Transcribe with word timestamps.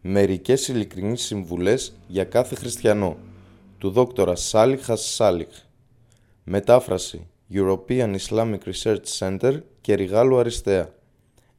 Μερικές 0.00 0.68
ειλικρινείς 0.68 1.22
συμβουλές 1.22 1.92
για 2.06 2.24
κάθε 2.24 2.54
χριστιανό 2.54 3.16
του 3.78 3.90
δόκτορα 3.90 4.36
Σάλιχ 4.36 4.86
Σάλιχ. 4.94 5.48
Μετάφραση 6.44 7.26
European 7.52 8.16
Islamic 8.18 8.58
Research 8.72 9.02
Center 9.18 9.60
και 9.80 9.94
Ριγάλου 9.94 10.38
Αριστεία. 10.38 10.94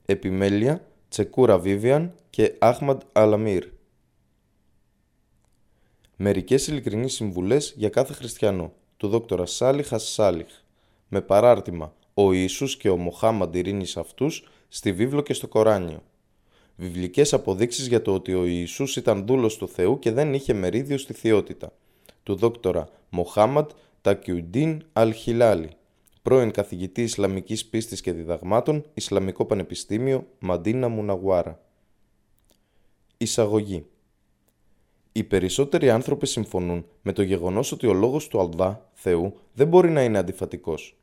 Επιμέλεια 0.05 0.87
Τσεκούρα 1.09 1.59
Βίβιαν 1.59 2.13
και 2.29 2.55
Άχμαντ 2.59 3.01
Αλαμίρ. 3.11 3.67
Μερικές 6.15 6.67
ειλικρινείς 6.67 7.13
συμβουλές 7.13 7.73
για 7.77 7.89
κάθε 7.89 8.13
χριστιανό 8.13 8.73
του 8.97 9.07
δόκτορα 9.07 9.45
Σάλιχ 9.45 9.89
Σάλιχ 9.95 10.47
με 11.07 11.21
παράρτημα 11.21 11.97
«Ο 12.21 12.33
Ιησούς 12.33 12.77
και 12.77 12.89
ο 12.89 12.97
Μοχάμαντ 12.97 13.55
ειρήνης 13.55 13.97
αυτούς» 13.97 14.49
στη 14.67 14.91
βίβλο 14.91 15.21
και 15.21 15.33
στο 15.33 15.47
Κοράνιο. 15.47 16.03
Βιβλικές 16.75 17.33
αποδείξεις 17.33 17.87
για 17.87 18.01
το 18.01 18.13
ότι 18.13 18.33
ο 18.33 18.45
Ιησούς 18.45 18.95
ήταν 18.95 19.25
δούλος 19.25 19.57
του 19.57 19.67
Θεού 19.67 19.99
και 19.99 20.11
δεν 20.11 20.33
είχε 20.33 20.53
μερίδιο 20.53 20.97
στη 20.97 21.13
θεότητα. 21.13 21.73
Του 22.23 22.35
δόκτορα 22.35 22.89
Μοχάμαντ 23.09 23.69
Τακιουντίν 24.01 24.83
Αλ-Χιλάλη, 24.93 25.69
πρώην 26.21 26.51
καθηγητή 26.51 27.01
Ισλαμικής 27.01 27.65
πίστης 27.65 28.01
και 28.01 28.11
διδαγμάτων, 28.11 28.85
Ισλαμικό 28.93 29.45
Πανεπιστήμιο, 29.45 30.27
Μαντίνα 30.39 30.87
Μουναγουάρα. 30.87 31.61
Εισαγωγή 33.17 33.85
οι 35.11 35.23
περισσότεροι 35.23 35.89
άνθρωποι 35.89 36.27
συμφωνούν 36.27 36.85
με 37.01 37.13
το 37.13 37.21
γεγονός 37.21 37.71
ότι 37.71 37.87
ο 37.87 37.93
λόγος 37.93 38.27
του 38.27 38.39
Αλδά, 38.39 38.89
Θεού, 38.93 39.39
δεν 39.53 39.67
μπορεί 39.67 39.89
να 39.89 40.03
είναι 40.03 40.17
αντιφατικός. 40.17 40.98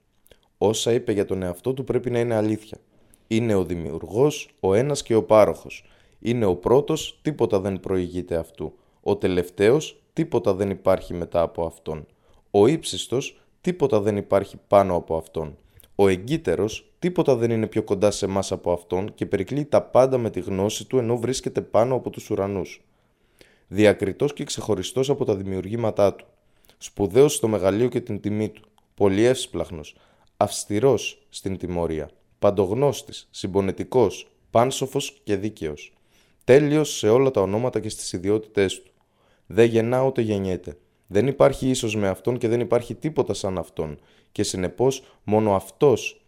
Όσα 0.59 0.92
είπε 0.92 1.12
για 1.12 1.24
τον 1.24 1.42
εαυτό 1.42 1.74
του 1.74 1.84
πρέπει 1.84 2.10
να 2.10 2.19
είναι 2.19 2.34
αλήθεια. 2.34 2.78
Είναι 3.27 3.55
ο 3.55 3.65
δημιουργός, 3.65 4.51
ο 4.60 4.74
ένας 4.74 5.02
και 5.02 5.15
ο 5.15 5.23
πάροχος. 5.23 5.85
Είναι 6.21 6.45
ο 6.45 6.57
πρώτος, 6.57 7.18
τίποτα 7.23 7.60
δεν 7.60 7.80
προηγείται 7.80 8.37
αυτού. 8.37 8.73
Ο 9.02 9.16
τελευταίος, 9.16 10.02
τίποτα 10.12 10.54
δεν 10.54 10.71
υπάρχει 10.71 11.15
μετά 11.15 11.40
από 11.40 11.66
αυτόν. 11.66 12.07
Ο 12.51 12.66
ύψιστος, 12.66 13.40
τίποτα 13.60 14.01
δεν 14.01 14.16
υπάρχει 14.16 14.57
πάνω 14.68 14.95
από 14.95 15.16
αυτόν. 15.16 15.57
Ο 15.95 16.09
εγκύτερος, 16.09 16.93
τίποτα 16.99 17.37
δεν 17.37 17.51
είναι 17.51 17.66
πιο 17.66 17.82
κοντά 17.82 18.10
σε 18.10 18.24
εμάς 18.24 18.52
από 18.52 18.73
αυτόν 18.73 19.15
και 19.15 19.27
περικλεί 19.27 19.65
τα 19.65 19.82
πάντα 19.82 20.18
με 20.18 20.30
τη 20.30 20.40
γνώση 20.40 20.87
του 20.87 20.99
ενώ 20.99 21.16
βρίσκεται 21.16 21.60
πάνω 21.60 21.95
από 21.95 22.10
τους 22.10 22.30
ουρανούς 22.30 22.80
διακριτός 23.68 24.32
και 24.32 24.45
ξεχωριστός 24.45 25.10
από 25.10 25.24
τα 25.24 25.34
δημιουργήματά 25.34 26.15
του, 26.15 26.27
σπουδαίος 26.79 27.34
στο 27.34 27.49
μεγαλείο 27.49 27.88
και 27.88 28.01
την 28.01 28.21
τιμή 28.21 28.49
του, 28.49 28.62
πολύ 28.95 29.24
εύσπλαχνος, 29.24 29.96
αυστηρός 30.37 31.26
στην 31.29 31.59
τιμωρία, 31.59 32.10
παντογνώστης, 32.38 33.29
συμπονετικός, 33.30 34.30
πάνσοφος 34.51 35.20
και 35.24 35.37
δίκαιος, 35.37 35.93
τέλειος 36.45 36.96
σε 36.96 37.09
όλα 37.09 37.30
τα 37.30 37.40
ονόματα 37.40 37.80
και 37.80 37.88
στις 37.88 38.12
ιδιότητές 38.12 38.82
του. 38.82 38.90
Δεν 39.46 39.66
γεννά 39.68 40.02
ούτε 40.02 40.20
γεννιέται. 40.20 40.76
Δεν 41.06 41.26
υπάρχει 41.26 41.68
ίσως 41.68 41.96
με 41.96 42.09
αυτόν 42.09 42.38
και 42.38 42.48
δεν 42.48 42.60
υπάρχει 42.60 42.95
τίποτα 42.95 43.34
σαν 43.34 43.59
αυτόν 43.59 43.98
και 44.32 44.43
συνεπώς 44.43 45.02
μόνο 45.24 45.54
αυτός 45.54 46.24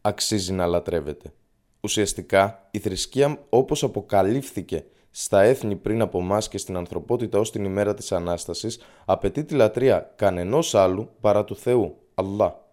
αξίζει 0.00 0.52
να 0.52 0.66
λατρεύεται. 0.66 1.32
Ουσιαστικά 1.80 2.68
η 2.70 2.78
θρησκεία 2.78 3.44
όπως 3.48 3.82
αποκαλύφθηκε 3.82 4.84
στα 5.10 5.42
έθνη 5.42 5.76
πριν 5.76 6.00
από 6.00 6.18
εμάς 6.18 6.48
και 6.48 6.58
στην 6.58 6.76
ανθρωπότητα 6.76 7.38
ως 7.38 7.50
την 7.50 7.64
ημέρα 7.64 7.94
της 7.94 8.12
Ανάστασης, 8.12 8.80
απαιτεί 9.04 9.44
τη 9.44 9.54
λατρεία 9.54 10.12
κανενός 10.16 10.74
άλλου 10.74 11.10
παρά 11.20 11.44
του 11.44 11.56
Θεού, 11.56 11.96
Αλλά. 12.18 12.66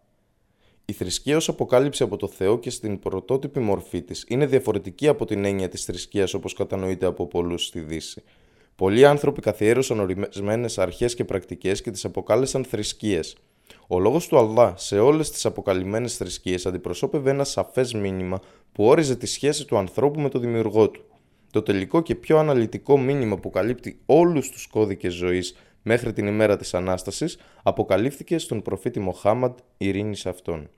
Η 0.85 0.93
θρησκεία 0.93 1.35
ως 1.35 1.49
αποκάλυψη 1.49 2.03
από 2.03 2.17
το 2.17 2.27
Θεό 2.27 2.59
και 2.59 2.69
στην 2.69 2.99
πρωτότυπη 2.99 3.59
μορφή 3.59 4.01
της 4.01 4.25
είναι 4.27 4.45
διαφορετική 4.45 5.07
από 5.07 5.25
την 5.25 5.45
έννοια 5.45 5.69
της 5.69 5.83
θρησκείας 5.83 6.33
όπως 6.33 6.53
κατανοείται 6.53 7.05
από 7.05 7.27
πολλούς 7.27 7.65
στη 7.65 7.79
Δύση. 7.79 8.23
Πολλοί 8.75 9.05
άνθρωποι 9.05 9.41
καθιέρωσαν 9.41 9.99
ορισμένες 9.99 10.77
αρχές 10.77 11.15
και 11.15 11.23
πρακτικές 11.23 11.81
και 11.81 11.91
τις 11.91 12.05
αποκάλεσαν 12.05 12.65
θρησκείες. 12.65 13.35
Ο 13.87 13.99
λόγος 13.99 14.27
του 14.27 14.37
Αλλά 14.37 14.73
σε 14.77 14.99
όλες 14.99 15.31
τις 15.31 15.45
αποκαλυμμένες 15.45 16.17
θρησκείες 16.17 16.65
αντιπροσώπευε 16.65 17.29
ένα 17.29 17.43
σαφές 17.43 17.93
μήνυμα 17.93 18.39
που 18.71 18.85
όριζε 18.85 19.15
τη 19.15 19.25
σχέση 19.25 19.65
του 19.65 19.77
ανθρώπου 19.77 20.19
με 20.19 20.29
τον 20.29 20.41
δημιουργό 20.41 20.89
του. 20.89 21.03
Το 21.51 21.61
τελικό 21.61 22.01
και 22.01 22.15
πιο 22.15 22.37
αναλυτικό 22.37 22.97
μήνυμα 22.97 23.37
που 23.37 23.49
καλύπτει 23.49 23.99
όλους 24.05 24.49
τους 24.49 24.67
κώδικες 24.67 25.13
ζωής 25.13 25.55
μέχρι 25.87 26.13
την 26.13 26.27
ημέρα 26.27 26.57
της 26.57 26.73
Ανάστασης 26.73 27.37
αποκαλύφθηκε 27.63 28.37
στον 28.37 28.61
προφήτη 28.61 28.99
Μοχάμαντ 28.99 29.57
ειρήνης 29.77 30.19
σε 30.19 30.29
αυτόν. 30.29 30.69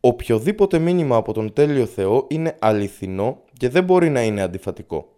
Οποιοδήποτε 0.00 0.78
μήνυμα 0.78 1.16
από 1.16 1.32
τον 1.32 1.52
τέλειο 1.52 1.86
Θεό 1.86 2.26
είναι 2.30 2.56
αληθινό 2.60 3.42
και 3.52 3.68
δεν 3.68 3.84
μπορεί 3.84 4.10
να 4.10 4.22
είναι 4.22 4.42
αντιφατικό. 4.42 5.12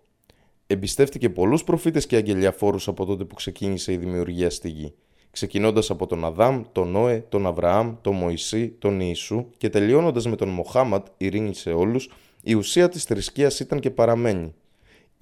Εμπιστεύτηκε 0.67 1.31
πολλούς 1.31 1.65
προφήτες 1.65 2.07
και 2.07 2.17
αγγελιαφόρους 2.17 2.89
από 2.89 3.05
τότε 3.05 3.25
που 3.25 3.35
ξεκίνησε 3.35 3.93
η 3.93 3.97
δημιουργία 3.97 4.51
στη 4.51 4.69
γη, 4.69 4.95
ξεκινώντας 5.31 5.91
από 5.91 6.07
τον 6.07 6.25
Αδάμ, 6.25 6.63
τον 6.73 6.89
Νόε, 6.89 7.25
τον 7.29 7.47
Αβραάμ, 7.47 7.95
τον 8.01 8.15
Μωυσή, 8.15 8.69
τον 8.69 9.01
Ιησού 9.01 9.47
και 9.57 9.69
τελειώνοντας 9.69 10.27
με 10.27 10.37
τον 10.37 10.49
Μοχάμαντ, 10.49 11.07
ειρήνη 11.17 11.55
σε 11.55 11.73
όλους, 11.73 12.11
η 12.43 12.55
ουσία 12.55 12.89
της 12.89 13.05
θρησκείας 13.05 13.61
ήταν 13.61 13.81
και 13.81 13.91
παραμένει. 13.91 14.55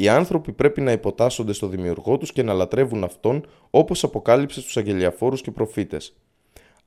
Οι 0.01 0.09
άνθρωποι 0.09 0.53
πρέπει 0.53 0.81
να 0.81 0.93
υποτάσσονται 0.93 1.53
στο 1.53 1.67
δημιουργό 1.67 2.19
τους 2.19 2.33
και 2.33 2.43
να 2.43 2.53
λατρεύουν 2.53 3.05
αυτόν 3.05 3.47
όπως 3.71 4.05
αποκάλυψε 4.05 4.61
στους 4.61 4.77
αγγελιαφόρους 4.77 5.41
και 5.41 5.51
προφήτες. 5.51 6.17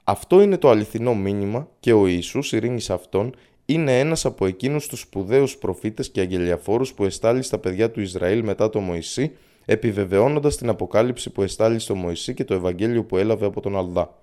Αυτό 0.03 0.41
είναι 0.41 0.57
το 0.57 0.69
αληθινό 0.69 1.15
μήνυμα 1.15 1.67
και 1.79 1.93
ο 1.93 2.07
Ιησούς 2.07 2.51
ειρήνης 2.51 2.89
αυτόν 2.89 3.35
είναι 3.65 3.99
ένας 3.99 4.25
από 4.25 4.45
εκείνους 4.45 4.87
τους 4.87 4.99
σπουδαίους 4.99 5.57
προφήτες 5.57 6.09
και 6.09 6.21
αγγελιαφόρους 6.21 6.93
που 6.93 7.05
εστάλει 7.05 7.41
στα 7.41 7.57
παιδιά 7.57 7.91
του 7.91 8.01
Ισραήλ 8.01 8.43
μετά 8.43 8.69
το 8.69 8.79
Μωυσή, 8.79 9.31
επιβεβαιώνοντας 9.65 10.57
την 10.57 10.69
αποκάλυψη 10.69 11.29
που 11.29 11.41
εστάλει 11.41 11.79
στο 11.79 11.95
Μωυσή 11.95 12.33
και 12.33 12.43
το 12.43 12.53
Ευαγγέλιο 12.53 13.03
που 13.03 13.17
έλαβε 13.17 13.45
από 13.45 13.61
τον 13.61 13.77
Αλδά. 13.77 14.15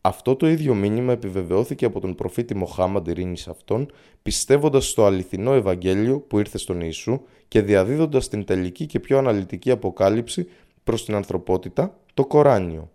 Αυτό 0.00 0.36
το 0.36 0.48
ίδιο 0.48 0.74
μήνυμα 0.74 1.12
επιβεβαιώθηκε 1.12 1.84
από 1.84 2.00
τον 2.00 2.14
προφήτη 2.14 2.56
Μοχάμαντ 2.56 3.08
ειρήνης 3.08 3.48
αυτόν, 3.48 3.90
πιστεύοντας 4.22 4.88
στο 4.88 5.04
αληθινό 5.04 5.52
Ευαγγέλιο 5.52 6.20
που 6.20 6.38
ήρθε 6.38 6.58
στον 6.58 6.80
Ιησού 6.80 7.20
και 7.48 7.62
διαδίδοντας 7.62 8.28
την 8.28 8.44
τελική 8.44 8.86
και 8.86 9.00
πιο 9.00 9.18
αναλυτική 9.18 9.70
αποκάλυψη 9.70 10.48
προς 10.84 11.04
την 11.04 11.14
ανθρωπότητα, 11.14 11.98
το 12.14 12.26
Κοράνιο. 12.26 12.90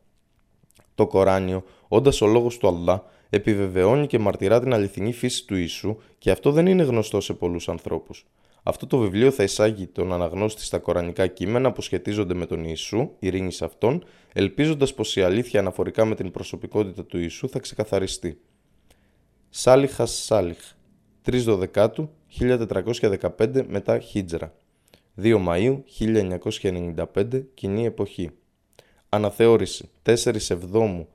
Το 0.96 1.08
Κοράνιο, 1.08 1.64
όντας 1.88 2.22
ο 2.22 2.28
λόγος 2.28 2.58
του 2.58 2.68
Αλλά, 2.68 3.04
επιβεβαιώνει 3.30 4.08
και 4.08 4.20
μαρτυρά 4.20 4.60
την 4.60 4.74
αληθινή 4.74 5.14
φύση 5.14 5.46
του 5.46 5.56
Ιησού 5.56 5.98
και 6.18 6.32
αυτό 6.32 6.52
δεν 6.52 6.68
είναι 6.68 6.84
γνωστό 6.84 7.22
σε 7.22 7.34
πολλούς 7.34 7.70
ανθρώπους. 7.70 8.26
Αυτό 8.68 8.88
το 8.88 8.98
βιβλίο 8.98 9.32
θα 9.32 9.44
εισάγει 9.44 9.88
τον 9.88 10.14
αναγνώστη 10.14 10.64
στα 10.64 10.80
κορανικά 10.80 11.28
κείμενα 11.28 11.72
που 11.72 11.82
σχετίζονται 11.82 12.34
με 12.34 12.46
τον 12.46 12.64
Ιησού, 12.64 13.12
ειρήνη 13.20 13.52
σε 13.52 13.66
αυτόν, 13.66 14.04
ελπίζοντας 14.34 14.94
πως 14.94 15.16
η 15.16 15.22
αλήθεια 15.22 15.60
αναφορικά 15.60 16.06
με 16.06 16.16
την 16.16 16.32
προσωπικότητα 16.32 17.06
του 17.06 17.18
Ιησού 17.18 17.50
θα 17.50 17.60
ξεκαθαριστεί. 17.60 18.42
Σάλιχα 19.50 20.06
Σάλιχ, 20.06 20.58
3 21.26 21.58
Δεκάτου 21.58 22.10
1415 22.40 23.66
μετά 23.68 24.00
Χίτζρα. 24.00 24.54
2 25.22 25.46
Μαΐου 25.48 25.82
1995 27.06 27.44
κοινή 27.54 27.86
εποχή. 27.86 28.32
Αναθεώρηση 29.10 29.90
4 30.04 30.16
Εβδόμου 30.50 31.08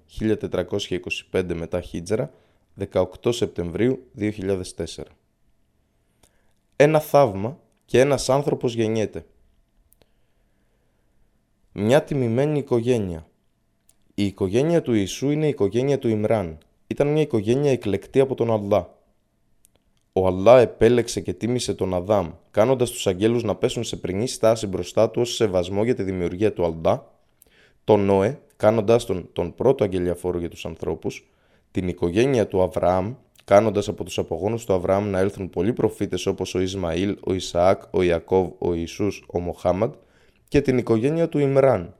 1425 1.30 1.54
μετά 1.54 1.80
Χίτζρα, 1.80 2.32
18 2.92 3.04
Σεπτεμβρίου 3.32 4.06
2004 4.18 5.19
ένα 6.82 7.00
θαύμα 7.00 7.58
και 7.84 8.00
ένας 8.00 8.28
άνθρωπος 8.28 8.74
γεννιέται. 8.74 9.26
Μια 11.72 12.04
τιμημένη 12.04 12.58
οικογένεια. 12.58 13.26
Η 14.14 14.24
οικογένεια 14.24 14.82
του 14.82 14.92
Ιησού 14.92 15.30
είναι 15.30 15.46
η 15.46 15.48
οικογένεια 15.48 15.98
του 15.98 16.08
Ιμράν. 16.08 16.58
Ήταν 16.86 17.08
μια 17.08 17.22
οικογένεια 17.22 17.70
εκλεκτή 17.70 18.20
από 18.20 18.34
τον 18.34 18.50
Αλλά. 18.50 18.98
Ο 20.12 20.26
Αλλά 20.26 20.60
επέλεξε 20.60 21.20
και 21.20 21.32
τίμησε 21.32 21.74
τον 21.74 21.94
Αδάμ, 21.94 22.30
κάνοντας 22.50 22.90
τους 22.90 23.06
αγγέλους 23.06 23.42
να 23.42 23.56
πέσουν 23.56 23.84
σε 23.84 23.96
πρινή 23.96 24.26
στάση 24.26 24.66
μπροστά 24.66 25.10
του 25.10 25.20
ως 25.20 25.34
σεβασμό 25.34 25.84
για 25.84 25.94
τη 25.94 26.02
δημιουργία 26.02 26.52
του 26.52 26.64
Αλλά, 26.64 27.12
τον 27.84 28.00
Νόε, 28.04 28.40
κάνοντά 28.56 28.96
τον 28.96 29.28
τον 29.32 29.54
πρώτο 29.54 29.84
αγγελιαφόρο 29.84 30.38
για 30.38 30.48
τους 30.48 30.66
ανθρώπους, 30.66 31.30
την 31.70 31.88
οικογένεια 31.88 32.46
του 32.46 32.62
Αβραάμ, 32.62 33.14
κάνοντας 33.50 33.88
από 33.88 34.04
τους 34.04 34.18
απογόνους 34.18 34.64
του 34.64 34.72
Αβραάμ 34.72 35.10
να 35.10 35.18
έλθουν 35.18 35.50
πολλοί 35.50 35.72
προφήτες 35.72 36.26
όπως 36.26 36.54
ο 36.54 36.60
Ισμαήλ, 36.60 37.16
ο 37.20 37.32
Ισαάκ, 37.32 37.82
ο 37.90 38.02
Ιακώβ, 38.02 38.50
ο 38.58 38.74
Ιησούς, 38.74 39.24
ο 39.32 39.40
Μοχάμαντ 39.40 39.92
και 40.48 40.60
την 40.60 40.78
οικογένεια 40.78 41.28
του 41.28 41.38
Ιμράν, 41.38 41.94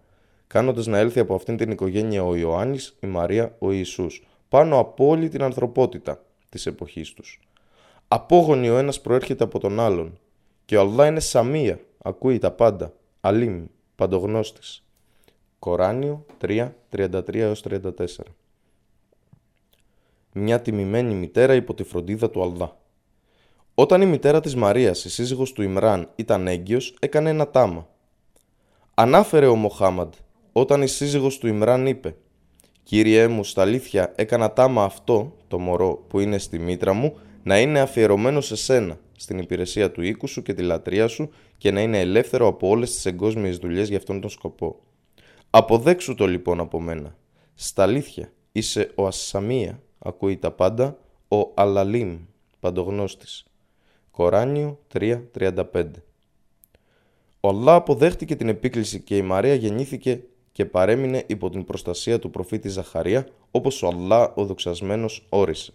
κάνοντας 0.47 0.87
να 0.87 0.99
έλθει 0.99 1.21
από 1.21 1.35
αυτήν 1.35 1.57
την 1.57 1.71
οικογένεια 1.71 2.25
ο 2.25 2.37
Ιωάννης, 2.37 2.97
η 3.01 3.07
Μαρία, 3.07 3.57
ο 3.59 3.73
Ιησούς, 3.73 4.27
πάνω 4.49 4.79
από 4.79 5.07
όλη 5.07 5.29
την 5.29 5.43
ανθρωπότητα 5.43 6.25
της 6.49 6.67
εποχής 6.67 7.13
τους. 7.13 7.41
Απόγονοι 8.09 8.71
ο 8.71 8.79
ένας 8.79 9.01
προέρχεται 9.01 9.45
από 9.45 9.59
τον 9.59 9.81
άλλον 9.81 10.19
και 10.65 10.77
ο 10.77 10.81
Αλλά 10.81 11.07
είναι 11.07 11.21
Σαμία, 11.21 11.81
ακούει 12.03 12.39
τα 12.39 12.51
πάντα, 12.51 12.93
Αλίμ, 13.21 13.65
παντογνώστης. 13.97 14.85
Κοράνιο 15.59 16.27
3, 16.39 16.73
33 16.91 17.53
34 17.63 18.40
μια 20.33 20.61
τιμημένη 20.61 21.15
μητέρα 21.15 21.55
υπό 21.55 21.75
τη 21.75 21.83
φροντίδα 21.83 22.31
του 22.31 22.43
Αλδά. 22.43 22.79
Όταν 23.75 24.03
η 24.03 24.07
μητέρα 24.07 24.41
της 24.41 24.55
Μαρίας, 24.55 25.05
η 25.05 25.11
σύζυγος 25.11 25.53
του 25.53 25.63
Ιμράν, 25.63 26.11
ήταν 26.17 26.47
έγκυος, 26.47 26.95
έκανε 27.01 27.31
ένα 27.31 27.49
τάμα. 27.49 27.89
Ανάφερε 28.95 29.47
ο 29.47 29.55
Μοχάμαντ, 29.55 30.13
όταν 30.53 30.83
η 30.83 30.87
σύζυγος 30.87 31.39
του 31.39 31.47
Ιμράν 31.47 31.87
είπε 31.87 32.17
«Κύριέ 32.83 33.29
μου, 33.29 33.45
στα 33.45 33.63
αλήθεια 33.63 34.13
έκανα 34.17 34.53
τάμα 34.53 34.85
αυτό, 34.85 35.37
το 35.49 35.59
μωρό 35.59 36.05
που 36.09 36.21
είναι 36.21 36.39
στη 36.39 36.59
μήτρα 36.59 36.93
μου, 36.93 37.19
να 37.43 37.61
είναι 37.61 37.81
αφιερωμένο 37.81 38.41
σε 38.41 38.57
σένα, 38.57 38.99
στην 39.17 39.39
υπηρεσία 39.39 39.91
του 39.91 40.03
οίκου 40.03 40.27
σου 40.27 40.43
και 40.43 40.55
τη 40.55 40.63
λατρεία 40.63 41.09
σου 41.09 41.31
και 41.59 41.71
να 41.71 41.81
είναι 41.81 41.99
ελεύθερο 42.01 42.47
από 42.47 42.69
όλες 42.69 42.95
τις 42.95 43.07
εγκόσμιες 43.07 43.57
δουλειές 43.57 43.89
για 43.89 43.97
αυτόν 43.97 44.21
τον 44.21 44.31
σκοπό. 44.31 44.81
Αποδέξου 45.51 46.15
το 46.15 46.27
λοιπόν 46.27 46.61
από 46.61 46.81
μένα. 46.81 47.17
Στα 47.55 47.83
αλήθεια, 47.83 48.33
είσαι 48.53 48.91
ο 48.95 49.07
Ασσαμία, 49.07 49.83
ακούει 50.03 50.37
τα 50.37 50.51
πάντα, 50.51 50.99
ο 51.29 51.51
Αλαλίμ, 51.55 52.19
παντογνώστης. 52.61 53.45
Κοράνιο 54.11 54.79
3.35 54.93 55.85
Ο 57.41 57.49
Αλλά 57.49 57.75
αποδέχτηκε 57.75 58.37
την 58.37 58.49
επίκληση 58.49 59.01
και 59.01 59.17
η 59.17 59.23
Μαρία 59.23 59.55
γεννήθηκε 59.55 60.23
και 60.53 60.65
παρέμεινε 60.65 61.25
υπό 61.27 61.51
την 61.51 61.65
προστασία 61.65 62.19
του 62.19 62.31
προφήτη 62.31 62.69
Ζαχαρία, 62.69 63.29
όπως 63.51 63.83
ο 63.83 63.87
Αλλά 63.87 64.33
ο 64.35 64.45
δοξασμένος 64.45 65.27
όρισε. 65.29 65.73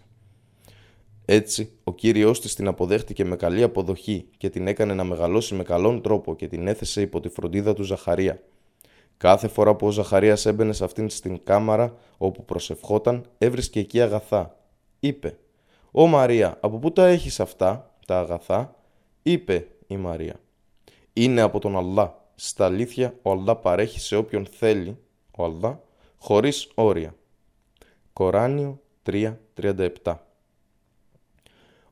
Έτσι, 1.24 1.70
ο 1.84 1.94
Κύριος 1.94 2.40
της 2.40 2.54
την 2.54 2.68
αποδέχτηκε 2.68 3.24
με 3.24 3.36
καλή 3.36 3.62
αποδοχή 3.62 4.28
και 4.36 4.50
την 4.50 4.66
έκανε 4.66 4.94
να 4.94 5.04
μεγαλώσει 5.04 5.54
με 5.54 5.62
καλόν 5.62 6.02
τρόπο 6.02 6.36
και 6.36 6.48
την 6.48 6.66
έθεσε 6.66 7.00
υπό 7.00 7.20
τη 7.20 7.28
φροντίδα 7.28 7.74
του 7.74 7.82
Ζαχαρία. 7.82 8.40
Κάθε 9.16 9.48
φορά 9.48 9.74
που 9.74 9.86
ο 9.86 9.90
Ζαχαρίας 9.90 10.46
έμπαινε 10.46 10.72
σε 10.72 10.84
αυτήν 10.84 11.10
στην 11.10 11.44
κάμαρα 11.44 11.94
όπου 12.18 12.44
προσευχόταν, 12.44 13.24
έβρισκε 13.38 13.80
εκεί 13.80 14.00
αγαθά. 14.00 14.56
Είπε 15.00 15.38
«Ω 15.90 16.06
Μαρία, 16.06 16.58
από 16.60 16.78
πού 16.78 16.92
τα 16.92 17.06
έχεις 17.06 17.40
αυτά, 17.40 17.94
τα 18.06 18.18
αγαθά» 18.18 18.74
είπε 19.22 19.66
η 19.86 19.96
Μαρία 19.96 20.34
«Είναι 21.12 21.40
από 21.40 21.58
τον 21.58 21.76
Αλλά. 21.76 22.24
Στα 22.34 22.64
αλήθεια 22.64 23.14
ο 23.22 23.30
Αλλά 23.30 23.56
παρέχει 23.56 24.00
σε 24.00 24.16
όποιον 24.16 24.46
θέλει, 24.46 24.98
ο 25.36 25.44
Αλλά, 25.44 25.80
χωρίς 26.18 26.70
όρια». 26.74 27.14
Κοράνιο 28.12 28.80
3.37 29.02 30.14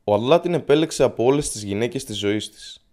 Ο 0.05 0.15
Αλλά 0.15 0.41
την 0.41 0.55
επέλεξε 0.55 1.03
από 1.03 1.25
όλες 1.25 1.51
τις 1.51 1.63
γυναίκες 1.63 2.05
της 2.05 2.17
ζωής 2.17 2.51
της. 2.51 2.87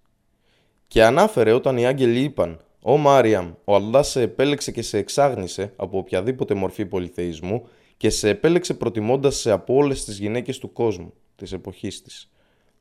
Και 0.87 1.03
ανάφερε 1.03 1.51
όταν 1.51 1.77
οι 1.77 1.85
άγγελοι 1.85 2.19
είπαν 2.19 2.59
«Ω 2.81 2.97
Μάριαμ, 2.97 3.53
ο 3.63 3.75
Αλλάς 3.75 4.09
σε 4.09 4.21
επέλεξε 4.21 4.71
και 4.71 4.81
σε 4.81 4.97
εξάγνησε 4.97 5.73
από 5.75 5.97
οποιαδήποτε 5.97 6.53
μορφή 6.53 6.85
πολυθεϊσμού 6.85 7.67
και 7.97 8.09
σε 8.09 8.29
επέλεξε 8.29 8.73
προτιμώντας 8.73 9.35
σε 9.35 9.51
από 9.51 9.73
όλες 9.73 10.03
τις 10.05 10.17
γυναίκες 10.17 10.57
του 10.57 10.73
κόσμου, 10.73 11.13
της 11.35 11.51
εποχής 11.51 12.01
της». 12.01 12.31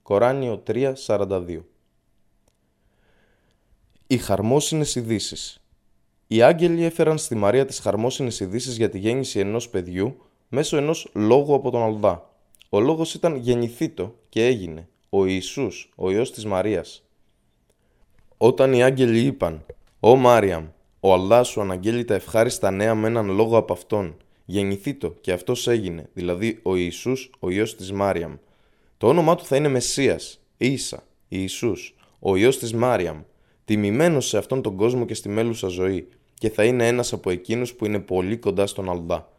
Κοράνιο 0.02 0.62
3.42 0.66 1.64
Οι 4.06 4.16
χαρμόσυνες 4.16 4.94
ειδήσεις. 4.94 5.62
Οι 6.26 6.42
άγγελοι 6.42 6.84
έφεραν 6.84 7.18
στη 7.18 7.34
Μαρία 7.34 7.64
τις 7.64 7.78
χαρμόσυνες 7.78 8.40
ειδήσεις 8.40 8.76
για 8.76 8.88
τη 8.88 8.98
γέννηση 8.98 9.38
ενός 9.38 9.68
παιδιού 9.68 10.16
μέσω 10.48 10.76
ενός 10.76 11.10
λόγου 11.14 11.54
από 11.54 11.70
τον 11.70 11.82
Αλδά. 11.82 12.34
Ο 12.68 12.80
λόγος 12.80 13.14
ήταν 13.14 13.36
γεννηθήτο 13.36 14.14
και 14.28 14.46
έγινε, 14.46 14.88
ο 15.08 15.26
Ιησούς, 15.26 15.92
ο 15.96 16.10
Υιός 16.10 16.32
της 16.32 16.44
Μαρίας. 16.44 17.04
Όταν 18.36 18.72
οι 18.72 18.82
άγγελοι 18.82 19.20
είπαν 19.20 19.64
«Ω 20.02 20.16
Μάριαμ, 20.16 20.64
ο 21.00 21.14
Allah 21.14 21.42
σου 21.44 21.60
αναγγέλει 21.60 22.04
τα 22.04 22.14
ευχάριστα 22.14 22.70
νέα 22.70 22.94
με 22.94 23.08
έναν 23.08 23.30
λόγο 23.30 23.56
από 23.56 23.72
αυτόν. 23.72 24.16
Γεννηθήτο 24.44 25.14
και 25.20 25.32
αυτός 25.32 25.68
έγινε, 25.68 26.08
δηλαδή 26.12 26.58
ο 26.62 26.76
Ιησούς, 26.76 27.30
ο 27.38 27.50
Υιός 27.50 27.76
της 27.76 27.92
Μάριαμ. 27.92 28.34
Το 28.98 29.08
όνομά 29.08 29.34
του 29.34 29.44
θα 29.44 29.56
είναι 29.56 29.68
Μεσσίας, 29.68 30.40
Ίσα, 30.56 31.02
Ιησούς, 31.28 31.94
ο 32.18 32.36
Υιός 32.36 32.58
της 32.58 32.72
Μάριαμ, 32.72 33.20
τιμημένος 33.64 34.26
σε 34.26 34.38
αυτόν 34.38 34.62
τον 34.62 34.76
κόσμο 34.76 35.04
και 35.04 35.14
στη 35.14 35.28
μέλουσα 35.28 35.68
ζωή 35.68 36.08
και 36.34 36.50
θα 36.50 36.64
είναι 36.64 36.86
ένας 36.86 37.12
από 37.12 37.30
εκείνους 37.30 37.74
που 37.74 37.86
είναι 37.86 37.98
πολύ 37.98 38.36
κοντά 38.36 38.66
στον 38.66 38.90
Αλδά. 38.90 39.32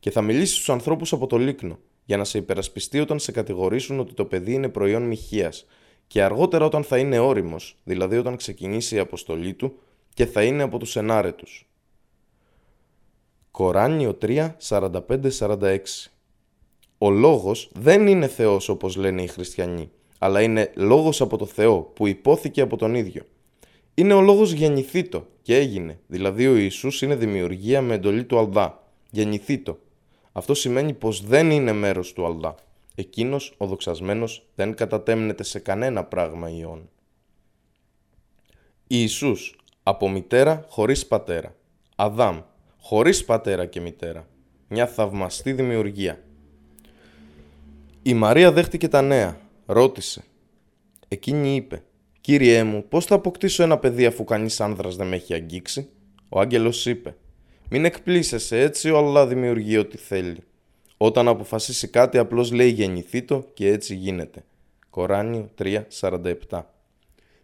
Και 0.00 0.10
θα 0.10 0.22
μιλήσει 0.22 0.54
στους 0.54 0.70
ανθρώπους 0.70 1.12
από 1.12 1.26
το 1.26 1.36
λίκνο, 1.36 1.78
για 2.04 2.16
να 2.16 2.24
σε 2.24 2.38
υπερασπιστεί 2.38 3.00
όταν 3.00 3.18
σε 3.18 3.32
κατηγορήσουν 3.32 4.00
ότι 4.00 4.14
το 4.14 4.24
παιδί 4.24 4.52
είναι 4.52 4.68
προϊόν 4.68 5.02
μοιχείας 5.02 5.66
και 6.06 6.22
αργότερα 6.22 6.64
όταν 6.64 6.84
θα 6.84 6.98
είναι 6.98 7.18
όριμος, 7.18 7.76
δηλαδή 7.84 8.16
όταν 8.16 8.36
ξεκινήσει 8.36 8.94
η 8.94 8.98
αποστολή 8.98 9.52
του, 9.54 9.78
και 10.18 10.26
θα 10.26 10.42
είναι 10.42 10.62
από 10.62 10.78
τους 10.78 10.96
ενάρετους. 10.96 11.68
Κοράνιο 13.50 14.18
3, 14.22 14.56
45-46 14.68 15.78
Ο 16.98 17.10
λόγος 17.10 17.70
δεν 17.74 18.06
είναι 18.06 18.26
Θεός 18.26 18.68
όπως 18.68 18.96
λένε 18.96 19.22
οι 19.22 19.26
χριστιανοί, 19.26 19.90
αλλά 20.18 20.42
είναι 20.42 20.72
λόγος 20.76 21.20
από 21.20 21.36
το 21.36 21.46
Θεό 21.46 21.80
που 21.80 22.06
υπόθηκε 22.06 22.60
από 22.60 22.76
τον 22.76 22.94
ίδιο. 22.94 23.22
Είναι 23.94 24.12
ο 24.12 24.20
λόγος 24.20 24.52
γεννηθήτο 24.52 25.26
και 25.42 25.56
έγινε, 25.56 25.98
δηλαδή 26.06 26.46
ο 26.46 26.56
Ιησούς 26.56 27.02
είναι 27.02 27.14
δημιουργία 27.14 27.82
με 27.82 27.94
εντολή 27.94 28.24
του 28.24 28.38
Αλδά, 28.38 28.92
γεννηθήτο. 29.10 29.78
Αυτό 30.32 30.54
σημαίνει 30.54 30.92
πως 30.92 31.26
δεν 31.26 31.50
είναι 31.50 31.72
μέρος 31.72 32.12
του 32.12 32.26
Αλδά. 32.26 32.54
Εκείνος, 32.94 33.54
ο 33.56 33.66
δοξασμένος, 33.66 34.46
δεν 34.54 34.74
κατατέμνεται 34.74 35.42
σε 35.42 35.58
κανένα 35.58 36.04
πράγμα 36.04 36.50
ιών. 36.50 36.88
Ιησούς, 38.86 39.57
από 39.88 40.10
μητέρα 40.10 40.64
χωρίς 40.68 41.06
πατέρα. 41.06 41.54
Αδάμ, 41.96 42.40
χωρίς 42.80 43.24
πατέρα 43.24 43.66
και 43.66 43.80
μητέρα. 43.80 44.26
Μια 44.68 44.86
θαυμαστή 44.86 45.52
δημιουργία. 45.52 46.18
Η 48.02 48.14
Μαρία 48.14 48.52
δέχτηκε 48.52 48.88
τα 48.88 49.02
νέα. 49.02 49.40
Ρώτησε. 49.66 50.24
Εκείνη 51.08 51.54
είπε 51.54 51.82
«Κύριέ 52.20 52.64
μου, 52.64 52.84
πώς 52.88 53.04
θα 53.04 53.14
αποκτήσω 53.14 53.62
ένα 53.62 53.78
παιδί 53.78 54.06
αφού 54.06 54.24
κανείς 54.24 54.60
άνδρας 54.60 54.96
δεν 54.96 55.06
με 55.06 55.16
έχει 55.16 55.34
αγγίξει» 55.34 55.88
Ο 56.28 56.40
άγγελος 56.40 56.86
είπε 56.86 57.16
«Μην 57.70 57.84
εκπλήσεσαι, 57.84 58.60
έτσι 58.60 58.90
ο 58.90 58.98
Αλλά 58.98 59.26
δημιουργεί 59.26 59.76
ό,τι 59.76 59.96
θέλει. 59.96 60.42
Όταν 60.96 61.28
αποφασίσει 61.28 61.88
κάτι 61.88 62.18
απλώς 62.18 62.52
λέει 62.52 62.68
γεννηθήτο 62.68 63.44
και 63.54 63.68
έτσι 63.68 63.94
γίνεται». 63.94 64.44
Κοράνιο 64.90 65.50
3.47 65.58 66.62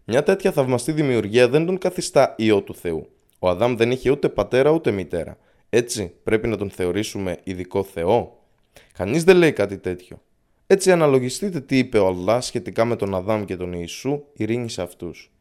μια 0.05 0.23
τέτοια 0.23 0.53
θαυμαστή 0.53 0.93
δημιουργία 0.93 1.49
δεν 1.49 1.67
τον 1.67 1.79
καθιστά 1.79 2.35
ιό 2.39 2.62
του 2.62 2.75
Θεού. 2.75 3.09
Ο 3.39 3.49
Αδάμ 3.49 3.77
δεν 3.77 3.91
είχε 3.91 4.11
ούτε 4.11 4.29
πατέρα 4.29 4.71
ούτε 4.71 4.91
μητέρα. 4.91 5.39
Έτσι 5.71 6.15
πρέπει 6.23 6.49
να 6.49 6.56
τον 6.56 6.71
θεωρήσουμε 6.71 7.39
ειδικό 7.45 7.83
Θεό; 7.83 8.45
Κανείς 8.93 9.25
δεν 9.25 9.37
λέει 9.37 9.52
κάτι 9.52 9.78
τέτοιο. 9.78 10.23
Έτσι 10.67 10.93
αναλογιστείτε 10.93 11.61
τι 11.61 11.78
είπε 11.78 11.99
ο 11.99 12.07
Αλλά 12.07 12.40
σχετικά 12.40 12.85
με 12.85 12.97
τον 12.97 13.14
Αδάμ 13.14 13.45
και 13.45 13.57
τον 13.57 13.73
Ιησού, 13.73 14.23
ειρήνη 14.33 14.71
σε 14.71 14.83
αυτούς. 14.83 15.33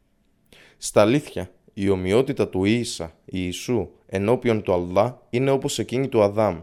Στα 0.78 1.00
αλήθεια, 1.00 1.50
η 1.74 1.88
ομοιότητα 1.88 2.48
του 2.48 2.64
Ίσα, 2.64 3.14
Ιησού, 3.24 3.88
ενώπιον 4.06 4.62
του 4.62 4.72
Αλλά 4.72 5.26
είναι 5.30 5.50
όπως 5.50 5.78
εκείνη 5.78 6.08
του 6.08 6.22
Αδάμ. 6.22 6.62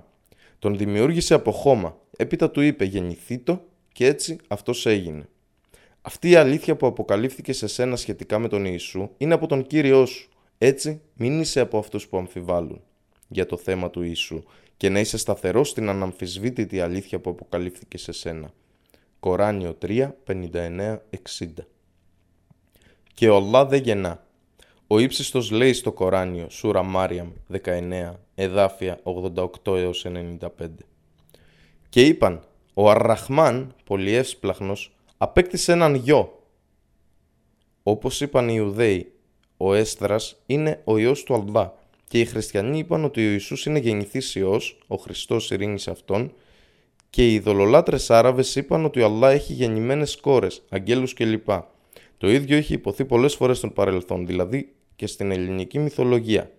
Τον 0.60 0.78
δημιούργησε 0.78 1.34
από 1.34 1.52
χώμα, 1.52 1.98
έπειτα 2.18 2.52
του 2.52 2.62
είπε 2.62 2.86
γεννηθήτο 2.86 3.62
και 3.92 4.06
έτσι 4.06 4.38
αυτός 4.48 4.86
έγινε. 4.86 5.30
Αυτή 6.01 6.29
η 6.29 6.36
αλήθεια 6.36 6.75
που 6.75 6.88
αποκαλύφθηκε 6.88 7.53
σε 7.53 7.67
σένα 7.67 7.96
σχετικά 7.96 8.39
με 8.39 8.48
τον 8.48 8.65
Ιησού 8.65 9.10
είναι 9.17 9.34
από 9.34 9.48
τον 9.48 9.67
Κύριό 9.67 10.05
σου. 10.05 10.29
Έτσι, 10.58 11.01
μην 11.13 11.39
είσαι 11.39 11.60
από 11.60 11.77
αυτούς 11.77 12.08
που 12.08 12.17
αμφιβάλλουν 12.17 12.81
για 13.27 13.46
το 13.46 13.58
θέμα 13.58 13.89
του 13.89 14.01
Ιησού 14.01 14.43
και 14.77 14.89
να 14.89 15.00
είσαι 15.00 15.17
σταθερός 15.17 15.70
στην 15.70 15.89
αναμφισβήτητη 15.89 16.81
αλήθεια 16.81 17.20
που 17.20 17.29
αποκαλύφθηκε 17.29 17.98
σε 17.98 18.12
σένα. 18.12 18.53
Κοράνιο 19.20 19.77
3, 19.81 20.10
59, 20.27 20.98
60 21.38 21.48
Και 23.13 23.29
ο 23.29 23.51
Allah 23.51 23.65
δεν 23.70 23.81
γεννά. 23.81 24.25
Ο 24.88 25.00
ύψιστος 25.00 25.51
λέει 25.51 25.74
στο 25.74 25.91
Κοράνιο, 25.91 26.50
Σούρα 26.50 26.84
Μάριαμ 26.84 27.31
19, 27.63 28.12
εδάφια 28.36 29.00
88 29.03 29.77
έως 29.77 30.05
95. 30.05 30.48
Και 31.89 32.05
είπαν, 32.05 32.43
ο 32.74 32.89
Αρραχμάν, 32.89 33.75
πολυεύσπλαχνος, 33.84 34.96
απέκτησε 35.22 35.72
έναν 35.72 35.96
γιο. 35.96 36.46
Όπως 37.84 38.22
είπαν 38.22 38.50
οι 38.50 38.54
Ιουδαίοι, 38.56 39.12
ο 39.58 39.74
Έσδρας 39.74 40.42
είναι 40.46 40.82
ο 40.84 40.98
Υιός 40.98 41.24
του 41.24 41.34
Αλδά 41.34 41.78
και 42.08 42.20
οι 42.20 42.25
χριστιανοί 42.25 42.78
είπαν 42.78 43.04
ότι 43.04 43.28
ο 43.28 43.32
Ιησούς 43.32 43.66
είναι 43.66 43.80
γεννηθής 43.80 44.36
Υιός, 44.36 44.80
ο 44.88 44.96
Χριστός 44.96 45.51
ειρήνης 45.51 45.88
αυτόν 45.88 46.34
και 47.10 47.30
οι 47.30 47.34
ειδωλολάτρες 47.34 48.10
Άραβες 48.10 48.56
είπαν 48.56 48.86
ότι 48.86 49.01
ο 49.01 49.06
Αλλά 49.06 49.30
έχει 49.30 49.54
γεννημένες 49.54 50.16
κόρες, 50.16 50.62
αγγέλους 50.70 51.13
κλπ. 51.13 51.50
Το 52.18 52.30
ίδιο 52.30 52.58
έχει 52.58 52.74
υποθεί 52.74 53.06
πολλές 53.06 53.36
φορές 53.36 53.58
στον 53.58 53.74
παρελθόν, 53.74 54.25
δηλαδή 54.25 54.74
και 54.96 55.08
στην 55.08 55.32
ελληνική 55.32 55.80
μυθολογία. 55.80 56.51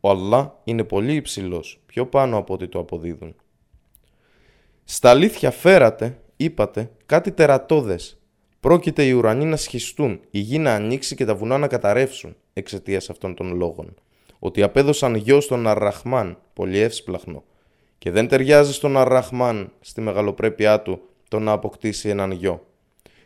Ο 0.00 0.10
Αλλά 0.10 0.60
είναι 0.64 0.84
πολύ 0.84 1.14
υψηλός, 1.14 1.80
πιο 1.86 2.06
πάνω 2.06 2.36
από 2.36 2.54
ό,τι 2.54 2.68
το 2.68 2.78
αποδίδουν. 2.78 3.34
Στα 4.84 5.10
αλήθεια 5.10 5.50
φέρατε 5.50 6.18
είπατε 6.44 6.90
κάτι 7.06 7.32
τερατώδες. 7.32 8.18
Πρόκειται 8.60 9.04
οι 9.04 9.12
ουρανοί 9.12 9.44
να 9.44 9.56
σχιστούν, 9.56 10.20
η 10.30 10.38
γη 10.38 10.58
να 10.58 10.74
ανοίξει 10.74 11.14
και 11.14 11.24
τα 11.24 11.34
βουνά 11.34 11.58
να 11.58 11.66
καταρρεύσουν 11.66 12.36
εξαιτίας 12.52 13.10
αυτών 13.10 13.34
των 13.34 13.56
λόγων. 13.56 13.94
Ότι 14.38 14.62
απέδωσαν 14.62 15.14
γιο 15.14 15.40
στον 15.40 15.66
Αρραχμάν, 15.66 16.38
πολύ 16.52 16.78
εύσπλαχνο, 16.78 17.44
και 17.98 18.10
δεν 18.10 18.28
ταιριάζει 18.28 18.72
στον 18.72 18.96
Αρραχμάν 18.96 19.72
στη 19.80 20.00
μεγαλοπρέπειά 20.00 20.82
του 20.82 21.00
το 21.28 21.38
να 21.38 21.52
αποκτήσει 21.52 22.08
έναν 22.08 22.30
γιο. 22.30 22.66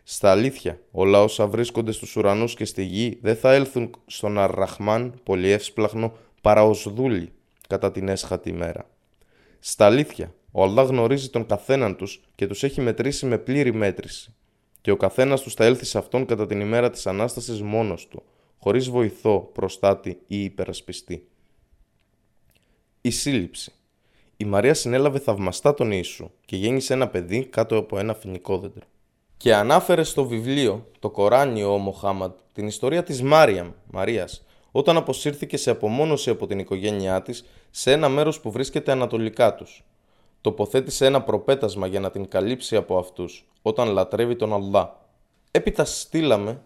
Στα 0.03 0.31
αλήθεια, 0.31 0.81
όλα 0.91 1.23
όσα 1.23 1.47
βρίσκονται 1.47 1.93
στους 1.93 2.17
ουρανούς 2.17 2.55
και 2.55 2.65
στη 2.65 2.83
γη 2.83 3.19
δεν 3.23 3.37
θα 3.37 3.53
έλθουν 3.53 3.91
στον 4.07 4.39
Αρραχμάν 4.39 5.21
πολυεύσπλαχνο 5.23 6.13
παρά 6.41 6.65
ως 6.65 6.93
δούλοι 6.95 7.33
κατά 7.69 7.91
την 7.91 8.09
έσχατη 8.09 8.49
ημέρα. 8.49 8.89
Στα 9.59 9.87
αλήθεια, 9.87 10.35
ο 10.53 10.63
Αλλά 10.63 10.83
γνωρίζει 10.83 11.31
τον 11.31 11.47
καθέναν 11.47 11.97
τους 11.97 12.21
και 12.35 12.47
τους 12.47 12.63
έχει 12.63 12.81
μετρήσει 12.81 13.27
με 13.27 13.39
πλήρη 13.39 13.75
μέτρηση. 13.75 14.35
Και 14.81 14.91
ο 14.91 14.97
καθένας 14.97 15.41
τους 15.41 15.55
θα 15.55 15.65
έλθει 15.65 15.85
σε 15.85 15.99
αυτόν 15.99 16.27
κατά 16.27 16.47
την 16.47 16.61
ημέρα 16.61 16.91
της 16.91 17.07
Ανάστασης 17.07 17.63
μόνος 17.63 18.09
του, 18.09 18.23
χωρίς 18.59 18.89
βοηθό, 18.89 19.51
προστάτη 19.53 20.21
ή 20.27 20.45
υπερασπιστή. 20.45 21.29
Η 23.01 23.11
σύλληψη. 23.11 23.73
Η 24.37 24.45
Μαρία 24.45 24.75
συνέλαβε 24.75 25.19
θαυμαστά 25.19 25.75
τον 25.75 25.91
Ιησού 25.91 26.31
και 26.45 26.57
γέννησε 26.57 26.93
ένα 26.93 27.09
παιδί 27.09 27.45
κάτω 27.45 27.77
από 27.77 27.99
ένα 27.99 28.15
φοινικό 28.15 28.59
δέντρο. 28.59 28.85
Και 29.37 29.55
ανάφερε 29.55 30.03
στο 30.03 30.27
βιβλίο, 30.27 30.87
το 30.99 31.11
Κοράνιο 31.11 31.73
ο 31.73 31.79
Μοχάμαντ, 31.79 32.33
την 32.53 32.67
ιστορία 32.67 33.03
της 33.03 33.23
Μάριαμ, 33.23 33.71
Μαρίας, 33.91 34.45
όταν 34.71 34.97
αποσύρθηκε 34.97 35.57
σε 35.57 35.71
απομόνωση 35.71 36.31
από 36.31 36.47
την 36.47 36.59
οικογένειά 36.59 37.23
της 37.23 37.45
σε 37.71 37.93
ένα 37.93 38.09
μέρος 38.09 38.41
που 38.41 38.51
βρίσκεται 38.51 38.93
ανατολικά 38.93 39.55
τους. 39.55 39.85
Τοποθέτησε 40.41 41.07
ένα 41.07 41.23
προπέτασμα 41.23 41.87
για 41.87 42.01
να 42.01 42.11
την 42.11 42.29
καλύψει 42.29 42.77
από 42.77 42.99
αυτούς, 42.99 43.49
όταν 43.63 43.89
λατρεύει 43.89 44.37
τον 44.37 44.53
Αλλά. 44.53 45.07
Έπειτα 45.51 45.85
στείλαμε, 45.85 46.63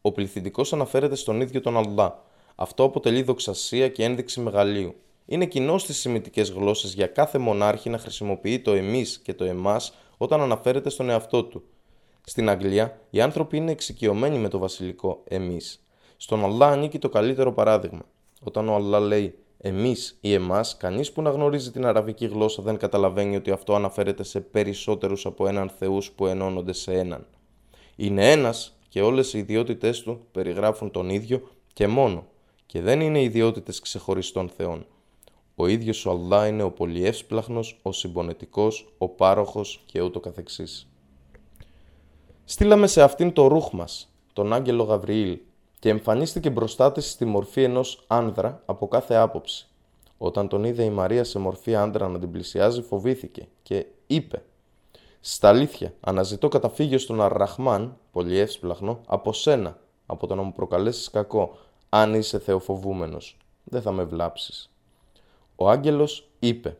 ο 0.00 0.12
πληθυντικός 0.12 0.72
αναφέρεται 0.72 1.14
στον 1.14 1.40
ίδιο 1.40 1.60
τον 1.60 1.76
Αλλά. 1.76 2.22
Αυτό 2.54 2.84
αποτελεί 2.84 3.22
δοξασία 3.22 3.88
και 3.88 4.04
ένδειξη 4.04 4.40
μεγαλείου. 4.40 4.94
Είναι 5.26 5.46
κοινό 5.46 5.78
στις 5.78 5.98
σημητικές 5.98 6.50
γλώσσες 6.50 6.94
για 6.94 7.06
κάθε 7.06 7.38
μονάρχη 7.38 7.90
να 7.90 7.98
χρησιμοποιεί 7.98 8.60
το 8.60 8.72
εμείς 8.72 9.18
και 9.18 9.34
το 9.34 9.44
εμάς 9.44 9.94
όταν 10.16 10.40
αναφέρεται 10.40 10.90
στον 10.90 11.10
εαυτό 11.10 11.44
του. 11.44 11.62
Στην 12.24 12.48
Αγγλία, 12.48 13.00
οι 13.10 13.20
άνθρωποι 13.20 13.56
είναι 13.56 13.70
εξοικειωμένοι 13.70 14.38
με 14.38 14.48
το 14.48 14.58
βασιλικό 14.58 15.22
εμείς. 15.24 15.84
Στον 16.16 16.44
Αλλά 16.44 16.66
ανήκει 16.66 16.98
το 16.98 17.08
καλύτερο 17.08 17.52
παράδειγμα. 17.52 18.02
Όταν 18.42 18.68
ο 18.68 18.74
Αλλά 18.74 19.00
λέει 19.00 19.38
εμείς 19.62 20.18
ή 20.20 20.32
εμάς, 20.32 20.76
κανείς 20.76 21.12
που 21.12 21.22
να 21.22 21.30
γνωρίζει 21.30 21.70
την 21.70 21.86
αραβική 21.86 22.26
γλώσσα 22.26 22.62
δεν 22.62 22.76
καταλαβαίνει 22.76 23.36
ότι 23.36 23.50
αυτό 23.50 23.74
αναφέρεται 23.74 24.22
σε 24.22 24.40
περισσότερους 24.40 25.26
από 25.26 25.46
έναν 25.46 25.68
Θεούς 25.68 26.10
που 26.10 26.26
ενώνονται 26.26 26.72
σε 26.72 26.92
έναν. 26.92 27.26
Είναι 27.96 28.30
ένας 28.30 28.78
και 28.88 29.02
όλες 29.02 29.32
οι 29.32 29.38
ιδιότητές 29.38 30.02
του 30.02 30.26
περιγράφουν 30.32 30.90
τον 30.90 31.08
ίδιο 31.08 31.42
και 31.72 31.86
μόνο, 31.86 32.26
και 32.66 32.80
δεν 32.80 33.00
είναι 33.00 33.22
ιδιότητες 33.22 33.80
ξεχωριστών 33.80 34.48
Θεών. 34.48 34.86
Ο 35.54 35.66
ίδιος 35.66 36.06
ο 36.06 36.10
Αλλά 36.10 36.46
είναι 36.46 36.62
ο 36.62 36.70
πολυεύσπλαχνος, 36.70 37.78
ο 37.82 37.92
συμπονετικός, 37.92 38.94
ο 38.98 39.08
πάροχος 39.08 39.82
και 39.86 40.00
ούτω 40.00 40.20
καθεξής. 40.20 40.88
Στείλαμε 42.44 42.86
σε 42.86 43.02
αυτήν 43.02 43.32
το 43.32 43.46
ρούχ 43.46 43.72
μας, 43.72 44.14
τον 44.32 44.52
άγγελο 44.52 44.82
Γαβριήλ, 44.82 45.38
και 45.80 45.88
εμφανίστηκε 45.88 46.50
μπροστά 46.50 46.92
της 46.92 47.10
στη 47.10 47.24
μορφή 47.24 47.62
ενός 47.62 48.04
άνδρα 48.06 48.62
από 48.66 48.88
κάθε 48.88 49.14
άποψη. 49.14 49.68
Όταν 50.18 50.48
τον 50.48 50.64
είδε 50.64 50.84
η 50.84 50.90
Μαρία 50.90 51.24
σε 51.24 51.38
μορφή 51.38 51.74
άνδρα 51.74 52.08
να 52.08 52.18
την 52.18 52.30
πλησιάζει, 52.30 52.82
φοβήθηκε 52.82 53.48
και 53.62 53.86
είπε 54.06 54.42
«Στα 55.20 55.48
αλήθεια, 55.48 55.94
αναζητώ 56.00 56.48
καταφύγιο 56.48 56.98
στον 56.98 57.20
Αρραχμάν, 57.20 57.96
πολυεύσπλαχνο, 58.12 59.00
από 59.06 59.32
σένα, 59.32 59.78
από 60.06 60.26
το 60.26 60.34
να 60.34 60.42
μου 60.42 60.52
προκαλέσεις 60.52 61.10
κακό, 61.10 61.56
αν 61.88 62.14
είσαι 62.14 62.38
θεοφοβούμενος. 62.38 63.36
Δεν 63.64 63.82
θα 63.82 63.92
με 63.92 64.04
βλάψεις». 64.04 64.70
Ο 65.56 65.70
άγγελος 65.70 66.28
είπε 66.38 66.76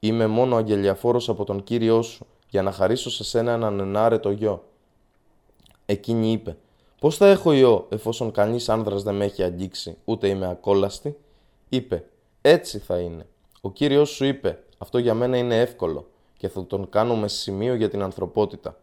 «Είμαι 0.00 0.26
μόνο 0.26 0.56
αγγελιαφόρος 0.56 1.28
από 1.28 1.44
τον 1.44 1.62
Κύριό 1.62 2.02
σου, 2.02 2.26
για 2.48 2.62
να 2.62 2.72
χαρίσω 2.72 3.10
σε 3.10 3.24
σένα 3.24 3.52
έναν 3.52 3.80
ενάρετο 3.80 4.30
γιο». 4.30 4.64
Εκείνη 5.86 6.32
είπε 6.32 6.56
«Πώς 7.00 7.16
θα 7.16 7.28
έχω 7.28 7.52
ιό, 7.52 7.86
εφόσον 7.88 8.32
κανείς 8.32 8.68
άνδρας 8.68 9.02
δεν 9.02 9.14
με 9.14 9.24
έχει 9.24 9.42
αγγίξει, 9.42 9.96
ούτε 10.04 10.28
είμαι 10.28 10.48
ακόλαστη» 10.48 11.16
Είπε 11.68 12.04
«Έτσι 12.40 12.78
θα 12.78 12.98
είναι». 12.98 13.26
Ο 13.60 13.70
Κύριος 13.70 14.10
σου 14.10 14.24
είπε 14.24 14.58
«Αυτό 14.78 14.98
για 14.98 15.14
μένα 15.14 15.36
είναι 15.36 15.60
εύκολο 15.60 16.08
και 16.36 16.48
θα 16.48 16.66
τον 16.66 16.88
κάνουμε 16.88 17.28
σημείο 17.28 17.74
για 17.74 17.88
την 17.88 18.02
ανθρωπότητα». 18.02 18.76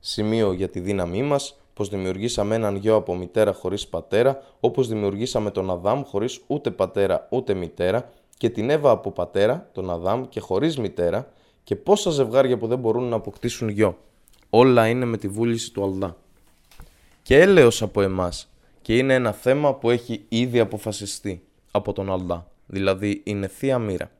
Σημείο 0.00 0.52
για 0.52 0.68
τη 0.68 0.80
δύναμή 0.80 1.22
μας, 1.22 1.56
πως 1.74 1.88
δημιουργήσαμε 1.88 2.54
έναν 2.54 2.76
γιο 2.76 2.94
από 2.94 3.14
μητέρα 3.14 3.52
χωρίς 3.52 3.88
πατέρα, 3.88 4.42
όπως 4.60 4.88
δημιουργήσαμε 4.88 5.50
τον 5.50 5.70
Αδάμ 5.70 6.02
χωρίς 6.02 6.40
ούτε 6.46 6.70
πατέρα 6.70 7.26
ούτε 7.30 7.54
μητέρα 7.54 8.10
και 8.36 8.50
την 8.50 8.70
Εύα 8.70 8.90
από 8.90 9.10
πατέρα, 9.10 9.68
τον 9.72 9.90
Αδάμ 9.90 10.28
και 10.28 10.40
χωρίς 10.40 10.78
μητέρα 10.78 11.32
και 11.64 11.76
πόσα 11.76 12.10
ζευγάρια 12.10 12.58
που 12.58 12.66
δεν 12.66 12.78
μπορούν 12.78 13.04
να 13.04 13.16
αποκτήσουν 13.16 13.68
γιο. 13.68 13.96
Όλα 14.50 14.88
είναι 14.88 15.04
με 15.04 15.16
τη 15.16 15.28
βούληση 15.28 15.72
του 15.72 15.82
Αλδά. 15.82 16.16
Και 17.22 17.40
έλεος 17.40 17.82
από 17.82 18.02
εμάς 18.02 18.52
και 18.82 18.96
είναι 18.96 19.14
ένα 19.14 19.32
θέμα 19.32 19.74
που 19.74 19.90
έχει 19.90 20.24
ήδη 20.28 20.58
αποφασιστεί 20.58 21.42
από 21.70 21.92
τον 21.92 22.12
Αλδά, 22.12 22.50
δηλαδή 22.66 23.20
είναι 23.24 23.46
θεία 23.46 23.78
μοίρα. 23.78 24.10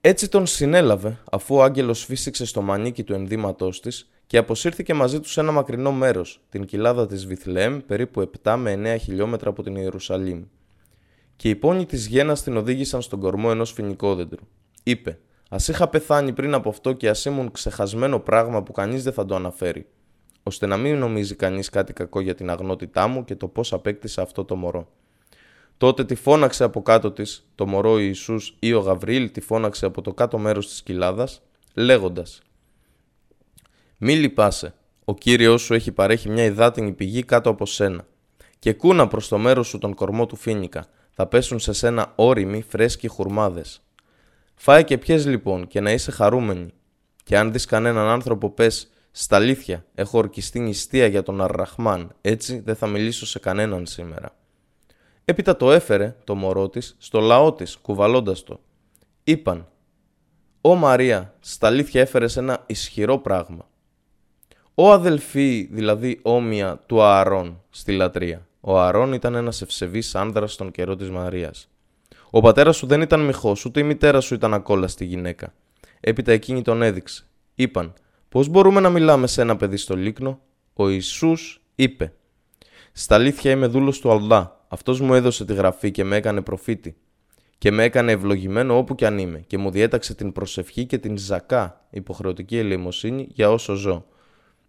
Έτσι 0.00 0.28
τον 0.28 0.46
συνέλαβε 0.46 1.18
αφού 1.30 1.54
ο 1.54 1.62
άγγελος 1.62 2.04
φύσηξε 2.04 2.46
στο 2.46 2.62
μανίκι 2.62 3.02
του 3.02 3.12
ενδύματός 3.12 3.80
της 3.80 4.10
και 4.26 4.38
αποσύρθηκε 4.38 4.94
μαζί 4.94 5.20
του 5.20 5.28
σε 5.28 5.40
ένα 5.40 5.52
μακρινό 5.52 5.92
μέρος, 5.92 6.40
την 6.48 6.64
κοιλάδα 6.64 7.06
της 7.06 7.26
Βιθλέμ, 7.26 7.78
περίπου 7.86 8.30
7 8.42 8.56
με 8.58 8.94
9 8.94 8.98
χιλιόμετρα 9.00 9.50
από 9.50 9.62
την 9.62 9.76
Ιερουσαλήμ 9.76 10.44
και 11.36 11.48
οι 11.48 11.56
πόνοι 11.56 11.86
της 11.86 12.06
γέννα 12.06 12.36
την 12.36 12.56
οδήγησαν 12.56 13.02
στον 13.02 13.20
κορμό 13.20 13.48
ενός 13.50 13.72
φοινικόδεντρου. 13.72 14.46
Είπε: 14.82 15.18
Α 15.48 15.56
είχα 15.68 15.88
πεθάνει 15.88 16.32
πριν 16.32 16.54
από 16.54 16.68
αυτό 16.68 16.92
και 16.92 17.08
ας 17.08 17.24
ήμουν 17.24 17.50
ξεχασμένο 17.50 18.18
πράγμα 18.18 18.62
που 18.62 18.72
κανείς 18.72 19.02
δεν 19.02 19.12
θα 19.12 19.24
το 19.24 19.34
αναφέρει, 19.34 19.86
ώστε 20.42 20.66
να 20.66 20.76
μην 20.76 20.98
νομίζει 20.98 21.34
κανείς 21.34 21.68
κάτι 21.68 21.92
κακό 21.92 22.20
για 22.20 22.34
την 22.34 22.50
αγνότητά 22.50 23.06
μου 23.06 23.24
και 23.24 23.36
το 23.36 23.48
πώς 23.48 23.72
απέκτησα 23.72 24.22
αυτό 24.22 24.44
το 24.44 24.56
μωρό. 24.56 24.88
Τότε 25.76 26.04
τη 26.04 26.14
φώναξε 26.14 26.64
από 26.64 26.82
κάτω 26.82 27.12
της, 27.12 27.48
το 27.54 27.66
μωρό 27.66 27.98
Ιησούς 27.98 28.56
ή 28.58 28.72
ο 28.72 28.80
Γαβρίλ 28.80 29.30
τη 29.30 29.40
φώναξε 29.40 29.86
από 29.86 30.02
το 30.02 30.14
κάτω 30.14 30.38
μέρος 30.38 30.68
της 30.68 30.82
κοιλάδας, 30.82 31.42
λέγοντας: 31.74 32.42
Μη 33.96 34.16
λυπάσαι, 34.16 34.74
ο 35.04 35.14
κύριος 35.14 35.62
σου 35.62 35.74
έχει 35.74 35.92
παρέχει 35.92 36.28
μια 36.28 36.44
υδάτινη 36.44 36.92
πηγή 36.92 37.22
κάτω 37.22 37.50
από 37.50 37.66
σένα. 37.66 38.06
Και 38.58 38.72
κούνα 38.72 39.08
προς 39.08 39.28
το 39.28 39.38
μέρος 39.38 39.68
σου 39.68 39.78
τον 39.78 39.94
κορμό 39.94 40.26
του 40.26 40.36
φίνικα, 40.36 40.86
θα 41.10 41.26
πέσουν 41.26 41.58
σε 41.58 41.72
σένα 41.72 42.12
όριμοι, 42.14 42.62
φρέσκοι 42.62 43.08
χουρμάδες. 43.08 43.82
Φάε 44.54 44.82
και 44.82 44.98
πιες 44.98 45.26
λοιπόν 45.26 45.66
και 45.66 45.80
να 45.80 45.92
είσαι 45.92 46.10
χαρούμενη. 46.10 46.70
Και 47.24 47.38
αν 47.38 47.52
δεις 47.52 47.64
κανέναν 47.64 48.06
άνθρωπο 48.08 48.50
πες 48.50 48.91
«Στα 49.12 49.36
αλήθεια, 49.36 49.84
έχω 49.94 50.18
ορκιστεί 50.18 50.60
νηστεία 50.60 51.06
για 51.06 51.22
τον 51.22 51.40
Αρραχμάν, 51.40 52.14
έτσι 52.20 52.60
δεν 52.60 52.76
θα 52.76 52.86
μιλήσω 52.86 53.26
σε 53.26 53.38
κανέναν 53.38 53.86
σήμερα». 53.86 54.36
Έπειτα 55.24 55.56
το 55.56 55.72
έφερε, 55.72 56.16
το 56.24 56.34
μωρό 56.34 56.68
της, 56.68 56.96
στο 56.98 57.20
λαό 57.20 57.52
της, 57.52 57.76
κουβαλώντας 57.76 58.42
το. 58.42 58.60
Είπαν 59.24 59.68
«Ω 60.60 60.74
Μαρία, 60.74 61.34
στα 61.40 61.66
αλήθεια 61.66 62.00
έφερες 62.00 62.36
ένα 62.36 62.64
ισχυρό 62.66 63.18
πράγμα». 63.18 63.68
«Ω 64.74 64.92
αδελφή, 64.92 65.68
δηλαδή 65.70 66.18
όμοια 66.22 66.80
του 66.86 67.02
Ααρών, 67.02 67.62
στη 67.70 67.92
λατρεία». 67.92 68.46
Ο 68.64 68.80
Αρών 68.80 69.12
ήταν 69.12 69.34
ένας 69.34 69.62
ευσεβής 69.62 70.14
άνδρας 70.14 70.52
στον 70.52 70.70
καιρό 70.70 70.96
της 70.96 71.10
Μαρίας. 71.10 71.68
Ο 72.30 72.40
πατέρας 72.40 72.76
σου 72.76 72.86
δεν 72.86 73.00
ήταν 73.00 73.20
μυχό, 73.20 73.56
ούτε 73.66 73.80
η 73.80 73.82
μητέρα 73.82 74.20
σου 74.20 74.34
ήταν 74.34 74.54
ακόλαστη 74.54 75.04
γυναίκα. 75.04 75.54
Έπειτα 76.00 76.32
εκείνη 76.32 76.62
τον 76.62 76.82
έδειξε. 76.82 77.24
Είπαν, 77.54 77.92
Πώς 78.32 78.48
μπορούμε 78.48 78.80
να 78.80 78.90
μιλάμε 78.90 79.26
σε 79.26 79.40
ένα 79.40 79.56
παιδί 79.56 79.76
στο 79.76 79.96
λίκνο; 79.96 80.40
Ο 80.72 80.88
Ισού 80.88 81.32
είπε, 81.74 82.12
Στα 82.92 83.14
αλήθεια 83.14 83.50
είμαι 83.50 83.66
δούλος 83.66 84.00
του 84.00 84.10
Αλδά. 84.10 84.64
Αυτός 84.68 85.00
μου 85.00 85.14
έδωσε 85.14 85.44
τη 85.44 85.54
γραφή 85.54 85.90
και 85.90 86.04
με 86.04 86.16
έκανε 86.16 86.40
προφήτη. 86.40 86.96
Και 87.58 87.70
με 87.70 87.84
έκανε 87.84 88.12
ευλογημένο 88.12 88.76
όπου 88.76 88.94
κι 88.94 89.04
αν 89.04 89.18
είμαι, 89.18 89.38
και 89.46 89.58
μου 89.58 89.70
διέταξε 89.70 90.14
την 90.14 90.32
προσευχή 90.32 90.86
και 90.86 90.98
την 90.98 91.18
ζακά, 91.18 91.86
υποχρεωτική 91.90 92.58
ελεημοσύνη, 92.58 93.28
για 93.32 93.50
όσο 93.50 93.74
ζω 93.74 94.04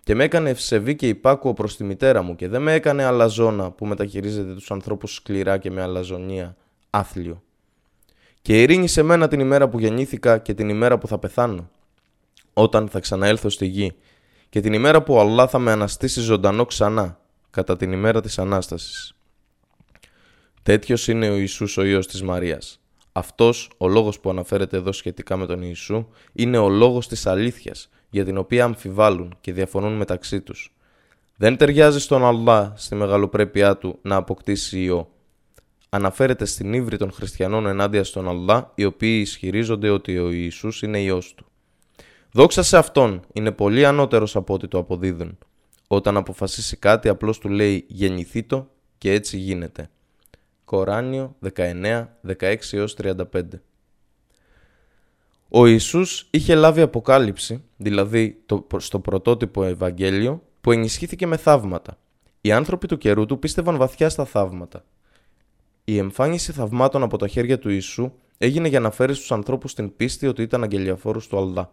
και 0.04 0.16
με 0.16 0.24
έκανε 0.24 0.50
ευσεβή 0.50 0.96
και 0.96 1.08
υπάκουο 1.08 1.54
προς 1.54 1.76
τη 1.76 1.84
μητέρα 1.84 2.22
μου 2.22 2.36
και 2.36 2.48
δεν 2.48 2.62
με 2.62 2.74
έκανε 2.74 3.04
αλαζόνα 3.04 3.72
που 3.72 3.86
μεταχειρίζεται 3.86 4.54
τους 4.54 4.72
ανθρώπους 4.72 5.14
σκληρά 5.14 5.58
και 5.58 5.72
με 5.72 5.82
αλαζονία, 5.82 6.56
άθλιο. 6.90 7.44
Και 8.42 8.62
ειρήνη 8.62 8.88
σε 8.88 9.02
μένα 9.02 9.28
την 9.28 9.40
ημέρα 9.40 9.70
που 9.70 9.80
γεννήθηκα 9.80 10.38
και 10.38 10.54
την 10.54 10.70
ημέρα 10.70 10.98
που 10.98 11.08
θα 11.08 11.18
πεθάνω, 11.18 11.70
όταν 12.54 12.88
θα 12.88 13.00
ξαναέλθω 13.00 13.50
στη 13.50 13.66
γη, 13.66 13.96
και 14.50 14.62
την 14.62 14.74
ημέρα 14.74 15.04
που 15.04 15.14
ο 15.16 15.22
Allah 15.22 15.46
θα 15.50 15.60
με 15.60 15.72
αναστήσει 15.72 16.20
ζωντανό 16.20 16.66
ξανά, 16.66 17.20
κατά 17.50 17.78
την 17.78 17.92
ημέρα 17.92 18.22
της 18.22 18.40
Ανάστασης. 18.40 19.14
Τέτοιος 20.64 21.08
είναι 21.08 21.30
ο 21.30 21.36
Ιησούς 21.36 21.78
ο 21.78 21.84
Υιός 21.84 22.08
της 22.08 22.24
Μαρίας. 22.24 22.80
Αυτός, 23.12 23.70
ο 23.78 23.88
λόγος 23.88 24.20
που 24.20 24.30
αναφέρεται 24.30 24.78
εδώ 24.78 24.92
σχετικά 24.92 25.38
με 25.38 25.46
τον 25.46 25.62
Ιησού, 25.62 26.08
είναι 26.34 26.58
ο 26.58 26.70
λόγος 26.70 27.08
της 27.08 27.26
αλήθειας, 27.26 27.90
για 28.10 28.26
την 28.26 28.38
οποία 28.38 28.64
αμφιβάλλουν 28.64 29.38
και 29.42 29.54
διαφωνούν 29.54 29.94
μεταξύ 29.94 30.42
τους. 30.42 30.76
Δεν 31.38 31.58
ταιριάζει 31.58 32.00
στον 32.00 32.26
Αλλά 32.26 32.74
στη 32.76 32.96
μεγαλοπρέπειά 32.96 33.78
του 33.78 34.00
να 34.02 34.16
αποκτήσει 34.16 34.84
ιό. 34.84 35.10
αναφέρεται 35.90 36.46
στην 36.46 36.74
ύβρη 36.74 36.98
των 36.98 37.12
χριστιανών 37.12 37.66
ενάντια 37.66 38.04
στον 38.04 38.28
Αλλά, 38.28 38.72
οι 38.76 38.86
οποίοι 38.86 39.20
ισχυρίζονται 39.22 39.90
ότι 39.90 40.18
ο 40.18 40.32
Ιησούς 40.32 40.82
είναι 40.82 41.02
Υιός 41.02 41.34
του. 41.34 41.46
Δόξα 42.36 42.64
σε 42.64 42.78
Αυτόν 42.78 43.22
είναι 43.34 43.52
πολύ 43.52 43.86
ανώτερος 43.86 44.36
από 44.36 44.54
ό,τι 44.54 44.68
το 44.68 44.78
αποδίδουν. 44.78 45.38
Όταν 45.88 46.18
αποφασίσει 46.18 46.78
κάτι 46.78 47.10
απλώς 47.10 47.40
του 47.40 47.50
λέει 47.50 47.86
γεννηθεί 47.88 48.44
το 48.44 48.70
και 48.98 49.12
έτσι 49.12 49.38
γίνεται. 49.38 49.90
Κοράνιο 50.66 51.36
19, 51.56 52.08
16 52.40 52.86
35 53.02 53.42
Ο 55.50 55.66
Ιησούς 55.66 56.28
είχε 56.30 56.56
λάβει 56.56 56.82
αποκάλυψη, 56.82 57.64
δηλαδή 57.78 58.42
το, 58.46 58.68
στο 58.78 59.00
πρωτότυπο 59.00 59.64
Ευαγγέλιο, 59.64 60.44
που 60.62 60.72
ενισχύθηκε 60.72 61.28
με 61.28 61.38
θαύματα. 61.38 61.98
Οι 62.42 62.52
άνθρωποι 62.52 62.88
του 62.88 62.98
καιρού 62.98 63.26
του 63.26 63.40
πίστευαν 63.40 63.78
βαθιά 63.78 64.10
στα 64.10 64.26
θαύματα. 64.26 64.84
Η 65.84 65.98
εμφάνιση 65.98 66.52
θαυμάτων 66.52 67.04
από 67.04 67.18
τα 67.18 67.28
χέρια 67.28 67.60
του 67.60 67.70
Ιησού 67.70 68.12
έγινε 68.38 68.68
για 68.68 68.80
να 68.80 68.92
φέρει 68.92 69.14
στους 69.14 69.32
ανθρώπους 69.32 69.74
την 69.74 69.96
πίστη 69.96 70.28
ότι 70.28 70.42
ήταν 70.42 70.64
αγγελιαφόρος 70.64 71.28
του 71.28 71.38
Αλλά. 71.38 71.72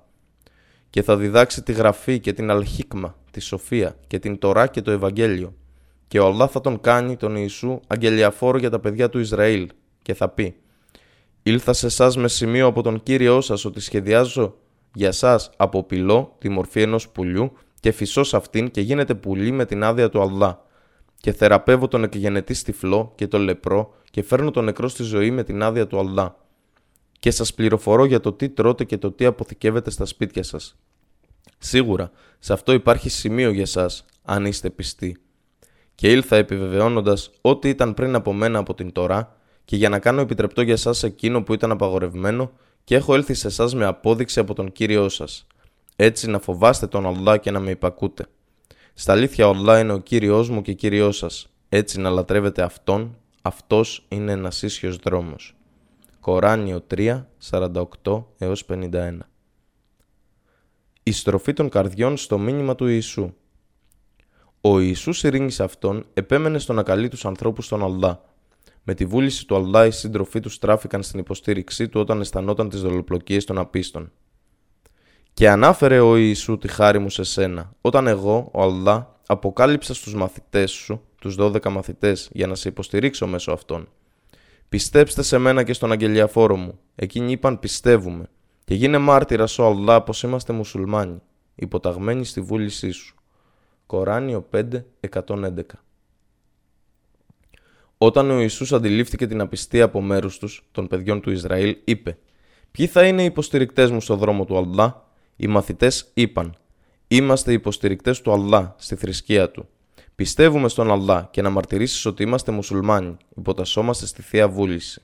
Και 0.90 1.02
θα 1.02 1.16
διδάξει 1.16 1.62
τη 1.62 1.72
γραφή 1.72 2.20
και 2.20 2.32
την 2.32 2.50
αλχίκμα, 2.50 3.16
τη 3.30 3.40
σοφία 3.40 3.96
και 4.06 4.18
την 4.18 4.38
τορά 4.38 4.66
και 4.66 4.82
το 4.82 4.90
Ευαγγέλιο. 4.90 5.54
Και 6.08 6.18
ο 6.18 6.26
Αλλά 6.26 6.48
θα 6.48 6.60
τον 6.60 6.80
κάνει 6.80 7.16
τον 7.16 7.36
Ιησού 7.36 7.80
αγγελιαφόρο 7.86 8.58
για 8.58 8.70
τα 8.70 8.80
παιδιά 8.80 9.08
του 9.08 9.18
Ισραήλ 9.18 9.68
και 10.02 10.14
θα 10.14 10.28
πει 10.28 10.56
«Ήλθα 11.42 11.72
σε 11.72 11.86
εσάς 11.86 12.16
με 12.16 12.28
σημείο 12.28 12.66
από 12.66 12.82
τον 12.82 13.02
Κύριό 13.02 13.40
σας 13.40 13.64
ότι 13.64 13.80
σχεδιάζω 13.80 14.54
για 14.94 15.12
σας 15.12 15.50
από 15.56 15.84
πυλό 15.84 16.36
τη 16.38 16.48
μορφή 16.48 16.82
ενός 16.82 17.08
πουλιού 17.08 17.52
και 17.80 17.90
φυσώ 17.90 18.22
αυτήν 18.32 18.70
και 18.70 18.80
γίνεται 18.80 19.14
πουλί 19.14 19.50
με 19.50 19.64
την 19.64 19.82
άδεια 19.82 20.08
του 20.08 20.20
Αλλά. 20.20 20.64
Και 21.16 21.32
θεραπεύω 21.32 21.88
τον 21.88 22.04
εκγενετή 22.04 22.54
στυφλό 22.54 23.12
και 23.14 23.26
τον 23.26 23.40
λεπρό 23.40 23.94
και 24.10 24.22
φέρνω 24.22 24.50
τον 24.50 24.64
νεκρό 24.64 24.88
στη 24.88 25.02
ζωή 25.02 25.30
με 25.30 25.44
την 25.44 25.62
άδεια 25.62 25.86
του 25.86 25.98
Αλλά. 25.98 26.36
Και 27.20 27.30
σας 27.30 27.54
πληροφορώ 27.54 28.04
για 28.04 28.20
το 28.20 28.32
τι 28.32 28.48
τρώτε 28.48 28.84
και 28.84 28.98
το 28.98 29.10
τι 29.10 29.24
αποθηκεύετε 29.24 29.90
στα 29.90 30.04
σπίτια 30.04 30.42
σας. 30.42 30.76
Σίγουρα, 31.58 32.10
σε 32.38 32.52
αυτό 32.52 32.72
υπάρχει 32.72 33.08
σημείο 33.08 33.50
για 33.50 33.66
σας, 33.66 34.04
αν 34.24 34.44
είστε 34.44 34.70
πιστοί. 34.70 35.16
Και 35.94 36.10
ήλθα 36.10 36.36
επιβεβαιώνοντας 36.36 37.30
ό,τι 37.40 37.68
ήταν 37.68 37.94
πριν 37.94 38.14
από 38.14 38.32
μένα 38.32 38.58
από 38.58 38.74
την 38.74 38.92
Τωρά 38.92 39.36
και 39.64 39.76
για 39.76 39.88
να 39.88 39.98
κάνω 39.98 40.20
επιτρεπτό 40.20 40.62
για 40.62 40.72
εσά 40.72 40.94
εκείνο 41.02 41.42
που 41.42 41.54
ήταν 41.54 41.70
απαγορευμένο 41.70 42.52
και 42.84 42.94
έχω 42.94 43.14
έλθει 43.14 43.34
σε 43.34 43.46
εσά 43.46 43.76
με 43.76 43.84
απόδειξη 43.84 44.40
από 44.40 44.54
τον 44.54 44.72
Κύριό 44.72 45.08
σας 45.08 45.46
έτσι 46.02 46.30
να 46.30 46.38
φοβάστε 46.38 46.86
τον 46.86 47.06
Αλλά 47.06 47.38
και 47.38 47.50
να 47.50 47.60
με 47.60 47.70
υπακούτε. 47.70 48.26
Στα 48.94 49.12
αλήθεια 49.12 49.48
ο 49.48 49.54
Allah 49.56 49.80
είναι 49.80 49.92
ο 49.92 49.98
Κύριός 49.98 50.50
μου 50.50 50.62
και 50.62 50.72
Κύριός 50.72 51.16
σας. 51.16 51.46
Έτσι 51.68 52.00
να 52.00 52.10
λατρεύετε 52.10 52.62
Αυτόν, 52.62 53.16
Αυτός 53.42 54.06
είναι 54.08 54.32
ένας 54.32 54.62
ίσιος 54.62 54.96
δρόμος. 54.96 55.54
Κοράνιο 56.20 56.86
3, 56.94 57.24
48 57.50 58.24
έως 58.38 58.64
51 58.68 59.18
Η 61.02 61.12
στροφή 61.12 61.52
των 61.52 61.68
καρδιών 61.68 62.16
στο 62.16 62.38
μήνυμα 62.38 62.74
του 62.74 62.86
Ιησού 62.86 63.32
Ο 64.60 64.80
Ιησούς 64.80 65.22
ειρήνης 65.22 65.60
αυτόν 65.60 66.06
επέμενε 66.14 66.58
στο 66.58 66.72
να 66.72 66.82
καλεί 66.82 67.08
τους 67.08 67.24
ανθρώπους 67.24 67.64
στον 67.64 67.82
Αλλά. 67.82 68.24
Με 68.82 68.94
τη 68.94 69.04
βούληση 69.04 69.46
του 69.46 69.56
Αλλά 69.56 69.86
οι 69.86 69.90
σύντροφοί 69.90 70.40
τους 70.40 70.54
στράφηκαν 70.54 71.02
στην 71.02 71.20
υποστήριξή 71.20 71.88
του 71.88 72.00
όταν 72.00 72.20
αισθανόταν 72.20 72.68
τις 72.68 72.80
δολοπλοκίες 72.80 73.44
των 73.44 73.58
απίστων. 73.58 74.12
Και 75.34 75.48
ανάφερε 75.48 76.00
ο 76.00 76.16
Ιησού 76.16 76.58
τη 76.58 76.68
χάρη 76.68 76.98
μου 76.98 77.10
σε 77.10 77.22
σένα, 77.22 77.72
όταν 77.80 78.06
εγώ, 78.06 78.50
ο 78.52 78.62
Αλλά, 78.62 79.20
αποκάλυψα 79.26 79.94
στους 79.94 80.14
μαθητές 80.14 80.70
σου, 80.70 81.02
τους 81.20 81.34
δώδεκα 81.34 81.70
μαθητές, 81.70 82.30
για 82.32 82.46
να 82.46 82.54
σε 82.54 82.68
υποστηρίξω 82.68 83.26
μέσω 83.26 83.52
αυτών. 83.52 83.88
Πιστέψτε 84.70 85.22
σε 85.22 85.38
μένα 85.38 85.62
και 85.62 85.72
στον 85.72 85.92
αγγελιαφόρο 85.92 86.56
μου. 86.56 86.78
Εκείνοι 86.94 87.32
είπαν 87.32 87.58
πιστεύουμε. 87.58 88.24
Και 88.64 88.74
γίνε 88.74 88.98
μάρτυρας 88.98 89.58
ο 89.58 89.66
Αλλά 89.66 90.02
πως 90.02 90.22
είμαστε 90.22 90.52
μουσουλμάνοι, 90.52 91.20
υποταγμένοι 91.54 92.24
στη 92.24 92.40
βούλησή 92.40 92.90
σου. 92.90 93.14
Κοράνιο 93.86 94.48
5, 94.50 94.62
111 95.10 95.60
Όταν 97.98 98.30
ο 98.30 98.40
Ιησούς 98.40 98.72
αντιλήφθηκε 98.72 99.26
την 99.26 99.40
απιστία 99.40 99.84
από 99.84 100.00
μέρους 100.00 100.38
τους, 100.38 100.68
των 100.72 100.86
παιδιών 100.86 101.20
του 101.20 101.30
Ισραήλ, 101.30 101.76
είπε 101.84 102.18
«Ποιοι 102.70 102.86
θα 102.86 103.06
είναι 103.06 103.22
οι 103.22 103.24
υποστηρικτές 103.24 103.90
μου 103.90 104.00
στο 104.00 104.16
δρόμο 104.16 104.44
του 104.44 104.58
Αλλά» 104.58 105.08
Οι 105.36 105.46
μαθητές 105.46 106.10
είπαν 106.14 106.54
«Είμαστε 107.08 107.52
υποστηρικτές 107.52 108.20
του 108.20 108.32
Αλλά 108.32 108.74
στη 108.78 108.96
θρησκεία 108.96 109.50
του. 109.50 109.68
Πιστεύουμε 110.20 110.68
στον 110.68 110.90
Αλλά 110.90 111.28
και 111.30 111.42
να 111.42 111.50
μαρτυρήσεις 111.50 112.06
ότι 112.06 112.22
είμαστε 112.22 112.52
μουσουλμάνοι, 112.52 113.16
υποτασσόμαστε 113.36 114.06
στη 114.06 114.22
Θεία 114.22 114.48
Βούληση. 114.48 115.02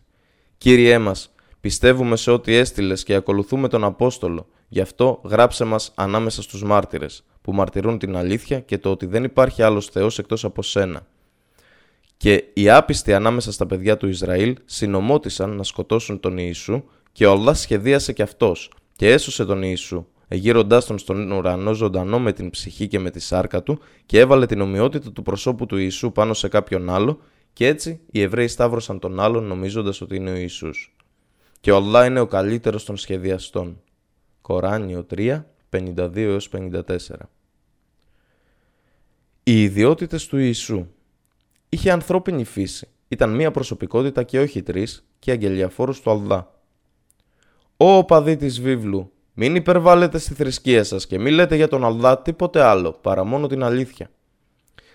Κύριέ 0.59 0.98
μας, 0.98 1.35
πιστεύουμε 1.61 2.16
σε 2.16 2.31
ό,τι 2.31 2.55
έστειλες 2.55 3.02
και 3.02 3.14
ακολουθούμε 3.14 3.68
τον 3.68 3.85
Απόστολο, 3.85 4.46
γι' 4.68 4.81
αυτό 4.81 5.20
γράψε 5.24 5.64
μας 5.64 5.92
ανάμεσα 5.94 6.42
στους 6.42 6.62
μάρτυρες, 6.62 7.24
που 7.42 7.52
μαρτυρούν 7.52 7.98
την 7.98 8.16
αλήθεια 8.16 8.61
και 8.61 8.79
το 8.79 8.90
ότι 8.90 9.07
δεν 9.07 9.24
υπάρχει 9.24 9.62
άλλος 9.62 9.87
Θεός 9.87 10.18
εκτός 10.18 10.44
από 10.44 10.62
σένα. 10.62 11.07
Και 12.16 12.44
οι 12.52 12.70
άπιστοι 12.70 13.14
ανάμεσα 13.14 13.52
στα 13.52 13.66
παιδιά 13.66 13.96
του 13.96 14.09
Ισραήλ 14.09 14.57
συνομότησαν 14.64 15.50
να 15.50 15.62
σκοτώσουν 15.62 16.20
τον 16.20 16.38
Ιησού 16.38 16.83
και 17.12 17.26
ο 17.26 17.31
Αλλά 17.31 17.55
σχεδίασε 17.55 18.12
και 18.12 18.22
αυτός 18.22 18.70
και 18.96 19.11
έσωσε 19.11 19.44
τον 19.44 19.62
Ιησού 19.62 20.07
εγείροντάς 20.29 20.87
τον 20.87 20.99
στον 20.99 21.31
ουρανό 21.31 21.73
ζωντανό 21.73 22.19
με 22.19 22.33
την 22.33 22.51
ψυχή 22.51 22.89
και 22.89 22.99
με 22.99 23.11
τη 23.11 23.21
σάρκα 23.21 23.62
του 23.62 23.79
και 24.07 24.19
έβαλε 24.19 24.47
την 24.47 24.61
ομοιότητα 24.61 25.12
του 25.12 25.23
προσώπου 25.23 25.67
του 25.67 25.77
Ιησού 25.77 26.12
πάνω 26.12 26.35
σε 26.35 26.49
κάποιον 26.49 26.91
άλλο 26.91 27.21
και 27.53 27.67
έτσι 27.67 28.01
οι 28.11 28.21
Εβραίοι 28.21 28.49
σταύρωσαν 28.49 28.99
τον 28.99 29.21
άλλον 29.21 29.45
νομίζοντας 29.45 30.01
ότι 30.01 30.17
είναι 30.17 30.31
ο 30.31 30.37
Ιησούς. 30.37 30.97
Και 31.61 31.73
ο 31.73 31.77
Αλλά 31.77 32.05
είναι 32.05 32.21
ο 32.21 32.27
καλύτερος 32.27 32.85
των 32.85 32.97
σχεδιαστών. 32.97 33.81
Κοράνιο 34.41 35.07
3, 35.15 35.45
52 35.71 36.39
54 36.51 36.83
Οι 39.43 39.62
ιδιότητες 39.62 40.27
του 40.27 40.37
Ιησού 40.37 40.87
Είχε 41.69 41.91
ανθρώπινη 41.91 42.45
φύση. 42.45 42.89
Ήταν 43.09 43.35
μία 43.35 43.51
προσωπικότητα 43.51 44.23
και 44.23 44.41
όχι 44.41 44.62
τρεις 44.62 45.07
και 45.19 45.31
αγγελιαφόρος 45.31 46.01
του 46.01 46.11
Αλλά. 46.11 46.61
Ω 47.77 48.05
παδί 48.05 48.37
της 48.37 48.61
βίβλου, 48.61 49.12
μην 49.38 49.55
υπερβάλλετε 49.55 50.18
στη 50.18 50.35
θρησκεία 50.35 50.85
σας 50.85 51.07
και 51.07 51.18
μην 51.18 51.33
λέτε 51.33 51.57
για 51.57 51.68
τον 51.68 51.85
Αλλά 51.85 52.22
τίποτε 52.22 52.62
άλλο, 52.62 52.92
παρά 52.92 53.25
μόνο 53.25 53.46
την 53.46 53.62
αλήθεια. 53.62 54.11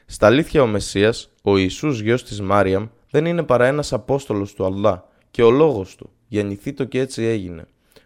Στα 0.06 0.27
αλήθεια 0.27 0.62
ο 0.62 0.67
Μεσσίας, 0.67 1.30
ο 1.43 1.58
Ιησούς 1.58 1.99
γιος 1.99 2.23
της 2.23 2.41
Μάριαμ, 2.41 2.88
δεν 3.10 3.25
είναι 3.25 3.43
παρά 3.43 3.65
ένας 3.65 3.93
Απόστολος 3.93 4.54
του 4.54 4.65
Αλλά 4.65 5.08
και 5.32 5.43
ο 5.43 5.51
λόγος 5.51 5.95
του, 5.95 6.10
γεννηθεί 6.27 6.73
το 6.73 6.84
και 6.84 6.99
έτσι 6.99 7.23
έγινε, 7.23 7.65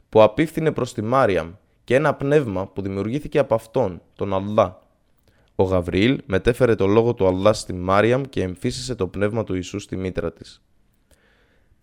που 0.09 0.21
απίφθινε 0.21 0.71
προς 0.71 0.93
τη 0.93 1.01
Μάριαμ 1.01 1.51
και 1.83 1.95
ένα 1.95 2.13
πνεύμα 2.13 2.67
που 2.67 2.81
δημιουργήθηκε 2.81 3.39
από 3.39 3.55
αυτόν, 3.55 4.01
τον 4.15 4.33
Αλλά. 4.33 4.79
Ο 5.55 5.63
Γαβριήλ 5.63 6.21
μετέφερε 6.25 6.75
το 6.75 6.87
λόγο 6.87 7.13
του 7.13 7.27
Αλλά 7.27 7.53
στη 7.53 7.73
Μάριαμ 7.73 8.21
και 8.21 8.41
εμφύσισε 8.41 8.95
το 8.95 9.07
πνεύμα 9.07 9.43
του 9.43 9.53
Ιησού 9.53 9.79
στη 9.79 9.97
μήτρα 9.97 10.33
της. 10.33 10.64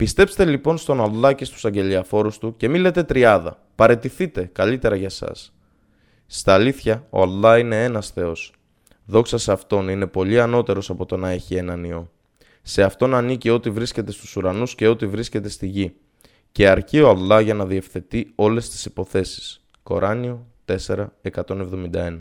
Πιστέψτε 0.03 0.45
λοιπόν 0.45 0.79
στον 0.79 1.01
Αλλά 1.01 1.33
και 1.33 1.45
στους 1.45 1.65
αγγελιαφόρους 1.65 2.39
του 2.39 2.57
και 2.57 2.69
μη 2.69 2.79
λέτε 2.79 3.03
τριάδα. 3.03 3.63
Παρετηθείτε 3.75 4.51
καλύτερα 4.53 4.97
για 4.97 5.09
σας. 5.09 5.55
Στα 6.27 6.55
αλήθεια, 6.55 7.07
ο 7.11 7.23
Αλλά 7.23 7.59
είναι 7.59 7.85
ένας 7.85 8.11
Θεός. 8.11 8.53
Δόξα 9.05 9.39
σε 9.39 9.53
Αυτόν 9.53 9.89
είναι 9.89 10.07
πολύ 10.07 10.41
ανώτερος 10.41 10.91
από 10.91 11.07
το 11.07 11.17
να 11.17 11.31
έχει 11.31 11.55
έναν 11.55 11.85
Υιό. 11.85 12.11
Σε 12.63 12.83
Αυτόν 12.83 13.15
ανήκει 13.15 13.51
ό,τι 13.51 13.71
βρίσκεται 13.71 14.13
στους 14.13 14.37
ουρανούς 14.37 14.75
και 14.75 14.89
ό,τι 14.89 15.07
βρίσκεται 15.07 15.49
στη 15.49 15.67
γη. 15.67 15.95
Και 16.53 16.69
αρκεί 16.69 17.01
ο 17.01 17.09
Αλλά 17.09 17.41
για 17.41 17.55
να 17.55 17.67
διευθετεί 17.67 18.33
όλες 18.35 18.69
τις 18.69 18.85
υποθέσεις. 18.85 19.65
Κοράνιο 19.83 20.47
4.171 20.65 22.17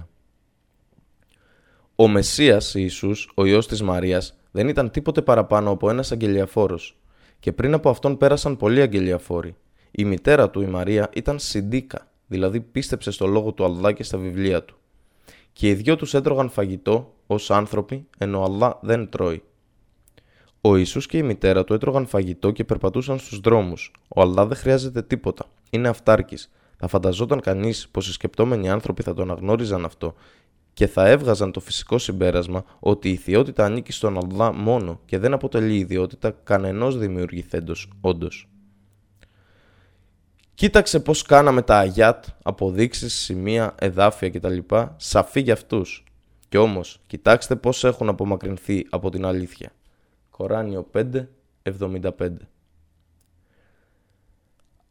Ο 1.96 2.08
Μεσσίας 2.08 2.74
Ιησούς, 2.76 3.32
ο 3.36 3.46
Υιός 3.46 3.68
της 3.68 3.82
Μαρίας, 3.82 4.40
δεν 4.52 4.68
ήταν 4.68 4.92
τίποτε 4.92 5.22
παραπάνω 5.22 5.70
από 5.70 5.90
ένας 5.90 6.12
αγγελιαφόρος 6.12 6.96
και 7.42 7.52
πριν 7.52 7.74
από 7.74 7.90
αυτόν 7.90 8.18
πέρασαν 8.18 8.58
πολλοί 8.58 8.82
αγγελιαφόροι. 8.82 9.56
Η 9.92 10.06
μητέρα 10.06 10.50
του, 10.50 10.62
η 10.62 10.66
Μαρία, 10.66 11.10
ήταν 11.14 11.40
συντίκα, 11.40 12.08
δηλαδή 12.28 12.62
πίστεψε 12.62 13.12
στο 13.12 13.28
λόγο 13.28 13.52
του 13.52 13.64
Αλλά 13.64 13.92
και 13.92 14.04
στα 14.04 14.18
βιβλία 14.18 14.64
του. 14.64 14.76
Και 15.54 15.70
οι 15.70 15.74
δυο 15.74 15.96
τους 15.96 16.14
έτρωγαν 16.14 16.50
φαγητό 16.50 17.14
ως 17.28 17.52
άνθρωποι, 17.52 18.08
ενώ 18.18 18.40
ο 18.40 18.44
Αλλά 18.44 18.80
δεν 18.82 19.10
τρώει. 19.10 19.44
Ο 20.62 20.78
Ιησούς 20.78 21.06
και 21.06 21.18
η 21.18 21.24
μητέρα 21.24 21.64
του 21.64 21.74
έτρωγαν 21.74 22.06
φαγητό 22.06 22.52
και 22.52 22.64
περπατούσαν 22.64 23.20
στους 23.20 23.40
δρόμους. 23.40 23.92
Ο 24.08 24.22
Αλλά 24.22 24.46
δεν 24.46 24.58
χρειάζεται 24.58 25.02
τίποτα. 25.02 25.46
Είναι 25.70 25.88
αυτάρκης. 25.88 26.52
Θα 26.78 26.88
φανταζόταν 26.88 27.42
κανείς 27.42 27.88
πως 27.92 28.08
οι 28.08 28.12
σκεπτόμενοι 28.12 28.70
άνθρωποι 28.70 29.04
θα 29.04 29.14
τον 29.14 29.32
αγνώριζαν 29.32 29.86
αυτό 29.86 30.16
και 30.74 30.88
θα 30.88 31.08
έβγαζαν 31.08 31.52
το 31.52 31.60
φυσικό 31.60 31.98
συμπέρασμα 31.98 32.64
ότι 32.80 33.10
η 33.10 33.12
ιδιότητα 33.12 33.66
ανήκει 33.66 33.92
στον 33.92 34.18
Αλλά 34.18 34.52
μόνο 34.52 35.00
και 35.06 35.18
δεν 35.18 35.34
αποτελεί 35.34 35.78
ιδιότητα 35.78 36.32
κανενός 36.44 36.98
δημιουργηθέντος 36.98 37.90
όντως. 38.02 38.50
Κοίταξε 40.54 41.00
πώς 41.00 41.22
κάναμε 41.22 41.62
τα 41.62 41.78
αγιάτ, 41.78 42.26
αποδείξεις, 42.44 43.14
σημεία, 43.14 43.76
εδάφια 43.80 44.30
κτλ. 44.30 44.58
σαφή 44.96 45.42
για 45.42 45.54
αυτούς. 45.54 46.04
Κι 46.50 46.58
όμως, 46.58 47.02
κοιτάξτε 47.08 47.56
πώς 47.56 47.84
έχουν 47.84 48.10
απομακρυνθεί 48.10 48.88
από 48.90 49.10
την 49.10 49.26
αλήθεια. 49.26 49.72
Κοράνιο 50.30 50.90
5, 50.94 51.28
75 51.64 52.12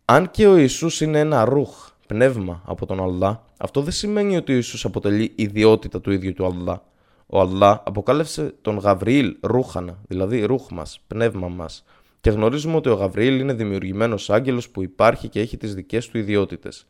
Αν 0.05 0.31
και 0.31 0.47
ο 0.47 0.57
Ιησούς 0.57 1.01
είναι 1.01 1.19
ένα 1.19 1.45
ρούχ, 1.45 1.90
πνεύμα 2.11 2.63
από 2.67 2.87
τον 2.87 3.03
Αλλά, 3.03 3.45
αυτό 3.59 3.81
δεν 3.81 3.93
σημαίνει 3.93 4.37
ότι 4.37 4.53
ο 4.53 4.55
Ιησούς 4.55 4.85
αποτελεί 4.85 5.33
ιδιότητα 5.35 6.01
του 6.01 6.11
ίδιου 6.11 6.33
του 6.33 6.47
Αλλά. 6.47 6.83
Ο 7.27 7.41
Αλλά 7.41 7.83
αποκάλεσε 7.87 8.55
τον 8.63 8.79
Γαβριήλ 8.79 9.37
ρούχανα, 9.41 9.99
δηλαδή 10.09 10.45
ρούχ 10.45 10.71
μας, 10.71 11.01
πνεύμα 11.07 11.49
μας, 11.49 11.85
και 12.21 12.31
γνωρίζουμε 12.31 12.77
ότι 12.77 12.89
ο 12.89 12.95
Γαβριήλ 12.95 13.41
είναι 13.41 13.53
δημιουργημένος 13.53 14.31
άγγελος 14.31 14.69
που 14.69 14.83
υπάρχει 14.83 15.29
και 15.29 15.41
έχει 15.41 15.57
τις 15.57 15.75
δικές 15.75 16.09
του 16.09 16.19
ιδιότητες. 16.19 16.87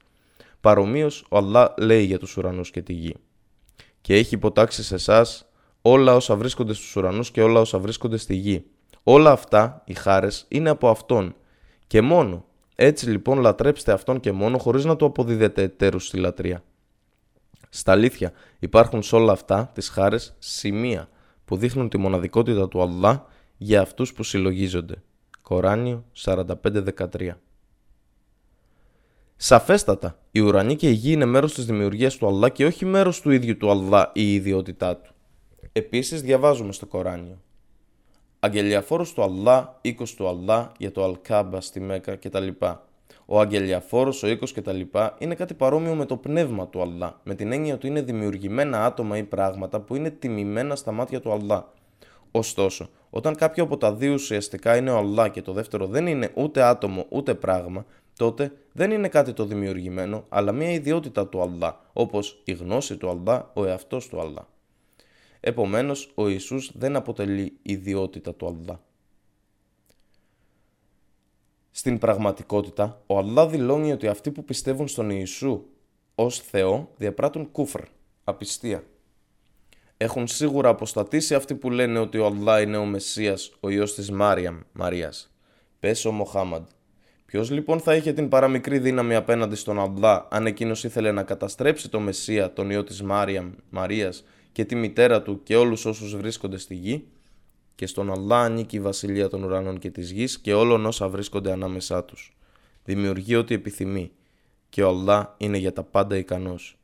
Παρομοίως, 0.60 1.26
ο 1.30 1.36
Αλλά 1.36 1.74
λέει 1.78 2.04
για 2.04 2.18
τους 2.18 2.36
ουρανούς 2.36 2.70
και 2.70 2.82
τη 2.82 2.92
γη. 2.92 3.14
Και 4.00 4.14
έχει 4.14 4.34
υποτάξει 4.34 4.82
σε 4.82 4.94
εσάς 4.94 5.48
όλα 5.82 6.14
όσα 6.14 6.36
βρίσκονται 6.36 6.72
στους 6.72 6.96
ουρανούς 6.96 7.30
και 7.30 7.42
όλα 7.42 7.60
όσα 7.60 7.78
βρίσκονται 7.78 8.16
στη 8.16 8.34
γη. 8.34 8.64
Όλα 9.02 9.30
αυτά, 9.30 9.82
οι 9.84 9.94
χάρες, 9.94 10.44
είναι 10.48 10.70
από 10.70 10.88
Αυτόν 10.88 11.34
και 11.86 12.00
μόνο. 12.00 12.44
Έτσι 12.82 13.10
λοιπόν 13.10 13.38
λατρέψτε 13.38 13.92
Αυτόν 13.92 14.20
και 14.20 14.32
μόνο 14.32 14.58
χωρίς 14.58 14.84
να 14.84 14.96
του 14.96 15.04
αποδίδετε 15.04 15.62
εταίρους 15.62 16.06
στη 16.06 16.16
λατρεία. 16.16 16.62
Στα 17.68 17.92
αλήθεια 17.92 18.32
υπάρχουν 18.58 19.02
σε 19.02 19.16
όλα 19.16 19.32
αυτά 19.32 19.70
τις 19.74 19.88
χάρες 19.88 20.34
σημεία 20.38 21.08
που 21.44 21.56
δείχνουν 21.56 21.88
τη 21.88 21.98
μοναδικότητα 21.98 22.68
του 22.68 22.82
Αλλά 22.82 23.26
για 23.56 23.80
αυτούς 23.80 24.12
που 24.12 24.22
συλλογίζονται. 24.22 25.02
Κοράνιο 25.42 26.04
45-13 26.16 27.30
Σαφέστατα, 29.36 30.18
η 30.30 30.40
ουρανή 30.40 30.76
και 30.76 30.88
η 30.88 30.92
γη 30.92 31.12
είναι 31.12 31.24
μέρος 31.24 31.54
της 31.54 31.66
δημιουργίας 31.66 32.16
του 32.16 32.26
Αλλά 32.26 32.48
και 32.48 32.66
όχι 32.66 32.84
μέρος 32.84 33.20
του 33.20 33.30
ίδιου 33.30 33.56
του 33.56 33.70
Αλλά 33.70 34.10
ή 34.14 34.22
η 34.22 34.34
ιδιότητά 34.34 34.96
του. 34.96 35.14
Επίσης 35.72 36.22
διαβάζουμε 36.22 36.72
στο 36.72 36.86
Κοράνιο. 36.86 37.40
Αγγελιαφόρος 38.42 39.12
του 39.12 39.22
Αλλά, 39.22 39.78
οίκος 39.80 40.14
του 40.14 40.28
Αλλά 40.28 40.72
για 40.78 40.92
το 40.92 41.04
Αλκάμπα 41.04 41.60
στη 41.60 41.80
Μέκα 41.80 42.16
κτλ. 42.16 42.48
Ο 43.26 43.40
αγγελιαφόρος, 43.40 44.22
ο 44.22 44.28
οίκος 44.28 44.52
κτλ. 44.52 44.80
είναι 45.18 45.34
κάτι 45.34 45.54
παρόμοιο 45.54 45.94
με 45.94 46.06
το 46.06 46.16
πνεύμα 46.16 46.68
του 46.68 46.82
Αλλά, 46.82 47.20
με 47.22 47.34
την 47.34 47.52
έννοια 47.52 47.74
ότι 47.74 47.86
είναι 47.86 48.02
δημιουργημένα 48.02 48.84
άτομα 48.84 49.16
ή 49.16 49.22
πράγματα 49.22 49.80
που 49.80 49.96
είναι 49.96 50.10
τιμημένα 50.10 50.76
στα 50.76 50.92
μάτια 50.92 51.20
του 51.20 51.32
Αλλά. 51.32 51.72
Ωστόσο, 52.30 52.90
όταν 53.10 53.34
κάποιο 53.34 53.64
από 53.64 53.76
τα 53.76 53.94
δύο 53.94 54.12
ουσιαστικά 54.12 54.76
είναι 54.76 54.90
ο 54.90 54.96
Αλλά 54.96 55.28
και 55.28 55.42
το 55.42 55.52
δεύτερο 55.52 55.86
δεν 55.86 56.06
είναι 56.06 56.30
ούτε 56.34 56.62
άτομο 56.62 57.06
ούτε 57.08 57.34
πράγμα, 57.34 57.84
τότε 58.16 58.52
δεν 58.72 58.90
είναι 58.90 59.08
κάτι 59.08 59.32
το 59.32 59.44
δημιουργημένο, 59.44 60.24
αλλά 60.28 60.52
μια 60.52 60.70
ιδιότητα 60.70 61.26
του 61.26 61.42
Αλλά, 61.42 61.80
όπως 61.92 62.40
η 62.44 62.52
γνώση 62.52 62.96
του 62.96 63.10
Αλλά, 63.10 63.50
ο 63.54 63.64
εαυτός 63.64 64.08
του 64.08 64.20
Αλλά. 64.20 64.46
Επομένως, 65.40 66.12
ο 66.14 66.28
Ιησούς 66.28 66.70
δεν 66.74 66.96
αποτελεί 66.96 67.52
ιδιότητα 67.62 68.34
του 68.34 68.46
Αλλά. 68.46 68.80
Στην 71.70 71.98
πραγματικότητα, 71.98 73.02
ο 73.06 73.18
Αλλά 73.18 73.48
δηλώνει 73.48 73.92
ότι 73.92 74.06
αυτοί 74.06 74.30
που 74.30 74.44
πιστεύουν 74.44 74.88
στον 74.88 75.10
Ιησού 75.10 75.64
ως 76.14 76.38
Θεό 76.38 76.90
διαπράττουν 76.96 77.50
κούφρ, 77.50 77.82
απιστία. 78.24 78.84
Έχουν 79.96 80.26
σίγουρα 80.26 80.68
αποστατήσει 80.68 81.34
αυτοί 81.34 81.54
που 81.54 81.70
λένε 81.70 81.98
ότι 81.98 82.18
ο 82.18 82.26
Αλλά 82.26 82.60
είναι 82.60 82.76
ο 82.76 82.84
Μεσσίας, 82.84 83.52
ο 83.60 83.68
Υιός 83.68 83.94
της 83.94 84.10
Μάριαμ, 84.10 84.60
Μαρίας. 84.72 85.34
Πες 85.80 86.04
ο 86.04 86.12
Μοχάμαντ. 86.12 86.66
Ποιος 87.26 87.50
λοιπόν 87.50 87.80
θα 87.80 87.94
είχε 87.94 88.12
την 88.12 88.28
παραμικρή 88.28 88.78
δύναμη 88.78 89.14
απέναντι 89.14 89.54
στον 89.54 89.80
Αλλά 89.80 90.28
αν 90.30 90.46
εκείνος 90.46 90.84
ήθελε 90.84 91.12
να 91.12 91.22
καταστρέψει 91.22 91.88
το 91.88 92.00
Μεσσία, 92.00 92.52
τον 92.52 92.70
Υιό 92.70 92.84
της 92.84 93.02
Μάριαμ, 93.02 93.52
Μαρίας 93.70 94.24
και 94.52 94.64
τη 94.64 94.74
μητέρα 94.74 95.22
του 95.22 95.42
και 95.42 95.56
όλους 95.56 95.84
όσους 95.84 96.16
βρίσκονται 96.16 96.58
στη 96.58 96.74
γη 96.74 97.06
και 97.74 97.86
στον 97.86 98.12
Αλλά 98.12 98.40
ανήκει 98.40 98.76
η 98.76 98.80
βασιλεία 98.80 99.28
των 99.28 99.42
ουρανών 99.42 99.78
και 99.78 99.90
της 99.90 100.10
γης 100.10 100.38
και 100.38 100.54
όλων 100.54 100.86
όσα 100.86 101.08
βρίσκονται 101.08 101.52
ανάμεσά 101.52 102.04
τους. 102.04 102.36
Δημιουργεί 102.84 103.36
ό,τι 103.36 103.54
επιθυμεί 103.54 104.10
και 104.68 104.82
ο 104.82 104.88
Αλλά 104.88 105.34
είναι 105.38 105.58
για 105.58 105.72
τα 105.72 105.82
πάντα 105.82 106.16
ικανός. 106.16 106.78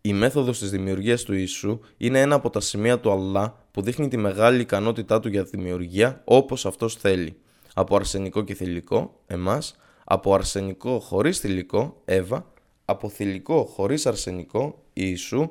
Η 0.00 0.12
μέθοδος 0.12 0.58
της 0.58 0.70
δημιουργίας 0.70 1.22
του 1.22 1.34
Ιησού 1.34 1.80
είναι 1.96 2.20
ένα 2.20 2.34
από 2.34 2.50
τα 2.50 2.60
σημεία 2.60 3.00
του 3.00 3.10
Αλλά 3.10 3.66
που 3.70 3.82
δείχνει 3.82 4.08
τη 4.08 4.16
μεγάλη 4.16 4.60
ικανότητά 4.60 5.20
του 5.20 5.28
για 5.28 5.44
δημιουργία 5.44 6.22
όπως 6.24 6.66
αυτός 6.66 6.94
θέλει. 6.96 7.36
Από 7.74 7.96
αρσενικό 7.96 8.42
και 8.42 8.54
θηλυκό, 8.54 9.20
εμάς, 9.26 9.76
από 10.04 10.34
αρσενικό 10.34 10.98
χωρίς 11.00 11.38
θηλυκό, 11.38 12.02
Εύα, 12.04 12.52
από 12.84 13.08
θηλυκό 13.08 13.64
χωρίς 13.64 14.06
αρσενικό, 14.06 14.84
Ιησού 14.92 15.50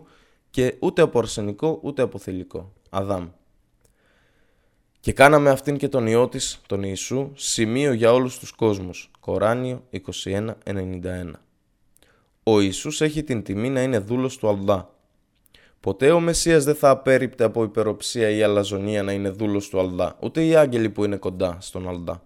και 0.52 0.76
ούτε 0.80 1.02
από 1.02 1.20
αρσενικό 1.20 1.80
ούτε 1.84 2.02
από 2.02 2.18
θηλυκό, 2.18 2.74
Αδάμ. 2.90 3.28
Και 5.00 5.14
κάναμε 5.14 5.50
αυτήν 5.50 5.78
και 5.78 5.88
τον 5.88 6.08
Υιό 6.08 6.28
της, 6.28 6.62
τον 6.68 6.84
Ιησού, 6.84 7.32
σημείο 7.36 7.94
για 7.94 8.14
όλους 8.14 8.40
τους 8.40 8.52
κόσμους. 8.52 9.12
Κοράνιο 9.20 9.84
21.91 9.90 11.32
Ο 12.44 12.62
Ιησούς 12.62 13.02
έχει 13.02 13.24
την 13.24 13.44
τιμή 13.44 13.70
να 13.70 13.82
είναι 13.82 14.00
δούλος 14.00 14.38
του 14.38 14.50
Αλδά. 14.50 14.96
Ποτέ 15.80 16.12
ο 16.12 16.20
Μεσσίας 16.20 16.64
δεν 16.64 16.76
θα 16.76 16.90
απέριπτε 16.90 17.44
από 17.44 17.64
υπεροψία 17.64 18.30
ή 18.30 18.44
αλαζονία 18.44 19.04
να 19.04 19.12
είναι 19.12 19.30
δούλος 19.30 19.70
του 19.70 19.80
Αλδά, 19.80 20.18
ούτε 20.20 20.46
οι 20.46 20.56
άγγελοι 20.56 20.90
που 20.90 21.04
είναι 21.04 21.18
κοντά 21.18 21.58
στον 21.62 21.90
Αλδά. 21.90 22.24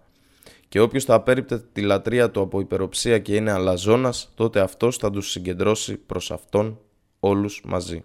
Και 0.68 0.80
όποιος 0.80 1.04
θα 1.04 1.14
απέριπτε 1.14 1.58
τη 1.72 1.80
λατρεία 1.80 2.30
του 2.30 2.40
από 2.40 2.60
υπεροψία 2.60 3.18
και 3.18 3.34
είναι 3.34 3.50
αλαζόνας, 3.50 4.32
τότε 4.34 4.60
αυτός 4.60 4.96
θα 4.96 5.10
τους 5.10 5.30
συγκεντρώσει 5.30 5.96
προς 5.96 6.30
αυτόν 6.30 6.80
όλους 7.20 7.62
μαζί. 7.64 8.04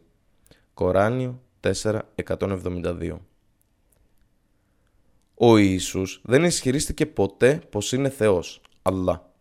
Κοράνιο 0.73 1.41
4.172 1.61 3.17
Ο 5.35 5.57
Ιησούς 5.57 6.21
δεν 6.23 6.43
ισχυρίστηκε 6.43 7.05
ποτέ 7.05 7.61
πως 7.69 7.91
είναι 7.91 8.09
Θεός, 8.09 8.61
Αλλά. 8.81 9.31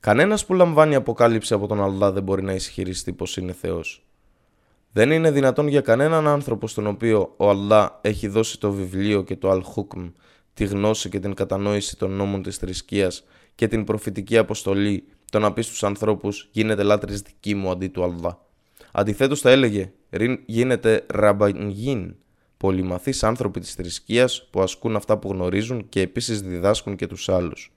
Κανένας 0.00 0.46
που 0.46 0.54
λαμβάνει 0.54 0.94
αποκάλυψη 0.94 1.54
από 1.54 1.66
τον 1.66 1.82
Αλλά 1.82 2.12
δεν 2.12 2.22
μπορεί 2.22 2.42
να 2.42 2.52
ισχυριστεί 2.52 3.12
πως 3.12 3.36
είναι 3.36 3.52
Θεός. 3.52 4.06
Δεν 4.92 5.10
είναι 5.10 5.30
δυνατόν 5.30 5.68
για 5.68 5.80
κανέναν 5.80 6.26
άνθρωπο 6.26 6.68
στον 6.68 6.86
οποίο 6.86 7.34
ο 7.36 7.48
Αλλά 7.48 7.98
έχει 8.02 8.28
δώσει 8.28 8.60
το 8.60 8.72
βιβλίο 8.72 9.22
και 9.22 9.36
το 9.36 9.50
Αλ-Χούκμ, 9.50 10.08
τη 10.54 10.64
γνώση 10.64 11.08
και 11.08 11.20
την 11.20 11.34
κατανόηση 11.34 11.96
των 11.96 12.10
νόμων 12.10 12.42
της 12.42 12.56
θρησκείας 12.56 13.24
και 13.54 13.68
την 13.68 13.84
προφητική 13.84 14.38
αποστολή 14.38 15.04
το 15.30 15.38
να 15.38 15.52
πεις 15.52 15.66
στους 15.66 15.84
ανθρώπους 15.84 16.48
γίνεται 16.52 16.82
λάτρης 16.82 17.20
δική 17.20 17.54
μου 17.54 17.70
αντί 17.70 17.88
του 17.88 18.04
Αλλά. 18.04 18.45
Αντιθέτως 18.98 19.40
θα 19.40 19.50
έλεγε 19.50 19.92
γίνεται 20.46 21.04
ραμπανγίν, 21.08 22.14
πολυμαθείς 22.56 23.22
άνθρωποι 23.22 23.60
της 23.60 23.74
θρησκείας 23.74 24.48
που 24.50 24.60
ασκούν 24.60 24.96
αυτά 24.96 25.18
που 25.18 25.28
γνωρίζουν 25.28 25.88
και 25.88 26.00
επίσης 26.00 26.40
διδάσκουν 26.40 26.96
και 26.96 27.06
τους 27.06 27.28
άλλους. 27.28 27.72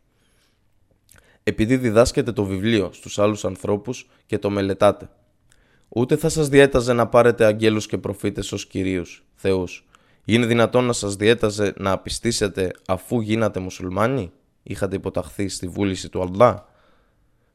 Επειδή 1.44 1.78
διδάσκεται 1.78 2.32
το 2.32 2.44
βιβλίο 2.44 2.90
στους 2.94 3.20
άλλους 3.20 3.46
ανθρώπους 3.46 4.10
και 4.26 4.38
το 4.38 4.50
μελετάτε. 4.50 5.10
Ούτε 5.90 6.16
θα 6.16 6.30
σας 6.30 6.50
διέταζε 6.50 6.94
να 6.94 7.08
πάρετε 7.08 7.46
αγγέλους 7.46 7.88
και 7.88 7.98
προφήτες 7.98 8.52
ως 8.52 8.68
κυρίους, 8.68 9.26
θεούς. 9.36 9.88
Είναι 10.26 10.46
δυνατόν 10.46 10.86
να 10.86 10.94
σας 10.94 11.16
διέταζε 11.16 11.74
να 11.78 11.92
απιστήσετε 11.92 12.72
αφού 12.88 13.22
γίνατε 13.22 13.60
μουσουλμάνοι, 13.60 14.32
είχατε 14.64 14.96
υποταχθεί 14.96 15.48
στη 15.48 15.68
βούληση 15.68 16.10
του 16.10 16.22
Αλλά. 16.22 16.68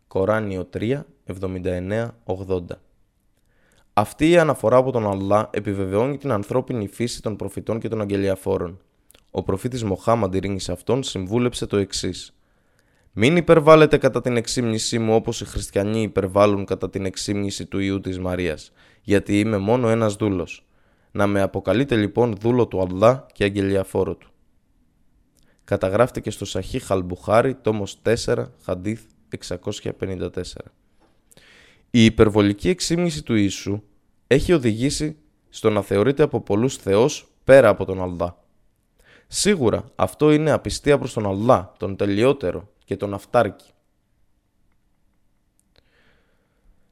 Κοράνιο 0.09 0.64
3, 0.64 1.07
79, 1.24 2.14
80 2.24 2.83
αυτή 3.96 4.30
η 4.30 4.38
αναφορά 4.38 4.76
από 4.76 4.90
τον 4.90 5.07
Αλλά 5.07 5.50
επιβεβαιώνει 5.52 6.16
την 6.16 6.30
ανθρώπινη 6.30 6.88
φύση 6.88 7.22
των 7.22 7.37
προφητών 7.37 7.78
και 7.78 7.88
των 7.88 8.00
αγγελιαφόρων. 8.00 8.78
Ο 9.30 9.42
προφήτης 9.42 9.85
Μοχάμαντ 9.85 10.35
ειρήνης 10.35 10.64
σε 10.64 10.72
αυτόν 10.72 11.02
συμβούλεψε 11.02 11.66
το 11.66 11.76
εξής. 11.76 12.37
Μην 13.12 13.37
υπερβάλλετε 13.37 13.98
κατά 13.98 14.20
την 14.20 14.37
εξήμνησή 14.37 14.98
μου 14.98 15.14
όπως 15.14 15.40
οι 15.40 15.44
χριστιανοί 15.44 16.02
υπερβάλλουν 16.02 16.64
κατά 16.64 16.90
την 16.90 17.04
εξήμνηση 17.04 17.66
του 17.66 17.78
Ιού 17.78 18.00
της 18.00 18.18
Μαρίας, 18.18 18.72
γιατί 19.02 19.40
είμαι 19.40 19.59
μόνο 19.59 19.88
ένας 19.88 20.14
δούλος. 20.14 20.66
Να 21.11 21.26
με 21.26 21.40
αποκαλείτε 21.40 21.96
λοιπόν 21.96 22.37
δούλο 22.40 22.66
του 22.66 22.80
Αλλά 22.80 23.26
και 23.33 23.44
αγγελιαφόρο 23.44 24.14
του. 24.14 24.28
Καταγράφτηκε 25.64 26.30
στο 26.30 26.44
Σαχί 26.44 26.78
Χαλμπουχάρι, 26.78 27.54
τόμος 27.54 27.98
4, 28.02 28.44
Χαντίθ 28.62 29.02
654. 29.28 30.30
Η 31.96 32.04
υπερβολική 32.04 32.68
εξήμνηση 32.68 33.22
του 33.22 33.35
Ιησού 33.35 33.83
έχει 34.26 34.52
οδηγήσει 34.52 35.16
στο 35.48 35.70
να 35.70 35.83
θεωρείται 35.83 36.22
από 36.22 36.40
πολλούς 36.40 36.76
Θεός 36.76 37.28
πέρα 37.44 37.68
από 37.68 37.85
τον 37.85 38.02
Αλλά. 38.02 38.44
Σίγουρα 39.26 39.85
αυτό 39.94 40.33
είναι 40.33 40.50
απιστία 40.50 40.98
προς 40.98 41.12
τον 41.12 41.26
Αλλά, 41.26 41.72
τον 41.78 41.96
τελειότερο 41.96 42.68
και 42.85 42.96
τον 42.96 43.14
αυτάρκη. 43.14 43.70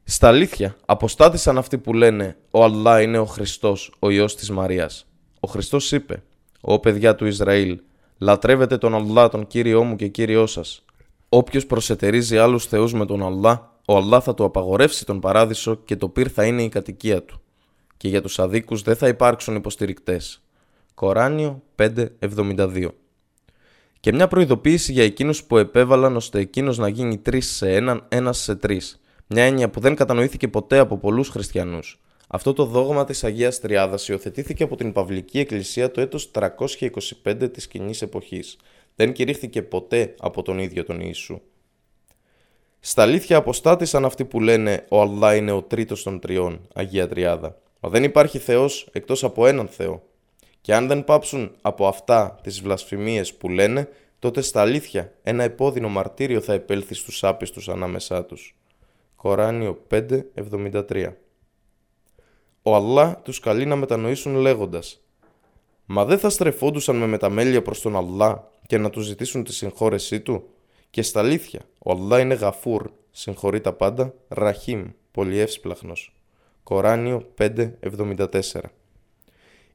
Στα 0.04 0.28
αλήθεια, 0.28 0.76
αποστάτησαν 0.86 1.58
αυτοί 1.58 1.78
που 1.78 1.92
λένε 1.92 2.36
«Ο 2.50 2.64
Αλλά 2.64 3.02
είναι 3.02 3.18
ο 3.18 3.26
Χριστός, 3.26 3.94
ο 3.98 4.10
Υιός 4.10 4.36
της 4.36 4.50
Μαρίας». 4.50 5.06
Ο 5.40 5.48
Χριστός 5.48 5.92
είπε 5.92 6.22
«Ω 6.60 6.78
παιδιά 6.78 7.14
του 7.14 7.26
Ισραήλ, 7.26 7.80
λατρεύετε 8.18 8.78
τον 8.78 8.94
Αλλά, 8.94 9.28
τον 9.28 9.46
Κύριό 9.46 9.82
μου 9.84 9.96
και 9.96 10.08
Κύριό 10.08 10.46
σας. 10.46 10.84
Όποιος 11.28 11.66
προσετερίζει 11.66 12.38
άλλους 12.38 12.66
θεούς 12.66 12.92
με 12.92 13.06
τον 13.06 13.22
Αλλά, 13.22 13.71
ο 13.84 13.96
Αλλά 13.96 14.20
θα 14.20 14.34
του 14.34 14.44
απαγορεύσει 14.44 15.06
τον 15.06 15.20
παράδεισο 15.20 15.74
και 15.74 15.96
το 15.96 16.08
πυρ 16.08 16.30
θα 16.34 16.44
είναι 16.44 16.62
η 16.62 16.68
κατοικία 16.68 17.22
του. 17.22 17.40
Και 17.96 18.08
για 18.08 18.22
τους 18.22 18.38
αδίκους 18.38 18.82
δεν 18.82 18.96
θα 18.96 19.08
υπάρξουν 19.08 19.54
υποστηρικτές. 19.56 20.42
Κοράνιο 20.94 21.62
5.72 21.76 22.88
Και 24.00 24.12
μια 24.12 24.28
προειδοποίηση 24.28 24.92
για 24.92 25.04
εκείνους 25.04 25.44
που 25.44 25.58
επέβαλαν 25.58 26.16
ώστε 26.16 26.38
εκείνος 26.38 26.78
να 26.78 26.88
γίνει 26.88 27.18
τρεις 27.18 27.50
σε 27.50 27.74
έναν, 27.74 28.04
ένας 28.08 28.38
σε 28.38 28.56
τρεις. 28.56 29.00
Μια 29.26 29.44
έννοια 29.44 29.70
που 29.70 29.80
δεν 29.80 29.94
κατανοήθηκε 29.94 30.48
ποτέ 30.48 30.78
από 30.78 30.98
πολλούς 30.98 31.28
χριστιανούς. 31.28 32.00
Αυτό 32.28 32.52
το 32.52 32.64
δόγμα 32.64 33.04
της 33.04 33.24
Αγίας 33.24 33.60
Τριάδας 33.60 34.08
υιοθετήθηκε 34.08 34.62
από 34.62 34.76
την 34.76 34.92
Παυλική 34.92 35.38
Εκκλησία 35.38 35.90
το 35.90 36.00
έτος 36.00 36.30
325 36.30 37.50
της 37.52 37.68
κοινής 37.68 38.02
εποχής. 38.02 38.56
Δεν 38.96 39.12
κηρύχθηκε 39.12 39.62
ποτέ 39.62 40.14
από 40.18 40.42
τον 40.42 40.58
ίδιο 40.58 40.84
τον 40.84 41.00
Ιησού. 41.00 41.40
Στα 42.84 43.02
αλήθεια 43.02 43.36
αποστάτησαν 43.36 44.04
αυτοί 44.04 44.24
που 44.24 44.40
λένε 44.40 44.84
«Ο 44.88 45.00
Αλλά 45.00 45.34
είναι 45.34 45.52
ο 45.52 45.62
τρίτος 45.62 46.02
των 46.02 46.20
τριών, 46.20 46.68
Αγία 46.74 47.08
Τριάδα». 47.08 47.58
Μα 47.80 47.88
δεν 47.88 48.04
υπάρχει 48.04 48.38
Θεός 48.38 48.88
εκτός 48.92 49.24
από 49.24 49.46
έναν 49.46 49.68
Θεό. 49.68 50.02
Και 50.60 50.74
αν 50.74 50.86
δεν 50.86 51.04
πάψουν 51.04 51.52
από 51.62 51.86
αυτά 51.86 52.38
τις 52.42 52.60
βλασφημίες 52.60 53.34
που 53.34 53.48
λένε, 53.48 53.88
τότε 54.18 54.40
στα 54.40 54.60
αλήθεια 54.60 55.12
ένα 55.22 55.42
επώδυνο 55.42 55.88
μαρτύριο 55.88 56.40
θα 56.40 56.52
επέλθει 56.52 56.94
στους 56.94 57.24
άπιστους 57.24 57.68
ανάμεσά 57.68 58.24
τους. 58.24 58.56
Κοράνιο 59.16 59.78
5.73 59.90 61.12
Ο 62.62 62.74
Αλλά 62.74 63.20
τους 63.24 63.40
καλεί 63.40 63.64
να 63.64 63.76
μετανοήσουν 63.76 64.34
λέγοντας 64.34 65.00
«Μα 65.86 66.04
δεν 66.04 66.18
θα 66.18 66.30
στρεφόντουσαν 66.30 66.96
με 66.96 67.06
μεταμέλεια 67.06 67.62
προς 67.62 67.80
τον 67.80 67.96
Αλλά 67.96 68.50
και 68.66 68.78
να 68.78 68.90
τους 68.90 69.04
ζητήσουν 69.04 69.44
τη 69.44 69.52
συγχώρεσή 69.52 70.20
του» 70.20 70.51
και 70.92 71.02
στα 71.02 71.20
αλήθεια, 71.20 71.60
ο 71.78 71.90
Αλλά 71.90 72.20
είναι 72.20 72.34
γαφούρ, 72.34 72.90
συγχωρεί 73.10 73.60
τα 73.60 73.72
πάντα, 73.72 74.14
ραχίμ, 74.28 74.84
πολυεύσπλαχνος. 75.10 76.16
Κοράνιο 76.62 77.32
5.74 77.38 78.60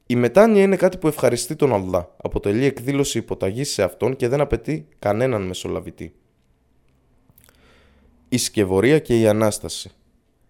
Η 0.05 0.15
μετάνοια 0.15 0.61
είναι 0.61 0.75
κάτι 0.75 0.97
που 0.97 1.07
ευχαριστεί 1.07 1.55
τον 1.55 1.73
Αλλά, 1.73 2.15
αποτελεί 2.17 2.65
εκδήλωση 2.65 3.17
υποταγής 3.17 3.71
σε 3.71 3.83
αυτόν 3.83 4.15
και 4.15 4.27
δεν 4.27 4.41
απαιτεί 4.41 4.87
κανέναν 4.99 5.41
μεσολαβητή. 5.41 6.13
Η 8.29 8.37
σκευωρία 8.37 8.99
και 8.99 9.19
η 9.19 9.27
Ανάσταση 9.27 9.91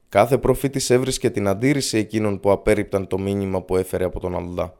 Κάθε 0.10 0.38
προφήτης 0.38 0.90
έβρισκε 0.90 1.30
την 1.30 1.48
αντίρρηση 1.48 1.98
εκείνων 1.98 2.40
που 2.40 2.52
απέρριπταν 2.52 3.08
το 3.08 3.18
μήνυμα 3.18 3.62
που 3.62 3.78
έφερε 3.78 4.04
από 4.04 4.20
τον 4.20 4.36
Αλλά. 4.36 4.74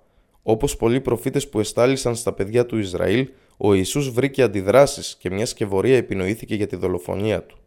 Όπως 0.50 0.76
πολλοί 0.76 1.02
προφήτες 1.02 1.50
που 1.50 1.60
εστάλησαν 1.60 2.16
στα 2.16 2.34
παιδιά 2.34 2.66
του 2.66 2.78
Ισραήλ, 2.78 3.30
ο 3.58 3.74
Ιησούς 3.74 4.10
βρήκε 4.10 4.44
αντιδράσεις 4.44 5.16
και 5.20 5.32
μια 5.32 5.46
σκευωρία 5.46 5.98
επινοήθηκε 5.98 6.56
για 6.56 6.68
τη 6.68 6.76
δολοφονία 6.76 7.44
του. 7.44 7.58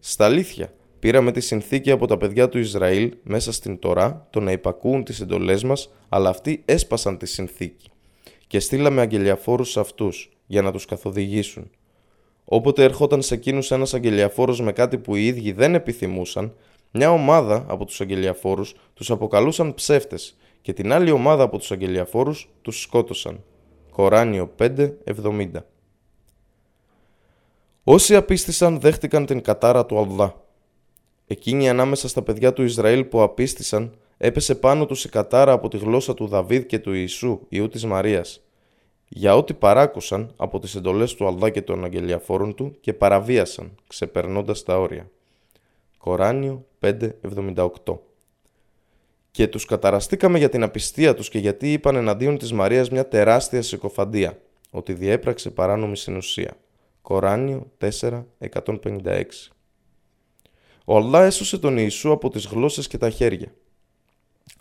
Στα 0.00 0.24
αλήθεια, 0.24 0.72
πήραμε 0.98 1.32
τη 1.32 1.40
συνθήκη 1.40 1.90
από 1.90 2.06
τα 2.06 2.16
παιδιά 2.16 2.48
του 2.48 2.58
Ισραήλ 2.58 3.14
μέσα 3.22 3.52
στην 3.52 3.78
Τωρά 3.78 4.26
το 4.30 4.40
να 4.40 4.52
υπακούουν 4.52 5.04
τις 5.04 5.20
εντολές 5.20 5.64
μας, 5.64 5.92
αλλά 6.08 6.28
αυτοί 6.28 6.62
έσπασαν 6.64 7.18
τη 7.18 7.26
συνθήκη. 7.26 7.90
Και 8.46 8.60
στείλαμε 8.60 9.00
αγγελιαφόρους 9.00 9.70
σε 9.70 9.80
αυτούς, 9.80 10.30
για 10.46 10.62
να 10.62 10.72
τους 10.72 10.84
καθοδηγήσουν. 10.84 11.70
Όποτε 12.44 12.82
ερχόταν 12.82 13.22
σε 13.22 13.34
εκείνους 13.34 13.70
ένας 13.70 13.94
αγγελιαφόρος 13.94 14.60
με 14.60 14.72
κάτι 14.72 14.98
που 14.98 15.14
οι 15.16 15.26
ίδιοι 15.26 15.52
δεν 15.52 15.74
επιθυμούσαν, 15.74 16.54
μια 16.92 17.10
ομάδα 17.10 17.64
από 17.68 17.84
τους 17.84 18.00
αγγελιαφόρους 18.00 18.74
τους 18.94 19.10
αποκαλούσαν 19.10 19.74
ψεύτες 19.74 20.36
και 20.68 20.74
την 20.74 20.92
άλλη 20.92 21.10
ομάδα 21.10 21.42
από 21.42 21.58
τους 21.58 21.70
αγγελιαφόρους 21.72 22.48
τους 22.62 22.80
σκότωσαν. 22.80 23.44
Κοράνιο 23.90 24.54
5.70 24.58 25.50
Όσοι 27.84 28.14
απίστησαν 28.14 28.80
δέχτηκαν 28.80 29.26
την 29.26 29.42
κατάρα 29.42 29.86
του 29.86 29.98
Αλλά. 29.98 30.44
Εκείνοι 31.26 31.68
ανάμεσα 31.68 32.08
στα 32.08 32.22
παιδιά 32.22 32.52
του 32.52 32.62
Ισραήλ 32.62 33.04
που 33.04 33.22
απίστησαν 33.22 33.96
έπεσε 34.16 34.54
πάνω 34.54 34.86
τους 34.86 35.04
η 35.04 35.08
κατάρα 35.08 35.52
από 35.52 35.68
τη 35.68 35.78
γλώσσα 35.78 36.14
του 36.14 36.26
Δαβίδ 36.26 36.66
και 36.66 36.78
του 36.78 36.92
Ιησού, 36.92 37.40
Ιού 37.48 37.68
της 37.68 37.84
Μαρίας, 37.84 38.40
για 39.08 39.36
ό,τι 39.36 39.54
παράκουσαν 39.54 40.32
από 40.36 40.58
τις 40.58 40.74
εντολές 40.74 41.14
του 41.14 41.26
Αλλά 41.26 41.50
και 41.50 41.62
των 41.62 41.84
αγγελιαφόρων 41.84 42.54
του 42.54 42.76
και 42.80 42.92
παραβίασαν, 42.92 43.74
ξεπερνώντας 43.86 44.62
τα 44.62 44.78
όρια. 44.78 45.10
Κοράνιο 45.98 46.66
5.78 46.80 48.07
και 49.38 49.48
τους 49.48 49.64
καταραστήκαμε 49.64 50.38
για 50.38 50.48
την 50.48 50.62
απιστία 50.62 51.14
τους 51.14 51.28
και 51.28 51.38
γιατί 51.38 51.72
είπαν 51.72 51.96
εναντίον 51.96 52.38
της 52.38 52.52
Μαρίας 52.52 52.90
μια 52.90 53.08
τεράστια 53.08 53.62
συκοφαντία, 53.62 54.38
ότι 54.70 54.92
διέπραξε 54.92 55.50
παράνομη 55.50 55.96
συνουσία. 55.96 56.56
Κοράνιο 57.02 57.72
4.156 57.78 59.22
Ο 60.84 60.96
Αλλά 60.96 61.24
έσωσε 61.24 61.58
τον 61.58 61.76
Ιησού 61.76 62.12
από 62.12 62.28
τις 62.28 62.46
γλώσσες 62.46 62.86
και 62.86 62.98
τα 62.98 63.10
χέρια. 63.10 63.52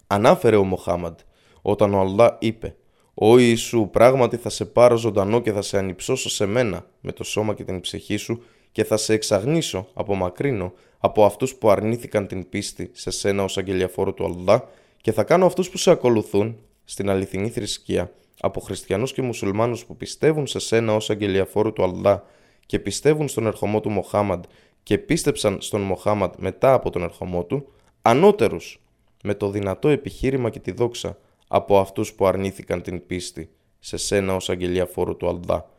Ανάφερε 0.08 0.56
ο 0.56 0.63
Μοχάμαντ, 0.63 1.20
όταν 1.62 1.94
ο 1.94 2.00
Αλλά 2.00 2.38
είπε 2.40 2.76
«Ο 3.13 3.38
Ιησού, 3.38 3.90
πράγματι 3.92 4.38
θα 4.38 4.50
σε 4.50 4.66
πάρω 4.66 4.98
ζωντανό 4.98 5.42
και 5.42 5.52
θα 5.52 5.62
σε 5.62 5.78
ανυψώσω 5.78 6.30
σε 6.30 6.46
μένα 6.46 6.86
με 7.02 7.12
το 7.12 7.24
σώμα 7.24 7.54
και 7.54 7.63
την 7.63 7.80
ψυχή 7.80 8.18
σου 8.18 8.44
και 8.78 8.84
θα 8.84 8.98
σε 8.98 9.13
εξαγνίσω, 9.13 9.88
απομακρύνω, 9.94 10.74
από 10.98 11.26
αυτούς 11.26 11.56
που 11.56 11.70
αρνήθηκαν 11.70 12.28
την 12.28 12.50
πίστη 12.50 12.90
σε 12.94 13.12
σένα 13.12 13.44
ως 13.44 13.58
αγγελιαφόρο 13.58 14.13
του 14.13 14.26
Αλλά 14.26 14.70
και 15.02 15.12
θα 15.12 15.24
κάνω 15.24 15.46
αυτούς 15.46 15.70
που 15.70 15.78
σε 15.78 15.92
ακολουθούν 15.92 16.58
στην 16.84 17.10
αληθινή 17.10 17.50
θρησκεία 17.50 18.12
από 18.40 18.60
χριστιανούς 18.60 19.13
και 19.13 19.22
μουσουλμάνους 19.22 19.86
που 19.86 19.98
πιστεύουν 19.98 20.48
σε 20.48 20.60
σένα 20.60 20.96
ως 20.96 21.10
αγγελιαφόρο 21.10 21.72
του 21.72 21.84
Αλλά 21.84 22.24
και 22.66 22.80
πιστεύουν 22.80 23.28
στον 23.28 23.46
ερχομό 23.46 23.80
του 23.80 23.90
Μοχάμαντ 23.90 24.44
και 24.84 24.98
πίστεψαν 24.98 25.58
στον 25.62 25.82
Μοχάμαντ 25.82 26.34
μετά 26.38 26.74
από 26.74 26.90
τον 26.90 27.04
ερχομό 27.04 27.44
του, 27.44 27.68
ανώτερους 28.02 28.82
με 29.24 29.34
το 29.34 29.50
δυνατό 29.50 29.90
επιχείρημα 29.90 30.50
και 30.50 30.60
τη 30.60 30.72
δόξα 30.72 31.18
από 31.48 31.80
αυτούς 31.80 32.13
που 32.13 32.28
αρνήθηκαν 32.28 32.82
την 32.82 33.06
πίστη 33.06 33.50
σε 33.80 33.98
σένα 33.98 34.36
ως 34.36 34.50
αγγελιαφόρο 34.50 35.16
του 35.16 35.28
Αλλά 35.28 35.70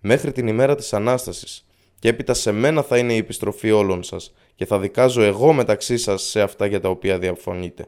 μέχρι 0.00 0.32
την 0.32 0.46
ημέρα 0.46 0.74
της 0.74 0.92
Ανάστασης 0.92 1.64
και 2.04 2.10
έπειτα 2.10 2.34
σε 2.34 2.52
μένα 2.52 2.82
θα 2.82 2.98
είναι 2.98 3.14
η 3.14 3.16
επιστροφή 3.16 3.70
όλων 3.70 4.02
σας 4.02 4.34
και 4.54 4.66
θα 4.66 4.78
δικάζω 4.78 5.22
εγώ 5.22 5.52
μεταξύ 5.52 5.96
σας 5.96 6.22
σε 6.22 6.40
αυτά 6.40 6.66
για 6.66 6.80
τα 6.80 6.88
οποία 6.88 7.18
διαφωνείτε. 7.18 7.86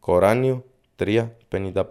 Κοράνιο 0.00 0.64
3.55 0.98 1.82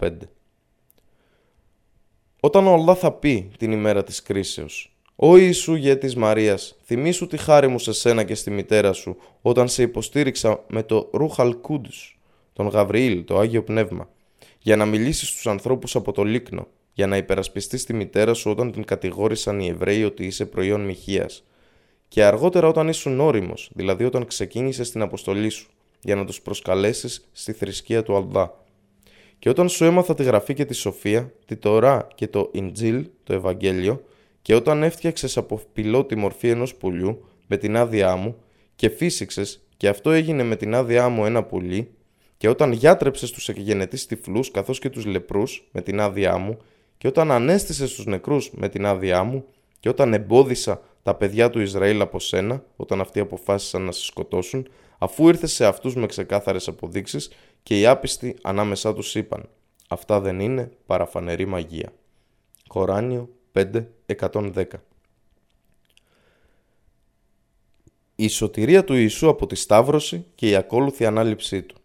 Όταν 2.39 2.67
ο 2.67 2.73
Αλλά 2.73 2.95
θα 2.95 3.12
πει 3.12 3.51
την 3.58 3.71
ημέρα 3.71 4.04
της 4.04 4.21
κρίσεως 4.21 4.95
«Ω 5.15 5.38
Ιησού 5.38 5.75
γέτης 5.75 6.15
Μαρίας, 6.15 6.77
θυμήσου 6.84 7.27
τη 7.27 7.38
χάρη 7.38 7.67
μου 7.67 7.80
σε 7.80 7.93
σένα 7.93 8.23
και 8.23 8.36
στη 8.36 8.51
μητέρα 8.51 8.93
σου 8.93 9.17
όταν 9.41 9.67
σε 9.67 9.84
υποστήριξα 9.84 10.63
με 10.67 10.84
το 10.84 11.10
Ρούχαλ 11.13 11.58
Κούντους, 11.62 12.19
τον 12.54 12.67
Γαβριήλ, 12.67 13.25
το 13.25 13.38
Άγιο 13.39 13.63
Πνεύμα, 13.63 14.10
για 14.60 14.75
να 14.75 14.86
μιλήσεις 14.86 15.30
στους 15.30 15.47
ανθρώπους 15.47 15.95
από 15.95 16.12
το 16.12 16.23
Λίκνο 16.23 16.67
για 16.93 17.08
να 17.08 17.17
υπερασπιστείς 17.17 17.84
τη 17.84 17.93
μητέρα 17.93 18.34
σου 18.34 18.51
όταν 18.51 18.71
την 18.71 18.84
κατηγόρησαν 18.84 19.60
οι 19.60 19.67
Εβραίοι 19.67 20.04
ότι 20.04 20.25
είσαι 20.25 20.45
προϊόν 20.45 20.86
μοιχείας. 20.86 21.43
Και 22.08 22.23
αργότερα 22.23 22.67
όταν 22.67 22.88
ήσουν 22.88 23.19
όριμος, 23.19 23.71
δηλαδή 23.73 24.04
όταν 24.04 24.25
ξεκίνησες 24.25 24.91
την 24.91 25.01
αποστολή 25.01 25.49
σου, 25.49 25.69
για 26.01 26.15
να 26.15 26.25
τους 26.25 26.41
προσκαλέσεις 26.41 27.30
στη 27.32 27.51
θρησκεία 27.51 28.04
του 28.04 28.15
Αλδά. 28.15 28.63
Και 29.39 29.49
όταν 29.49 29.69
σου 29.69 29.86
έμαθα 29.86 30.13
τη 30.13 30.23
γραφή 30.23 30.54
και 30.54 30.65
τη 30.65 30.73
σοφία, 30.73 31.34
τη 31.45 31.56
Τωρά 31.56 32.08
και 32.15 32.27
το 32.27 32.49
Ιντζίλ, 32.54 33.08
το 33.23 33.34
Ευαγγέλιο, 33.34 34.04
και 34.41 34.56
όταν 34.56 34.84
έφτιαξες 34.84 35.38
από 35.38 35.62
πυλό 35.73 36.06
τη 36.06 36.15
μορφή 36.15 36.49
ενός 36.49 36.75
πουλιού 36.75 37.25
με 37.47 37.58
την 37.58 37.75
άδειά 37.77 38.15
μου, 38.15 38.36
και 38.75 38.89
φύσηξες, 38.89 39.62
και 39.77 39.88
αυτό 39.88 40.12
έγινε 40.12 40.43
με 40.43 40.56
την 40.56 40.73
άδειά 40.73 41.10
μου 41.10 41.25
ένα 41.25 41.43
πουλί, 41.43 41.91
και 42.38 42.49
όταν 42.49 42.71
γιάτρεψες 42.71 43.32
τους 43.32 43.49
εκγενετεί 43.49 44.06
τυφλούς 44.06 44.51
καθώς 44.51 44.80
και 44.80 44.89
τους 44.89 45.06
λεπρούς 45.06 45.67
με 45.71 45.82
την 45.82 45.99
άδειά 45.99 46.38
μου, 46.38 46.58
και 47.01 47.07
όταν 47.07 47.31
ανέστησε 47.31 47.87
στους 47.87 48.05
νεκρούς 48.05 48.51
με 48.51 48.69
την 48.69 48.85
άδειά 48.85 49.23
μου 49.23 49.45
και 49.79 49.89
όταν 49.89 50.13
εμπόδισα 50.13 50.81
τα 51.03 51.15
παιδιά 51.15 51.49
του 51.49 51.59
Ισραήλ 51.59 52.01
από 52.01 52.19
σένα, 52.19 52.63
όταν 52.75 53.01
αυτοί 53.01 53.19
αποφάσισαν 53.19 53.81
να 53.81 53.91
σε 53.91 54.05
σκοτώσουν, 54.05 54.67
αφού 54.97 55.27
ήρθε 55.27 55.47
σε 55.47 55.65
αυτούς 55.65 55.95
με 55.95 56.05
ξεκάθαρες 56.05 56.67
αποδείξεις 56.67 57.31
και 57.63 57.79
οι 57.79 57.85
άπιστοι 57.85 58.37
ανάμεσά 58.41 58.93
τους 58.93 59.15
είπαν 59.15 59.49
«Αυτά 59.87 60.19
δεν 60.19 60.39
είναι 60.39 60.71
παραφανερή 60.85 61.45
μαγεία». 61.45 61.93
Κοράνιο 62.67 63.29
5.110 63.53 64.63
Η 68.15 68.27
σωτηρία 68.27 68.83
του 68.83 68.93
Ιησού 68.93 69.29
από 69.29 69.47
τη 69.47 69.55
Σταύρωση 69.55 70.25
και 70.35 70.49
η 70.49 70.55
ακόλουθη 70.55 71.05
ανάληψή 71.05 71.61
του. 71.61 71.80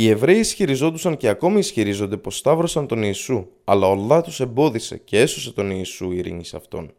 Οι 0.00 0.08
Εβραίοι 0.08 0.38
ισχυριζόντουσαν 0.38 1.16
και 1.16 1.28
ακόμη 1.28 1.58
ισχυρίζονται 1.58 2.16
πως 2.16 2.36
σταύρωσαν 2.36 2.86
τον 2.86 3.02
Ιησού, 3.02 3.46
αλλά 3.64 3.86
ο 3.86 4.08
Allah 4.08 4.22
τους 4.22 4.40
εμπόδισε 4.40 4.98
και 4.98 5.20
έσωσε 5.20 5.52
τον 5.52 5.70
Ιησού 5.70 6.10
ειρήνη 6.10 6.44
σε 6.44 6.56
αυτόν. 6.56 6.92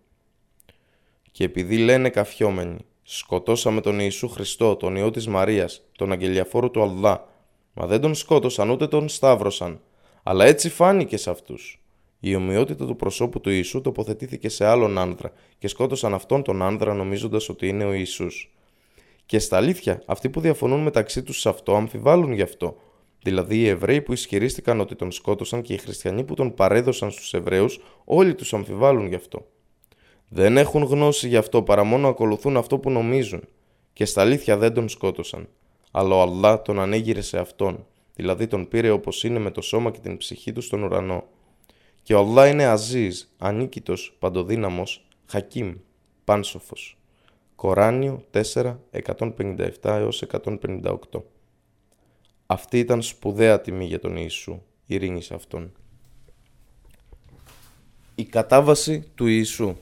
Και 1.31 1.43
επειδή 1.43 1.77
λένε 1.77 2.09
καφιόμενοι, 2.09 2.77
σκοτώσαμε 3.03 3.81
τον 3.81 3.99
Ιησού 3.99 4.29
Χριστό, 4.29 4.75
τον 4.75 4.95
ιό 4.95 5.11
της 5.11 5.27
Μαρίας, 5.27 5.81
τον 5.97 6.11
αγγελιαφόρο 6.11 6.69
του 6.69 6.81
Αλλά, 6.81 7.27
μα 7.73 7.85
δεν 7.85 8.01
τον 8.01 8.15
σκότωσαν 8.15 8.69
ούτε 8.69 8.87
τον 8.87 9.09
σταύρωσαν, 9.09 9.81
αλλά 10.23 10.45
έτσι 10.45 10.69
φάνηκε 10.69 11.17
σε 11.17 11.29
αυτούς. 11.29 11.81
Η 12.19 12.35
ομοιότητα 12.35 12.85
του 12.85 12.95
προσώπου 12.95 13.39
του 13.39 13.49
Ιησού 13.49 13.81
τοποθετήθηκε 13.81 14.49
σε 14.49 14.65
άλλον 14.65 14.97
άνδρα 14.97 15.31
και 15.57 15.67
σκότωσαν 15.67 16.13
αυτόν 16.13 16.43
τον 16.43 16.61
άνδρα 16.61 16.93
νομίζοντας 16.93 17.49
ότι 17.49 17.67
είναι 17.67 17.83
ο 17.83 17.93
Ιησούς. 17.93 18.51
Και 19.25 19.39
στα 19.39 19.57
αλήθεια, 19.57 20.03
αυτοί 20.05 20.29
που 20.29 20.39
διαφωνούν 20.39 20.79
μεταξύ 20.79 21.23
τους 21.23 21.39
σε 21.39 21.49
αυτό 21.49 21.75
αμφιβάλλουν 21.75 22.31
γι' 22.31 22.41
αυτό. 22.41 22.75
Δηλαδή 23.23 23.57
οι 23.57 23.67
Εβραίοι 23.67 24.01
που 24.01 24.13
ισχυρίστηκαν 24.13 24.79
ότι 24.79 24.95
τον 24.95 25.11
σκότωσαν 25.11 25.61
και 25.61 25.73
οι 25.73 25.77
χριστιανοί 25.77 26.23
που 26.23 26.33
τον 26.33 26.53
παρέδωσαν 26.53 27.11
στους 27.11 27.33
Εβραίους, 27.33 27.79
όλοι 28.05 28.35
τους 28.35 28.53
αμφιβάλλουν 28.53 29.07
γι' 29.07 29.15
αυτό. 29.15 29.45
Δεν 30.27 30.57
έχουν 30.57 30.83
γνώση 30.83 31.27
γι' 31.27 31.37
αυτό 31.37 31.63
παρά 31.63 31.83
μόνο 31.83 32.07
ακολουθούν 32.07 32.57
αυτό 32.57 32.79
που 32.79 32.91
νομίζουν 32.91 33.43
και 33.93 34.05
στα 34.05 34.21
αλήθεια 34.21 34.57
δεν 34.57 34.73
τον 34.73 34.89
σκότωσαν, 34.89 35.47
αλλά 35.91 36.15
ο 36.15 36.21
Αλλά 36.21 36.61
τον 36.61 36.79
ανέγειρε 36.79 37.21
σε 37.21 37.37
αυτόν, 37.37 37.85
δηλαδή 38.15 38.47
τον 38.47 38.67
πήρε 38.67 38.89
όπως 38.89 39.23
είναι 39.23 39.39
με 39.39 39.51
το 39.51 39.61
σώμα 39.61 39.91
και 39.91 39.99
την 39.99 40.17
ψυχή 40.17 40.51
του 40.51 40.61
στον 40.61 40.83
ουρανό. 40.83 41.23
Και 42.03 42.13
ο 42.13 42.19
Αλλά 42.19 42.47
είναι 42.47 42.65
Αζίζ, 42.65 43.21
ανίκητος, 43.37 44.15
παντοδύναμος, 44.19 45.05
Χακίμ, 45.25 45.73
πάνσοφος. 46.23 46.97
Κοράνιο 47.55 48.23
4, 48.31 48.75
157 48.91 49.69
έως 49.81 50.21
158 50.21 51.23
Αυτή 52.51 52.79
ήταν 52.79 53.01
σπουδαία 53.01 53.61
τιμή 53.61 53.85
για 53.85 53.99
τον 53.99 54.15
Ιησού, 54.15 54.61
ειρήνη 54.85 55.21
σε 55.21 55.33
Αυτόν. 55.33 55.71
Η 58.15 58.23
κατάβαση 58.23 59.03
του 59.15 59.27
Ιησού 59.27 59.75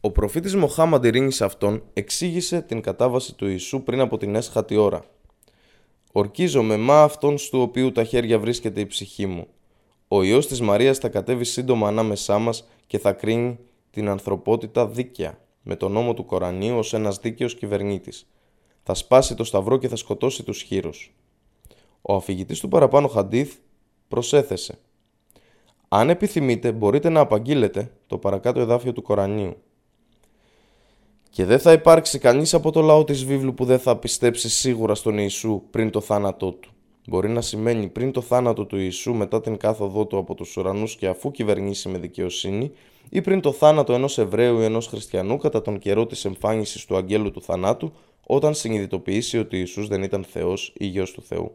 Ο 0.00 0.10
προφήτης 0.10 0.54
Μοχάμαντ 0.54 1.04
ειρήνης 1.04 1.36
σε 1.36 1.44
Αυτόν 1.44 1.82
εξήγησε 1.92 2.60
την 2.60 2.80
κατάβαση 2.80 3.34
του 3.34 3.46
Ιησού 3.46 3.82
πριν 3.82 4.00
από 4.00 4.16
την 4.16 4.34
έσχατη 4.34 4.76
ώρα. 4.76 5.04
Ορκίζομαι 6.12 6.76
μα 6.76 7.02
αυτόν 7.02 7.36
του 7.50 7.60
οποίου 7.60 7.92
τα 7.92 8.04
χέρια 8.04 8.38
βρίσκεται 8.38 8.80
η 8.80 8.86
ψυχή 8.86 9.26
μου. 9.26 9.46
Ο 10.08 10.22
Υιός 10.22 10.46
της 10.46 10.60
Μαρίας 10.60 10.98
θα 10.98 11.08
κατέβει 11.08 11.44
σύντομα 11.44 11.88
ανάμεσά 11.88 12.38
μας 12.38 12.68
και 12.86 12.98
θα 12.98 13.12
κρίνει 13.12 13.58
την 13.90 14.08
ανθρωπότητα 14.08 14.86
δίκαια 14.86 15.38
με 15.62 15.76
τον 15.76 15.92
νόμο 15.92 16.14
του 16.14 16.24
Κορανίου 16.24 16.76
ως 16.76 16.92
ένας 16.92 17.18
δίκαιος 17.18 17.54
κυβερνήτης. 17.54 18.26
Θα 18.86 18.94
σπάσει 18.94 19.34
το 19.34 19.44
σταυρό 19.44 19.78
και 19.78 19.88
θα 19.88 19.96
σκοτώσει 19.96 20.42
τους 20.42 20.62
χείρους. 20.62 21.14
Ο 22.02 22.14
αφηγητής 22.14 22.60
του 22.60 22.68
παραπάνω 22.68 23.08
Χαντίθ 23.08 23.54
προσέθεσε 24.08 24.78
«Αν 25.88 26.10
επιθυμείτε 26.10 26.72
μπορείτε 26.72 27.08
να 27.08 27.20
απαγγείλετε 27.20 27.92
το 28.06 28.18
παρακάτω 28.18 28.60
εδάφιο 28.60 28.92
του 28.92 29.02
Κορανίου. 29.02 29.56
Και 31.30 31.44
δεν 31.44 31.58
θα 31.58 31.72
υπάρξει 31.72 32.18
κανείς 32.18 32.54
από 32.54 32.70
το 32.70 32.80
λαό 32.80 33.04
της 33.04 33.24
βίβλου 33.24 33.54
που 33.54 33.64
δεν 33.64 33.78
θα 33.78 33.96
πιστέψει 33.96 34.50
σίγουρα 34.50 34.94
στον 34.94 35.18
Ιησού 35.18 35.62
πριν 35.70 35.90
το 35.90 36.00
θάνατό 36.00 36.52
του. 36.52 36.70
Μπορεί 37.06 37.28
να 37.28 37.40
σημαίνει 37.40 37.88
πριν 37.88 38.12
το 38.12 38.20
θάνατο 38.20 38.64
του 38.64 38.76
Ιησού 38.76 39.14
μετά 39.14 39.40
την 39.40 39.56
κάθοδό 39.56 40.06
του 40.06 40.18
από 40.18 40.34
τους 40.34 40.56
ουρανούς 40.56 40.96
και 40.96 41.06
αφού 41.06 41.30
κυβερνήσει 41.30 41.88
με 41.88 41.98
δικαιοσύνη 41.98 42.72
ή 43.10 43.20
πριν 43.20 43.40
το 43.40 43.52
θάνατο 43.52 43.92
ενός 43.92 44.18
Εβραίου 44.18 44.60
ή 44.60 44.64
ενός 44.64 44.86
Χριστιανού 44.86 45.36
κατά 45.36 45.62
τον 45.62 45.78
καιρό 45.78 46.06
της 46.06 46.24
εμφάνισης 46.24 46.84
του 46.84 46.96
αγγέλου 46.96 47.30
του 47.30 47.42
θανάτου 47.42 47.92
όταν 48.26 48.54
συνειδητοποιήσει 48.54 49.38
ότι 49.38 49.56
Ιησούς 49.56 49.88
δεν 49.88 50.02
ήταν 50.02 50.24
Θεός 50.24 50.72
ή 50.78 50.86
Γιος 50.86 51.12
του 51.12 51.22
Θεού. 51.22 51.52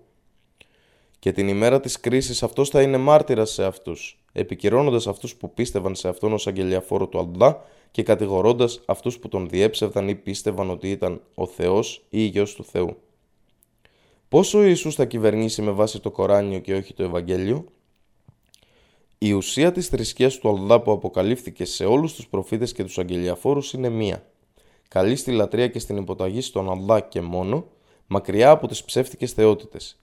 Και 1.19 1.31
την 1.31 1.47
ημέρα 1.47 1.79
της 1.79 1.99
κρίσης 1.99 2.43
αυτός 2.43 2.69
θα 2.69 2.81
είναι 2.81 2.97
μάρτυρας 2.97 3.51
σε 3.51 3.63
αυτούς, 3.63 4.19
επικυρώνοντας 4.31 5.07
αυτούς 5.07 5.35
που 5.35 5.53
πίστευαν 5.53 5.95
σε 5.95 6.07
αυτόν 6.07 6.33
ως 6.33 6.47
αγγελιαφόρο 6.47 7.07
του 7.07 7.19
Αλλά 7.19 7.61
και 7.91 8.03
κατηγορώντας 8.03 8.81
αυτούς 8.85 9.19
που 9.19 9.27
τον 9.27 9.49
διέψευδαν 9.49 10.07
ή 10.07 10.15
πίστευαν 10.15 10.69
ότι 10.69 10.91
ήταν 10.91 11.21
ο 11.35 11.45
Θεός 11.47 12.05
ή 12.09 12.21
Γιος 12.21 12.53
του 12.53 12.63
Θεού. 12.63 12.97
Πόσο 14.29 14.59
ο 14.59 14.63
Ιησούς 14.63 14.95
θα 14.95 15.05
κυβερνήσει 15.05 15.61
με 15.61 15.71
βάση 15.71 15.99
το 15.99 16.11
Κοράνιο 16.11 16.59
και 16.59 16.75
όχι 16.75 16.93
το 16.93 17.03
Ευαγγέλιο; 17.03 17.65
Η 19.21 19.31
ουσία 19.31 19.71
της 19.71 19.87
θρησκείας 19.87 20.37
του 20.37 20.49
Αλλά 20.49 20.81
που 20.81 20.91
αποκαλύφθηκε 20.91 21.65
σε 21.65 21.85
όλους 21.85 22.13
τους 22.13 22.27
προφήτες 22.27 22.73
και 22.73 22.83
τους 22.83 22.97
αγγελιαφόρους 22.97 23.73
είναι 23.73 23.89
μία. 23.89 24.25
Καλή 24.87 25.15
στη 25.15 25.31
λατρεία 25.31 25.67
και 25.67 25.79
στην 25.79 25.97
υποταγή 25.97 26.41
στον 26.41 26.71
Αλλά 26.71 26.99
και 26.99 27.21
μόνο, 27.21 27.67
μακριά 28.07 28.49
από 28.49 28.67
τις 28.67 28.83
ψεύτικες 28.83 29.31
θεότητες. 29.31 29.99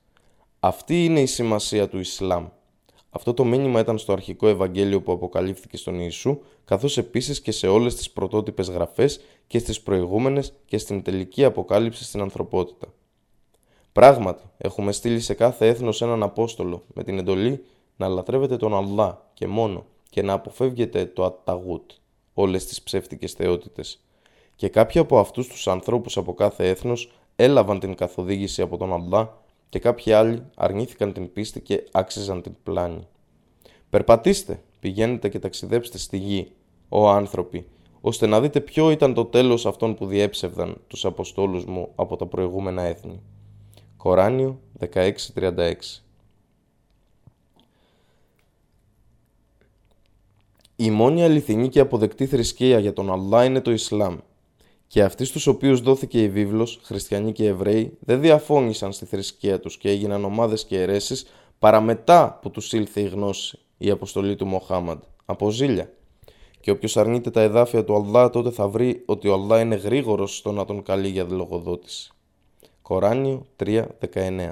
Αυτή 0.61 1.05
είναι 1.05 1.20
η 1.20 1.26
σημασία 1.26 1.88
του 1.88 1.98
Ισλάμ. 1.98 2.46
Αυτό 3.11 3.35
το 3.35 3.44
μήνυμα 3.44 3.81
ήταν 3.81 3.98
στο 3.98 4.12
αρχικό 4.12 4.48
Ευαγγέλιο 4.48 5.02
που 5.02 5.12
αποκαλύφθηκε 5.12 5.76
στον 5.76 5.98
Ιησού, 6.00 6.38
καθώς 6.64 6.98
επίσης 6.98 7.40
και 7.40 7.52
σε 7.52 7.66
όλες 7.68 7.94
τις 7.94 8.11
πρωτότυπες 8.11 8.68
γραφές 8.68 9.20
και 9.46 9.59
στις 9.59 9.81
προηγούμενες 9.81 10.52
και 10.66 10.79
στην 10.79 11.02
τελική 11.02 11.44
αποκάλυψη 11.44 12.05
στην 12.05 12.20
ανθρωπότητα. 12.20 12.87
Πράγματι, 13.92 14.42
έχουμε 14.59 14.92
στείλει 14.92 15.20
σε 15.20 15.35
κάθε 15.35 15.66
έθνος 15.66 16.02
έναν 16.02 16.22
Απόστολο 16.22 16.85
με 16.94 17.05
την 17.05 17.18
εντολή 17.18 17.64
να 17.96 18.09
λατρεύετε 18.09 18.56
τον 18.56 18.74
Αλλά 18.74 19.30
και 19.35 19.46
μόνο 19.46 19.85
και 20.11 20.22
να 20.22 20.32
αποφεύγετε 20.32 21.06
το 21.06 21.24
Αταγούτ, 21.24 21.90
όλες 22.35 22.66
τις 22.66 22.82
ψεύτικες 22.82 23.32
θεότητες. 23.32 24.00
Και 24.56 24.68
κάποιοι 24.68 25.00
από 25.00 25.18
αυτούς 25.18 25.48
τους 25.48 25.68
ανθρώπους 25.68 26.16
από 26.16 26.35
κάθε 26.35 26.68
έθνος 26.68 27.12
έλαβαν 27.37 27.78
την 27.78 27.94
καθοδήγηση 27.94 28.62
από 28.62 28.76
τον 28.76 28.92
Αλλά 28.92 29.42
και 29.68 29.78
κάποιοι 29.78 30.12
άλλοι 30.12 30.42
αρνήθηκαν 30.54 31.12
την 31.12 31.32
πίστη 31.32 31.61
και 31.61 31.85
άξιζαν 31.92 32.42
την 32.42 32.54
πλάνη. 32.62 33.06
Περπατήστε, 33.90 34.62
πηγαίνετε 34.80 35.28
και 35.28 35.38
ταξιδέψτε 35.38 35.98
στη 35.98 36.16
γη, 36.16 36.52
ο 36.88 37.09
άνθρωποι, 37.09 37.66
ώστε 38.00 38.26
να 38.26 38.40
δείτε 38.40 38.61
ποιο 38.61 38.90
ήταν 38.90 39.14
το 39.14 39.24
τέλος 39.24 39.66
αυτών 39.66 39.94
που 39.94 40.06
διέψευδαν 40.06 40.80
τους 40.87 41.04
Αποστόλους 41.04 41.64
μου 41.64 41.92
από 41.94 42.16
τα 42.16 42.26
προηγούμενα 42.26 42.82
έθνη. 42.82 43.20
Κοράνιο 43.96 44.61
16.36 44.92 46.05
Η 50.76 50.90
μόνη 50.90 51.24
αληθινή 51.24 51.68
και 51.68 51.80
αποδεκτή 51.80 52.26
θρησκεία 52.26 52.78
για 52.78 52.92
τον 52.92 53.12
Αλλά 53.12 53.44
είναι 53.44 53.60
το 53.60 53.70
Ισλάμ. 53.70 54.16
Και 54.86 55.02
αυτοί 55.02 55.24
στους 55.24 55.46
οποίους 55.46 55.80
δόθηκε 55.80 56.22
η 56.22 56.28
βίβλος, 56.28 56.80
χριστιανοί 56.82 57.32
και 57.32 57.46
Εβραίοι, 57.46 57.96
δεν 58.00 58.20
διαφώνησαν 58.20 58.92
στη 58.92 59.04
θρησκεία 59.04 59.60
τους 59.60 59.76
και 59.78 59.90
έγιναν 59.90 60.24
ομάδες 60.24 60.64
και 60.64 60.80
αιρέσεις 60.80 61.26
παρά 61.58 61.80
μετά 61.80 62.38
που 62.42 62.50
τους 62.50 62.72
ήλθε 62.72 63.00
η 63.00 63.08
γνώση, 63.08 63.58
η 63.78 63.90
αποστολή 63.90 64.36
του 64.36 64.46
Μοχάμαντ, 64.46 65.02
από 65.24 65.50
ζήλια. 65.50 65.90
Και 66.60 66.70
όποιος 66.70 66.96
αρνείται 66.96 67.30
τα 67.30 67.40
εδάφια 67.40 67.84
του 67.84 67.94
Αλλά 67.94 68.30
τότε 68.30 68.50
θα 68.50 68.68
βρει 68.68 69.02
ότι 69.06 69.28
ο 69.28 69.32
Αλλά 69.32 69.60
είναι 69.60 69.74
γρήγορος 69.74 70.36
στο 70.36 70.52
να 70.52 70.64
τον 70.64 70.82
καλεί 70.82 71.08
για 71.08 71.26
λογοδότηση. 71.30 72.10
Κοράνιο 72.82 73.46
3.19 73.64 74.50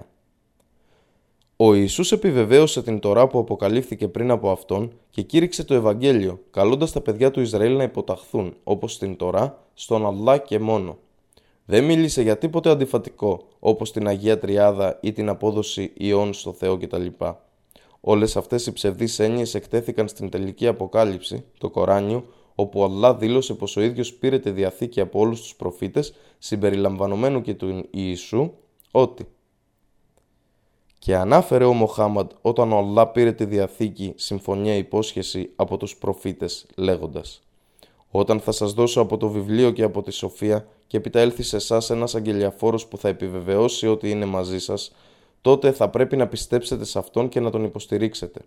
Ο 1.56 1.74
Ιησούς 1.74 2.12
επιβεβαίωσε 2.12 2.82
την 2.82 2.98
Τωρά 2.98 3.26
που 3.26 3.38
αποκαλύφθηκε 3.38 4.08
πριν 4.08 4.30
από 4.30 4.50
αυτόν 4.50 4.92
και 5.10 5.22
κήρυξε 5.22 5.64
το 5.64 5.74
Ευαγγέλιο, 5.74 6.40
καλώντας 6.50 6.92
τα 6.92 7.00
παιδιά 7.00 7.30
του 7.30 7.40
Ισραήλ 7.40 7.76
να 7.76 7.82
υποταχθούν, 7.82 8.56
όπως 8.64 8.92
στην 8.92 9.16
Τωρά, 9.16 9.64
στον 9.74 10.06
Αλλά 10.06 10.38
και 10.38 10.58
μόνο. 10.58 10.98
Δεν 11.64 11.84
μίλησε 11.84 12.22
για 12.22 12.38
τίποτε 12.38 12.70
αντιφατικό, 12.70 13.48
όπως 13.58 13.92
την 13.92 14.06
Αγία 14.06 14.38
Τριάδα 14.38 14.98
ή 15.02 15.12
την 15.12 15.28
απόδοση 15.28 15.92
ιών 15.94 16.32
στο 16.32 16.52
Θεό 16.52 16.76
κτλ. 16.78 17.06
Όλες 18.00 18.36
αυτές 18.36 18.66
οι 18.66 18.72
ψευδείς 18.72 19.18
έννοιες 19.18 19.54
εκτέθηκαν 19.54 20.08
στην 20.08 20.28
τελική 20.30 20.66
αποκάλυψη, 20.66 21.44
το 21.58 21.70
Κοράνιο, 21.70 22.24
όπου 22.54 22.80
ο 22.80 22.84
Αλλά 22.84 23.14
δήλωσε 23.14 23.54
πως 23.54 23.76
ο 23.76 23.80
ίδιος 23.80 24.14
πήρε 24.14 24.38
τη 24.38 24.50
Διαθήκη 24.50 25.00
από 25.00 25.20
όλους 25.20 25.40
τους 25.40 25.56
προφήτες, 25.56 26.14
συμπεριλαμβανομένου 26.38 27.40
και 27.40 27.54
του 27.54 27.88
Ιησού, 27.90 28.50
ότι 28.90 29.26
και 31.04 31.16
ανάφερε 31.16 31.64
ο 31.64 31.72
Μοχάμαντ 31.72 32.30
όταν 32.40 32.72
ο 32.72 32.76
Αλλά 32.76 33.06
πήρε 33.06 33.32
τη 33.32 33.44
Διαθήκη 33.44 34.12
συμφωνία 34.16 34.74
υπόσχεση 34.74 35.50
από 35.56 35.76
τους 35.76 35.96
προφήτες 35.96 36.66
λέγοντας 36.76 37.42
«Όταν 38.10 38.40
θα 38.40 38.52
σας 38.52 38.72
δώσω 38.72 39.00
από 39.00 39.16
το 39.16 39.28
βιβλίο 39.28 39.70
και 39.70 39.82
από 39.82 40.02
τη 40.02 40.10
σοφία 40.10 40.66
και 40.86 40.96
επιταέλθει 40.96 41.42
σε 41.42 41.56
εσάς 41.56 41.90
ένας 41.90 42.14
αγγελιαφόρος 42.14 42.86
που 42.86 42.98
θα 42.98 43.08
επιβεβαιώσει 43.08 43.86
ότι 43.86 44.10
είναι 44.10 44.24
μαζί 44.24 44.58
σας, 44.58 44.92
τότε 45.40 45.72
θα 45.72 45.88
πρέπει 45.88 46.16
να 46.16 46.26
πιστέψετε 46.26 46.84
σε 46.84 46.98
Αυτόν 46.98 47.28
και 47.28 47.40
να 47.40 47.50
Τον 47.50 47.64
υποστηρίξετε». 47.64 48.40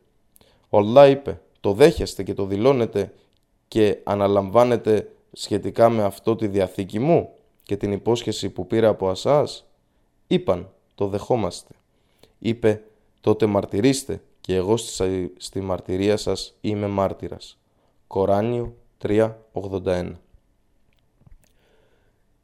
Ο 0.69 0.77
Αλλά 0.77 1.07
είπε 1.07 1.41
«Το 1.59 1.73
δέχεστε 1.73 2.23
και 2.23 2.33
το 2.33 2.45
δηλώνετε 2.45 3.13
και 3.67 3.97
αναλαμβάνετε 4.03 5.11
σχετικά 5.31 5.89
με 5.89 6.03
αυτό 6.03 6.35
τη 6.35 6.47
διαθήκη 6.47 6.99
μου 6.99 7.29
και 7.63 7.77
την 7.77 7.91
υπόσχεση 7.91 8.49
που 8.49 8.67
πήρα 8.67 8.87
από 8.87 9.09
ασάς. 9.09 9.65
Είπαν, 10.27 10.69
το 10.95 11.07
δεχόμαστε. 11.07 11.76
Είπε, 12.39 12.81
τότε 13.21 13.45
μαρτυρήστε 13.45 14.21
και 14.41 14.55
εγώ 14.55 14.77
στη 15.37 15.61
μαρτυρία 15.61 16.17
σας 16.17 16.57
είμαι 16.61 16.87
μάρτυρας. 16.87 17.57
Κοράνιο 18.07 18.75
3.81 19.01 20.11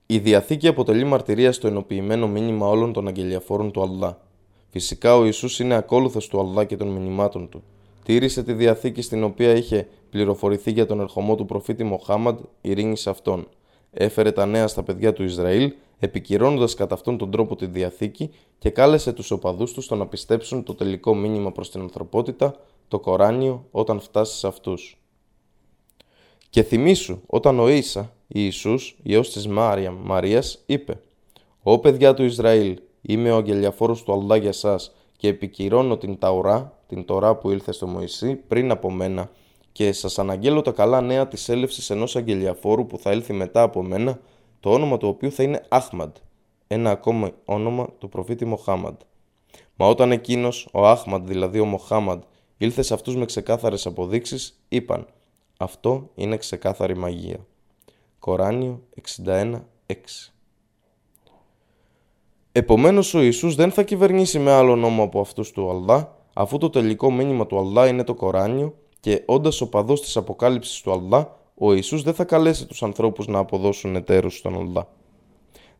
Η 0.05 0.19
Διαθήκη 0.19 0.67
αποτελεί 0.67 1.03
μαρτυρία 1.03 1.51
στο 1.51 1.67
ενοποιημένο 1.67 2.27
μήνυμα 2.27 2.67
όλων 2.67 2.93
των 2.93 3.07
αγγελιαφόρων 3.07 3.71
του 3.71 3.81
Αλλά. 3.81 4.21
Φυσικά 4.69 5.15
ο 5.17 5.25
Ιησούς 5.25 5.59
είναι 5.59 5.75
ακόλουθος 5.75 6.27
του 6.27 6.39
Αλλά 6.39 6.65
και 6.65 6.77
των 6.77 6.87
μηνυμάτων 6.87 7.49
του 7.49 7.63
τήρησε 8.03 8.43
τη 8.43 8.53
διαθήκη 8.53 9.01
στην 9.01 9.23
οποία 9.23 9.55
είχε 9.55 9.87
πληροφορηθεί 10.09 10.71
για 10.71 10.85
τον 10.85 10.99
ερχομό 10.99 11.35
του 11.35 11.45
προφήτη 11.45 11.83
Μοχάμαντ, 11.83 12.39
ειρήνης 12.61 13.01
σε 13.01 13.09
αυτόν. 13.09 13.47
Έφερε 13.91 14.31
τα 14.31 14.45
νέα 14.45 14.67
στα 14.67 14.83
παιδιά 14.83 15.13
του 15.13 15.23
Ισραήλ, 15.23 15.73
επικυρώνοντας 16.03 16.73
κατά 16.73 16.93
αυτόν 16.93 17.17
τον 17.17 17.31
τρόπο 17.31 17.55
τη 17.55 17.65
διαθήκη 17.65 18.29
και 18.57 18.69
κάλεσε 18.69 19.13
τους 19.13 19.31
οπαδούς 19.31 19.73
τους 19.73 19.85
στο 19.85 19.95
να 19.95 20.07
πιστέψουν 20.07 20.63
το 20.63 20.75
τελικό 20.75 21.15
μήνυμα 21.15 21.51
προς 21.51 21.71
την 21.71 21.81
ανθρωπότητα, 21.81 22.55
το 22.87 22.99
Κοράνιο, 22.99 23.65
όταν 23.71 23.99
φτάσει 23.99 24.37
σε 24.37 24.47
αυτούς. 24.47 24.97
Και 26.49 26.63
θυμήσου, 26.63 27.21
όταν 27.25 27.59
ο 27.59 27.69
Ίσα, 27.69 28.13
Ιησούς, 28.27 28.97
ιός 29.03 29.31
της 29.31 29.47
Μάρια, 29.47 29.91
Μαρίας, 29.91 30.63
είπε 30.65 31.01
«Ω 31.61 31.79
παιδιά 31.79 32.13
του 32.13 32.23
Ισραήλ, 32.23 32.79
είμαι 33.01 33.31
ο 33.31 33.37
αγγελιαφόρος 33.37 34.03
του 34.03 34.13
Αλλά 34.13 34.35
για 34.35 34.51
σας 34.51 34.91
και 35.17 35.27
επικυρώνω 35.27 35.97
την 35.97 36.17
Ταουρά, 36.19 36.79
την 36.87 37.05
Τωρά 37.05 37.35
που 37.35 37.49
ήλθε 37.51 37.71
στο 37.71 37.87
Μωυσή 37.87 38.35
πριν 38.35 38.71
από 38.71 38.91
μένα 38.91 39.29
και 39.71 39.91
σας 39.91 40.19
αναγγέλω 40.19 40.61
τα 40.61 40.71
καλά 40.71 41.01
νέα 41.01 41.27
της 41.27 41.49
έλευσης 41.49 41.89
ενός 41.89 42.15
αγγελιαφόρου 42.15 42.85
που 42.85 42.97
θα 42.97 43.11
έλθει 43.11 43.33
μετά 43.33 43.61
από 43.61 43.83
μένα, 43.83 44.19
το 44.63 44.73
όνομα 44.73 44.97
του 44.97 45.07
οποίου 45.07 45.31
θα 45.31 45.43
είναι 45.43 45.65
Άχμαντ, 45.69 46.15
ένα 46.67 46.91
ακόμα 46.91 47.31
όνομα 47.45 47.89
του 47.97 48.09
προφήτη 48.09 48.45
Μοχάμαντ. 48.45 48.95
Μα 49.75 49.87
όταν 49.87 50.11
εκείνος, 50.11 50.67
ο 50.71 50.87
Άχμαντ 50.87 51.27
δηλαδή 51.27 51.59
ο 51.59 51.65
Μοχάμαντ, 51.65 52.21
ήλθε 52.57 52.81
σε 52.81 52.93
αυτούς 52.93 53.15
με 53.15 53.25
ξεκάθαρες 53.25 53.85
αποδείξεις, 53.85 54.63
είπαν 54.69 55.07
«Αυτό 55.57 56.09
είναι 56.15 56.37
ξεκάθαρη 56.37 56.95
μαγεία». 56.97 57.45
Κοράνιο 58.19 58.81
61.6 59.25 59.53
Επομένως 62.51 63.13
ο 63.13 63.21
Ιησούς 63.21 63.55
δεν 63.55 63.71
θα 63.71 63.83
κυβερνήσει 63.83 64.39
με 64.39 64.51
άλλο 64.51 64.75
νόμο 64.75 65.03
από 65.03 65.19
αυτούς 65.19 65.51
του 65.51 65.69
Αλλά, 65.69 66.17
αφού 66.33 66.57
το 66.57 66.69
τελικό 66.69 67.11
μήνυμα 67.11 67.45
του 67.45 67.59
Αλλά 67.59 67.87
είναι 67.87 68.03
το 68.03 68.13
Κοράνιο 68.13 68.73
και 68.99 69.23
όντας 69.25 69.61
ο 69.61 69.69
παδός 69.69 70.01
της 70.01 70.17
αποκάλυψης 70.17 70.81
του 70.81 70.91
Αλλά, 70.91 71.41
ο 71.65 71.73
Ιησούς 71.73 72.03
δεν 72.03 72.13
θα 72.13 72.23
καλέσει 72.23 72.65
τους 72.65 72.83
ανθρώπους 72.83 73.27
να 73.27 73.39
αποδώσουν 73.39 73.95
εταίρους 73.95 74.37
στον 74.37 74.55
Αλλά. 74.55 74.87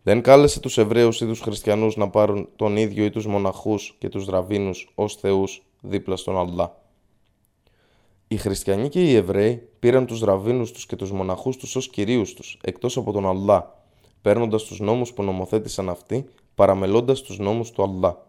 Δεν 0.03 0.21
κάλεσε 0.21 0.59
τους 0.59 0.77
Εβραίους 0.77 1.21
ή 1.21 1.25
τους 1.25 1.39
Χριστιανούς 1.39 1.95
να 1.95 2.09
πάρουν 2.09 2.49
τον 2.55 2.77
ίδιο 2.77 3.05
ή 3.05 3.09
τους 3.09 3.25
μοναχούς 3.25 3.95
και 3.99 4.09
τους 4.09 4.27
ραβίνους 4.27 4.91
ως 4.95 5.15
θεούς 5.15 5.63
δίπλα 5.81 6.15
στον 6.15 6.37
Αλλά. 6.37 6.81
Οι 8.27 8.37
χριστιανοί 8.37 8.89
και 8.89 9.03
οι 9.03 9.15
Εβραίοι 9.15 9.69
πήραν 9.79 10.05
τους 10.05 10.21
ραβίνους 10.21 10.71
τους 10.71 10.85
και 10.85 10.95
τους 10.95 11.11
μοναχούς 11.11 11.57
τους 11.57 11.75
ως 11.75 11.89
κυρίους 11.89 12.33
τους, 12.33 12.59
εκτός 12.63 12.97
από 12.97 13.11
τον 13.11 13.27
Αλλά, 13.27 13.83
παίρνοντας 14.21 14.63
τους 14.63 14.79
νόμους 14.79 15.13
που 15.13 15.23
νομοθέτησαν 15.23 15.89
αυτοί, 15.89 16.25
παραμελώντας 16.55 17.21
τους 17.21 17.39
νόμους 17.39 17.71
του 17.71 17.83
Αλλά. 17.83 18.25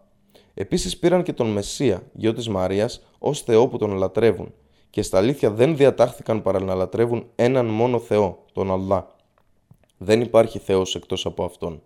Επίσης 0.53 0.97
πήραν 0.97 1.23
και 1.23 1.33
τον 1.33 1.47
Μεσσία, 1.47 2.03
γιο 2.13 2.33
της 2.33 2.49
Μαρίας, 2.49 3.05
ως 3.19 3.41
Θεό 3.41 3.67
που 3.67 3.77
τον 3.77 3.91
λατρεύουν 3.91 4.53
και 4.95 5.01
στα 5.01 5.17
αλήθεια 5.17 5.51
δεν 5.51 5.77
διατάχθηκαν 5.77 6.41
παρά 6.41 6.61
να 6.61 6.75
λατρεύουν 6.75 7.27
έναν 7.35 7.65
μόνο 7.65 7.99
Θεό, 7.99 8.43
τον 8.53 8.71
Αλλά. 8.71 9.15
Δεν 9.97 10.21
υπάρχει 10.21 10.59
Θεός 10.59 10.95
εκτός 10.95 11.25
από 11.25 11.43
Αυτόν. 11.43 11.81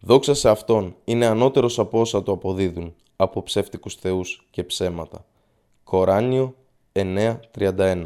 Δόξα 0.00 0.34
σε 0.34 0.48
Αυτόν 0.48 0.96
είναι 1.04 1.26
ανώτερος 1.26 1.78
από 1.78 2.00
όσα 2.00 2.22
το 2.22 2.32
αποδίδουν, 2.32 2.94
από 3.16 3.42
ψεύτικους 3.42 3.94
θεούς 3.94 4.46
και 4.50 4.64
ψέματα. 4.64 5.24
Κοράνιο 5.84 6.54
9.31 6.92 8.04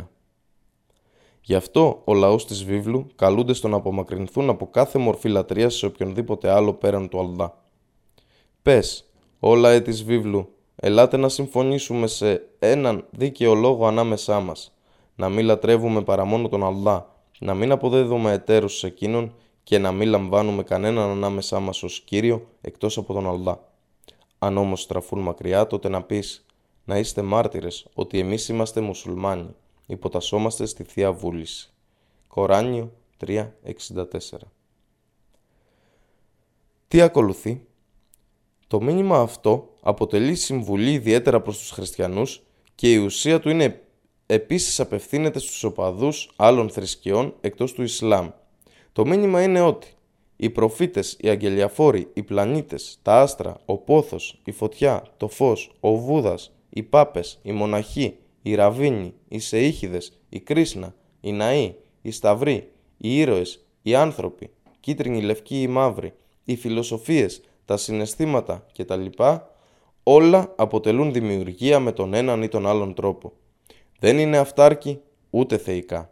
Γι' 1.40 1.54
αυτό 1.54 2.02
ο 2.04 2.14
λαός 2.14 2.46
της 2.46 2.64
βίβλου 2.64 3.06
καλούνται 3.16 3.52
στο 3.52 3.68
να 3.68 3.76
απομακρυνθούν 3.76 4.48
από 4.48 4.70
κάθε 4.70 4.98
μορφή 4.98 5.28
λατρείας 5.28 5.74
σε 5.74 5.86
οποιονδήποτε 5.86 6.50
άλλο 6.50 6.72
πέραν 6.72 7.08
του 7.08 7.20
Αλλά. 7.20 7.64
Πες, 8.62 9.10
όλα 9.40 9.70
ε 9.70 9.80
της 9.80 10.04
βίβλου, 10.04 10.54
ελάτε 10.80 11.16
να 11.16 11.28
συμφωνήσουμε 11.28 12.06
σε 12.06 12.46
έναν 12.58 13.06
δίκαιο 13.10 13.54
λόγο 13.54 13.86
ανάμεσά 13.86 14.40
μας, 14.40 14.74
να 15.14 15.28
μην 15.28 15.44
λατρεύουμε 15.44 16.02
παρά 16.02 16.24
μόνο 16.24 16.48
τον 16.48 16.64
Αλλά, 16.64 17.14
να 17.38 17.54
μην 17.54 17.72
αποδέδουμε 17.72 18.32
εταίρους 18.32 18.78
σε 18.78 18.86
εκείνον 18.86 19.34
και 19.62 19.78
να 19.78 19.92
μην 19.92 20.08
λαμβάνουμε 20.08 20.62
κανέναν 20.62 21.10
ανάμεσά 21.10 21.60
μας 21.60 21.82
ως 21.82 22.00
Κύριο 22.00 22.46
εκτός 22.60 22.98
από 22.98 23.12
τον 23.12 23.28
Αλλά. 23.28 23.68
Αν 24.38 24.56
όμως 24.56 24.80
στραφούν 24.80 25.20
μακριά, 25.20 25.66
τότε 25.66 25.88
να 25.88 26.02
πεις 26.02 26.44
να 26.84 26.98
είστε 26.98 27.22
μάρτυρες 27.22 27.86
ότι 27.94 28.18
εμείς 28.18 28.48
είμαστε 28.48 28.80
μουσουλμάνοι, 28.80 29.54
υποτασσόμαστε 29.86 30.66
στη 30.66 30.84
Θεία 30.84 31.12
Βούληση. 31.12 31.72
Κοράνιο 32.28 32.92
3.64 33.26 34.38
Τι 36.88 37.00
ακολουθεί; 37.00 37.66
Το 38.70 38.80
μήνυμα 38.80 39.20
αυτό 39.20 39.68
αποτελεί 39.80 40.34
συμβουλή 40.34 40.92
ιδιαίτερα 40.92 41.40
προς 41.40 41.58
τους 41.58 41.70
χριστιανούς 41.70 42.42
και 42.74 42.92
η 42.92 42.96
ουσία 42.96 43.40
του 43.40 43.50
είναι 43.50 43.80
επίσης 44.26 44.80
απευθύνεται 44.80 45.38
στους 45.38 45.64
οπαδούς 45.64 46.30
άλλων 46.36 46.70
θρησκειών 46.70 47.34
εκτός 47.40 47.72
του 47.72 47.82
Ισλάμ. 47.82 48.28
Το 48.92 49.06
μήνυμα 49.06 49.42
είναι 49.42 49.60
ότι 49.60 49.88
οι 50.36 50.50
προφήτες, 50.50 51.16
οι 51.20 51.28
αγγελιαφόροι, 51.28 52.08
οι 52.12 52.22
πλανήτες, 52.22 52.98
τα 53.02 53.20
άστρα, 53.20 53.60
ο 53.64 53.76
πόθος, 53.76 54.40
η 54.44 54.52
φωτιά, 54.52 55.02
το 55.16 55.28
φως, 55.28 55.72
ο 55.80 55.94
Βούδας, 55.96 56.52
οι 56.68 56.82
πάπες, 56.82 57.38
οι 57.42 57.52
μοναχοί, 57.52 58.16
οι 58.42 58.54
ραβίνοι, 58.54 59.14
οι 59.28 59.38
σεΐχιδες, 59.38 60.12
οι 60.28 60.40
κρίσνα, 60.40 60.94
οι 61.20 61.32
ναοί, 61.32 61.74
οι 62.02 62.10
σταυροί, 62.10 62.70
οι 62.96 63.18
ήρωες, 63.18 63.66
οι 63.82 63.94
άνθρωποι, 63.94 64.50
κίτρινοι, 64.80 65.22
λευκοί 65.22 65.62
ή 65.62 65.66
μαύροι, 65.66 66.12
οι 66.44 66.56
φιλοσοφίες, 66.56 67.40
τα 67.64 67.76
συναισθήματα 67.76 68.66
κτλ. 68.76 69.06
όλα 70.02 70.52
αποτελούν 70.56 71.12
δημιουργία 71.12 71.80
με 71.80 71.92
τον 71.92 72.14
έναν 72.14 72.42
ή 72.42 72.48
τον 72.48 72.66
άλλον 72.66 72.94
τρόπο. 72.94 73.32
Δεν 73.98 74.18
είναι 74.18 74.38
αυτάρκη 74.38 75.00
ούτε 75.30 75.58
θεϊκά. 75.58 76.10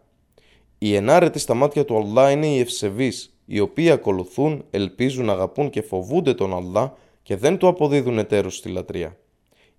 Οι 0.78 0.94
ενάρετοι 0.94 1.38
στα 1.38 1.54
μάτια 1.54 1.84
του 1.84 1.96
Αλλά 1.96 2.30
είναι 2.30 2.46
οι 2.46 2.58
ευσεβείς, 2.58 3.38
οι 3.44 3.60
οποίοι 3.60 3.90
ακολουθούν, 3.90 4.64
ελπίζουν, 4.70 5.30
αγαπούν 5.30 5.70
και 5.70 5.82
φοβούνται 5.82 6.34
τον 6.34 6.54
Αλλά 6.54 6.96
και 7.22 7.36
δεν 7.36 7.58
του 7.58 7.66
αποδίδουν 7.66 8.18
εταίρους 8.18 8.56
στη 8.56 8.68
λατρεία. 8.68 9.16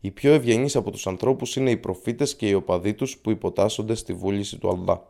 Οι 0.02 0.12
πιο 0.12 0.34
ευγενείς 0.34 0.76
από 0.76 0.92
τους 0.92 1.08
ανθρώπους 1.08 1.56
είναι 1.56 1.72
οι 1.72 1.78
προφήτες 1.78 2.36
και 2.36 2.48
οι 2.48 2.54
οπαδοί 2.54 2.94
τους 2.94 3.18
που 3.18 3.30
υποτάσσονται 3.30 3.96
στη 3.96 4.14
βούληση 4.14 4.58
του 4.58 4.70
Αλλά. 4.70 5.04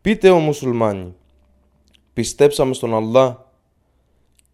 Πείτε 0.00 0.30
ο 0.30 0.38
μουσουλμάνοι, 0.38 1.14
πιστέψαμε 2.12 2.74
στον 2.74 2.94
Αλλά 2.94 3.51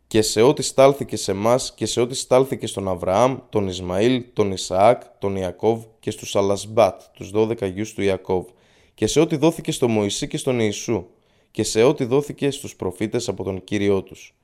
και 0.09 0.23
σε 0.23 0.43
ό,τι 0.43 0.63
στάλθηκε 0.63 1.17
σε 1.17 1.31
εμάς 1.31 1.75
και 1.75 1.87
σε 1.87 2.01
ό,τι 2.01 2.15
στάλθηκε 2.15 2.67
στον 2.67 2.89
Αβραάμ, 2.89 3.39
τον 3.49 3.69
Ισμαήλ, 3.69 4.25
τον 4.33 4.53
Ισαάκ, 4.53 5.03
τον 5.19 5.37
Ιακώβ 5.37 5.85
και 6.01 6.11
στους 6.11 6.37
Αλασμπάτ, 6.37 7.03
τους 7.13 7.31
12 7.35 7.71
γιους 7.73 7.95
του 7.95 8.03
Ιακώβ, 8.03 8.47
και 8.95 9.07
σε 9.07 9.21
ό,τι 9.21 9.37
δόθηκε 9.37 9.73
στο 9.73 9.89
Μωυσή 9.89 10.29
και 10.29 10.37
στον 10.37 10.61
Ιησού, 10.61 11.07
και 11.51 11.63
σε 11.63 11.83
ό,τι 11.83 12.05
δόθηκε 12.05 12.51
στους 12.51 12.77
προφήτες 12.77 13.29
από 13.29 13.45
τον 13.45 13.65
Κύριό 13.65 14.03
τους. 14.03 14.35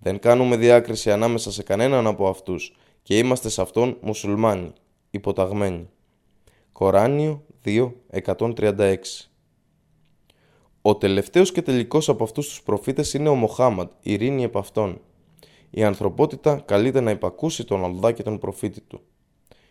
Δεν 0.00 0.18
κάνουμε 0.18 0.56
διάκριση 0.56 1.10
ανάμεσα 1.10 1.52
σε 1.52 1.62
κανέναν 1.62 2.06
από 2.06 2.28
αυτούς 2.28 2.76
και 3.02 3.18
είμαστε 3.18 3.48
σε 3.48 3.62
αυτόν 3.62 3.96
μουσουλμάνοι, 4.00 4.72
υποταγμένοι. 5.10 5.88
Κοράνιο 6.72 7.42
2.136 7.64 8.96
Ο 10.86 10.96
τελευταίος 10.96 11.52
και 11.52 11.62
τελικός 11.62 12.08
από 12.08 12.24
αυτούς 12.24 12.48
τους 12.48 12.62
προφήτες 12.62 13.14
είναι 13.14 13.28
ο 13.28 13.34
Μοχάμαντ, 13.34 13.88
ειρήνη 14.00 14.44
επ' 14.44 14.56
αυτόν. 14.56 15.00
Η 15.70 15.84
ανθρωπότητα 15.84 16.62
καλείται 16.64 17.00
να 17.00 17.10
υπακούσει 17.10 17.64
τον 17.64 17.84
Αλδά 17.84 18.12
και 18.12 18.22
τον 18.22 18.38
προφήτη 18.38 18.80
του. 18.80 19.00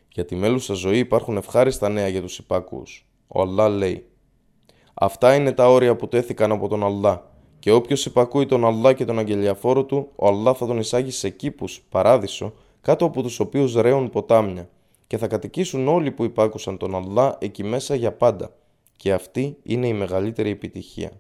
Για 0.07 0.26
τη 0.26 0.36
μέλουσα 0.36 0.74
ζωή 0.74 0.97
υπάρχουν 0.97 1.38
ευχάριστα 1.38 1.89
νέα 1.89 2.07
για 2.07 2.22
τους 2.22 2.38
υπάκουους. 2.38 3.07
Ο 3.28 3.41
Αλλά 3.41 3.70
λέει 3.70 4.05
«Αυτά 4.93 5.36
είναι 5.36 5.51
τα 5.51 5.70
όρια 5.70 5.95
που 5.95 6.07
τέθηκαν 6.07 6.51
από 6.51 6.68
τον 6.68 6.84
Αλλά 6.84 7.32
και 7.59 7.72
όποιος 7.72 8.05
υπακούει 8.05 8.45
τον 8.45 8.66
Αλλά 8.66 8.93
και 8.93 9.05
τον 9.05 9.20
αγγελιαφόρο 9.20 9.86
του, 9.86 10.09
ο 10.16 10.28
Αλλά 10.28 10.53
θα 10.53 10.66
τον 10.66 10.78
εισάγει 10.78 11.11
σε 11.11 11.30
κήπους, 11.30 11.82
παράδεισο, 11.89 12.53
κάτω 12.82 13.05
από 13.05 13.22
τους 13.22 13.39
οποίους 13.39 13.76
ρέουν 13.76 14.09
ποτάμια 14.09 14.70
και 15.07 15.18
θα 15.18 15.28
κατοικήσουν 15.28 15.88
όλοι 15.88 16.11
που 16.11 16.24
υπάκουσαν 16.24 16.78
τον 16.78 16.95
Αλλά 16.95 17.38
εκεί 17.39 17.63
μέσα 17.63 17.95
για 17.95 18.11
πάντα 18.13 18.51
και 18.98 19.14
αυτή 19.14 19.58
είναι 19.64 19.88
η 19.88 19.93
μεγαλύτερη 19.93 20.50
επιτυχία. 20.50 21.12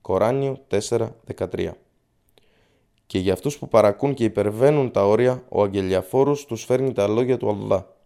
Κοράνιο 0.00 0.58
4.13 0.70 1.70
Και 3.06 3.18
για 3.18 3.32
αυτούς 3.32 3.58
που 3.58 3.68
παρακούν 3.68 4.14
και 4.14 4.24
υπερβαίνουν 4.24 4.90
τα 4.90 5.06
όρια, 5.06 5.44
ο 5.48 5.62
αγγελιαφόρος 5.62 6.44
τους 6.44 6.64
φέρνει 6.64 6.92
τα 6.92 7.06
λόγια 7.06 7.36
του 7.36 7.48
Αλλά. 7.48 7.96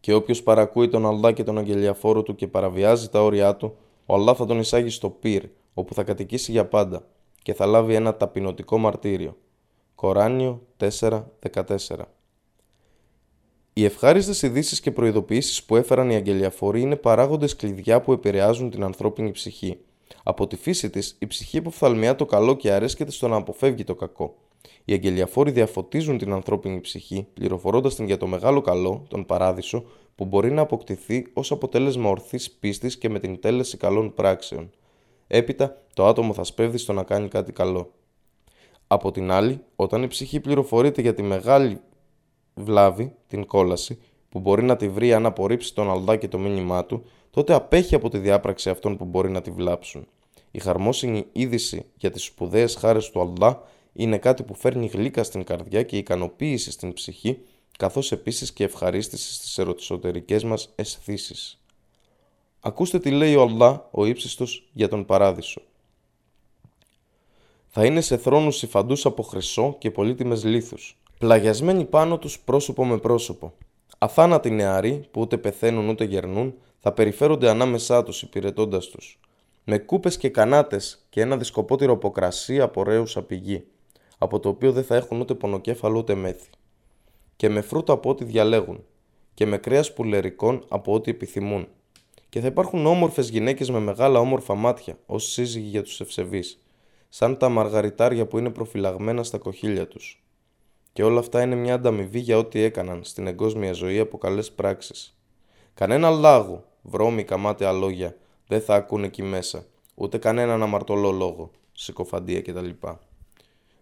Και 0.00 0.14
όποιος 0.14 0.42
παρακούει 0.42 0.88
τον 0.88 1.06
Αλλά 1.06 1.32
και 1.32 1.44
τον 1.44 1.58
αγγελιαφόρο 1.58 2.22
του 2.22 2.34
και 2.34 2.48
παραβιάζει 2.48 3.08
τα 3.08 3.22
όρια 3.22 3.56
του, 3.56 3.76
ο 4.06 4.14
Αλλά 4.14 4.34
θα 4.34 4.46
τον 4.46 4.58
εισάγει 4.58 4.90
στο 4.90 5.10
πυρ, 5.10 5.44
όπου 5.74 5.94
θα 5.94 6.02
κατοικήσει 6.02 6.50
για 6.50 6.66
πάντα 6.66 7.06
και 7.42 7.54
θα 7.54 7.66
λάβει 7.66 7.94
ένα 7.94 8.16
ταπεινωτικό 8.16 8.78
μαρτύριο. 8.78 9.36
Κοράνιο 9.94 10.62
4.14 10.78 12.17
Οι 13.78 13.84
ευχάριστες 13.84 14.42
ειδήσεις 14.42 14.80
και 14.80 14.90
προειδοποιήσεις 14.90 15.64
που 15.64 15.76
έφεραν 15.76 16.10
οι 16.10 16.14
αγγελιαφόροι 16.14 16.80
είναι 16.80 16.96
παράγοντες 16.96 17.56
κλειδιά 17.56 18.00
που 18.00 18.12
επηρεάζουν 18.12 18.70
την 18.70 18.82
ανθρώπινη 18.82 19.30
ψυχή. 19.30 19.78
Από 20.22 20.46
τη 20.46 20.56
φύση 20.56 20.90
της, 20.90 21.16
η 21.18 21.26
ψυχή 21.26 21.56
υποφθαλμιά 21.56 22.16
το 22.16 22.26
καλό 22.26 22.56
και 22.56 22.72
αρέσκεται 22.72 23.10
στο 23.10 23.28
να 23.28 23.36
αποφεύγει 23.36 23.84
το 23.84 23.94
κακό. 23.94 24.34
Οι 24.84 24.92
αγγελιαφόροι 24.92 25.50
διαφωτίζουν 25.50 26.18
την 26.18 26.32
ανθρώπινη 26.32 26.80
ψυχή, 26.80 27.26
πληροφορώντας 27.34 27.94
την 27.94 28.06
για 28.06 28.16
το 28.16 28.26
μεγάλο 28.26 28.60
καλό, 28.60 29.04
τον 29.08 29.26
παράδεισο, 29.26 29.84
που 30.14 30.24
μπορεί 30.24 30.50
να 30.52 30.62
αποκτηθεί 30.62 31.26
ως 31.32 31.50
αποτέλεσμα 31.50 32.10
ορθής 32.10 32.50
πίστης 32.50 32.98
και 32.98 33.08
με 33.08 33.18
την 33.18 33.40
τέλεση 33.40 33.76
καλών 33.76 34.14
πράξεων. 34.14 34.70
Έπειτα, 35.26 35.82
το 35.94 36.06
άτομο 36.06 36.32
θα 36.32 36.44
σπέβδει 36.44 36.78
στο 36.78 36.92
να 36.92 37.02
κάνει 37.02 37.28
κάτι 37.28 37.52
καλό. 37.52 37.92
Από 38.86 39.10
την 39.10 39.30
άλλη, 39.30 39.60
όταν 39.76 40.02
η 40.02 40.06
ψυχή 40.06 40.40
πληροφορείται 40.40 41.00
για 41.00 41.14
τη 41.14 41.22
μεγάλη 41.22 41.80
βλάβη, 42.58 43.14
την 43.26 43.46
κόλαση, 43.46 43.98
που 44.28 44.40
μπορεί 44.40 44.62
να 44.62 44.76
τη 44.76 44.88
βρει 44.88 45.12
αν 45.12 45.26
απορρίψει 45.26 45.74
τον 45.74 45.90
Αλδά 45.90 46.16
και 46.16 46.28
το 46.28 46.38
μήνυμά 46.38 46.84
του, 46.84 47.04
τότε 47.30 47.54
απέχει 47.54 47.94
από 47.94 48.08
τη 48.08 48.18
διάπραξη 48.18 48.70
αυτών 48.70 48.96
που 48.96 49.04
μπορεί 49.04 49.30
να 49.30 49.40
τη 49.40 49.50
βλάψουν. 49.50 50.06
Η 50.50 50.58
χαρμόσυνη 50.58 51.26
είδηση 51.32 51.84
για 51.96 52.10
τις 52.10 52.24
σπουδαίες 52.24 52.74
χάρες 52.74 53.10
του 53.10 53.20
Αλδά 53.20 53.62
είναι 53.92 54.18
κάτι 54.18 54.42
που 54.42 54.54
φέρνει 54.54 54.86
γλύκα 54.86 55.22
στην 55.22 55.44
καρδιά 55.44 55.82
και 55.82 55.96
ικανοποίηση 55.96 56.70
στην 56.70 56.92
ψυχή, 56.92 57.38
καθώς 57.78 58.12
επίσης 58.12 58.52
και 58.52 58.64
ευχαρίστηση 58.64 59.34
στις 59.34 59.58
ερωτησοτερικές 59.58 60.44
μας 60.44 60.72
αισθήσεις. 60.74 61.62
Ακούστε 62.60 62.98
τι 62.98 63.10
λέει 63.10 63.34
ο 63.34 63.42
Αλλά, 63.42 63.88
ο 63.90 64.04
ύψιστος, 64.04 64.70
για 64.72 64.88
τον 64.88 65.04
παράδεισο. 65.04 65.60
Θα 67.68 67.84
είναι 67.84 68.00
σε 68.00 68.16
θρόνους 68.16 68.56
συφαντούς 68.56 69.06
από 69.06 69.22
χρυσό 69.22 69.76
και 69.78 69.90
πολύτιμες 69.90 70.44
λίθους, 70.44 70.97
πλαγιασμένοι 71.18 71.84
πάνω 71.84 72.18
τους 72.18 72.38
πρόσωπο 72.40 72.84
με 72.84 72.98
πρόσωπο. 72.98 73.54
Αθάνατοι 73.98 74.50
νεαροί 74.50 75.08
που 75.10 75.20
ούτε 75.20 75.38
πεθαίνουν 75.38 75.88
ούτε 75.88 76.04
γερνούν 76.04 76.54
θα 76.78 76.92
περιφέρονται 76.92 77.48
ανάμεσά 77.48 78.02
τους 78.02 78.22
υπηρετώντας 78.22 78.86
τους. 78.86 79.20
Με 79.64 79.78
κούπες 79.78 80.16
και 80.16 80.28
κανάτες 80.28 81.06
και 81.10 81.20
ένα 81.20 81.36
δισκοπότηρο 81.36 81.92
από 81.92 82.10
κρασί 82.10 82.60
από 82.60 82.82
ρέουσα 82.82 83.22
πηγή, 83.22 83.64
από 84.18 84.40
το 84.40 84.48
οποίο 84.48 84.72
δεν 84.72 84.84
θα 84.84 84.96
έχουν 84.96 85.20
ούτε 85.20 85.34
πονοκέφαλο 85.34 85.98
ούτε 85.98 86.14
μέθη. 86.14 86.50
Και 87.36 87.48
με 87.48 87.60
φρούτα 87.60 87.92
από 87.92 88.10
ό,τι 88.10 88.24
διαλέγουν, 88.24 88.84
και 89.34 89.46
με 89.46 89.56
κρέας 89.58 89.92
πουλερικών 89.92 90.64
από 90.68 90.92
ό,τι 90.92 91.10
επιθυμούν. 91.10 91.68
Και 92.28 92.40
θα 92.40 92.46
υπάρχουν 92.46 92.86
όμορφες 92.86 93.28
γυναίκες 93.28 93.70
με 93.70 93.78
μεγάλα 93.78 94.18
όμορφα 94.18 94.54
μάτια, 94.54 94.98
ως 95.06 95.32
σύζυγοι 95.32 95.68
για 95.68 95.82
τους 95.82 96.00
ευσεβείς, 96.00 96.62
σαν 97.08 97.36
τα 97.36 97.48
μαργαριτάρια 97.48 98.26
που 98.26 98.38
είναι 98.38 98.50
προφυλαγμένα 98.50 99.22
στα 99.22 99.38
κοχύλια 99.38 99.88
τους. 99.88 100.22
Και 100.98 101.04
όλα 101.04 101.18
αυτά 101.18 101.42
είναι 101.42 101.54
μια 101.54 101.74
ανταμοιβή 101.74 102.18
για 102.18 102.38
ό,τι 102.38 102.60
έκαναν 102.60 103.04
στην 103.04 103.26
εγκόσμια 103.26 103.72
ζωή 103.72 103.98
από 103.98 104.18
καλές 104.18 104.52
πράξεις. 104.52 105.16
Κανένα 105.74 106.10
λάγο, 106.10 106.64
βρώμικα 106.82 107.36
μάτια 107.36 107.72
λόγια, 107.72 108.16
δεν 108.46 108.60
θα 108.60 108.74
ακούνε 108.74 109.06
εκεί 109.06 109.22
μέσα, 109.22 109.66
ούτε 109.94 110.18
κανέναν 110.18 110.62
αμαρτωλό 110.62 111.10
λόγο, 111.10 111.50
συκοφαντία 111.72 112.42
κτλ. 112.42 112.68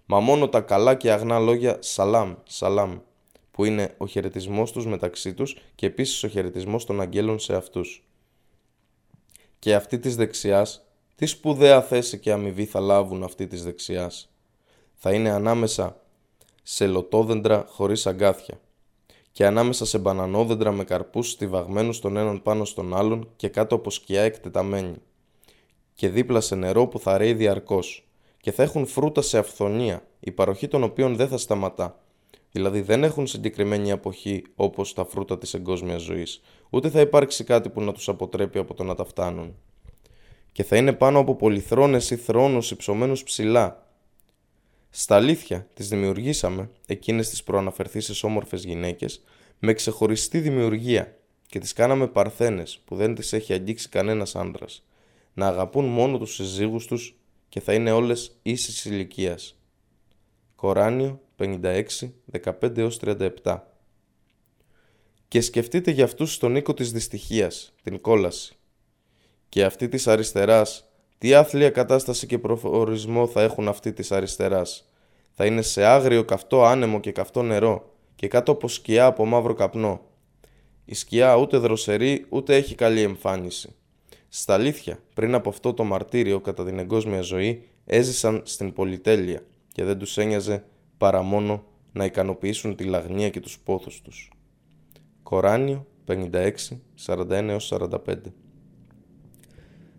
Μα 0.06 0.20
μόνο 0.20 0.48
τα 0.48 0.60
καλά 0.60 0.94
και 0.94 1.12
αγνά 1.12 1.38
λόγια 1.38 1.76
σαλάμ, 1.80 2.34
σαλάμ, 2.44 2.98
που 3.50 3.64
είναι 3.64 3.94
ο 3.96 4.06
χαιρετισμός 4.06 4.72
τους 4.72 4.86
μεταξύ 4.86 5.34
τους 5.34 5.56
και 5.74 5.86
επίσης 5.86 6.22
ο 6.22 6.28
χαιρετισμός 6.28 6.84
των 6.84 7.00
αγγέλων 7.00 7.38
σε 7.38 7.54
αυτούς. 7.54 8.06
Και 9.58 9.74
αυτή 9.74 9.98
της 9.98 10.16
δεξιάς, 10.16 10.86
τι 11.14 11.26
σπουδαία 11.26 11.82
θέση 11.82 12.18
και 12.18 12.32
αμοιβή 12.32 12.64
θα 12.64 12.80
λάβουν 12.80 13.22
αυτή 13.22 13.46
της 13.46 13.64
δεξιάς. 13.64 14.30
Θα 14.94 15.12
είναι 15.12 15.30
ανάμεσα 15.30 16.00
σε 16.68 16.86
λωτόδεντρα 16.86 17.64
χωρίς 17.68 18.06
αγκάθια 18.06 18.60
και 19.32 19.46
ανάμεσα 19.46 19.84
σε 19.84 19.98
μπανανόδεντρα 19.98 20.72
με 20.72 20.84
καρπούς 20.84 21.30
στιβαγμένους 21.30 22.00
τον 22.00 22.16
έναν 22.16 22.42
πάνω 22.42 22.64
στον 22.64 22.96
άλλον 22.96 23.28
και 23.36 23.48
κάτω 23.48 23.74
από 23.74 23.90
σκιά 23.90 24.22
εκτεταμένοι 24.22 24.94
και 25.94 26.08
δίπλα 26.08 26.40
σε 26.40 26.54
νερό 26.54 26.86
που 26.86 26.98
θα 26.98 27.18
ρέει 27.18 27.34
διαρκώς 27.34 28.08
και 28.40 28.52
θα 28.52 28.62
έχουν 28.62 28.86
φρούτα 28.86 29.22
σε 29.22 29.38
αυθονία, 29.38 30.06
η 30.20 30.30
παροχή 30.30 30.68
των 30.68 30.82
οποίων 30.82 31.16
δεν 31.16 31.28
θα 31.28 31.38
σταματά. 31.38 32.00
Δηλαδή 32.50 32.80
δεν 32.80 33.04
έχουν 33.04 33.26
συγκεκριμένη 33.26 33.92
αποχή 33.92 34.44
όπως 34.54 34.94
τα 34.94 35.04
φρούτα 35.04 35.38
της 35.38 35.54
εγκόσμιας 35.54 36.02
ζωής, 36.02 36.42
ούτε 36.70 36.90
θα 36.90 37.00
υπάρξει 37.00 37.44
κάτι 37.44 37.68
που 37.68 37.80
να 37.80 37.92
τους 37.92 38.08
αποτρέπει 38.08 38.58
από 38.58 38.74
το 38.74 38.84
να 38.84 38.94
τα 38.94 39.04
φτάνουν. 39.04 39.54
Και 40.52 40.64
θα 40.64 40.76
είναι 40.76 40.92
πάνω 40.92 41.18
από 41.18 41.34
πολυθρόνες 41.34 42.10
ή 42.10 42.16
θρόνους 42.16 42.70
υψωμένους 42.70 43.22
ψηλά, 43.22 43.85
στα 44.98 45.16
αλήθεια, 45.16 45.68
τις 45.74 45.88
δημιουργήσαμε, 45.88 46.70
εκείνες 46.86 47.28
τις 47.28 47.42
προαναφερθήσεις 47.42 48.22
όμορφες 48.22 48.64
γυναίκες, 48.64 49.22
με 49.58 49.72
ξεχωριστή 49.72 50.40
δημιουργία 50.40 51.16
και 51.46 51.58
τις 51.58 51.72
κάναμε 51.72 52.06
παρθένες 52.06 52.80
που 52.84 52.96
δεν 52.96 53.14
τις 53.14 53.32
έχει 53.32 53.52
αγγίξει 53.52 53.88
κανένας 53.88 54.36
άντρας, 54.36 54.86
να 55.34 55.46
αγαπούν 55.46 55.84
μόνο 55.84 56.18
τους 56.18 56.34
συζύγους 56.34 56.86
τους 56.86 57.16
και 57.48 57.60
θα 57.60 57.74
είναι 57.74 57.90
όλες 57.90 58.38
ίσης 58.42 58.84
ηλικίας. 58.84 59.58
Κοράνιο 60.54 61.20
56, 61.36 62.14
15 62.30 62.90
37 63.00 63.62
Και 65.28 65.40
σκεφτείτε 65.40 65.90
για 65.90 66.04
αυτούς 66.04 66.32
στον 66.34 66.56
οίκο 66.56 66.74
της 66.74 66.92
δυστυχίας, 66.92 67.74
την 67.82 68.00
κόλαση. 68.00 68.56
Και 69.48 69.64
αυτή 69.64 69.88
της 69.88 70.06
αριστεράς 70.06 70.86
τι 71.18 71.34
άθλια 71.34 71.70
κατάσταση 71.70 72.26
και 72.26 72.38
προορισμό 72.38 73.26
θα 73.26 73.42
έχουν 73.42 73.68
αυτοί 73.68 73.92
της 73.92 74.12
αριστεράς. 74.12 74.85
Θα 75.38 75.46
είναι 75.46 75.62
σε 75.62 75.84
άγριο 75.84 76.24
καυτό 76.24 76.64
άνεμο 76.64 77.00
και 77.00 77.12
καυτό 77.12 77.42
νερό 77.42 77.94
και 78.14 78.28
κάτω 78.28 78.52
από 78.52 78.68
σκιά 78.68 79.06
από 79.06 79.24
μαύρο 79.24 79.54
καπνό. 79.54 80.00
Η 80.84 80.94
σκιά 80.94 81.36
ούτε 81.36 81.56
δροσερή 81.56 82.26
ούτε 82.28 82.56
έχει 82.56 82.74
καλή 82.74 83.00
εμφάνιση. 83.00 83.74
Στα 84.28 84.54
αλήθεια, 84.54 84.98
πριν 85.14 85.34
από 85.34 85.48
αυτό 85.48 85.74
το 85.74 85.84
μαρτύριο 85.84 86.40
κατά 86.40 86.64
την 86.64 86.78
εγκόσμια 86.78 87.20
ζωή, 87.20 87.68
έζησαν 87.84 88.42
στην 88.44 88.72
πολυτέλεια 88.72 89.42
και 89.72 89.84
δεν 89.84 89.98
τους 89.98 90.18
ένοιαζε 90.18 90.64
παρά 90.98 91.22
μόνο 91.22 91.64
να 91.92 92.04
ικανοποιήσουν 92.04 92.76
τη 92.76 92.84
λαγνία 92.84 93.30
και 93.30 93.40
τους 93.40 93.58
πόθους 93.58 94.02
τους. 94.02 94.30
Κοράνιο 95.22 95.86
56, 96.06 96.50
41-45 97.06 97.98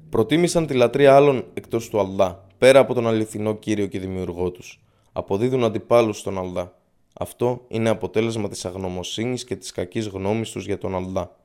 Προτίμησαν 0.09 0.67
τη 0.67 0.73
λατρεία 0.73 1.15
άλλων 1.15 1.45
εκτός 1.53 1.89
του 1.89 1.99
Αλλά, 1.99 2.45
πέρα 2.57 2.79
από 2.79 2.93
τον 2.93 3.07
αληθινό 3.07 3.55
Κύριο 3.55 3.87
και 3.87 3.99
Δημιουργό 3.99 4.51
τους. 4.51 4.81
Αποδίδουν 5.17 5.63
αντιπάλους 5.63 6.17
στον 6.17 6.37
Αλλά. 6.37 6.79
Αυτό 7.13 7.65
είναι 7.67 7.89
αποτέλεσμα 7.89 8.49
της 8.49 8.65
αγνωμοσύνης 8.65 9.43
και 9.43 9.55
της 9.55 9.71
κακής 9.71 10.07
γνώμης 10.07 10.51
τους 10.51 10.65
για 10.65 10.77
τον 10.77 10.95
Αλλά. 10.95 11.35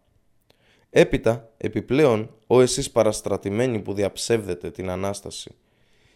Έπειτα, 0.91 1.51
επιπλέον, 1.57 2.31
ο 2.47 2.61
εσείς 2.61 2.91
παραστρατημένοι 2.91 3.79
που 3.79 3.93
διαψεύδετε 3.93 4.71
την 4.71 4.91
Ανάσταση. 4.91 5.55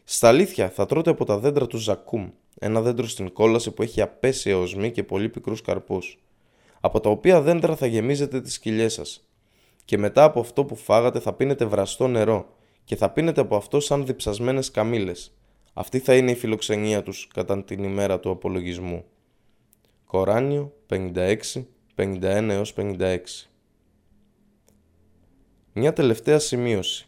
Στα 0.05 0.29
αλήθεια 0.29 0.71
θα 0.71 0.87
τρώτε 0.87 1.11
από 1.11 1.25
τα 1.25 1.39
δέντρα 1.39 1.67
του 1.67 1.77
Ζακούμ, 1.77 2.31
ένα 2.59 2.81
δέντρο 2.81 3.07
στην 3.07 3.33
κόλαση 3.33 3.71
που 3.71 3.83
έχει 3.83 4.01
απέσια 4.01 4.59
οσμή 4.59 4.91
και 4.91 5.03
πολύ 5.03 5.29
πικρούς 5.29 5.63
καρπούς, 5.63 6.19
από 6.81 7.01
τα 7.01 7.11
οποία 7.11 7.41
δέντρα 7.41 7.77
θα 7.77 7.87
γεμίζετε 7.87 8.41
τις 8.41 8.59
κοιλιές 8.59 8.93
σας 8.93 9.29
και 9.85 9.99
μετά 9.99 10.25
από 10.25 10.41
αυτό 10.41 10.65
που 10.65 10.77
φάγατε 10.77 11.21
θα 11.21 11.33
πίνετε 11.33 11.65
βραστό 11.65 12.09
νερό 12.09 12.47
και 12.85 12.97
θα 12.97 13.11
πίνετε 13.11 13.41
από 13.41 13.57
αυτό 13.57 13.81
σαν 13.81 14.07
διψασμένες 14.07 14.71
καμήλες. 14.71 15.31
Αυτή 15.79 15.99
θα 15.99 16.17
είναι 16.17 16.31
η 16.31 16.35
φιλοξενία 16.35 17.03
τους 17.03 17.29
κατά 17.35 17.65
την 17.65 17.85
ημέρα 17.85 18.21
του 18.21 18.31
απολογισμού. 18.31 19.05
Κοράνιο 20.05 20.73
56, 20.89 21.37
51 21.97 22.63
56 22.77 23.19
Μια 25.73 25.93
τελευταία 25.93 26.39
σημείωση. 26.39 27.07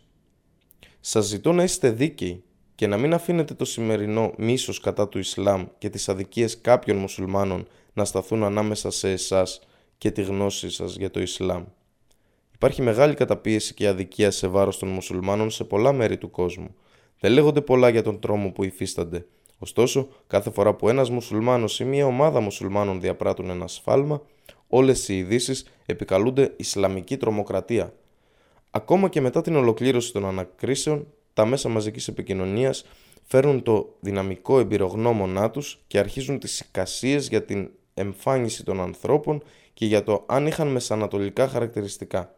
Σας 1.01 1.27
ζητώ 1.27 1.53
να 1.53 1.63
είστε 1.63 1.91
δίκαιοι 1.91 2.43
και 2.75 2.87
να 2.87 2.97
μην 2.97 3.15
αφήνετε 3.15 3.55
το 3.55 3.65
σημερινό 3.65 4.33
μίσος 4.37 4.81
κατά 4.81 5.09
του 5.09 5.19
Ισλάμ 5.19 5.67
και 5.79 5.91
τις 5.91 6.09
αδικίες 6.09 6.61
κάποιων 6.61 6.97
μουσουλμάνων 6.97 7.69
να 7.93 8.05
σταθούν 8.05 8.43
ανάμεσα 8.45 8.91
σε 8.91 9.11
εσάς 9.11 9.61
και 9.99 10.11
τη 10.11 10.23
γνώση 10.23 10.71
σας 10.71 10.97
για 10.97 11.11
το 11.11 11.21
Ισλάμ. 11.21 11.65
Υπάρχει 12.55 12.83
μεγάλη 12.83 13.15
καταπίεση 13.15 13.75
και 13.75 13.89
αδικία 13.89 14.31
σε 14.31 14.47
βάρος 14.49 14.79
των 14.79 14.89
μουσουλμάνων 14.89 15.51
σε 15.51 15.65
πολλά 15.65 15.93
μέρη 15.93 16.19
του 16.19 16.31
κόσμου. 16.31 16.75
Δεν 17.21 17.33
λέγονται 17.33 17.61
πολλά 17.61 17.89
για 17.89 18.03
τον 18.03 18.21
τρόμο 18.21 18.51
που 18.51 18.65
υφίστανται. 18.65 19.27
Ωστόσο, 19.59 20.09
κάθε 20.27 20.51
φορά 20.51 20.75
που 20.75 20.89
ένας 20.89 21.11
μουσουλμάνος 21.11 21.81
ή 21.81 21.85
μια 21.85 22.07
ομάδα 22.07 22.41
μουσουλμάνων 22.41 23.01
διαπράττουν 23.01 23.51
ένα 23.51 23.67
σφάλμα, 23.67 24.23
όλες 24.69 25.09
οι 25.09 25.19
ειδήσεις 25.19 25.67
επικαλούνται 25.87 26.53
Ισλαμική 26.57 27.17
τρομοκρατία. 27.17 27.93
Ακόμα 28.71 29.09
και 29.09 29.21
μετά 29.21 29.41
την 29.41 29.57
ολοκλήρωση 29.57 30.13
των 30.13 30.27
ανακρίσεων, 30.27 31.07
τα 31.33 31.47
μέσα 31.47 31.69
μαζικής 31.69 32.09
επικοινωνίας 32.09 32.85
φέρνουν 33.25 33.63
το 33.63 33.95
δυναμικό 34.01 34.59
εμπειρογνώμονά 34.59 35.51
τους 35.51 35.81
και 35.87 35.99
αρχίζουν 35.99 36.39
τις 36.39 36.61
εικασίες 36.61 37.29
για 37.29 37.45
την 37.45 37.71
εμφάνιση 37.95 38.65
των 38.65 38.81
ανθρώπων 38.81 39.43
και 39.75 39.87
για 39.87 40.03
το 40.03 40.25
αν 40.27 40.47
είχαν 40.47 40.69
μεσανατολικά 40.69 41.49
χαρακτηριστικά. 41.49 42.35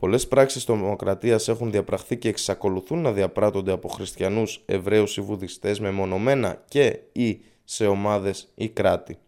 Πολλές 0.00 0.28
πράξεις 0.28 0.64
τρομοκρατίας 0.64 1.48
έχουν 1.48 1.70
διαπραχθεί 1.70 2.16
και 2.16 2.28
εξακολουθούν 2.28 3.00
να 3.00 3.12
διαπράττονται 3.12 3.72
από 3.72 3.88
χριστιανούς, 3.88 4.62
Εβραίους 4.66 5.16
ή 5.16 5.20
Βουδιστές 5.20 5.80
μεμονωμένα 5.80 6.64
και 6.68 7.00
ή 7.12 7.40
σε 7.64 7.86
ομάδες 7.86 8.48
ή 8.54 8.68
κράτη. 8.68 9.18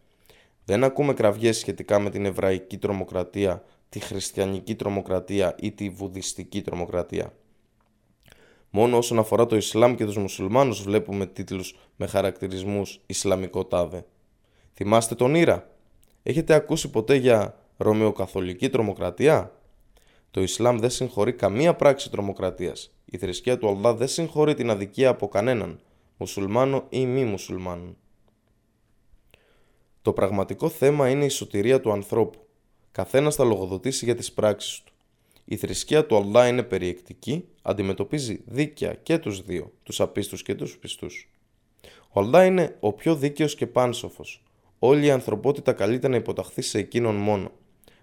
Δεν 0.65 0.85
ακούμε 0.85 1.15
κραυγές 1.15 1.59
σχετικά 1.59 1.99
με 1.99 2.11
την 2.11 2.25
εβραϊκή 2.25 2.79
τρομοκρατία, 2.79 3.65
τη 3.89 4.01
χριστιανική 4.01 4.75
τρομοκρατία 4.75 5.55
ή 5.61 5.73
τη 5.73 5.89
βουδιστική 5.89 6.63
τρομοκρατία. 6.63 7.33
Μόνο 8.71 8.97
όσον 8.97 9.19
αφορά 9.19 9.47
το 9.47 9.57
Ισλάμ 9.57 9.95
και 9.95 10.05
τους 10.05 10.17
μουσουλμάνους 10.17 10.83
βλέπουμε 10.83 11.27
τίτλους 11.27 11.77
με 11.97 12.07
χαρακτηρισμούς 12.07 13.01
Ισλαμικό 13.07 13.65
τάδε. 13.65 14.05
Θυμάστε 14.75 15.15
τον 15.15 15.35
Ήρα; 15.35 15.71
Έχετε 16.23 16.55
ακούσει 16.55 16.91
ποτέ 16.91 17.15
για 17.15 17.55
Ρωμαιοκαθολική 17.77 18.69
τρομοκρατία; 18.69 19.53
Το 20.31 20.43
Ισλάμ 20.43 20.79
δεν 20.79 20.91
συγχωρεί 20.91 21.33
καμία 21.33 21.75
πράξη 21.75 22.11
τρομοκρατίας. 22.11 22.95
Η 23.05 23.19
θρησκεία 23.19 23.59
του 23.59 23.69
Αλλά 23.69 23.95
δεν 23.95 24.09
συγχωρεί 24.09 24.55
την 24.55 24.71
αδικία 24.71 25.09
από 25.09 25.29
κανέναν, 25.29 25.81
μουσουλμάνο 26.17 26.87
ή 26.89 27.07
μη 27.07 27.25
μουσουλμάνο. 27.25 27.97
Το 30.03 30.13
πραγματικό 30.13 30.69
θέμα 30.69 31.09
είναι 31.09 31.25
η 31.25 31.29
σωτηρία 31.29 31.81
του 31.81 31.93
ανθρώπου. 31.93 32.39
Καθένας 32.93 33.35
θα 33.35 33.45
λογοδοτήσει 33.45 34.05
για 34.05 34.15
τις 34.15 34.33
πράξεις 34.33 34.83
του. 34.83 34.93
Η 35.45 35.57
θρησκεία 35.57 36.07
του 36.07 36.17
Αλλά 36.17 36.49
είναι 36.49 36.63
περιεκτική, 36.63 37.49
αντιμετωπίζει 37.63 38.43
δίκαια 38.47 38.95
και 38.95 39.19
τους 39.19 39.43
δύο, 39.43 39.73
τους 39.83 40.01
απίστους 40.01 40.43
και 40.43 40.55
τους 40.55 40.79
πιστούς. 40.79 41.31
Ο 42.13 42.21
Αλλά 42.21 42.45
είναι 42.45 42.77
ο 42.81 42.93
πιο 42.93 43.15
δίκαιος 43.15 43.55
και 43.55 43.67
πάνσοφος. 43.67 44.43
Όλη 44.79 45.07
η 45.07 45.11
ανθρωπότητα 45.11 45.73
καλείται 45.73 46.09
να 46.09 46.17
υποταχθεί 46.17 46.63
σε 46.63 46.79
εκείνον 46.79 47.15
μόνο. 47.15 47.51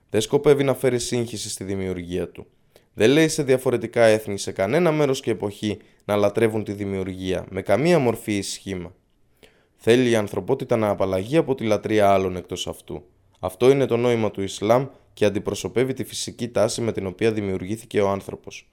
Δεν 0.09 0.21
σκοπεύει 0.21 0.63
να 0.63 0.73
φέρει 0.73 0.99
σύγχυση 0.99 1.49
στη 1.49 1.63
δημιουργία 1.63 2.29
του. 2.29 2.47
Δεν 2.93 3.09
λέει 3.09 3.27
σε 3.27 3.43
διαφορετικά 3.43 4.03
έθνη 4.03 4.37
σε 4.37 4.51
κανένα 4.51 4.91
μέρος 4.91 5.21
και 5.21 5.31
εποχή 5.31 5.77
να 6.05 6.15
λατρεύουν 6.15 6.63
τη 6.63 6.73
δημιουργία 6.73 7.45
με 7.49 7.61
καμία 7.61 7.99
μορφή 7.99 8.37
ή 8.37 8.41
σχήμα. 8.41 8.93
Θέλει 9.75 10.09
η 10.09 10.15
ανθρωπότητα 10.15 10.75
να 10.75 10.89
απαλλαγεί 10.89 11.37
από 11.37 11.55
τη 11.55 11.63
λατρεία 11.63 12.09
άλλων 12.09 12.35
εκτός 12.35 12.67
αυτού. 12.67 13.03
Αυτό 13.39 13.69
είναι 13.69 13.85
το 13.85 13.97
νόημα 13.97 14.31
του 14.31 14.41
Ισλάμ 14.41 14.87
και 15.13 15.25
αντιπροσωπεύει 15.25 15.93
τη 15.93 16.03
φυσική 16.03 16.49
τάση 16.49 16.81
με 16.81 16.91
την 16.91 17.05
οποία 17.05 17.31
δημιουργήθηκε 17.31 18.01
ο 18.01 18.09
άνθρωπος. 18.09 18.69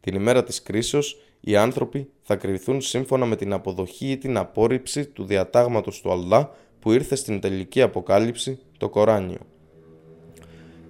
Την 0.00 0.14
ημέρα 0.14 0.44
της 0.44 0.62
κρίσεως, 0.62 1.20
οι 1.40 1.56
άνθρωποι 1.56 2.08
θα 2.22 2.36
κρυθούν 2.36 2.80
σύμφωνα 2.80 3.26
με 3.26 3.36
την 3.36 3.52
αποδοχή 3.52 4.10
ή 4.10 4.18
την 4.18 4.36
απόρριψη 4.36 5.06
του 5.06 5.24
διατάγματος 5.24 6.00
του 6.00 6.12
Αλλά 6.12 6.50
που 6.80 6.92
ήρθε 6.92 7.14
στην 7.14 7.40
τελική 7.40 7.82
αποκάλυψη, 7.82 8.58
το 8.78 8.88
Κοράνιο. 8.88 9.40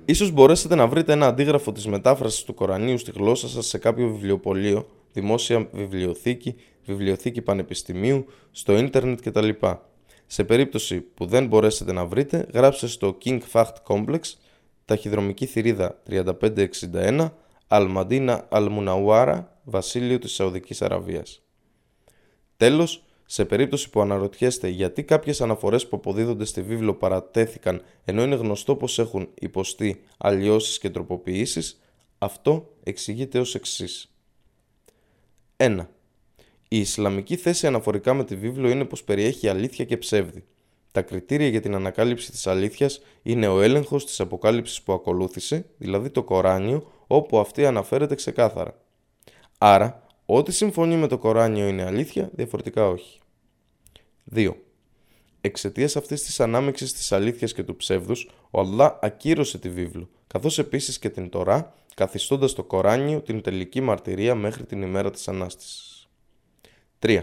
Ίσως 0.08 0.30
μπορέσετε 0.30 0.74
να 0.74 0.86
βρείτε 0.86 1.12
ένα 1.12 1.26
αντίγραφο 1.26 1.72
της 1.72 1.86
μετάφρασης 1.86 2.42
του 2.42 2.54
Κορανίου 2.54 2.98
στη 2.98 3.10
γλώσσα 3.10 3.48
σας 3.48 3.66
σε 3.66 3.78
κάποιο 3.78 4.08
βιβλιοπωλείο, 4.08 4.86
δημόσια 5.12 5.68
βιβλιοθήκη, 5.72 6.54
βιβλιοθήκη 6.84 7.42
πανεπιστημίου, 7.42 8.26
στο 8.50 8.76
ίντερνετ 8.76 9.20
κτλ. 9.22 9.48
Σε 10.26 10.44
περίπτωση 10.44 11.00
που 11.00 11.26
δεν 11.26 11.46
μπορέσετε 11.46 11.92
να 11.92 12.04
βρείτε, 12.06 12.48
γράψτε 12.52 12.86
στο 12.86 13.18
King 13.24 13.38
Fact 13.52 13.72
Complex, 13.86 14.20
ταχυδρομική 14.84 15.46
θηρίδα 15.46 16.02
3561, 16.10 17.30
Αλμαντίνα 17.66 18.46
Αλμουναουάρα, 18.48 19.60
βασίλειο 19.64 20.18
της 20.18 20.32
Σαουδικής 20.32 20.82
Αραβίας. 20.82 21.42
Τέλος, 22.56 23.05
σε 23.26 23.44
περίπτωση 23.44 23.90
που 23.90 24.00
αναρωτιέστε 24.00 24.68
γιατί 24.68 25.02
κάποιες 25.02 25.40
αναφορές 25.40 25.88
που 25.88 25.96
αποδίδονται 25.96 26.44
στη 26.44 26.62
βίβλο 26.62 26.94
παρατέθηκαν 26.94 27.82
ενώ 28.04 28.22
είναι 28.22 28.34
γνωστό 28.34 28.76
πως 28.76 28.98
έχουν 28.98 29.28
υποστεί 29.34 30.02
αλλοιώσεις 30.18 30.78
και 30.78 30.90
τροποποιήσεις, 30.90 31.80
αυτό 32.18 32.74
εξηγείται 32.82 33.38
ως 33.38 33.54
εξής. 33.54 34.10
1. 35.56 35.86
Η 36.68 36.78
Ισλαμική 36.78 37.36
θέση 37.36 37.66
αναφορικά 37.66 38.14
με 38.14 38.24
τη 38.24 38.36
βίβλο 38.36 38.68
είναι 38.68 38.84
πως 38.84 39.04
περιέχει 39.04 39.48
αλήθεια 39.48 39.84
και 39.84 39.96
ψεύδι. 39.96 40.44
Τα 40.92 41.02
κριτήρια 41.02 41.48
για 41.48 41.60
την 41.60 41.74
ανακάλυψη 41.74 42.30
της 42.30 42.46
αλήθειας 42.46 43.00
είναι 43.22 43.48
ο 43.48 43.60
έλεγχος 43.60 44.06
της 44.06 44.20
αποκάλυψης 44.20 44.82
που 44.82 44.92
ακολούθησε, 44.92 45.66
δηλαδή 45.78 46.10
το 46.10 46.22
Κοράνιο, 46.22 46.92
όπου 47.06 47.38
αυτή 47.38 47.66
αναφέρεται 47.66 48.14
ξεκάθαρα. 48.14 48.80
Άρα, 49.58 50.05
ό,τι 50.26 50.52
συμφωνεί 50.52 50.96
με 50.96 51.06
το 51.06 51.18
Κοράνιο 51.18 51.68
είναι 51.68 51.84
αλήθεια, 51.84 52.30
διαφορετικά 52.32 52.88
όχι. 52.88 53.20
2. 54.34 54.54
Εξαιτίας 55.40 55.96
αυτής 55.96 56.22
της 56.22 56.40
ανάμειξης 56.40 56.92
της 56.92 57.12
αλήθειας 57.12 57.52
και 57.52 57.62
του 57.62 57.76
ψεύδους, 57.76 58.30
ο 58.50 58.60
Αλλά 58.60 58.98
ακύρωσε 59.02 59.58
τη 59.58 59.70
βίβλο, 59.70 60.08
καθώς 60.26 60.58
επίσης 60.58 60.98
και 60.98 61.10
την 61.10 61.28
Τωρά, 61.28 61.74
καθιστώντας 61.94 62.52
το 62.52 62.64
Κοράνιο 62.64 63.20
την 63.20 63.40
τελική 63.40 63.80
μαρτυρία 63.80 64.34
μέχρι 64.34 64.64
την 64.64 64.82
ημέρα 64.82 65.10
της 65.10 65.28
Ανάστηση. 65.28 66.08
3. 66.98 67.22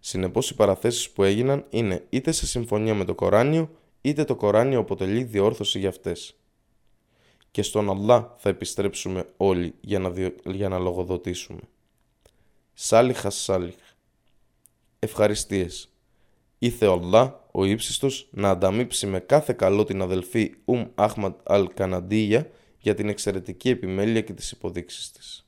Συνεπώς, 0.00 0.50
οι 0.50 0.54
παραθέσεις 0.54 1.10
που 1.10 1.22
έγιναν 1.22 1.64
είναι 1.70 2.06
είτε 2.08 2.32
σε 2.32 2.46
συμφωνία 2.46 2.94
με 2.94 3.04
το 3.04 3.14
Κοράνιο, 3.14 3.70
είτε 4.00 4.24
το 4.24 4.36
Κοράνιο 4.36 4.78
αποτελεί 4.78 5.22
διόρθωση 5.22 5.78
για 5.78 5.88
αυτές. 5.88 6.36
Και 7.50 7.62
στον 7.62 7.90
Αλλά 7.90 8.34
θα 8.38 8.48
επιστρέψουμε 8.48 9.28
όλοι 9.36 9.74
για 9.80 9.98
να, 9.98 10.12
για 10.44 10.68
να 10.68 10.78
λογοδοτήσουμε. 10.78 11.60
Σάλιχα 12.78 13.30
Σάλιχ. 13.30 13.74
Ευχαριστίες. 14.98 15.88
Ήθε 16.58 16.86
Allah, 16.88 17.32
ο 17.50 17.64
ύψιστος, 17.64 18.28
να 18.30 18.50
ανταμείψει 18.50 19.06
με 19.06 19.20
κάθε 19.20 19.52
καλό 19.52 19.84
την 19.84 20.02
αδελφή 20.02 20.54
Ουμ 20.64 20.86
Αχμαντ 20.94 21.34
Αλ 21.42 21.68
Καναντίγια 21.74 22.50
για 22.78 22.94
την 22.94 23.08
εξαιρετική 23.08 23.68
επιμέλεια 23.68 24.20
και 24.20 24.32
τις 24.32 24.50
υποδείξεις 24.50 25.12
της. 25.12 25.46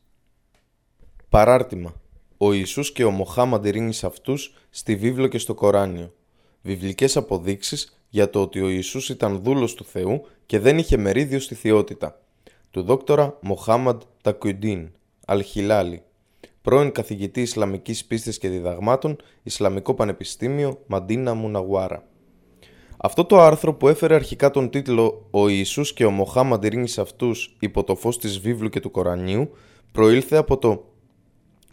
Παράρτημα. 1.28 2.00
Ο 2.36 2.52
Ιησούς 2.52 2.92
και 2.92 3.04
ο 3.04 3.10
Μοχάμαντ 3.10 3.66
ειρήνη 3.66 3.98
αυτούς 4.02 4.54
στη 4.70 4.96
βίβλο 4.96 5.26
και 5.26 5.38
στο 5.38 5.54
Κοράνιο. 5.54 6.14
Βιβλικές 6.62 7.16
αποδείξεις 7.16 7.98
για 8.08 8.30
το 8.30 8.42
ότι 8.42 8.60
ο 8.60 8.68
Ιησούς 8.68 9.08
ήταν 9.08 9.42
δούλος 9.42 9.74
του 9.74 9.84
Θεού 9.84 10.26
και 10.46 10.58
δεν 10.58 10.78
είχε 10.78 10.96
μερίδιο 10.96 11.40
στη 11.40 11.54
θεότητα. 11.54 12.20
Του 12.70 12.82
δόκτορα 12.82 13.38
Μοχάμαντ 13.40 14.02
Τακουντίν, 14.22 14.90
Αλχιλάλη, 15.26 16.02
πρώην 16.62 16.92
καθηγητή 16.92 17.40
Ισλαμικής 17.40 18.04
πίστης 18.04 18.38
και 18.38 18.48
διδαγμάτων, 18.48 19.16
Ισλαμικό 19.42 19.94
Πανεπιστήμιο, 19.94 20.82
Μαντίνα 20.86 21.34
Μουναγουάρα. 21.34 22.02
Αυτό 22.96 23.24
το 23.24 23.40
άρθρο 23.40 23.74
που 23.74 23.88
έφερε 23.88 24.14
αρχικά 24.14 24.50
τον 24.50 24.70
τίτλο 24.70 25.26
«Ο 25.30 25.48
Ιησούς 25.48 25.92
και 25.92 26.04
ο 26.04 26.10
Μοχάμαντ 26.10 26.64
ειρήνης 26.64 26.98
αυτούς 26.98 27.56
υπό 27.60 27.84
το 27.84 27.94
φως 27.94 28.18
της 28.18 28.38
βίβλου 28.38 28.68
και 28.68 28.80
του 28.80 28.90
Κορανίου» 28.90 29.50
προήλθε 29.92 30.36
από 30.36 30.58
το 30.58 30.84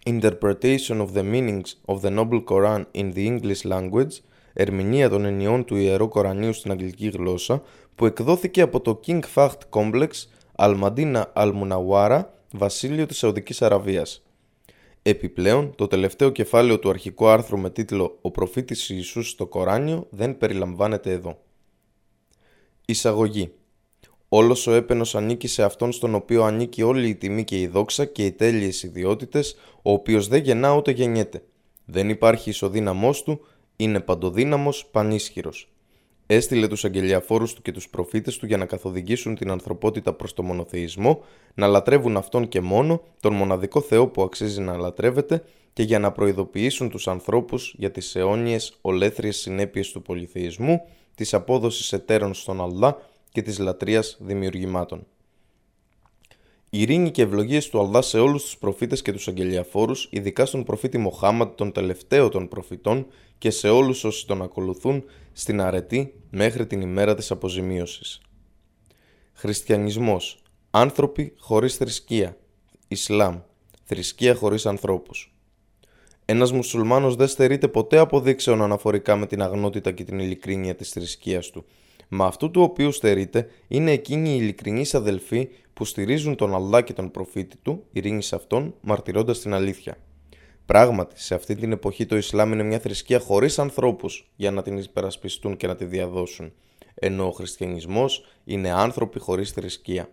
Interpretation 0.06 0.98
of 0.98 1.08
the 1.16 1.24
Meanings 1.34 1.72
of 1.86 2.00
the 2.02 2.18
Noble 2.18 2.44
Quran 2.44 2.84
in 2.96 3.14
the 3.14 3.40
English 3.40 3.72
Language 3.72 4.22
ερμηνεία 4.54 5.10
των 5.10 5.26
ενιών 5.26 5.66
του 5.66 5.76
Ιερού 5.76 6.08
Κορανίου 6.08 6.54
στην 6.54 6.72
αγγλική 6.72 7.08
γλώσσα 7.08 7.62
που 7.96 8.06
εκδόθηκε 8.06 8.62
από 8.62 8.82
το 8.82 9.00
King 9.08 9.20
Fahd 9.36 9.58
Complex 9.70 10.08
Al-Madina 10.58 11.24
Al-Munawara, 11.34 12.22
βασίλειο 12.52 13.06
της 13.06 13.18
Σαουδικής 13.18 13.62
Αραβίας. 13.62 14.25
Επιπλέον, 15.08 15.76
το 15.76 15.88
τελευταίο 15.88 16.30
κεφάλαιο 16.30 16.80
του 16.80 16.90
αρχικού 16.90 17.28
άρθρου 17.28 17.58
με 17.58 17.70
τίτλο 17.70 18.18
«Ο 18.22 18.32
προφήτης 18.32 18.90
Ιησούς 18.90 19.30
στο 19.30 19.48
Κοράνιο» 19.48 20.08
δεν 20.10 20.38
περιλαμβάνεται 20.38 21.12
εδώ. 21.12 21.42
Εισαγωγή 22.86 23.52
Όλος 24.30 24.68
ο 24.68 24.74
έπαινος 24.74 25.16
ανήκει 25.16 25.48
σε 25.48 25.64
αυτόν 25.64 25.92
στον 25.92 26.16
οποίο 26.16 26.44
ανήκει 26.44 26.82
όλη 26.82 27.10
η 27.10 27.16
τιμή 27.16 27.44
και 27.44 27.60
η 27.60 27.68
δόξα 27.68 28.06
και 28.06 28.26
οι 28.26 28.32
τέλειες 28.32 28.84
ιδιότητες, 28.84 29.56
ο 29.82 29.92
οποίος 29.92 30.28
δεν 30.28 30.42
γεννά 30.42 30.76
ούτε 30.76 30.92
γεννιέται. 30.92 31.44
Δεν 31.86 32.10
υπάρχει 32.10 32.50
ισοδύναμός 32.50 33.24
του, 33.24 33.40
είναι 33.76 34.00
παντοδύναμος, 34.00 34.86
πανίσχυρος 34.86 35.75
έστειλε 36.28 36.68
τους 36.68 36.86
αγγελιαφόρους 36.86 37.54
του 37.54 37.62
και 37.62 37.72
τους 37.72 37.90
προφήτες 37.90 38.38
του 38.38 38.46
για 38.46 38.58
να 38.58 38.66
καθοδηγήσουν 38.66 39.36
την 39.36 39.52
ανθρωπότητα 39.52 40.14
προς 40.14 40.34
το 40.34 40.44
μονοθεϊσμό, 40.44 41.24
να 41.54 41.68
λατρεύουν 41.68 42.18
Αυτόν 42.18 42.48
και 42.48 42.62
μόνο, 42.62 43.02
τον 43.20 43.34
μοναδικό 43.34 43.82
Θεό 43.82 44.08
που 44.08 44.22
αξίζει 44.22 44.62
να 44.62 44.78
λατρεύεται 44.78 45.44
και 45.74 45.84
για 45.84 46.00
να 46.00 46.12
προειδοποιήσουν 46.12 46.90
τους 46.90 47.08
ανθρώπους 47.08 47.76
για 47.78 47.92
τις 47.92 48.16
αιώνιες 48.16 48.78
ολέθριες 48.82 49.38
συνέπειες 49.38 49.92
του 49.92 50.02
πολυθεϊσμού, 50.02 50.82
της 51.16 51.34
απόδοσης 51.34 51.94
εταίρων 51.94 52.34
στον 52.34 52.62
Αλλά 52.62 52.98
και 53.32 53.42
της 53.42 53.60
λατρείας 53.60 54.18
δημιουργημάτων. 54.20 55.06
Ειρήνη 56.70 57.12
και 57.12 57.22
ευλογίες 57.22 57.70
του 57.70 57.80
Αλλά 57.80 58.02
σε 58.02 58.20
όλους 58.20 58.44
τους 58.44 58.58
προφήτες 58.58 59.02
και 59.02 59.12
τους 59.12 59.28
αγγελιαφόρους, 59.28 60.08
ειδικά 60.12 60.46
στον 60.46 60.64
προφήτη 60.64 60.98
Μοχάμαντ, 60.98 61.50
τον 61.56 61.72
τελευταίο 61.72 62.30
των 62.30 62.48
προφητών, 62.48 63.08
και 63.38 63.50
σε 63.50 63.70
όλους 63.70 64.04
όσοι 64.04 64.28
τον 64.28 64.42
ακολουθούν 64.42 65.04
στην 65.34 65.62
αρετή 65.62 66.14
μέχρι 66.30 66.68
την 66.68 66.82
ημέρα 66.82 67.16
της 67.16 67.32
αποζημίωσης. 67.32 68.22
Χριστιανισμός. 69.34 70.44
Άνθρωποι 70.72 71.34
χωρίς 71.38 71.76
θρησκεία. 71.76 72.38
Ισλάμ. 72.88 73.40
Θρησκεία 73.84 74.36
χωρίς 74.36 74.66
ανθρώπους. 74.66 75.36
Ένας 76.26 76.52
μουσουλμάνος 76.52 77.16
δεν 77.16 77.28
στερείται 77.28 77.68
ποτέ 77.68 77.98
αποδείξεων 77.98 78.62
αναφορικά 78.62 79.16
με 79.16 79.26
την 79.26 79.42
αγνότητα 79.42 79.92
και 79.92 80.04
την 80.04 80.20
ειλικρίνεια 80.20 80.76
της 80.76 80.90
θρησκείας 80.90 81.50
του. 81.50 81.66
Μα 82.08 82.26
αυτού 82.26 82.52
του 82.52 82.62
οποίου 82.62 82.92
στερείται 82.92 83.50
είναι 83.68 83.92
εκείνοι 83.92 84.30
οι 84.30 84.38
ειλικρινείς 84.40 84.96
αδελφοί 84.96 85.50
που 85.74 85.86
στηρίζουν 85.86 86.36
τον 86.36 86.56
Αλλά 86.56 86.82
και 86.82 86.94
τον 86.94 87.12
προφήτη 87.12 87.58
του, 87.58 87.84
ειρήνης 87.92 88.26
σε 88.26 88.36
αυτόν, 88.36 88.76
μαρτυρώντας 88.82 89.40
την 89.40 89.54
αλήθεια. 89.54 89.98
Πράγματι, 90.66 91.22
σε 91.22 91.36
αυτή 91.36 91.56
την 91.56 91.72
εποχή 91.72 92.06
το 92.06 92.18
Ισλάμ 92.18 92.52
είναι 92.52 92.64
μια 92.64 92.80
θρησκεία 92.80 93.20
χωρίς 93.20 93.60
ανθρώπους 93.60 94.32
για 94.36 94.52
να 94.52 94.62
την 94.62 94.78
υπερασπιστούν 94.78 95.58
και 95.58 95.68
να 95.68 95.76
τη 95.76 95.86
διαδώσουν, 95.86 96.54
ενώ 96.94 97.28
ο 97.28 97.32
χριστιανισμός 97.32 98.26
είναι 98.44 98.72
άνθρωποι 98.72 99.20
χωρίς 99.20 99.52
θρησκεία. 99.52 100.10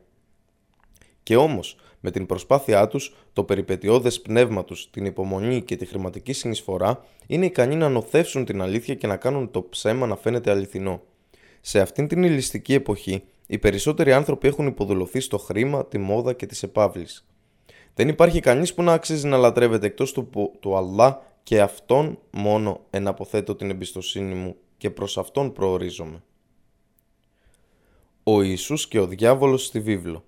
Και 1.22 1.36
όμως, 1.36 1.76
με 2.00 2.11
την 2.11 2.26
προσπάθειά 2.26 2.88
τους, 2.88 3.14
το 3.32 3.44
περιπετειώδες 3.44 4.20
πνεύμα 4.20 4.64
τους, 4.64 4.90
την 4.90 5.05
υπομονή 5.05 5.62
και 5.62 5.76
τη 5.76 5.86
χρηματική 5.86 6.32
συνεισφορά 6.32 7.05
είναι 7.26 7.46
ικανοί 7.46 7.76
να 7.76 7.88
νοθεύσουν 7.88 8.44
την 8.44 8.62
αλήθεια 8.62 8.94
και 8.94 9.07
να 9.07 9.16
κάνουν 9.16 9.50
το 9.50 9.62
ψέμα 9.62 10.07
να 10.07 10.16
φαίνεται 10.16 10.50
αληθινό. 10.50 11.03
Σε 11.61 11.80
αυτήν 11.80 12.09
την 12.09 12.22
ηλιστική 12.22 12.74
εποχή, 12.74 13.22
οι 13.46 13.59
περισσότεροι 13.59 14.12
άνθρωποι 14.12 14.48
έχουν 14.48 14.66
υποδουλωθεί 14.66 15.20
στο 15.20 15.38
χρήμα, 15.38 15.86
τη 15.86 15.98
μόδα 15.98 16.32
και 16.32 16.46
τι 16.46 16.61
επαύλει. 16.62 17.07
Δεν 17.95 18.09
υπάρχει 18.09 18.40
κανείς 18.40 18.74
που 18.74 18.82
να 18.82 18.93
αξίζει 18.93 19.26
να 19.26 19.36
λατρεύεται 19.36 19.86
εκτός 19.86 20.12
του, 20.12 20.30
του 20.61 20.76
Αλλά 20.76 21.22
και 21.43 21.61
Αυτόν 21.61 22.18
μόνο 22.30 22.80
εναποθέτω 22.90 23.55
την 23.55 23.70
εμπιστοσύνη 23.70 24.34
μου 24.34 24.57
και 24.76 24.90
προς 24.90 25.18
Αυτόν 25.18 25.53
προορίζομαι. 25.53 26.22
Ο 28.22 28.43
Ιησούς 28.43 28.88
και 28.88 29.01
ο 29.01 29.07
διάβολος 29.07 29.64
στη 29.64 29.80
βίβλο 29.80 30.24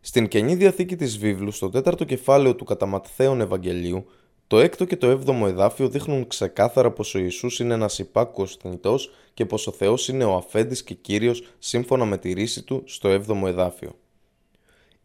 Στην 0.00 0.28
Καινή 0.28 0.54
Διαθήκη 0.54 0.96
της 0.96 1.18
βίβλου, 1.18 1.50
στο 1.50 1.68
τέταρτο 1.68 2.04
κεφάλαιο 2.04 2.54
του 2.54 2.64
κατά 2.64 3.02
Ευαγγελίου, 3.40 4.04
Το 4.46 4.58
έκτο 4.58 4.84
και 4.84 4.96
το 4.96 5.06
έβδομο 5.06 5.44
εδάφιο 5.48 5.88
δείχνουν 5.88 6.26
ξεκάθαρα 6.26 6.90
πως 6.90 7.14
ο 7.14 7.18
Ιησούς 7.18 7.58
είναι 7.58 7.74
ένας 7.74 7.98
υπάκουος 7.98 8.56
θνητός 8.56 9.10
και 9.34 9.46
πως 9.46 9.66
ο 9.66 9.72
Θεός 9.72 10.08
είναι 10.08 10.24
ο 10.24 10.34
αφέντης 10.34 10.82
και 10.82 10.94
Κύριος 10.94 11.42
σύμφωνα 11.58 12.04
με 12.04 12.18
τη 12.18 12.32
ρίση 12.32 12.62
του 12.62 12.82
στο 12.86 13.08
έβδομο 13.08 13.44
εδάφιο. 13.46 13.98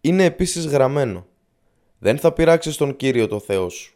Είναι 0.02 0.24
επίσης 0.24 0.66
γραμμένο 0.66 1.26
«Δεν 2.06 2.18
θα 2.18 2.32
πειράξεις 2.32 2.78
τον 2.78 2.96
Κύριο 2.96 3.28
το 3.28 3.40
Θεός 3.40 3.74
σου». 3.74 3.96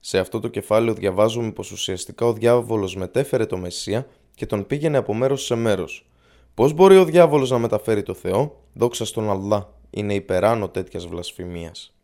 Σε 0.00 0.18
αυτό 0.18 0.40
το 0.40 0.48
κεφάλαιο 0.48 0.94
διαβάζουμε 0.94 1.52
πως 1.52 1.70
ουσιαστικά 1.70 2.26
ο 2.26 2.32
διάβολος 2.32 2.96
μετέφερε 2.96 3.46
το 3.46 3.56
Μεσσία 3.56 4.06
και 4.34 4.46
τον 4.46 4.66
πήγαινε 4.66 4.96
από 4.96 5.14
μέρος 5.14 5.44
σε 5.44 5.54
μέρος. 5.54 6.06
Πώς 6.54 6.72
μπορεί 6.72 6.96
ο 6.96 7.04
διάβολος 7.04 7.50
να 7.50 7.58
μεταφέρει 7.58 8.02
το 8.02 8.14
Θεό, 8.14 8.60
δόξα 8.72 9.04
στον 9.04 9.30
Αλλά, 9.30 9.72
είναι 9.90 10.14
υπεράνω 10.14 10.68
τέτοιας 10.68 11.06
βλασφημίας. 11.06 11.94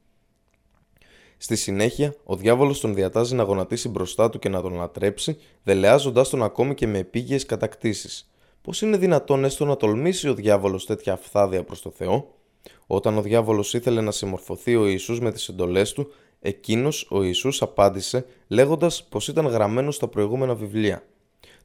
Στη 1.37 1.57
συνέχεια, 1.57 2.15
ο 2.25 2.37
διάβολος 2.37 2.81
τον 2.81 2.95
διατάζει 2.95 3.35
να 3.35 3.43
γονατίσει 3.43 3.89
μπροστά 3.89 4.31
του 4.31 4.39
και 4.39 4.49
να 4.49 4.63
τον 4.63 4.75
λατρέψει, 4.75 5.39
δελεάζοντάς 5.63 6.29
τον 6.29 6.43
ακόμη 6.43 6.75
και 6.75 6.87
με 6.87 6.99
επίγειες 6.99 7.47
κατακτήσεις. 7.47 8.31
Πώς 8.63 8.83
είναι 8.83 8.97
δυνατόν 8.97 9.45
έστω 9.45 9.65
να 9.65 9.77
τολμήσει 9.77 10.29
ο 10.29 10.35
διάβολος 10.35 10.87
τέτοια 10.87 11.13
αφθάδια 11.13 11.65
προς 11.65 11.83
το 11.83 11.91
Θεό, 11.91 12.35
όταν 12.93 13.19
ο 13.19 13.23
διάβολος 13.23 13.75
ήθελε 13.75 14.01
να 14.01 14.11
συμμορφωθεί 14.11 14.77
ο 14.77 14.87
Ιησούς 14.87 15.21
με 15.21 15.33
τις 15.33 15.49
εντολές 15.49 15.93
του, 15.93 16.13
εκείνος 16.41 17.07
ο 17.11 17.23
Ιησούς 17.23 17.63
απάντησε 17.63 18.27
λέγοντας 18.49 19.05
πως 19.05 19.29
ήταν 19.29 19.47
γραμμένο 19.47 19.91
στα 19.91 20.09
προηγούμενα 20.09 20.55
βιβλία. 20.55 21.03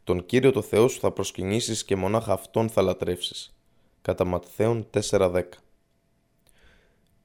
Τον 0.03 0.25
κύριο 0.25 0.51
το 0.51 0.61
Θεό 0.61 0.87
σου 0.87 0.99
θα 0.99 1.11
προσκυνήσεις 1.11 1.83
και 1.85 1.95
μονάχα 1.95 2.33
αυτόν 2.33 2.69
θα 2.69 2.81
λατρεύσεις. 2.81 3.55
Κατά 4.01 4.25
Ματθαίων 4.25 4.87
4:10. 4.89 5.41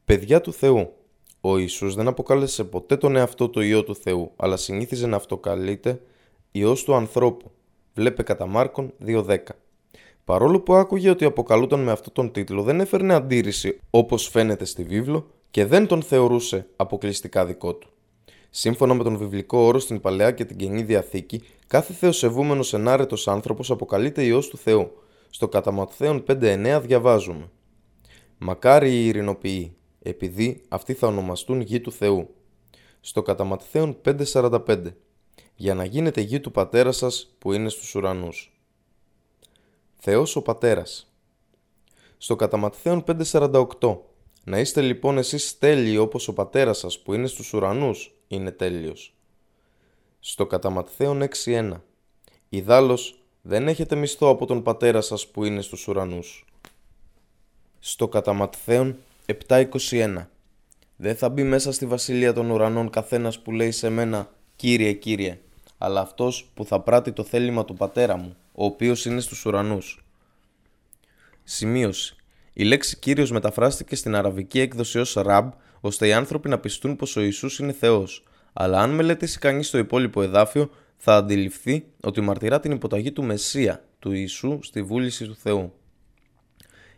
Παιδιά 0.05 0.41
του 0.41 0.53
Θεού, 0.53 0.93
ο 1.41 1.59
Ιησούς 1.59 1.95
δεν 1.95 2.09
αποκάλεσε 2.09 2.65
ποτέ 2.65 2.97
τον 2.97 3.17
εαυτό 3.17 3.49
του 3.49 3.61
Υιό 3.61 3.85
του 3.85 3.97
Θεού, 3.97 4.33
αλλά 4.37 4.57
συνήθιζε 4.57 5.07
να 5.07 5.17
αυτοκαλείται 5.17 6.03
Υιός 6.51 6.85
του 6.85 6.95
ανθρώπου. 6.95 7.51
Βλέπε 7.95 8.23
κατά 8.23 8.47
Μάρκον 8.47 8.93
2.10. 9.07 9.39
Παρόλο 10.25 10.61
που 10.61 10.75
άκουγε 10.75 11.11
ότι 11.11 11.25
αποκαλούταν 11.25 11.81
με 11.81 11.91
αυτόν 11.91 12.13
τον 12.13 12.33
τίτλο, 12.33 12.63
δεν 12.63 12.81
έφερνε 12.81 13.15
αντίρρηση 13.15 13.79
όπως 13.91 14.29
φαίνεται 14.29 14.65
στη 14.65 14.83
βίβλο 14.83 15.27
και 15.51 15.65
δεν 15.65 15.87
τον 15.87 16.03
θεωρούσε 16.03 16.67
αποκλειστικά 16.77 17.47
δικό 17.47 17.75
του. 17.75 17.89
Σύμφωνα 18.51 18.95
με 18.95 19.03
τον 19.03 19.17
βιβλικό 19.17 19.59
όρο 19.59 19.79
στην 19.79 20.01
Παλαιά 20.01 20.31
και 20.31 20.45
την 20.45 20.57
Καινή 20.57 20.83
Διαθήκη, 20.83 21.43
κάθε 21.67 21.93
θεοσεβούμενος 21.93 22.75
ενάρετος 22.75 23.29
άνθρωπος 23.29 23.71
αποκαλείται 23.71 24.25
ιό 24.25 24.41
του 24.41 24.57
Θεού. 24.57 24.93
Στο 25.31 25.49
κατά 25.49 25.89
5.9 25.99 26.81
διαβάζουμε. 26.83 27.51
Μακάρι 28.39 28.91
οι 28.91 29.07
ειρηνοποιοί, 29.07 29.77
επειδή 30.03 30.63
αυτοί 30.69 30.93
θα 30.93 31.07
ονομαστούν 31.07 31.61
γη 31.61 31.81
του 31.81 31.93
Θεού. 31.93 32.35
Στο 33.01 33.23
κατά 33.23 33.59
5.45 33.73 34.95
για 35.55 35.75
να 35.75 35.85
γίνετε 35.85 36.21
γη 36.21 36.41
του 36.41 36.51
πατέρα 36.51 36.93
σας 36.93 37.35
που 37.39 37.53
είναι 37.53 37.69
στους 37.69 37.95
ουρανούς. 37.95 38.60
Θεός 40.03 40.37
ο 40.37 40.43
πατέρας. 40.43 41.13
Στο 42.19 42.37
κατά 42.37 42.71
5.48 42.85 43.99
να 44.45 44.59
είστε 44.59 44.81
λοιπόν 44.81 45.19
εσείς 45.19 45.59
τέλειοι 45.59 45.97
όπως 45.97 46.29
ο 46.29 46.33
πατέρας 46.33 46.79
σας 46.79 46.99
που 46.99 47.15
είναι 47.15 47.27
στους 47.27 47.53
ουρανούς 47.53 48.15
είναι 48.29 48.51
τέλειος. 48.51 49.15
Στο 50.21 50.47
κατά 50.47 50.87
6.1 50.99 51.73
Ιδάλλως 52.49 53.23
δεν 53.43 53.69
έχετε 53.69 53.95
μισθό 53.95 54.29
από 54.29 54.47
τον 54.47 54.63
πατέρα 54.63 55.01
σας 55.01 55.27
που 55.27 55.45
είναι 55.45 55.61
στους 55.61 55.89
ουρανούς. 55.89 56.45
Στο 57.79 58.09
κατά 58.09 58.51
7.21 59.49 60.27
Δεν 60.97 61.17
θα 61.17 61.29
μπει 61.29 61.43
μέσα 61.43 61.73
στη 61.73 61.87
βασιλεία 61.87 62.33
των 62.33 62.51
ουρανών 62.51 62.91
καθένας 62.91 63.39
που 63.39 63.53
λέει 63.53 63.71
σε 63.71 63.89
μένα 63.89 64.31
«Κύριε, 64.57 64.93
Κύριε», 64.93 65.41
αλλά 65.79 66.01
αυτός 66.01 66.51
που 66.55 66.65
θα 66.65 66.81
πράττει 66.81 67.13
το 67.13 67.25
θέλημα 67.25 67.65
του 67.65 67.75
πατέρα 67.75 68.17
μου, 68.17 68.37
ο 68.53 68.65
οποίος 68.65 69.05
είναι 69.05 69.21
στους 69.21 69.45
ουρανούς. 69.45 70.05
Σημείωση. 71.45 72.17
Η 72.53 72.65
λέξη 72.65 72.99
Κύριος 72.99 73.31
μεταφράστηκε 73.31 73.97
στην 73.97 74.15
αραβική 74.15 74.61
έκδοση 74.61 74.99
ως 74.99 75.13
Ραμπ, 75.13 75.53
ώστε 75.81 76.07
οι 76.07 76.13
άνθρωποι 76.13 76.49
να 76.49 76.59
πιστούν 76.59 76.97
πως 76.97 77.17
ο 77.17 77.21
Ιησούς 77.21 77.59
είναι 77.59 77.73
Θεός. 77.73 78.25
Αλλά 78.53 78.81
αν 78.81 78.91
μελετήσει 78.91 79.39
κανείς 79.39 79.71
το 79.71 79.79
υπόλοιπο 79.79 80.23
εδάφιο, 80.23 80.71
θα 80.97 81.17
αντιληφθεί 81.17 81.85
ότι 82.01 82.21
μαρτυρά 82.21 82.61
την 82.61 82.71
υποταγή 82.71 83.13
του 83.13 83.23
Μεσσία, 83.23 83.85
του 83.99 84.13
Ιησού, 84.13 84.59
στη 84.63 84.83
βούληση 84.83 85.25
του 85.25 85.37
Θεού. 85.37 85.73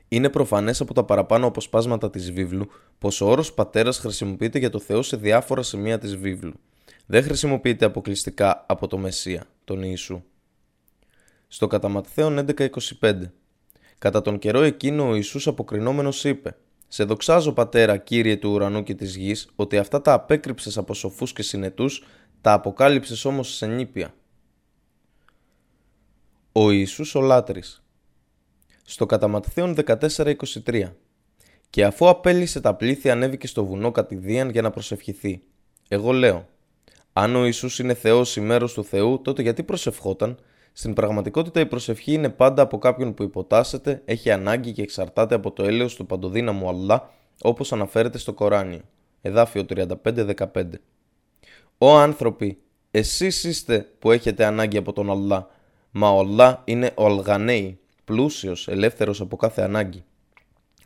Είναι 0.08 0.28
προφανές 0.28 0.80
από 0.80 0.94
τα 0.94 1.04
παραπάνω 1.04 1.46
αποσπάσματα 1.46 2.10
της 2.10 2.32
βίβλου 2.32 2.70
πως 2.98 3.20
ο 3.20 3.26
όρος 3.26 3.52
πατέρας 3.52 3.98
χρησιμοποιείται 3.98 4.58
για 4.58 4.70
το 4.70 4.78
Θεό 4.78 5.02
σε 5.02 5.16
διάφορα 5.16 5.62
σημεία 5.62 5.98
της 5.98 6.16
βίβλου. 6.16 6.52
Δεν 7.06 7.22
χρησιμοποιείται 7.22 7.84
αποκλειστικά 7.84 8.64
από 8.68 8.86
το 8.86 8.98
Μεσσία, 8.98 9.44
τον 9.64 9.82
Ιησού. 9.82 10.22
Στο 11.54 11.66
κατά 11.66 12.02
11.25 12.16 13.20
Κατά 13.98 14.22
τον 14.22 14.38
καιρό 14.38 14.62
εκείνο 14.62 15.08
ο 15.08 15.14
Ιησούς 15.14 15.46
αποκρινόμενος 15.46 16.24
είπε 16.24 16.56
«Σε 16.88 17.04
δοξάζω 17.04 17.52
πατέρα 17.52 17.96
κύριε 17.96 18.36
του 18.36 18.50
ουρανού 18.50 18.82
και 18.82 18.94
της 18.94 19.16
γης 19.16 19.50
ότι 19.56 19.78
αυτά 19.78 20.02
τα 20.02 20.12
απέκρυψες 20.12 20.78
από 20.78 20.94
σοφούς 20.94 21.32
και 21.32 21.42
συνετούς, 21.42 22.04
τα 22.40 22.52
αποκάλυψες 22.52 23.24
όμως 23.24 23.54
σε 23.54 23.66
νήπια». 23.66 24.14
Ο 26.52 26.70
Ιησούς 26.70 27.14
ο 27.14 27.20
Λάτρης 27.20 27.84
στο 28.84 29.06
κατά 29.06 29.40
14-23 29.86 30.92
και 31.70 31.84
αφού 31.84 32.08
απέλυσε 32.08 32.60
τα 32.60 32.74
πλήθη 32.74 33.10
ανέβηκε 33.10 33.46
στο 33.46 33.64
βουνό 33.64 33.90
κατηδίαν 33.90 34.50
για 34.50 34.62
να 34.62 34.70
προσευχηθεί. 34.70 35.42
Εγώ 35.88 36.12
λέω, 36.12 36.48
αν 37.12 37.36
ο 37.36 37.44
Ιησούς 37.44 37.78
είναι 37.78 37.94
Θεός 37.94 38.36
ή 38.36 38.40
μέρος 38.40 38.72
του 38.72 38.84
Θεού, 38.84 39.20
τότε 39.22 39.42
γιατί 39.42 39.62
προσευχόταν. 39.62 40.38
Στην 40.72 40.92
πραγματικότητα 40.92 41.60
η 41.60 41.66
προσευχή 41.66 42.12
είναι 42.12 42.28
πάντα 42.28 42.62
από 42.62 42.78
κάποιον 42.78 43.14
που 43.14 43.22
υποτάσσεται, 43.22 44.02
έχει 44.04 44.30
ανάγκη 44.30 44.72
και 44.72 44.82
εξαρτάται 44.82 45.34
από 45.34 45.50
το 45.50 45.64
έλεος 45.64 45.94
του 45.94 46.06
παντοδύναμου 46.06 46.68
Αλλά, 46.68 47.10
όπως 47.42 47.72
αναφέρεται 47.72 48.18
στο 48.18 48.32
Κοράνιο. 48.32 48.80
Εδάφιο 49.22 49.64
35-15 49.68 50.34
Ω 51.78 51.96
άνθρωποι, 51.96 52.58
εσείς 52.90 53.44
είστε 53.44 53.88
που 53.98 54.10
έχετε 54.10 54.44
ανάγκη 54.44 54.76
από 54.76 54.92
τον 54.92 55.10
Αλλά, 55.10 55.50
μα 55.90 56.10
ο 56.10 56.18
Αλλά 56.18 56.62
είναι 56.64 56.90
ο 56.94 57.04
Αλγανέη, 57.04 57.78
πλούσιος, 58.04 58.68
ελεύθερος 58.68 59.20
από 59.20 59.36
κάθε 59.36 59.62
ανάγκη. 59.62 60.04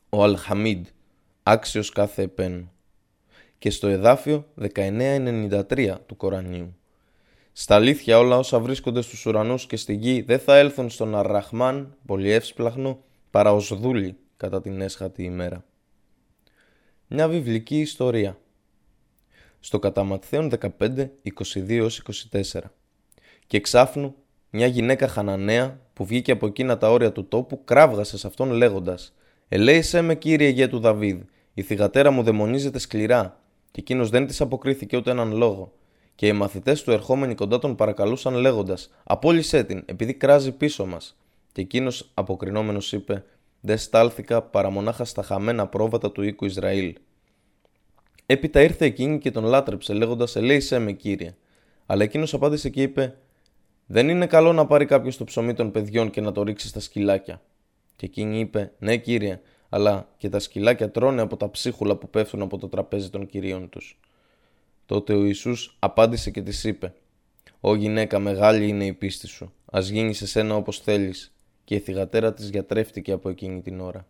Ο 0.08 0.22
Αλχαμίντ, 0.22 0.86
άξιος 1.42 1.90
κάθε 1.90 2.22
επένου. 2.22 2.70
Και 3.58 3.70
στο 3.70 3.86
εδάφιο 3.86 4.46
1993 4.54 5.94
του 6.06 6.16
Κορανίου. 6.16 6.76
Στα 7.58 7.74
αλήθεια 7.74 8.18
όλα 8.18 8.38
όσα 8.38 8.60
βρίσκονται 8.60 9.00
στους 9.00 9.26
ουρανούς 9.26 9.66
και 9.66 9.76
στη 9.76 9.94
γη 9.94 10.20
δεν 10.20 10.38
θα 10.38 10.56
έλθουν 10.56 10.90
στον 10.90 11.16
Αρραχμάν, 11.16 11.96
πολύ 12.06 12.30
εύσπλαχνο, 12.30 12.98
παρά 13.30 13.52
ως 13.52 13.78
δούλοι 13.80 14.16
κατά 14.36 14.60
την 14.60 14.80
έσχατη 14.80 15.22
ημέρα. 15.22 15.64
Μια 17.06 17.28
βιβλική 17.28 17.80
ιστορία. 17.80 18.38
Στο 19.60 19.78
κατά 19.78 20.20
15, 20.30 21.08
22-24. 21.56 22.60
Και 23.46 23.56
εξάφνου 23.56 24.14
μια 24.50 24.66
γυναίκα 24.66 25.08
Χαναναία 25.08 25.80
που 25.92 26.04
βγήκε 26.04 26.32
από 26.32 26.46
εκείνα 26.46 26.78
τα 26.78 26.90
όρια 26.90 27.12
του 27.12 27.28
τόπου 27.28 27.64
κράβγασε 27.64 28.18
σε 28.18 28.26
αυτόν 28.26 28.50
λέγοντας: 28.50 29.14
Ελέησέ 29.48 30.00
με, 30.00 30.14
κύριε 30.14 30.48
γέ 30.48 30.68
του 30.68 30.78
Δαβίδ, 30.78 31.20
η 31.54 31.62
θυγατέρα 31.62 32.10
μου 32.10 32.22
δαιμονίζεται 32.22 32.78
σκληρά. 32.78 33.40
Και 33.70 33.80
εκείνος 33.80 34.10
δεν 34.10 34.26
της 34.26 34.40
αποκρίθηκε 34.40 34.96
ούτε 34.96 35.10
έναν 35.10 35.32
λόγο. 35.36 35.72
Και 36.16 36.26
οι 36.26 36.32
μαθητές 36.32 36.82
του 36.82 36.90
ερχόμενοι 36.90 37.34
κοντά 37.34 37.58
τον 37.58 37.74
παρακαλούσαν 37.74 38.34
λέγοντας: 38.34 38.90
Απόλυσέ 39.04 39.64
την, 39.64 39.82
επειδή 39.86 40.14
κράζει 40.14 40.52
πίσω 40.52 40.86
μας. 40.86 41.16
Και 41.52 41.60
εκείνος 41.60 42.10
αποκρινόμενος 42.14 42.92
είπε: 42.92 43.24
Δεν 43.60 43.78
στάλθηκα 43.78 44.42
παρά 44.42 44.70
μονάχα 44.70 45.04
στα 45.04 45.22
χαμένα 45.22 45.66
πρόβατα 45.66 46.12
του 46.12 46.22
οίκου 46.22 46.44
Ισραήλ. 46.44 46.94
Έπειτα 48.26 48.62
ήρθε 48.62 48.84
εκείνη 48.84 49.18
και 49.18 49.30
τον 49.30 49.44
λάτρεψε 49.44 49.92
λέγοντας: 49.92 50.36
Ελέησέ 50.36 50.78
με, 50.78 50.92
κύριε. 50.92 51.34
Αλλά 51.86 52.02
εκείνος 52.02 52.34
απάντησε 52.34 52.68
και 52.68 52.82
είπε: 52.82 53.18
δεν 53.86 54.08
είναι 54.08 54.26
καλό 54.26 54.52
να 54.52 54.66
πάρει 54.66 54.84
κάποιος 54.84 55.16
το 55.16 55.24
ψωμί 55.24 55.54
των 55.54 55.70
παιδιών 55.70 56.10
και 56.10 56.20
να 56.20 56.32
το 56.32 56.42
ρίξει 56.42 56.68
στα 56.68 56.80
σκυλάκια. 56.80 57.42
Και 57.96 58.06
εκείνη 58.06 58.38
είπε: 58.38 58.72
Ναι, 58.78 58.96
κύριε, 58.96 59.40
αλλά 59.68 60.08
και 60.16 60.28
τα 60.28 60.38
σκυλάκια 60.38 60.90
τρώνε 60.90 61.22
από 61.22 61.36
τα 61.36 61.50
ψίχουλα 61.50 61.96
που 61.96 62.10
πέφτουν 62.10 62.42
από 62.42 62.58
το 62.58 62.68
τραπέζι 62.68 63.10
των 63.10 63.26
κυρίων 63.26 63.68
τους. 63.68 63.98
Τότε 64.86 65.14
ο 65.14 65.24
Ιησούς 65.24 65.76
απάντησε 65.78 66.30
και 66.30 66.42
της 66.42 66.64
είπε: 66.64 66.94
Ω 67.60 67.74
γυναίκα, 67.74 68.18
μεγάλη 68.18 68.68
είναι 68.68 68.84
η 68.86 68.92
πίστη 68.92 69.26
σου. 69.26 69.52
Α 69.76 69.80
γίνεις 69.80 70.16
σε 70.16 70.26
σένα 70.26 70.54
όπως 70.54 70.78
θέλεις. 70.78 71.32
Και 71.64 71.74
η 71.74 71.78
θυγατέρα 71.78 72.32
της 72.32 72.48
γιατρεύτηκε 72.48 73.12
από 73.12 73.28
εκείνη 73.28 73.62
την 73.62 73.80
ώρα. 73.80 74.06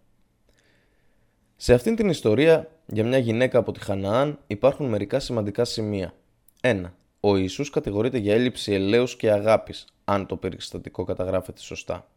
Σε 1.56 1.74
αυτήν 1.74 1.96
την 1.96 2.08
ιστορία 2.08 2.70
για 2.86 3.04
μια 3.04 3.18
γυναίκα 3.18 3.58
από 3.58 3.72
τη 3.72 3.80
Χαναάν 3.80 4.38
υπάρχουν 4.46 4.86
μερικά 4.86 5.20
σημαντικά 5.20 5.64
σημεία. 5.64 6.14
1 6.60 6.82
ο 7.20 7.36
Ιησούς 7.36 7.70
κατηγορείται 7.70 8.18
για 8.18 8.34
έλλειψη 8.34 8.72
ελέους 8.72 9.16
και 9.16 9.30
αγάπης, 9.30 9.84
αν 10.04 10.26
το 10.26 10.36
περιστατικό 10.36 11.04
καταγράφεται 11.04 11.60
σωστά. 11.60 12.08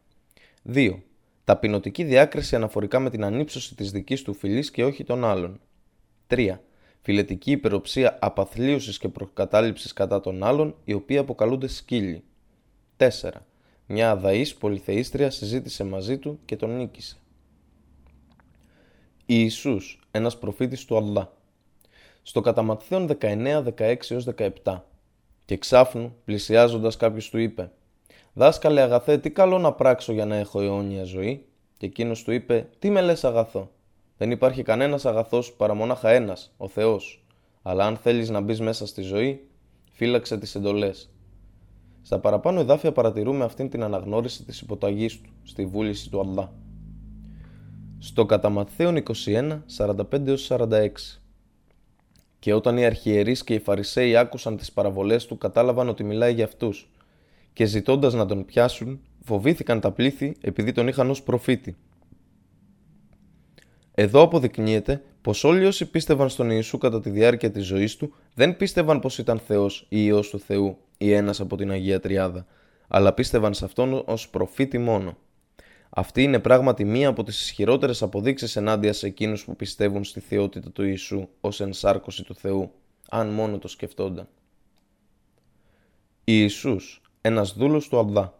2. 0.74 1.02
Ταπεινωτική 1.44 2.04
διάκριση 2.04 2.56
αναφορικά 2.56 2.98
με 2.98 3.10
την 3.10 3.24
ανύψωση 3.24 3.74
της 3.74 3.90
δικής 3.90 4.22
του 4.22 4.34
φυλής 4.34 4.70
και 4.70 4.84
όχι 4.84 5.04
των 5.04 5.24
άλλων. 5.24 5.60
3. 6.26 6.60
Φιλετική 7.02 7.50
υπεροψία 7.50 8.18
απαθλίωσης 8.20 8.98
και 8.98 9.08
προκατάληψης 9.08 9.92
κατά 9.92 10.20
των 10.20 10.44
άλλων, 10.44 10.74
οι 10.84 10.92
οποίοι 10.92 11.18
αποκαλούνται 11.18 11.66
σκύλοι. 11.66 12.22
4. 12.96 13.08
Μια 13.86 14.10
αδαής 14.10 14.54
πολυθεήστρια 14.54 15.30
συζήτησε 15.30 15.84
μαζί 15.84 16.18
του 16.18 16.38
και 16.44 16.56
τον 16.56 16.76
νίκησε. 16.76 17.16
Ιησούς, 19.26 20.00
ένας 20.10 20.38
προφήτης 20.38 20.84
του 20.84 20.96
Αλλά. 20.96 21.32
Στο 22.22 22.40
κατά 22.40 22.78
19, 22.90 23.62
16 23.62 24.18
17. 24.64 24.84
Και 25.44 25.56
ξάφνου, 25.56 26.16
πλησιάζοντας 26.24 26.96
κάποιος 26.96 27.30
του 27.30 27.38
είπε 27.38 27.70
«Δάσκαλε 28.32 28.80
αγαθέ, 28.80 29.18
τι 29.18 29.30
καλό 29.30 29.58
να 29.58 29.72
πράξω 29.72 30.12
για 30.12 30.26
να 30.26 30.36
έχω 30.36 30.60
αιώνια 30.60 31.04
ζωή» 31.04 31.44
και 31.76 31.86
εκείνος 31.86 32.22
του 32.22 32.32
είπε 32.32 32.68
«Τι 32.78 32.90
με 32.90 33.00
λες 33.00 33.24
αγαθό, 33.24 33.70
δεν 34.20 34.30
υπάρχει 34.30 34.62
κανένας 34.62 35.06
αγαθός 35.06 35.52
παρά 35.52 35.74
μονάχα 35.74 36.10
ένας, 36.10 36.52
ο 36.56 36.68
Θεός. 36.68 37.24
Αλλά 37.62 37.86
αν 37.86 37.96
θέλεις 37.96 38.30
να 38.30 38.40
μπεις 38.40 38.60
μέσα 38.60 38.86
στη 38.86 39.02
ζωή, 39.02 39.48
φύλαξε 39.92 40.38
τις 40.38 40.54
εντολές». 40.54 41.10
Στα 42.02 42.18
παραπάνω 42.18 42.60
εδάφια 42.60 42.92
παρατηρούμε 42.92 43.44
αυτήν 43.44 43.70
την 43.70 43.82
αναγνώριση 43.82 44.44
της 44.44 44.60
υποταγής 44.60 45.20
του, 45.20 45.30
στη 45.42 45.66
βούληση 45.66 46.10
του 46.10 46.20
Αλλά. 46.20 46.52
Στο 47.98 48.26
κατά 48.26 48.48
Ματθαίον 48.48 48.96
21, 48.96 49.62
45-46 49.66 51.20
Και 52.38 52.54
όταν 52.54 52.76
οι 52.76 52.84
αρχιερείς 52.84 53.44
και 53.44 53.54
οι 53.54 53.58
Φαρισαίοι 53.58 54.16
άκουσαν 54.16 54.56
τις 54.56 54.72
παραβολές 54.72 55.26
του, 55.26 55.38
κατάλαβαν 55.38 55.88
ότι 55.88 56.04
μιλάει 56.04 56.34
για 56.34 56.44
αυτούς 56.44 56.90
και 57.52 57.64
ζητώντας 57.64 58.14
να 58.14 58.26
τον 58.26 58.44
πιάσουν, 58.44 59.00
φοβήθηκαν 59.24 59.80
τα 59.80 59.90
πλήθη 59.90 60.36
επειδή 60.40 60.72
τον 60.72 60.88
είχαν 60.88 61.10
ως 61.10 61.22
προφήτη. 61.22 61.76
Εδώ 64.00 64.22
αποδεικνύεται 64.22 65.02
πως 65.22 65.44
όλοι 65.44 65.64
όσοι 65.64 65.90
πίστευαν 65.90 66.28
στον 66.28 66.50
Ιησού 66.50 66.78
κατά 66.78 67.00
τη 67.00 67.10
διάρκεια 67.10 67.50
της 67.50 67.66
ζωής 67.66 67.96
του 67.96 68.14
δεν 68.34 68.56
πίστευαν 68.56 69.00
πως 69.00 69.18
ήταν 69.18 69.38
Θεός 69.38 69.86
ή 69.88 70.04
ιό 70.04 70.20
του 70.20 70.38
Θεού 70.38 70.78
ή 70.98 71.12
ένας 71.12 71.40
από 71.40 71.56
την 71.56 71.70
Αγία 71.70 72.00
Τριάδα, 72.00 72.46
αλλά 72.88 73.12
πίστευαν 73.12 73.54
σε 73.54 73.64
αυτόν 73.64 74.02
ως 74.06 74.28
προφήτη 74.28 74.78
μόνο. 74.78 75.16
Αυτή 75.90 76.22
είναι 76.22 76.38
πράγματι 76.38 76.84
μία 76.84 77.08
από 77.08 77.22
τις 77.22 77.42
ισχυρότερες 77.42 78.02
αποδείξεις 78.02 78.56
ενάντια 78.56 78.92
σε 78.92 79.06
εκείνους 79.06 79.44
που 79.44 79.56
πιστεύουν 79.56 80.04
στη 80.04 80.20
θεότητα 80.20 80.70
του 80.70 80.82
Ιησού 80.84 81.28
ως 81.40 81.60
ενσάρκωση 81.60 82.24
του 82.24 82.34
Θεού, 82.34 82.70
αν 83.10 83.28
μόνο 83.28 83.58
το 83.58 83.68
σκεφτόνταν. 83.68 84.28
Ιησούς, 86.24 87.02
ένας 87.20 87.52
δούλος 87.52 87.88
του 87.88 87.98
Αλδά. 87.98 88.38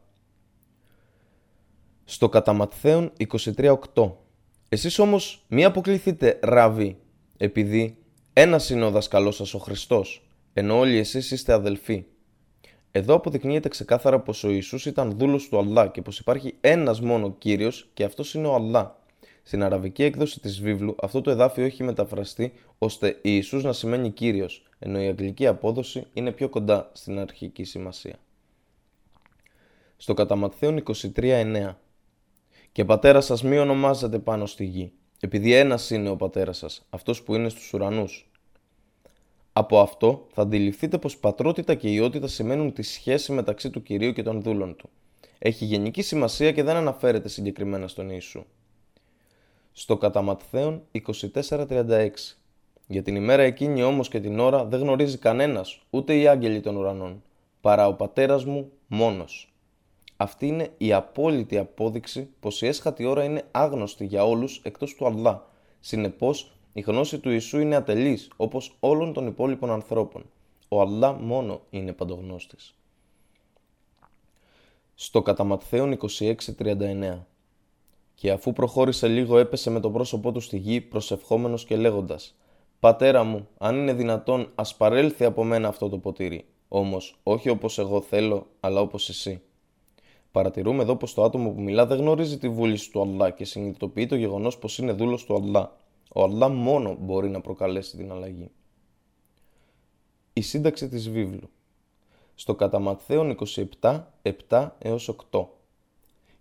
Στο 2.05 2.29
καταματθέον 2.29 3.13
23.8 3.17 4.13
εσείς 4.73 4.99
όμως 4.99 5.45
μη 5.49 5.65
αποκληθείτε 5.65 6.39
ραβή, 6.43 6.97
επειδή 7.37 7.97
ένας 8.33 8.71
είναι 8.71 8.85
ο 8.85 8.91
δασκαλός 8.91 9.37
σας 9.37 9.55
ο 9.55 9.59
Χριστός, 9.59 10.29
ενώ 10.53 10.79
όλοι 10.79 10.97
εσείς 10.97 11.31
είστε 11.31 11.53
αδελφοί. 11.53 12.05
Εδώ 12.91 13.15
αποδεικνύεται 13.15 13.69
ξεκάθαρα 13.69 14.21
πως 14.21 14.45
ο 14.45 14.51
Ιησούς 14.51 14.87
ήταν 14.87 15.19
δούλος 15.19 15.49
του 15.49 15.59
Αλλά 15.59 15.89
και 15.89 16.03
πως 16.03 16.19
υπάρχει 16.19 16.55
ένας 16.61 17.01
μόνο 17.01 17.35
Κύριος 17.39 17.91
και 17.95 18.05
αυτός 18.05 18.35
είναι 18.35 18.47
ο 18.47 18.55
Αλλά. 18.55 18.99
Στην 19.43 19.63
αραβική 19.63 20.03
έκδοση 20.03 20.41
της 20.41 20.61
βίβλου 20.61 20.97
αυτό 21.03 21.21
το 21.21 21.31
εδάφιο 21.31 21.65
έχει 21.65 21.83
μεταφραστεί 21.83 22.53
ώστε 22.79 23.19
Ιησούς 23.23 23.65
να 23.65 23.73
σημαίνει 23.73 24.11
Κύριος, 24.11 24.69
ενώ 24.79 25.03
η 25.03 25.07
αγγλική 25.07 25.47
απόδοση 25.47 26.07
είναι 26.13 26.33
πιο 26.33 26.49
κοντά 26.49 26.91
στην 26.93 27.19
αρχική 27.19 27.65
σημασία. 27.65 28.19
Στο 29.97 30.15
κατά 30.15 30.51
23.9 30.61 31.75
και 32.73 32.85
πατέρα 32.85 33.21
σας 33.21 33.43
μη 33.43 33.59
ονομάζεται 33.59 34.19
πάνω 34.19 34.47
στη 34.47 34.65
γη, 34.65 34.93
επειδή 35.21 35.55
ένας 35.55 35.91
είναι 35.91 36.09
ο 36.09 36.17
πατέρας 36.17 36.57
σας, 36.57 36.87
αυτός 36.91 37.23
που 37.23 37.35
είναι 37.35 37.49
στους 37.49 37.73
ουρανούς. 37.73 38.31
Από 39.53 39.81
αυτό 39.81 40.27
θα 40.33 40.43
αντιληφθείτε 40.43 40.99
πως 40.99 41.19
πατρότητα 41.19 41.75
και 41.75 41.89
ιότητα 41.89 42.27
σημαίνουν 42.27 42.73
τη 42.73 42.83
σχέση 42.83 43.33
μεταξύ 43.33 43.71
του 43.71 43.83
Κυρίου 43.83 44.13
και 44.13 44.23
των 44.23 44.43
δούλων 44.43 44.77
του. 44.77 44.89
Έχει 45.39 45.65
γενική 45.65 46.03
σημασία 46.03 46.53
και 46.53 46.63
δεν 46.63 46.77
αναφέρεται 46.77 47.29
συγκεκριμένα 47.29 47.89
στον 47.89 48.11
Ιησού. 48.11 48.45
Στο 49.73 49.97
κατά 49.97 50.39
24.36 50.93 52.09
Για 52.87 53.03
την 53.03 53.17
ημέρα 53.17 53.43
εκείνη 53.43 53.83
όμως 53.83 54.09
και 54.09 54.21
την 54.21 54.39
ώρα 54.39 54.65
δεν 54.65 54.81
γνωρίζει 54.81 55.19
κανένας, 55.19 55.81
ούτε 55.91 56.17
οι 56.17 56.27
άγγελοι 56.27 56.61
των 56.61 56.77
ουρανών, 56.77 57.23
παρά 57.61 57.87
ο 57.87 57.95
πατέρας 57.95 58.45
μου 58.45 58.71
μόνος. 58.87 59.50
Αυτή 60.23 60.47
είναι 60.47 60.71
η 60.79 60.93
απόλυτη 60.93 61.59
απόδειξη 61.59 62.31
πως 62.41 62.63
η 62.63 62.67
έσχατη 62.67 63.05
ώρα 63.05 63.25
είναι 63.25 63.45
άγνωστη 63.51 64.05
για 64.05 64.25
όλους 64.25 64.61
εκτός 64.65 64.95
του 64.95 65.07
Αλλά. 65.07 65.51
Συνεπώς, 65.81 66.53
η 66.73 66.81
γνώση 66.81 67.19
του 67.19 67.31
Ιησού 67.31 67.59
είναι 67.59 67.77
ατελής, 67.77 68.31
όπως 68.37 68.77
όλων 68.81 69.13
των 69.13 69.27
υπόλοιπων 69.27 69.71
ανθρώπων. 69.71 70.25
Ο 70.69 70.81
Αλλά 70.81 71.13
μόνο 71.13 71.61
είναι 71.71 71.93
παντογνώστης. 71.93 72.75
Στο 74.95 75.23
κατά 75.23 75.59
26.39 75.71 77.27
Και 78.15 78.31
αφού 78.31 78.53
προχώρησε 78.53 79.09
λίγο 79.09 79.39
έπεσε 79.39 79.71
με 79.71 79.81
το 79.81 79.91
πρόσωπό 79.91 80.33
του 80.33 80.41
στη 80.41 80.57
γη 80.57 80.81
προσευχόμενος 80.81 81.65
και 81.65 81.77
λέγοντας 81.77 82.37
«Πατέρα 82.81 83.25
μου, 83.25 83.49
αν 83.59 83.77
είναι 83.77 83.93
δυνατόν 83.93 84.51
ας 84.55 84.77
παρέλθει 84.77 85.25
από 85.25 85.45
μένα 85.45 85.69
αυτό 85.69 85.89
το 85.89 85.99
ποτήρι, 85.99 86.47
όμως 86.69 87.19
όχι 87.23 87.49
όπως 87.49 87.79
εγώ 87.79 88.01
θέλω, 88.01 88.47
αλλά 88.61 88.81
όπως 88.81 89.09
εσύ». 89.09 89.43
Παρατηρούμε 90.33 90.83
εδώ 90.83 90.97
πως 90.97 91.15
το 91.15 91.25
άτομο 91.25 91.51
που 91.51 91.61
μιλά 91.61 91.87
δεν 91.87 91.99
γνωρίζει 91.99 92.39
τη 92.39 92.49
βούληση 92.49 92.91
του 92.91 93.01
Αλλά 93.01 93.31
και 93.31 93.45
συνειδητοποιεί 93.45 94.07
το 94.07 94.17
γεγονός 94.17 94.59
πως 94.59 94.79
είναι 94.79 94.93
δούλος 94.93 95.25
του 95.25 95.35
Αλλά. 95.35 95.77
Ο 96.15 96.23
Αλλά 96.23 96.49
μόνο 96.49 96.97
μπορεί 97.01 97.29
να 97.29 97.41
προκαλέσει 97.41 97.97
την 97.97 98.13
αλλαγή. 98.13 98.51
Η 100.33 100.41
σύνταξη 100.41 100.89
της 100.89 101.11
βίβλου. 101.11 101.51
Στο 102.35 102.55
κατά 102.55 102.79
Ματθαίον 102.79 103.37
27, 103.81 104.01
7 104.49 104.71
έως 104.79 105.15
8. 105.31 105.47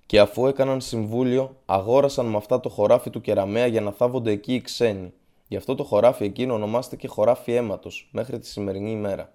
Και 0.06 0.20
αφού 0.20 0.48
έκαναν 0.48 0.82
συμβούλιο, 0.82 1.56
αγόρασαν 1.66 2.26
με 2.26 2.38
αυτά 2.38 2.60
το 2.60 2.70
χωράφι 2.70 3.10
του 3.10 3.22
Κεραμαία 3.22 3.66
για 3.66 3.82
να 3.82 3.92
θάβονται 3.92 4.32
εκεί 4.32 4.54
οι 4.54 4.62
ξένοι. 4.62 5.14
Γι' 5.48 5.56
αυτό 5.56 5.76
το 5.76 5.84
χωράφι 5.84 6.24
εκείνο 6.24 6.54
ονομάστηκε 6.54 7.08
χωράφι 7.08 7.52
αίματος 7.52 8.10
μέχρι 8.12 8.40
τη 8.40 8.48
σημερινή 8.48 8.92
ημέρα. 8.92 9.34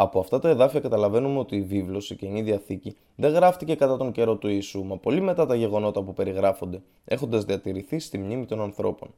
Από 0.00 0.20
αυτά 0.20 0.38
τα 0.38 0.48
εδάφια 0.48 0.80
καταλαβαίνουμε 0.80 1.38
ότι 1.38 1.56
η 1.56 1.62
βίβλος, 1.62 2.10
η 2.10 2.16
Καινή 2.16 2.42
Διαθήκη, 2.42 2.96
δεν 3.16 3.32
γράφτηκε 3.32 3.74
κατά 3.74 3.96
τον 3.96 4.12
καιρό 4.12 4.36
του 4.36 4.48
Ιησού, 4.48 4.84
μα 4.84 4.96
πολύ 4.96 5.20
μετά 5.20 5.46
τα 5.46 5.54
γεγονότα 5.54 6.02
που 6.02 6.12
περιγράφονται, 6.12 6.82
έχοντας 7.04 7.44
διατηρηθεί 7.44 7.98
στη 7.98 8.18
μνήμη 8.18 8.46
των 8.46 8.60
ανθρώπων. 8.60 9.14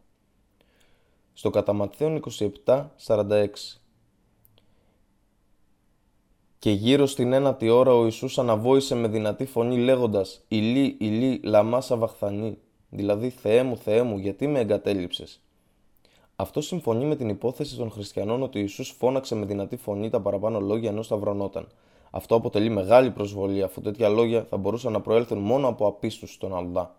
Στο 1.33 1.51
κατά 1.51 1.91
27-46 1.99 3.47
Και 6.59 6.71
γύρω 6.71 7.07
στην 7.07 7.33
ένατη 7.33 7.69
ώρα 7.69 7.95
ο 7.95 8.05
Ιησούς 8.05 8.39
αναβόησε 8.39 8.95
με 8.95 9.09
δυνατή 9.09 9.45
φωνή 9.45 9.79
λέγοντας 9.79 10.45
«Ηλί, 10.49 10.97
ηλί, 11.01 11.41
λαμάσα 11.45 11.97
βαχθανή», 11.97 12.59
δηλαδή 12.91 13.31
«Θεέ 13.31 13.63
μου, 13.63 13.77
Θεέ 13.77 14.03
μου, 14.03 14.19
γιατί 14.19 14.47
με 14.47 14.59
εγκατέλειψες» 14.61 15.41
Αυτό 16.41 16.61
συμφωνεί 16.61 17.05
με 17.05 17.17
την 17.17 17.29
υπόθεση 17.29 17.77
των 17.77 17.91
χριστιανών 17.91 18.43
ότι 18.43 18.59
Ιησούς 18.59 18.95
φώναξε 18.99 19.35
με 19.35 19.47
δυνατή 19.47 19.77
φωνή 19.77 20.11
τα 20.11 20.21
παραπάνω 20.21 20.61
λόγια 20.61 20.91
ενώ 20.91 21.03
σταυρωνόταν. 21.03 21.67
Αυτό 22.11 22.35
αποτελεί 22.35 22.69
μεγάλη 22.69 23.11
προσβολή, 23.11 23.63
αφού 23.63 23.81
τέτοια 23.81 24.09
λόγια 24.09 24.45
θα 24.45 24.57
μπορούσαν 24.57 24.93
να 24.93 25.01
προέλθουν 25.01 25.39
μόνο 25.39 25.69
από 25.69 25.87
απίστους 25.87 26.33
στον 26.33 26.57
Αλλά. 26.57 26.95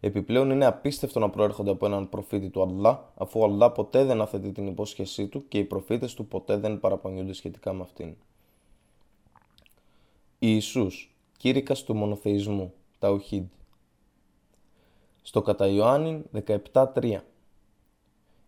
Επιπλέον 0.00 0.50
είναι 0.50 0.66
απίστευτο 0.66 1.18
να 1.18 1.30
προέρχονται 1.30 1.70
από 1.70 1.86
έναν 1.86 2.08
προφήτη 2.08 2.48
του 2.48 2.62
Αλλά, 2.62 3.12
αφού 3.16 3.40
ο 3.40 3.44
Αλλά 3.44 3.70
ποτέ 3.70 4.04
δεν 4.04 4.20
αθετεί 4.20 4.52
την 4.52 4.66
υπόσχεσή 4.66 5.26
του 5.26 5.48
και 5.48 5.58
οι 5.58 5.64
προφήτες 5.64 6.14
του 6.14 6.26
ποτέ 6.26 6.56
δεν 6.56 6.80
παραπονιούνται 6.80 7.32
σχετικά 7.32 7.72
με 7.72 7.82
αυτήν. 7.82 8.14
Ιησούς, 10.38 11.14
κήρυκας 11.36 11.82
του 11.82 11.94
μονοθεϊσμού, 11.94 12.72
Ταουχίδ. 12.98 13.44
Στο 15.22 15.42
κατά 15.42 15.66
Ιωάννη 15.66 16.22
17.3 16.46 17.20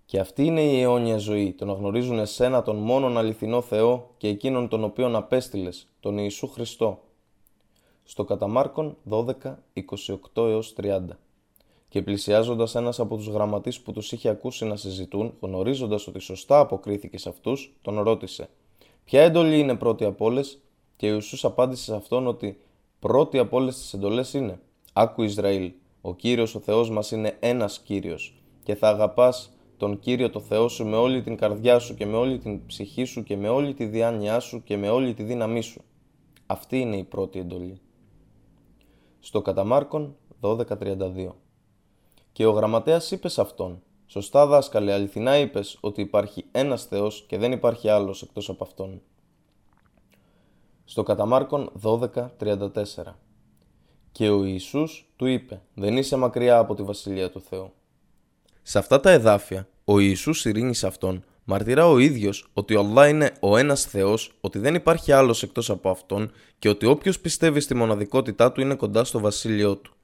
και 0.05 0.19
αυτή 0.19 0.45
είναι 0.45 0.63
η 0.63 0.81
αιώνια 0.81 1.17
ζωή, 1.17 1.53
το 1.53 1.65
να 1.65 1.73
γνωρίζουν 1.73 2.19
εσένα 2.19 2.63
τον 2.63 2.77
μόνον 2.77 3.19
αληθινό 3.19 3.61
Θεό 3.61 4.11
και 4.17 4.29
εκείνον 4.29 4.69
τον 4.69 4.85
οποίον 4.85 5.17
απέστειλες, 5.17 5.89
τον 6.01 6.19
Ιησού 6.19 6.49
Χριστό. 6.49 6.99
Στο 8.05 8.25
καταμάρκον 8.25 8.97
12, 9.11 9.25
28 10.35 10.49
έως 10.49 10.75
30. 10.77 11.01
Και 11.89 12.03
πλησιάζοντας 12.03 12.75
ένας 12.75 13.01
από 13.01 13.17
τους 13.17 13.27
γραμματείς 13.27 13.81
που 13.81 13.93
τους 13.93 14.13
είχε 14.13 14.29
ακούσει 14.29 14.65
να 14.65 14.77
συζητούν, 14.77 15.35
γνωρίζοντας 15.41 16.07
ότι 16.07 16.19
σωστά 16.19 16.59
αποκρίθηκε 16.59 17.19
σε 17.19 17.29
αυτούς, 17.29 17.77
τον 17.83 18.01
ρώτησε 18.01 18.49
«Ποια 19.05 19.23
εντολή 19.23 19.59
είναι 19.59 19.75
πρώτη 19.75 20.05
από 20.05 20.25
όλες» 20.25 20.59
και 20.97 21.11
ο 21.11 21.15
Ιησούς 21.15 21.45
απάντησε 21.45 21.85
σε 21.85 21.95
αυτόν 21.95 22.27
ότι 22.27 22.61
«Πρώτη 22.99 23.39
από 23.39 23.57
όλες 23.57 23.77
τις 23.77 23.93
εντολές 23.93 24.35
είναι 24.35 24.61
«Άκου 24.93 25.23
Ισραήλ, 25.23 25.73
ο 26.01 26.15
Κύριος 26.15 26.55
ο 26.55 26.61
Θεός 26.61 26.91
μας 26.91 27.11
είναι 27.11 27.37
ένας 27.41 27.81
Κύριος 27.81 28.35
και 28.63 28.75
θα 28.75 28.89
αγαπάς 28.89 29.54
τον 29.77 29.99
Κύριο 29.99 30.31
το 30.31 30.41
Θεό 30.41 30.69
σου 30.69 30.87
με 30.87 30.97
όλη 30.97 31.23
την 31.23 31.37
καρδιά 31.37 31.79
σου 31.79 31.95
και 31.95 32.07
με 32.07 32.17
όλη 32.17 32.39
την 32.39 32.67
ψυχή 32.67 33.05
σου 33.05 33.23
και 33.23 33.37
με 33.37 33.49
όλη 33.49 33.75
τη 33.75 33.85
διάνοιά 33.85 34.41
σου 34.41 34.63
και 34.63 34.77
με 34.77 34.89
όλη 34.89 35.15
τη 35.15 35.23
δύναμή 35.23 35.61
σου. 35.61 35.83
Αυτή 36.47 36.81
είναι 36.81 36.97
η 36.97 37.05
πρώτη 37.05 37.39
εντολή. 37.39 37.81
Στο 39.21 39.43
καταμάρκον 39.43 40.17
12.32 40.41 41.29
Και 42.33 42.47
ο 42.47 42.51
γραμματέας 42.51 43.11
είπες 43.11 43.33
σε 43.33 43.41
αυτόν 43.41 43.83
Σωστά 44.07 44.47
δάσκαλε, 44.47 44.93
αληθινά 44.93 45.39
είπες 45.39 45.79
ότι 45.81 46.01
υπάρχει 46.01 46.45
ένας 46.53 46.85
Θεός 46.85 47.25
και 47.29 47.39
δεν 47.39 47.53
υπάρχει 47.53 47.89
άλλος 47.89 48.23
εκτός 48.23 48.49
από 48.49 48.65
Αυτόν. 48.65 49.03
Στο 50.85 51.03
καταμάρκον 51.03 51.73
12.34 51.83 53.15
Και 54.13 54.31
ο 54.31 54.45
Ιησούς 54.45 55.13
του 55.17 55.27
είπε 55.27 55.63
«Δεν 55.75 55.97
είσαι 55.97 56.17
μακριά 56.17 56.59
από 56.59 56.75
τη 56.75 56.83
Βασιλεία 56.83 57.31
του 57.31 57.41
Θεού». 57.41 57.73
Σε 58.67 58.79
αυτά 58.79 59.01
τα 59.01 59.11
εδάφια, 59.11 59.69
ο 59.85 59.99
Ιησούς 59.99 60.45
ειρήνης 60.45 60.79
σε 60.79 60.87
Αυτόν 60.87 61.25
μαρτυρά 61.45 61.89
ο 61.89 61.99
ίδιος 61.99 62.51
ότι 62.53 62.75
ο 62.75 62.81
Αλλά 62.81 63.09
είναι 63.09 63.33
ο 63.41 63.57
ένας 63.57 63.85
Θεός, 63.85 64.35
ότι 64.41 64.59
δεν 64.59 64.75
υπάρχει 64.75 65.13
άλλος 65.13 65.43
εκτός 65.43 65.71
από 65.71 65.91
Αυτόν 65.91 66.33
και 66.59 66.69
ότι 66.69 66.87
όποιος 66.87 67.21
πιστεύει 67.21 67.61
στη 67.61 67.75
μοναδικότητά 67.75 68.53
Του 68.53 68.61
είναι 68.61 68.75
κοντά 68.75 69.05
στο 69.05 69.21
Βασίλειό 69.21 69.77
Του. 69.77 69.95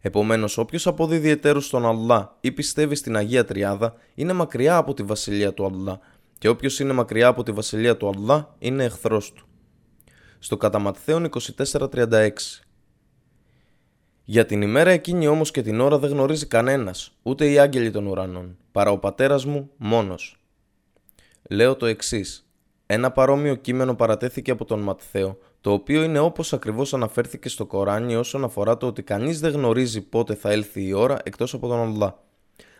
Επομένως, 0.00 0.58
όποιος 0.58 0.86
αποδίδει 0.86 1.28
εταίρους 1.28 1.66
στον 1.66 1.86
Αλλά 1.86 2.36
ή 2.40 2.52
πιστεύει 2.52 2.94
στην 2.94 3.16
Αγία 3.16 3.44
Τριάδα 3.44 3.94
είναι 4.14 4.32
μακριά 4.32 4.76
από 4.76 4.94
τη 4.94 5.02
Βασιλεία 5.02 5.54
του 5.54 5.66
Αλλά 5.66 6.00
και 6.38 6.48
όποιος 6.48 6.80
είναι 6.80 6.92
μακριά 6.92 7.26
από 7.26 7.42
τη 7.42 7.52
Βασιλεία 7.52 7.96
του 7.96 8.08
Αλλά 8.08 8.54
είναι 8.58 8.84
εχθρός 8.84 9.32
του. 9.32 9.46
Στο 10.38 10.56
κατά 10.56 10.94
24.36 11.06 12.28
για 14.28 14.46
την 14.46 14.62
ημέρα 14.62 14.90
εκείνη 14.90 15.26
όμως 15.26 15.50
και 15.50 15.62
την 15.62 15.80
ώρα 15.80 15.98
δεν 15.98 16.10
γνωρίζει 16.10 16.46
κανένας, 16.46 17.12
ούτε 17.22 17.50
οι 17.50 17.58
άγγελοι 17.58 17.90
των 17.90 18.06
ουρανών, 18.06 18.56
παρά 18.72 18.90
ο 18.90 18.98
πατέρας 18.98 19.44
μου 19.44 19.70
μόνος. 19.76 20.36
Λέω 21.50 21.76
το 21.76 21.86
εξής. 21.86 22.48
Ένα 22.86 23.10
παρόμοιο 23.10 23.54
κείμενο 23.54 23.94
παρατέθηκε 23.94 24.50
από 24.50 24.64
τον 24.64 24.80
Ματθαίο, 24.80 25.38
το 25.60 25.72
οποίο 25.72 26.02
είναι 26.02 26.18
όπως 26.18 26.52
ακριβώς 26.52 26.94
αναφέρθηκε 26.94 27.48
στο 27.48 27.66
Κοράνι 27.66 28.16
όσον 28.16 28.44
αφορά 28.44 28.76
το 28.76 28.86
ότι 28.86 29.02
κανείς 29.02 29.40
δεν 29.40 29.52
γνωρίζει 29.52 30.00
πότε 30.00 30.34
θα 30.34 30.50
έλθει 30.50 30.86
η 30.86 30.92
ώρα 30.92 31.18
εκτός 31.22 31.54
από 31.54 31.68
τον 31.68 31.78
Αλλά. 31.78 32.22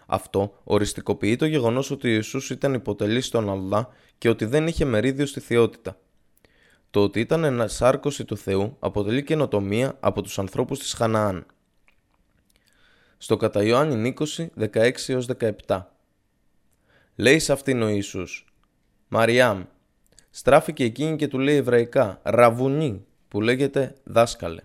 Αυτό 0.06 0.54
οριστικοποιεί 0.64 1.36
το 1.36 1.46
γεγονός 1.46 1.90
ότι 1.90 2.08
ο 2.08 2.10
Ιησούς 2.10 2.50
ήταν 2.50 2.74
υποτελής 2.74 3.26
στον 3.26 3.50
Αλλά 3.50 3.88
και 4.18 4.28
ότι 4.28 4.44
δεν 4.44 4.66
είχε 4.66 4.84
μερίδιο 4.84 5.26
στη 5.26 5.40
θεότητα. 5.40 5.96
Το 6.90 7.02
ότι 7.02 7.20
ήταν 7.20 7.44
ενσάρκωση 7.44 8.24
του 8.24 8.36
Θεού 8.36 8.76
αποτελεί 8.78 9.22
καινοτομία 9.22 9.96
από 10.00 10.22
τους 10.22 10.38
ανθρώπους 10.38 10.78
της 10.78 10.92
Χαναάν. 10.92 11.46
Στο 13.18 13.36
κατά 13.36 13.62
Ιωάννη 13.62 14.14
20, 14.18 14.46
16-17 15.66 15.82
Λέει 17.14 17.38
σε 17.38 17.52
αυτήν 17.52 17.82
ο 17.82 17.88
Ιησούς 17.88 18.44
«Μαριάμ, 19.08 19.62
στράφηκε 20.30 20.84
εκείνη 20.84 21.16
και 21.16 21.28
του 21.28 21.38
λέει 21.38 21.56
εβραϊκά 21.56 22.20
«Ραβουνί» 22.22 23.04
που 23.28 23.40
λέγεται 23.40 23.94
«δάσκαλε». 24.04 24.62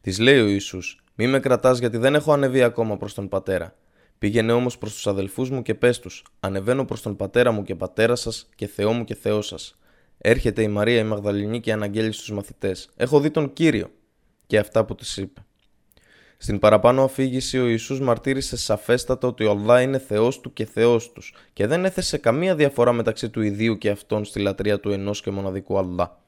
Της 0.00 0.18
λέει 0.18 0.40
ο 0.40 0.46
Ιησούς 0.46 1.04
«Μη 1.14 1.26
με 1.26 1.40
κρατάς 1.40 1.78
γιατί 1.78 1.96
δεν 1.96 2.14
έχω 2.14 2.32
ανεβεί 2.32 2.62
ακόμα 2.62 2.96
προς 2.96 3.14
τον 3.14 3.28
πατέρα». 3.28 3.74
Πήγαινε 4.18 4.52
όμως 4.52 4.78
προς 4.78 4.94
τους 4.94 5.06
αδελφούς 5.06 5.50
μου 5.50 5.62
και 5.62 5.74
πες 5.74 6.00
τους: 6.00 6.24
Ανεβαίνω 6.40 6.84
προς 6.84 7.02
τον 7.02 7.16
πατέρα 7.16 7.50
μου 7.50 7.62
και 7.62 7.74
πατέρα 7.74 8.16
σας 8.16 8.48
και 8.54 8.66
Θεό 8.66 8.92
μου 8.92 9.04
και 9.04 9.14
Θεό 9.14 9.42
σας. 9.42 9.78
Έρχεται 10.26 10.62
η 10.62 10.68
Μαρία 10.68 10.98
η 10.98 11.04
Μαγδαληνή 11.04 11.60
και 11.60 11.72
αναγγέλει 11.72 12.12
στους 12.12 12.30
μαθητές 12.30 12.90
«Έχω 12.96 13.20
δει 13.20 13.30
τον 13.30 13.52
Κύριο» 13.52 13.90
και 14.46 14.58
αυτά 14.58 14.84
που 14.84 14.94
της 14.94 15.16
είπε. 15.16 15.40
Στην 16.36 16.58
παραπάνω 16.58 17.04
αφήγηση 17.04 17.58
ο 17.58 17.66
Ιησούς 17.66 18.00
μαρτύρησε 18.00 18.56
σαφέστατα 18.56 19.28
ότι 19.28 19.44
ο 19.44 19.50
Αλλά 19.50 19.80
είναι 19.80 19.98
Θεός 19.98 20.40
του 20.40 20.52
και 20.52 20.64
Θεός 20.64 21.12
τους 21.12 21.34
και 21.52 21.66
δεν 21.66 21.84
έθεσε 21.84 22.18
καμία 22.18 22.54
διαφορά 22.54 22.92
μεταξύ 22.92 23.30
του 23.30 23.40
ιδίου 23.40 23.78
και 23.78 23.90
αυτών 23.90 24.24
στη 24.24 24.40
λατρεία 24.40 24.80
του 24.80 24.90
ενός 24.90 25.20
και 25.20 25.30
μοναδικού 25.30 25.78
Αλλά. 25.78 26.20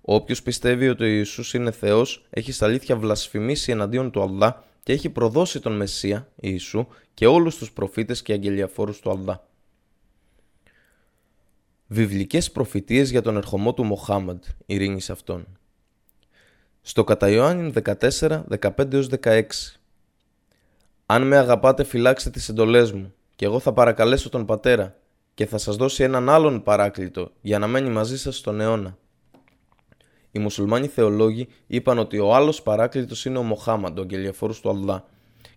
Όποιος 0.00 0.42
πιστεύει 0.42 0.88
ότι 0.88 1.02
ο 1.02 1.06
Ιησούς 1.06 1.54
είναι 1.54 1.70
Θεός 1.70 2.26
έχει 2.30 2.52
στα 2.52 2.66
αλήθεια 2.66 2.96
βλασφημίσει 2.96 3.72
εναντίον 3.72 4.10
του 4.10 4.22
Αλλά 4.22 4.64
και 4.82 4.92
έχει 4.92 5.10
προδώσει 5.10 5.60
τον 5.60 5.76
Μεσσία, 5.76 6.28
Ιησού, 6.36 6.86
και 7.14 7.26
όλους 7.26 7.56
τους 7.56 7.72
προφήτες 7.72 8.22
και 8.22 8.32
αγγελιαφόρους 8.32 9.00
του 9.00 9.10
Αλλά 9.10 9.42
βιβλικές 11.86 12.50
προφητείες 12.52 13.10
για 13.10 13.22
τον 13.22 13.36
ερχομό 13.36 13.74
του 13.74 13.84
Μοχάμαντ, 13.84 14.42
ειρήνη 14.66 15.00
σε 15.00 15.12
αυτόν. 15.12 15.46
Στο 16.82 17.04
κατά 17.04 17.28
Ιωάννη 17.28 17.72
14, 18.18 18.44
15-16 18.60 19.42
Αν 21.06 21.26
με 21.26 21.36
αγαπάτε 21.36 21.84
φυλάξτε 21.84 22.30
τις 22.30 22.48
εντολές 22.48 22.92
μου 22.92 23.14
και 23.36 23.44
εγώ 23.44 23.58
θα 23.58 23.72
παρακαλέσω 23.72 24.28
τον 24.28 24.46
πατέρα 24.46 24.96
και 25.34 25.46
θα 25.46 25.58
σας 25.58 25.76
δώσει 25.76 26.02
έναν 26.02 26.28
άλλον 26.28 26.62
παράκλητο 26.62 27.30
για 27.40 27.58
να 27.58 27.66
μένει 27.66 27.90
μαζί 27.90 28.18
σας 28.18 28.36
στον 28.36 28.60
αιώνα. 28.60 28.98
Οι 30.30 30.38
μουσουλμάνοι 30.38 30.86
θεολόγοι 30.86 31.48
είπαν 31.66 31.98
ότι 31.98 32.18
ο 32.18 32.34
άλλος 32.34 32.62
παράκλητος 32.62 33.24
είναι 33.24 33.38
ο 33.38 33.42
Μοχάμαντ, 33.42 33.98
ο 33.98 34.02
αγγελιαφόρος 34.02 34.60
του 34.60 34.70
Αλλά 34.70 35.04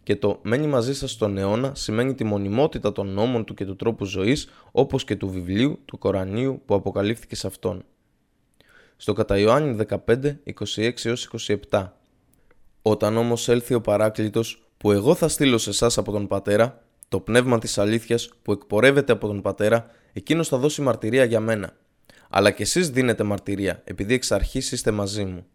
και 0.08 0.16
το 0.16 0.40
μένει 0.42 0.68
μαζί 0.68 0.96
σας 0.96 1.12
στον 1.12 1.38
αιώνα 1.38 1.76
σημαίνει 1.76 2.16
τη 2.16 2.24
μονιμότητα 2.24 2.92
των 2.92 3.08
νόμων 3.08 3.46
του 3.46 3.54
και 3.54 3.66
του 3.66 3.76
τρόπου 3.76 4.06
ζωής 4.06 4.50
όπως 4.72 5.04
και 5.04 5.16
του 5.16 5.30
βιβλίου 5.30 5.80
του 5.86 5.98
Κορανίου 5.98 6.62
που 6.66 6.76
αποκαλύφθηκε 6.76 7.36
σε 7.36 7.48
αυτόν. 7.48 7.86
Στο 8.98 9.14
κατά 9.14 9.38
Ιωάννη 9.38 9.86
15, 10.08 10.36
26 10.76 11.14
27 11.70 11.90
Όταν 12.82 13.18
όμως 13.18 13.50
έλθει 13.50 13.74
ο 13.74 13.82
παράκλητος 13.82 14.70
που 14.78 14.92
εγώ 14.92 15.16
θα 15.16 15.28
στείλω 15.28 15.58
σε 15.58 15.70
εσάς 15.70 15.98
από 15.98 16.12
τον 16.12 16.28
Πατέρα, 16.28 16.84
το 17.08 17.20
πνεύμα 17.20 17.60
της 17.60 17.78
αλήθειας 17.78 18.30
που 18.42 18.52
εκπορεύεται 18.52 19.12
από 19.12 19.28
τον 19.28 19.42
Πατέρα, 19.42 19.86
εκείνος 20.14 20.48
θα 20.48 20.58
δώσει 20.58 20.82
μαρτυρία 20.82 21.24
για 21.24 21.40
μένα. 21.40 21.76
Αλλά 22.30 22.52
και 22.52 22.64
εσείς 22.64 22.90
δίνετε 22.90 23.24
μαρτυρία, 23.24 23.82
επειδή 23.84 24.14
εξ 24.14 24.32
αρχής 24.32 24.72
είστε 24.72 24.92
μαζί 24.92 25.26
μου. 25.26 25.46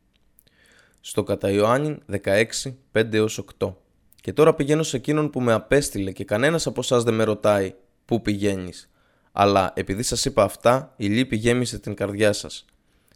Στο 1.00 1.22
κατά 1.22 1.50
Ιωάννη 1.50 1.98
16, 2.24 2.44
5 2.92 3.26
8 3.58 3.74
και 4.22 4.32
τώρα 4.32 4.54
πηγαίνω 4.54 4.82
σε 4.82 4.96
εκείνον 4.96 5.30
που 5.30 5.40
με 5.40 5.52
απέστειλε 5.52 6.12
και 6.12 6.24
κανένας 6.24 6.66
από 6.66 6.80
εσάς 6.80 7.02
δεν 7.02 7.14
με 7.14 7.24
ρωτάει 7.24 7.74
πού 8.04 8.22
πηγαίνεις. 8.22 8.90
Αλλά 9.32 9.72
επειδή 9.76 10.02
σας 10.02 10.24
είπα 10.24 10.42
αυτά, 10.42 10.94
η 10.96 11.06
λύπη 11.06 11.36
γέμισε 11.36 11.78
την 11.78 11.94
καρδιά 11.94 12.32
σας. 12.32 12.64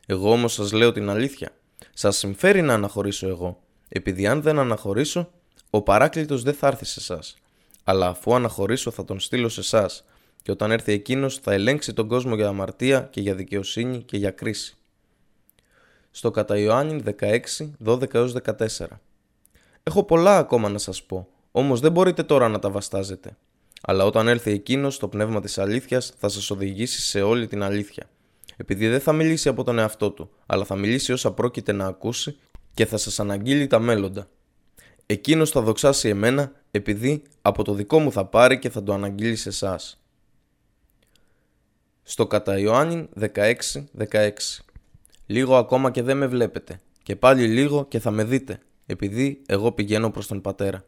Εγώ 0.07 0.33
όμως 0.33 0.53
σας 0.53 0.73
λέω 0.73 0.93
την 0.93 1.11
αλήθεια. 1.11 1.51
Σας 1.95 2.17
συμφέρει 2.17 2.63
να 2.63 2.75
αναχωρήσω 2.75 3.29
εγώ, 3.29 3.61
επειδή 3.89 4.27
αν 4.27 4.43
δεν 4.43 4.59
αναχωρήσω, 4.59 5.31
ο 5.71 5.83
παράκλητος 5.83 6.43
δεν 6.43 6.55
θα 6.55 6.67
έρθει 6.67 6.85
σε 6.85 7.01
εσάς. 7.01 7.37
Αλλά 7.85 8.07
αφού 8.07 8.35
αναχωρήσω 8.35 8.91
θα 8.91 9.05
τον 9.05 9.21
στείλω 9.21 9.49
σε 9.49 9.61
εσάς, 9.61 10.05
και 10.43 10.51
όταν 10.51 10.71
έρθει 10.71 10.93
εκείνος 10.93 11.39
θα 11.39 11.53
ελέγξει 11.53 11.93
τον 11.93 12.09
κόσμο 12.09 12.35
για 12.35 12.49
αμαρτία 12.49 13.01
και 13.01 13.21
για 13.21 13.35
δικαιοσύνη 13.35 14.03
και 14.03 14.17
για 14.17 14.31
κρίση. 14.31 14.77
Στο 16.11 16.31
κατά 16.31 16.59
Ιωάννη 16.59 17.03
16, 17.21 17.39
12-14 17.85 18.87
Έχω 19.89 20.05
πολλά 20.05 20.39
ακόμα 20.39 20.69
να 20.69 20.79
σας 20.79 21.03
πω, 21.03 21.29
όμως 21.51 21.81
δεν 21.81 21.93
μπορείτε 21.93 22.23
τώρα 22.23 22.49
να 22.49 22.59
τα 22.59 22.71
βαστάζετε. 22.71 23.37
Αλλά 23.83 24.05
όταν 24.05 24.29
έλθει 24.29 24.51
εκείνος, 24.51 24.99
το 24.99 25.09
πνεύμα 25.09 25.41
της 25.41 25.59
αλήθειας 25.59 26.15
θα 26.19 26.29
σας 26.29 26.51
οδηγήσει 26.51 27.01
σε 27.01 27.23
όλη 27.23 27.47
την 27.47 27.63
αλήθεια. 27.63 28.11
Επειδή 28.57 28.89
δεν 28.89 29.01
θα 29.01 29.13
μιλήσει 29.13 29.49
από 29.49 29.65
τον 29.65 29.79
εαυτό 29.79 30.11
του, 30.11 30.31
αλλά 30.47 30.65
θα 30.65 30.77
μιλήσει 30.77 31.13
όσα 31.13 31.33
πρόκειται 31.33 31.73
να 31.73 31.87
ακούσει 31.87 32.39
και 32.75 32.87
θα 32.87 32.97
σας 32.97 33.21
αναγγείλει 33.21 33.67
τα 33.67 33.79
μέλλοντα. 33.79 34.29
Εκείνος 35.07 35.51
θα 35.51 35.61
δοξάσει 35.61 36.09
εμένα, 36.09 36.53
επειδή 36.71 37.23
από 37.43 37.65
το 37.65 37.73
δικό 37.73 37.99
μου 37.99 38.13
θα 38.13 38.25
πάρει 38.25 38.59
και 38.59 38.71
θα 38.71 38.83
το 38.83 38.93
αναγγείλει 38.93 39.37
σε 39.37 39.49
εσάς. 39.49 40.03
Στο 42.03 42.27
κατά 42.27 42.59
Ιωάννη 42.59 43.09
16-16 43.19 44.31
Λίγο 45.27 45.57
ακόμα 45.57 45.91
και 45.91 46.03
δεν 46.03 46.17
με 46.17 46.27
βλέπετε, 46.27 46.81
και 47.03 47.17
πάλι 47.17 47.49
λίγο 47.49 47.87
και 47.89 47.99
θα 47.99 48.11
με 48.11 48.25
δείτε, 48.25 48.61
επειδή 48.87 49.43
εγώ 49.47 49.73
πηγαίνω 49.73 50.11
προς 50.11 50.27
τον 50.27 50.41
πατέρα. 50.41 50.85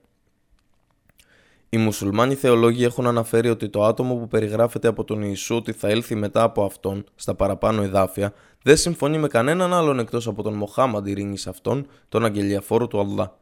Οι 1.69 1.77
μουσουλμάνοι 1.77 2.35
θεολόγοι 2.35 2.85
έχουν 2.85 3.07
αναφέρει 3.07 3.49
ότι 3.49 3.69
το 3.69 3.85
άτομο 3.85 4.15
που 4.15 4.29
περιγράφεται 4.29 4.89
από 4.89 5.05
τον 5.05 5.23
Ιησού 5.23 5.57
ότι 5.57 5.73
θα 5.73 5.89
έλθει 5.89 6.15
μετά 6.15 6.43
από 6.43 6.65
αυτόν 6.65 7.05
στα 7.15 7.35
παραπάνω 7.35 7.83
εδάφια 7.83 8.33
δεν 8.63 8.77
συμφωνεί 8.77 9.19
με 9.19 9.29
κανέναν 9.29 9.75
άλλον 9.75 9.99
εκτός 9.99 10.27
από 10.27 10.43
τον 10.43 10.55
Μοχάμαντ 10.55 11.07
ειρήνης 11.07 11.47
αυτόν, 11.47 11.87
τον 12.09 12.25
αγγελιαφόρο 12.25 12.87
του 12.87 13.01
Αλλά. 13.01 13.39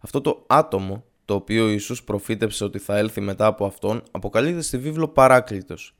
Αυτό 0.00 0.20
το 0.20 0.44
άτομο, 0.46 1.04
το 1.24 1.34
οποίο 1.34 1.64
ο 1.64 1.68
Ιησούς 1.68 2.04
προφήτεψε 2.04 2.64
ότι 2.64 2.78
θα 2.78 2.96
έλθει 2.96 3.20
μετά 3.20 3.46
από 3.46 3.64
αυτόν, 3.64 4.02
αποκαλείται 4.10 4.62
στη 4.62 4.78
βίβλο 4.78 5.08
Παράκλητος 5.08 5.94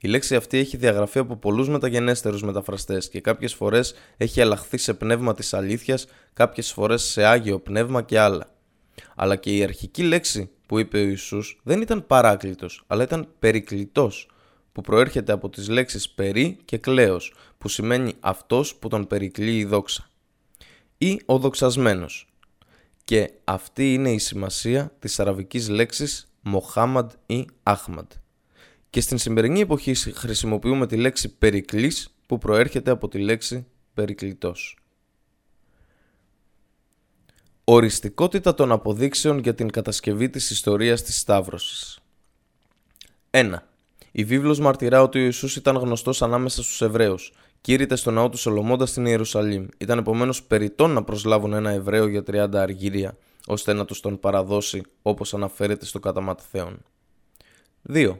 η 0.00 0.08
λέξη 0.08 0.36
αυτή 0.36 0.58
έχει 0.58 0.76
διαγραφεί 0.76 1.18
από 1.18 1.36
πολλούς 1.36 1.68
μεταγενέστερους 1.68 2.42
μεταφραστές 2.42 3.08
και 3.08 3.20
κάποιες 3.20 3.54
φορές 3.54 3.94
έχει 4.16 4.40
αλλάχθει 4.40 4.76
σε 4.76 4.94
πνεύμα 4.94 5.34
της 5.34 5.54
αλήθειας, 5.54 6.06
κάποιες 6.32 6.72
φορές 6.72 7.02
σε 7.02 7.24
άγιο 7.24 7.60
πνεύμα 7.60 8.02
και 8.02 8.18
άλλα. 8.18 8.50
Αλλά 9.16 9.36
και 9.36 9.56
η 9.56 9.62
αρχική 9.62 10.02
λέξη 10.02 10.50
που 10.66 10.78
είπε 10.78 10.98
ο 10.98 11.06
Ιησούς 11.06 11.60
δεν 11.62 11.80
ήταν 11.80 12.06
παράκλητος, 12.06 12.84
αλλά 12.86 13.02
ήταν 13.02 13.28
περικλητός, 13.38 14.30
που 14.72 14.80
προέρχεται 14.80 15.32
από 15.32 15.48
τις 15.48 15.68
λέξεις 15.68 16.10
περί 16.10 16.58
και 16.64 16.78
κλαίος, 16.78 17.34
που 17.58 17.68
σημαίνει 17.68 18.14
αυτός 18.20 18.74
που 18.74 18.88
τον 18.88 19.06
περικλεί 19.06 19.58
η 19.58 19.64
δόξα. 19.64 20.08
Ή 20.98 21.20
ο 21.26 21.38
δοξασμένος. 21.38 22.26
Και 23.04 23.32
αυτή 23.44 23.94
είναι 23.94 24.12
η 24.12 24.18
σημασία 24.18 24.92
της 24.98 25.20
αραβικής 25.20 25.68
λέξης 25.68 26.32
Μοχάμαντ 26.42 27.10
ή 27.26 27.46
Άχμαντ 27.62 28.10
και 28.92 29.00
στην 29.00 29.18
σημερινή 29.18 29.60
εποχή 29.60 29.94
χρησιμοποιούμε 29.94 30.86
τη 30.86 30.96
λέξη 30.96 31.28
περικλής 31.36 32.14
που 32.26 32.38
προέρχεται 32.38 32.90
από 32.90 33.08
τη 33.08 33.18
λέξη 33.18 33.66
περικλητός. 33.94 34.78
Οριστικότητα 37.64 38.54
των 38.54 38.72
αποδείξεων 38.72 39.38
για 39.38 39.54
την 39.54 39.70
κατασκευή 39.70 40.30
της 40.30 40.50
ιστορίας 40.50 41.02
της 41.02 41.18
Σταύρωσης 41.18 42.00
1. 43.30 43.54
Η 44.12 44.24
βίβλος 44.24 44.58
μαρτυρά 44.58 45.02
ότι 45.02 45.18
ο 45.18 45.22
Ιησούς 45.22 45.56
ήταν 45.56 45.76
γνωστός 45.76 46.22
ανάμεσα 46.22 46.62
στους 46.62 46.82
Εβραίους. 46.82 47.32
Κήρυτε 47.60 47.96
στο 47.96 48.10
ναό 48.10 48.28
του 48.28 48.36
Σολομώντα 48.36 48.86
στην 48.86 49.06
Ιερουσαλήμ. 49.06 49.66
Ήταν 49.78 49.98
επομένως 49.98 50.42
περιττό 50.42 50.86
να 50.86 51.04
προσλάβουν 51.04 51.52
ένα 51.52 51.70
Εβραίο 51.70 52.06
για 52.06 52.22
30 52.22 52.48
αργύρια, 52.54 53.16
ώστε 53.46 53.72
να 53.72 53.84
τους 53.84 54.00
τον 54.00 54.20
παραδώσει 54.20 54.82
όπως 55.02 55.34
αναφέρεται 55.34 55.84
στο 55.84 56.00
κατά 56.00 56.36
2. 57.92 58.16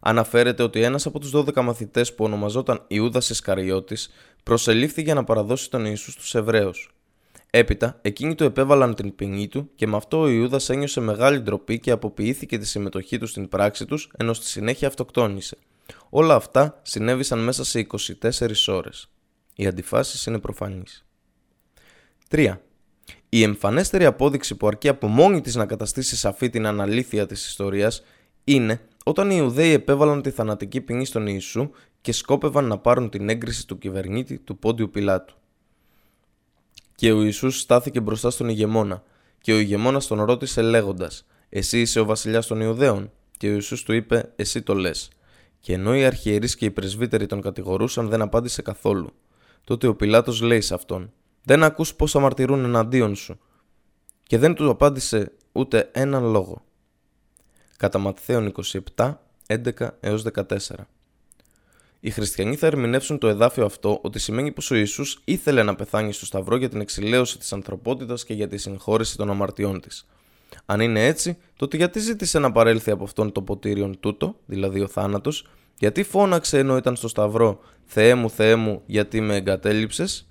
Αναφέρεται 0.00 0.62
ότι 0.62 0.82
ένας 0.82 1.06
από 1.06 1.18
τους 1.18 1.30
12 1.34 1.62
μαθητές 1.62 2.14
που 2.14 2.24
ονομαζόταν 2.24 2.84
Ιούδας 2.86 3.30
Ισκαριώτης 3.30 4.10
προσελήφθη 4.42 5.02
για 5.02 5.14
να 5.14 5.24
παραδώσει 5.24 5.70
τον 5.70 5.84
Ιησού 5.84 6.10
στους 6.10 6.34
Εβραίους. 6.34 6.94
Έπειτα, 7.50 7.98
εκείνοι 8.02 8.34
του 8.34 8.44
επέβαλαν 8.44 8.94
την 8.94 9.14
ποινή 9.14 9.48
του 9.48 9.70
και 9.74 9.86
με 9.86 9.96
αυτό 9.96 10.20
ο 10.20 10.28
Ιούδας 10.28 10.68
ένιωσε 10.68 11.00
μεγάλη 11.00 11.40
ντροπή 11.40 11.80
και 11.80 11.90
αποποιήθηκε 11.90 12.58
τη 12.58 12.66
συμμετοχή 12.66 13.18
του 13.18 13.26
στην 13.26 13.48
πράξη 13.48 13.86
τους, 13.86 14.10
ενώ 14.16 14.32
στη 14.32 14.46
συνέχεια 14.46 14.88
αυτοκτόνησε. 14.88 15.56
Όλα 16.08 16.34
αυτά 16.34 16.80
συνέβησαν 16.82 17.38
μέσα 17.38 17.64
σε 17.64 17.78
24 17.78 18.68
ώρες. 18.68 19.08
Οι 19.54 19.66
αντιφάσεις 19.66 20.26
είναι 20.26 20.38
προφανείς. 20.38 21.04
3. 22.28 22.60
Η 23.28 23.42
εμφανέστερη 23.42 24.04
απόδειξη 24.04 24.54
που 24.54 24.66
αρκεί 24.66 24.88
από 24.88 25.06
μόνη 25.06 25.40
της 25.40 25.54
να 25.54 25.66
καταστήσει 25.66 26.16
σαφή 26.16 26.50
την 26.50 26.66
αναλήθεια 26.66 27.26
της 27.26 27.46
ιστορίας 27.46 28.02
είναι 28.44 28.80
όταν 29.06 29.30
οι 29.30 29.36
Ιουδαίοι 29.38 29.70
επέβαλαν 29.70 30.22
τη 30.22 30.30
θανατική 30.30 30.80
ποινή 30.80 31.04
στον 31.04 31.26
Ιησού 31.26 31.70
και 32.00 32.12
σκόπευαν 32.12 32.64
να 32.64 32.78
πάρουν 32.78 33.10
την 33.10 33.28
έγκριση 33.28 33.66
του 33.66 33.78
κυβερνήτη 33.78 34.38
του 34.38 34.58
Πόντιου 34.58 34.90
Πιλάτου. 34.90 35.34
Και 36.94 37.12
ο 37.12 37.22
Ιησούς 37.22 37.60
στάθηκε 37.60 38.00
μπροστά 38.00 38.30
στον 38.30 38.48
ηγεμόνα 38.48 39.02
και 39.40 39.52
ο 39.52 39.58
ηγεμόνας 39.58 40.06
τον 40.06 40.22
ρώτησε 40.22 40.62
λέγοντας 40.62 41.26
«Εσύ 41.48 41.80
είσαι 41.80 42.00
ο 42.00 42.04
βασιλιάς 42.04 42.46
των 42.46 42.60
Ιουδαίων» 42.60 43.10
και 43.36 43.48
ο 43.48 43.52
Ιησούς 43.52 43.82
του 43.82 43.92
είπε 43.92 44.32
«Εσύ 44.36 44.62
το 44.62 44.74
λες». 44.74 45.10
Και 45.60 45.72
ενώ 45.72 45.96
οι 45.96 46.04
αρχιερείς 46.04 46.56
και 46.56 46.64
οι 46.64 46.70
πρεσβύτεροι 46.70 47.26
τον 47.26 47.40
κατηγορούσαν, 47.40 48.08
δεν 48.08 48.22
απάντησε 48.22 48.62
καθόλου. 48.62 49.12
Τότε 49.64 49.86
ο 49.86 49.94
Πιλάτος 49.94 50.40
λέει 50.40 50.60
σε 50.60 50.74
αυτόν: 50.74 51.12
Δεν 51.42 51.62
ακούς 51.62 51.94
πώ 51.94 52.06
αμαρτυρούν 52.12 52.64
εναντίον 52.64 53.14
σου. 53.14 53.38
Και 54.22 54.38
δεν 54.38 54.54
του 54.54 54.70
απάντησε 54.70 55.32
ούτε 55.52 55.90
έναν 55.92 56.24
λόγο. 56.30 56.62
Κατά 57.76 57.98
Ματθαίον 57.98 58.52
27, 58.96 59.14
11 59.46 59.88
έως 60.00 60.24
14. 60.34 60.44
Οι 62.00 62.10
χριστιανοί 62.10 62.56
θα 62.56 62.66
ερμηνεύσουν 62.66 63.18
το 63.18 63.28
εδάφιο 63.28 63.64
αυτό 63.64 63.98
ότι 64.02 64.18
σημαίνει 64.18 64.52
πως 64.52 64.70
ο 64.70 64.74
Ιησούς 64.74 65.20
ήθελε 65.24 65.62
να 65.62 65.74
πεθάνει 65.74 66.12
στο 66.12 66.26
Σταυρό 66.26 66.56
για 66.56 66.68
την 66.68 66.80
εξηλαίωση 66.80 67.38
της 67.38 67.52
ανθρωπότητας 67.52 68.24
και 68.24 68.34
για 68.34 68.48
τη 68.48 68.56
συγχώρεση 68.56 69.16
των 69.16 69.30
αμαρτιών 69.30 69.80
της. 69.80 70.06
Αν 70.66 70.80
είναι 70.80 71.06
έτσι, 71.06 71.36
τότε 71.56 71.76
γιατί 71.76 71.98
ζήτησε 72.00 72.38
να 72.38 72.52
παρέλθει 72.52 72.90
από 72.90 73.04
αυτόν 73.04 73.32
το 73.32 73.42
ποτήριον 73.42 74.00
τούτο, 74.00 74.36
δηλαδή 74.46 74.80
ο 74.80 74.88
θάνατος, 74.88 75.46
γιατί 75.78 76.02
φώναξε 76.02 76.58
ενώ 76.58 76.76
ήταν 76.76 76.96
στο 76.96 77.08
Σταυρό 77.08 77.60
Θεέ 77.84 78.14
μου, 78.14 78.30
Θεέ 78.30 78.56
μου, 78.56 78.82
γιατί 78.86 79.20
με 79.20 79.36
εγκατέλειψες; 79.36 80.28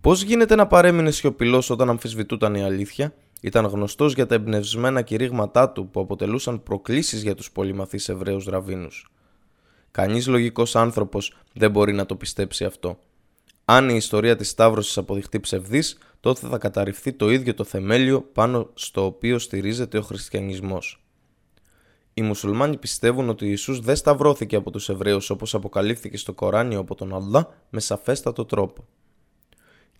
Πώς 0.00 0.22
γίνεται 0.22 0.54
να 0.54 0.66
παρέμεινε 0.66 1.10
σιωπηλός 1.10 1.70
όταν 1.70 1.88
αμφισβητούταν 1.88 2.54
η 2.54 2.62
αλήθεια, 2.62 3.14
ήταν 3.40 3.64
γνωστός 3.64 4.14
για 4.14 4.26
τα 4.26 4.34
εμπνευσμένα 4.34 5.02
κηρύγματά 5.02 5.70
του 5.70 5.88
που 5.88 6.00
αποτελούσαν 6.00 6.62
προκλήσεις 6.62 7.22
για 7.22 7.34
τους 7.34 7.52
πολυμαθείς 7.52 8.08
Εβραίους 8.08 8.44
ραβίνους. 8.44 9.10
Κανείς 9.90 10.26
λογικός 10.26 10.76
άνθρωπος 10.76 11.36
δεν 11.52 11.70
μπορεί 11.70 11.92
να 11.92 12.06
το 12.06 12.16
πιστέψει 12.16 12.64
αυτό. 12.64 12.98
Αν 13.64 13.88
η 13.88 13.94
ιστορία 13.96 14.36
της 14.36 14.48
Σταύρωσης 14.48 14.98
αποδειχτεί 14.98 15.40
ψευδής, 15.40 15.98
τότε 16.20 16.46
θα 16.46 16.58
καταρριφθεί 16.58 17.12
το 17.12 17.30
ίδιο 17.30 17.54
το 17.54 17.64
θεμέλιο 17.64 18.20
πάνω 18.20 18.70
στο 18.74 19.04
οποίο 19.04 19.38
στηρίζεται 19.38 19.98
ο 19.98 20.02
χριστιανισμός. 20.02 21.00
Οι 22.14 22.22
μουσουλμάνοι 22.22 22.76
πιστεύουν 22.76 23.28
ότι 23.28 23.44
ο 23.44 23.48
Ιησούς 23.48 23.80
δεν 23.80 23.96
σταυρώθηκε 23.96 24.56
από 24.56 24.70
τους 24.70 24.88
Εβραίους 24.88 25.30
όπως 25.30 25.54
αποκαλύφθηκε 25.54 26.16
στο 26.16 26.32
Κοράνιο 26.32 26.78
από 26.78 26.94
τον 26.94 27.14
Αλλά 27.14 27.48
με 27.70 27.80
σαφέστατο 27.80 28.44
τρόπο. 28.44 28.84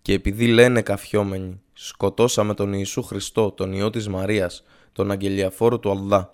Και 0.07 0.13
επειδή 0.13 0.47
λένε 0.47 0.81
καφιόμενοι, 0.81 1.61
σκοτώσαμε 1.73 2.53
τον 2.53 2.73
Ιησού 2.73 3.03
Χριστό, 3.03 3.51
τον 3.51 3.73
Υιό 3.73 3.89
της 3.89 4.07
Μαρίας, 4.07 4.63
τον 4.91 5.11
αγγελιαφόρο 5.11 5.79
του 5.79 5.91
Αλλά. 5.91 6.29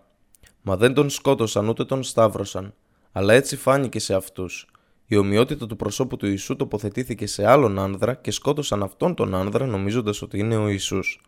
Μα 0.61 0.77
δεν 0.77 0.93
τον 0.93 1.09
σκότωσαν 1.09 1.67
ούτε 1.67 1.85
τον 1.85 2.03
σταύρωσαν, 2.03 2.73
αλλά 3.11 3.33
έτσι 3.33 3.55
φάνηκε 3.55 3.99
σε 3.99 4.13
αυτούς 4.15 4.67
η 5.05 5.15
ομοιότητα 5.15 5.67
του 5.67 5.75
προσώπου 5.75 6.17
του 6.17 6.25
Ιησού 6.27 6.55
τοποθετήθηκε 6.55 7.27
σε 7.27 7.47
άλλον 7.47 7.79
άνδρα 7.79 8.13
και 8.13 8.31
σκότωσαν 8.31 8.83
αυτόν 8.83 9.15
τον 9.15 9.35
άνδρα 9.35 9.65
νομίζοντας 9.65 10.21
ότι 10.21 10.39
είναι 10.39 10.55
ο 10.55 10.67
Ιησούς. 10.67 11.21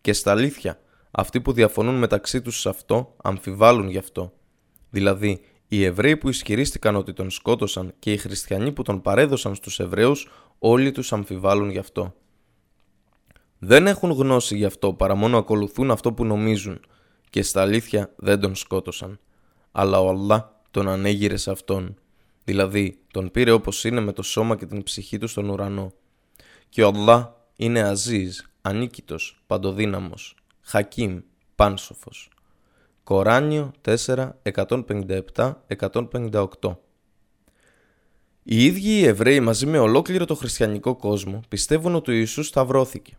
Και 0.00 0.12
στα 0.12 0.30
αλήθεια, 0.30 0.80
αυτοί 1.10 1.40
που 1.40 1.52
διαφωνούν 1.52 1.94
μεταξύ 1.94 2.42
τους 2.42 2.60
σε 2.60 2.68
αυτό 2.68 3.14
αμφιβάλλουν 3.22 3.88
γι' 3.88 3.98
αυτό. 3.98 4.32
Δηλαδή, 4.90 5.40
οι 5.76 5.84
Εβραίοι 5.84 6.16
που 6.16 6.28
ισχυρίστηκαν 6.28 6.96
ότι 6.96 7.12
τον 7.12 7.30
σκότωσαν 7.30 7.94
και 7.98 8.12
οι 8.12 8.16
χριστιανοί 8.16 8.72
που 8.72 8.82
τον 8.82 9.00
παρέδωσαν 9.00 9.54
στους 9.54 9.80
Εβραίους 9.80 10.28
όλοι 10.58 10.92
τους 10.92 11.12
αμφιβάλλουν 11.12 11.70
γι' 11.70 11.78
αυτό. 11.78 12.14
Δεν 13.58 13.86
έχουν 13.86 14.10
γνώση 14.10 14.56
γι' 14.56 14.64
αυτό 14.64 14.92
παρά 14.92 15.14
μόνο 15.14 15.38
ακολουθούν 15.38 15.90
αυτό 15.90 16.12
που 16.12 16.24
νομίζουν 16.24 16.80
και 17.30 17.42
στα 17.42 17.60
αλήθεια 17.60 18.12
δεν 18.16 18.40
τον 18.40 18.54
σκότωσαν. 18.54 19.20
Αλλά 19.72 20.00
ο 20.00 20.08
Αλλά 20.08 20.60
τον 20.70 20.88
ανέγειρε 20.88 21.36
σε 21.36 21.50
αυτόν 21.50 21.96
Δηλαδή, 22.44 22.98
τον 23.10 23.30
πήρε 23.30 23.50
όπως 23.50 23.84
είναι 23.84 24.00
με 24.00 24.12
το 24.12 24.22
σώμα 24.22 24.56
και 24.56 24.66
την 24.66 24.82
ψυχή 24.82 25.18
του 25.18 25.26
στον 25.26 25.48
ουρανό. 25.48 25.92
Και 26.68 26.82
ο 26.82 26.86
Αλλά 26.86 27.46
είναι 27.56 27.80
Αζίζ, 27.80 28.38
ανίκητος, 28.62 29.42
παντοδύναμος, 29.46 30.36
Χακίμ, 30.60 31.20
πάνσοφος. 31.56 32.30
Κοράνιο 33.04 33.72
4, 34.06 34.28
157-158 34.42 36.76
Οι 38.42 38.64
ίδιοι 38.64 38.90
οι 38.90 39.04
Εβραίοι 39.04 39.40
μαζί 39.40 39.66
με 39.66 39.78
ολόκληρο 39.78 40.24
το 40.24 40.34
χριστιανικό 40.34 40.96
κόσμο 40.96 41.40
πιστεύουν 41.48 41.94
ότι 41.94 42.10
ο 42.10 42.14
Ιησούς 42.14 42.46
σταυρώθηκε. 42.46 43.16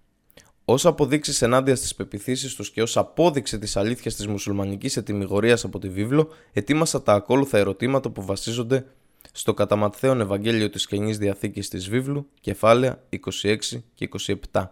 Ω 0.65 0.73
αποδείξεις 0.73 1.41
ενάντια 1.41 1.75
στις 1.75 1.95
πεπιθήσεις 1.95 2.55
τους 2.55 2.71
και 2.71 2.81
ως 2.81 2.97
απόδειξη 2.97 3.59
της 3.59 3.77
αλήθειας 3.77 4.15
της 4.15 4.27
μουσουλμανικής 4.27 4.97
ετοιμιγορία 4.97 5.57
από 5.63 5.79
τη 5.79 5.89
βίβλο, 5.89 6.29
ετοίμασα 6.53 7.03
τα 7.03 7.13
ακόλουθα 7.13 7.57
ερωτήματα 7.57 8.09
που 8.09 8.25
βασίζονται 8.25 8.86
στο 9.31 9.53
κατά 9.53 9.91
Ευαγγέλιο 10.01 10.69
της 10.69 10.88
Καινής 10.88 11.17
Διαθήκης 11.17 11.69
της 11.69 11.89
Βίβλου, 11.89 12.27
κεφάλαια 12.41 13.03
26 13.09 13.84
και 13.93 14.09
27. 14.51 14.63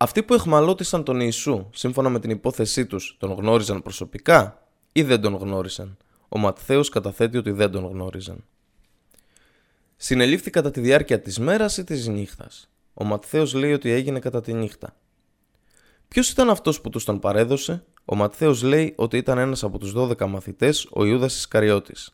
Αυτοί 0.00 0.22
που 0.22 0.34
εχμαλώτησαν 0.34 1.04
τον 1.04 1.20
Ιησού, 1.20 1.70
σύμφωνα 1.72 2.08
με 2.08 2.20
την 2.20 2.30
υπόθεσή 2.30 2.86
τους, 2.86 3.16
τον 3.18 3.32
γνώριζαν 3.32 3.82
προσωπικά 3.82 4.68
ή 4.92 5.02
δεν 5.02 5.20
τον 5.20 5.34
γνώρισαν; 5.34 5.96
Ο 6.28 6.38
Ματθαίος 6.38 6.88
καταθέτει 6.88 7.36
ότι 7.36 7.50
δεν 7.50 7.70
τον 7.70 7.86
γνώριζαν. 7.86 8.44
Συνελήφθη 9.96 10.50
κατά 10.50 10.70
τη 10.70 10.80
διάρκεια 10.80 11.20
της 11.20 11.38
μέρας 11.38 11.76
ή 11.76 11.84
της 11.84 12.08
νύχτας; 12.08 12.70
Ο 12.94 13.04
Ματθαίος 13.04 13.54
λέει 13.54 13.72
ότι 13.72 13.90
έγινε 13.90 14.18
κατά 14.18 14.40
τη 14.40 14.52
νύχτα. 14.52 14.96
Ποιος 16.08 16.30
ήταν 16.30 16.50
αυτός 16.50 16.80
που 16.80 16.90
τους 16.90 17.04
τον 17.04 17.18
παρέδωσε, 17.18 17.84
ο 18.04 18.14
Ματθαίος 18.14 18.62
λέει 18.62 18.94
ότι 18.96 19.16
ήταν 19.16 19.38
ένας 19.38 19.62
από 19.62 19.78
τους 19.78 19.92
12 19.92 20.26
μαθητές, 20.26 20.88
ο 20.90 21.04
Ιούδας 21.04 21.36
Ισκαριώτης. 21.36 22.12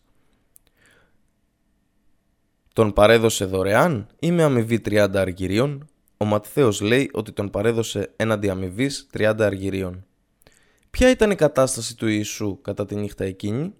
Τον 2.72 2.92
παρέδωσε 2.92 3.44
δωρεάν 3.44 4.06
ή 4.18 4.30
με 4.32 4.42
αμοιβή 4.42 4.80
30 4.80 5.08
αργυρίων; 5.14 5.88
Ο 6.24 6.26
Ματθαίος 6.26 6.80
λέει 6.80 7.10
ότι 7.12 7.32
τον 7.32 7.50
παρέδωσε 7.50 8.12
έναντι 8.16 8.48
αμοιβής 8.50 9.06
30 9.12 9.34
αργυρίων. 9.38 10.04
Ποια 10.90 11.10
ήταν 11.10 11.30
η 11.30 11.34
κατάσταση 11.34 11.96
του 11.96 12.06
Ιησού 12.06 12.60
κατά 12.62 12.84
τη 12.86 12.94
νύχτα 12.94 13.24
εκείνη; 13.24 13.74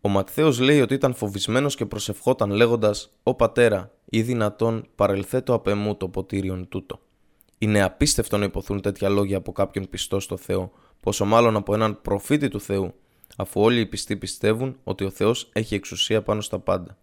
Ο 0.00 0.08
Ματθαίος 0.08 0.58
λέει 0.58 0.80
ότι 0.80 0.94
ήταν 0.94 1.14
φοβισμένος 1.14 1.74
και 1.74 1.86
προσευχόταν 1.86 2.50
λέγοντας 2.50 3.12
«Ω 3.22 3.34
πατέρα, 3.34 3.92
ή 4.04 4.22
δυνατόν 4.22 4.86
παρελθέτω 4.94 5.54
απ' 5.54 5.66
εμού 5.66 5.96
το 5.96 6.08
ποτήριον 6.08 6.68
τούτο». 6.68 7.00
Είναι 7.58 7.82
απίστευτο 7.82 8.36
να 8.38 8.44
υποθούν 8.44 8.80
τέτοια 8.80 9.08
λόγια 9.08 9.36
από 9.36 9.52
κάποιον 9.52 9.88
πιστό 9.90 10.20
στο 10.20 10.36
Θεό, 10.36 10.72
πόσο 11.00 11.24
μάλλον 11.24 11.56
από 11.56 11.74
έναν 11.74 12.00
προφήτη 12.02 12.48
του 12.48 12.60
Θεού, 12.60 12.94
αφού 13.36 13.60
όλοι 13.60 13.80
οι 13.80 13.86
πιστοί 13.86 14.16
πιστεύουν 14.16 14.78
ότι 14.84 15.04
ο 15.04 15.10
Θεός 15.10 15.48
έχει 15.52 15.74
εξουσία 15.74 16.22
πάνω 16.22 16.40
στα 16.40 16.58
πάντα. 16.58 16.96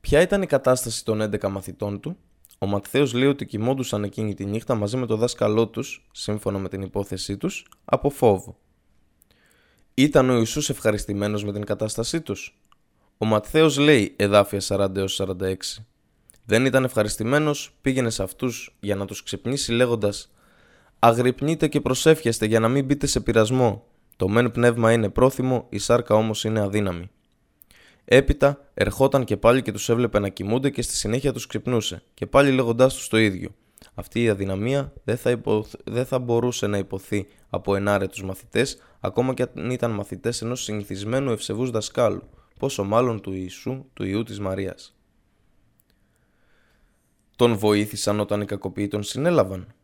Ποια 0.00 0.20
ήταν 0.20 0.42
η 0.42 0.46
κατάσταση 0.46 1.04
των 1.04 1.22
11 1.22 1.48
μαθητών 1.48 2.00
του, 2.00 2.16
ο 2.58 2.66
Ματθαίος 2.66 3.12
λέει 3.12 3.28
ότι 3.28 3.46
κοιμόντουσαν 3.46 4.04
εκείνη 4.04 4.34
τη 4.34 4.44
νύχτα 4.44 4.74
μαζί 4.74 4.96
με 4.96 5.06
το 5.06 5.16
δάσκαλό 5.16 5.68
τους, 5.68 6.08
σύμφωνα 6.12 6.58
με 6.58 6.68
την 6.68 6.82
υπόθεσή 6.82 7.36
τους, 7.36 7.66
από 7.84 8.10
φόβο. 8.10 8.56
Ήταν 9.94 10.30
ο 10.30 10.38
Ιησούς 10.38 10.70
ευχαριστημένος 10.70 11.44
με 11.44 11.52
την 11.52 11.64
κατάστασή 11.64 12.20
τους; 12.20 12.58
Ο 13.18 13.24
Ματθαίος 13.24 13.78
λέει 13.78 14.14
εδάφια 14.16 14.60
40-46. 14.60 15.84
Δεν 16.44 16.64
ήταν 16.64 16.84
ευχαριστημένος, 16.84 17.76
πήγαινε 17.80 18.10
σε 18.10 18.22
αυτούς 18.22 18.76
για 18.80 18.96
να 18.96 19.04
τους 19.04 19.22
ξυπνήσει 19.22 19.72
λέγοντας 19.72 20.32
«Αγρυπνείτε 20.98 21.68
και 21.68 21.80
προσεύχεστε 21.80 22.46
για 22.46 22.60
να 22.60 22.68
μην 22.68 22.84
μπείτε 22.84 23.06
σε 23.06 23.20
πειρασμό. 23.20 23.84
Το 24.16 24.28
μεν 24.28 24.50
πνεύμα 24.50 24.92
είναι 24.92 25.08
πρόθυμο, 25.08 25.66
η 25.68 25.78
σάρκα 25.78 26.14
όμως 26.14 26.44
είναι 26.44 26.60
αδύναμη». 26.60 27.10
Έπειτα 28.10 28.70
ερχόταν 28.74 29.24
και 29.24 29.36
πάλι 29.36 29.62
και 29.62 29.72
τους 29.72 29.88
έβλεπε 29.88 30.18
να 30.18 30.28
κοιμούνται 30.28 30.70
και 30.70 30.82
στη 30.82 30.94
συνέχεια 30.94 31.32
τους 31.32 31.46
ξυπνούσε, 31.46 32.02
και 32.14 32.26
πάλι 32.26 32.50
λέγοντάς 32.50 32.94
τους 32.94 33.08
το 33.08 33.18
ίδιο. 33.18 33.50
Αυτή 33.94 34.22
η 34.22 34.28
αδυναμία 34.28 34.92
δεν 35.04 35.16
θα, 35.16 35.40
δεν 35.84 36.06
θα 36.06 36.18
μπορούσε 36.18 36.66
να 36.66 36.78
υποθεί 36.78 37.26
από 37.50 37.74
ενάρετους 37.74 38.22
μαθητές, 38.22 38.78
ακόμα 39.00 39.34
και 39.34 39.46
αν 39.56 39.70
ήταν 39.70 39.90
μαθητές 39.90 40.42
ενός 40.42 40.62
συνηθισμένου 40.62 41.30
ευσεβούς 41.30 41.70
δασκάλου, 41.70 42.22
πόσο 42.58 42.84
μάλλον 42.84 43.20
του 43.20 43.32
Ιησού, 43.32 43.84
του 43.92 44.04
Ιού 44.04 44.22
της 44.22 44.40
Μαρίας. 44.40 44.96
Τον 47.36 47.56
βοήθησαν 47.56 48.20
όταν 48.20 48.40
οι 48.40 48.44
κακοποιοί 48.44 48.88
τον 48.88 49.02
συνέλαβαν. 49.02 49.74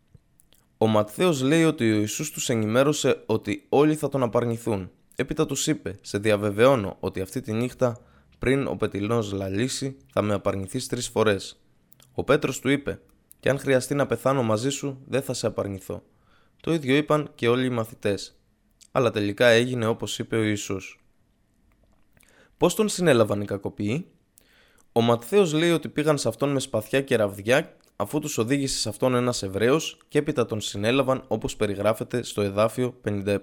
Ο 0.78 0.86
Ματθαίος 0.86 1.42
λέει 1.42 1.64
ότι 1.64 1.92
ο 1.92 1.96
Ιησούς 1.96 2.30
τους 2.30 2.48
ενημέρωσε 2.48 3.22
ότι 3.26 3.66
όλοι 3.68 3.94
θα 3.94 4.08
τον 4.08 4.22
απαρνηθούν. 4.22 4.90
Έπειτα 5.16 5.46
τους 5.46 5.66
είπε 5.66 5.98
«Σε 6.00 6.18
διαβεβαιώνω 6.18 6.96
ότι 7.00 7.20
αυτή 7.20 7.40
τη 7.40 7.52
νύχτα 7.52 7.98
πριν 8.44 8.66
ο 8.66 8.76
πετυλός 8.76 9.32
λαλήσει 9.32 9.96
θα 10.12 10.22
με 10.22 10.34
απαρνηθείς 10.34 10.86
τρεις 10.86 11.08
φορές». 11.08 11.60
Ο 12.12 12.24
Πέτρος 12.24 12.60
του 12.60 12.68
είπε 12.68 13.00
«Και 13.40 13.48
αν 13.48 13.58
χρειαστεί 13.58 13.94
να 13.94 14.06
πεθάνω 14.06 14.42
μαζί 14.42 14.70
σου 14.70 15.02
δεν 15.06 15.22
θα 15.22 15.32
σε 15.32 15.46
απαρνηθώ». 15.46 16.02
Το 16.60 16.72
ίδιο 16.72 16.96
είπαν 16.96 17.30
και 17.34 17.48
όλοι 17.48 17.66
οι 17.66 17.70
μαθητές. 17.70 18.38
Αλλά 18.92 19.10
τελικά 19.10 19.46
έγινε 19.46 19.86
όπως 19.86 20.18
είπε 20.18 20.36
ο 20.36 20.42
Ιησούς. 20.42 21.04
Πώς 22.56 22.74
τον 22.74 22.88
συνέλαβαν 22.88 23.40
οι 23.40 23.44
κακοποιοί; 23.44 24.06
Ο 24.92 25.00
Ματθαίος 25.00 25.52
λέει 25.52 25.70
ότι 25.70 25.88
πήγαν 25.88 26.18
σε 26.18 26.28
αυτόν 26.28 26.52
με 26.52 26.60
σπαθιά 26.60 27.00
και 27.00 27.16
ραβδιά 27.16 27.76
αφού 27.96 28.18
τους 28.18 28.38
οδήγησε 28.38 28.78
σε 28.78 28.88
αυτόν 28.88 29.14
ένας 29.14 29.42
Εβραίος 29.42 29.98
και 30.08 30.18
έπειτα 30.18 30.46
τον 30.46 30.60
συνέλαβαν 30.60 31.24
όπως 31.28 31.56
περιγράφεται 31.56 32.22
στο 32.22 32.42
εδάφιο 32.42 33.00
57. 33.04 33.38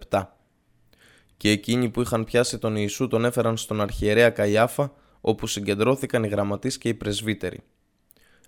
Και 1.41 1.49
εκείνοι 1.49 1.89
που 1.89 2.01
είχαν 2.01 2.23
πιάσει 2.23 2.57
τον 2.57 2.75
Ιησού 2.75 3.07
τον 3.07 3.25
έφεραν 3.25 3.57
στον 3.57 3.81
αρχιερέα 3.81 4.29
Καϊάφα 4.29 4.93
όπου 5.21 5.47
συγκεντρώθηκαν 5.47 6.23
οι 6.23 6.27
γραμματείς 6.27 6.77
και 6.77 6.89
οι 6.89 6.93
πρεσβύτεροι. 6.93 7.59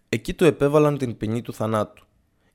Εκεί 0.10 0.34
του 0.34 0.46
επέβαλαν 0.46 0.98
την 0.98 1.18
ποινή 1.18 1.42
του 1.42 1.54
θανάτου. 1.54 2.06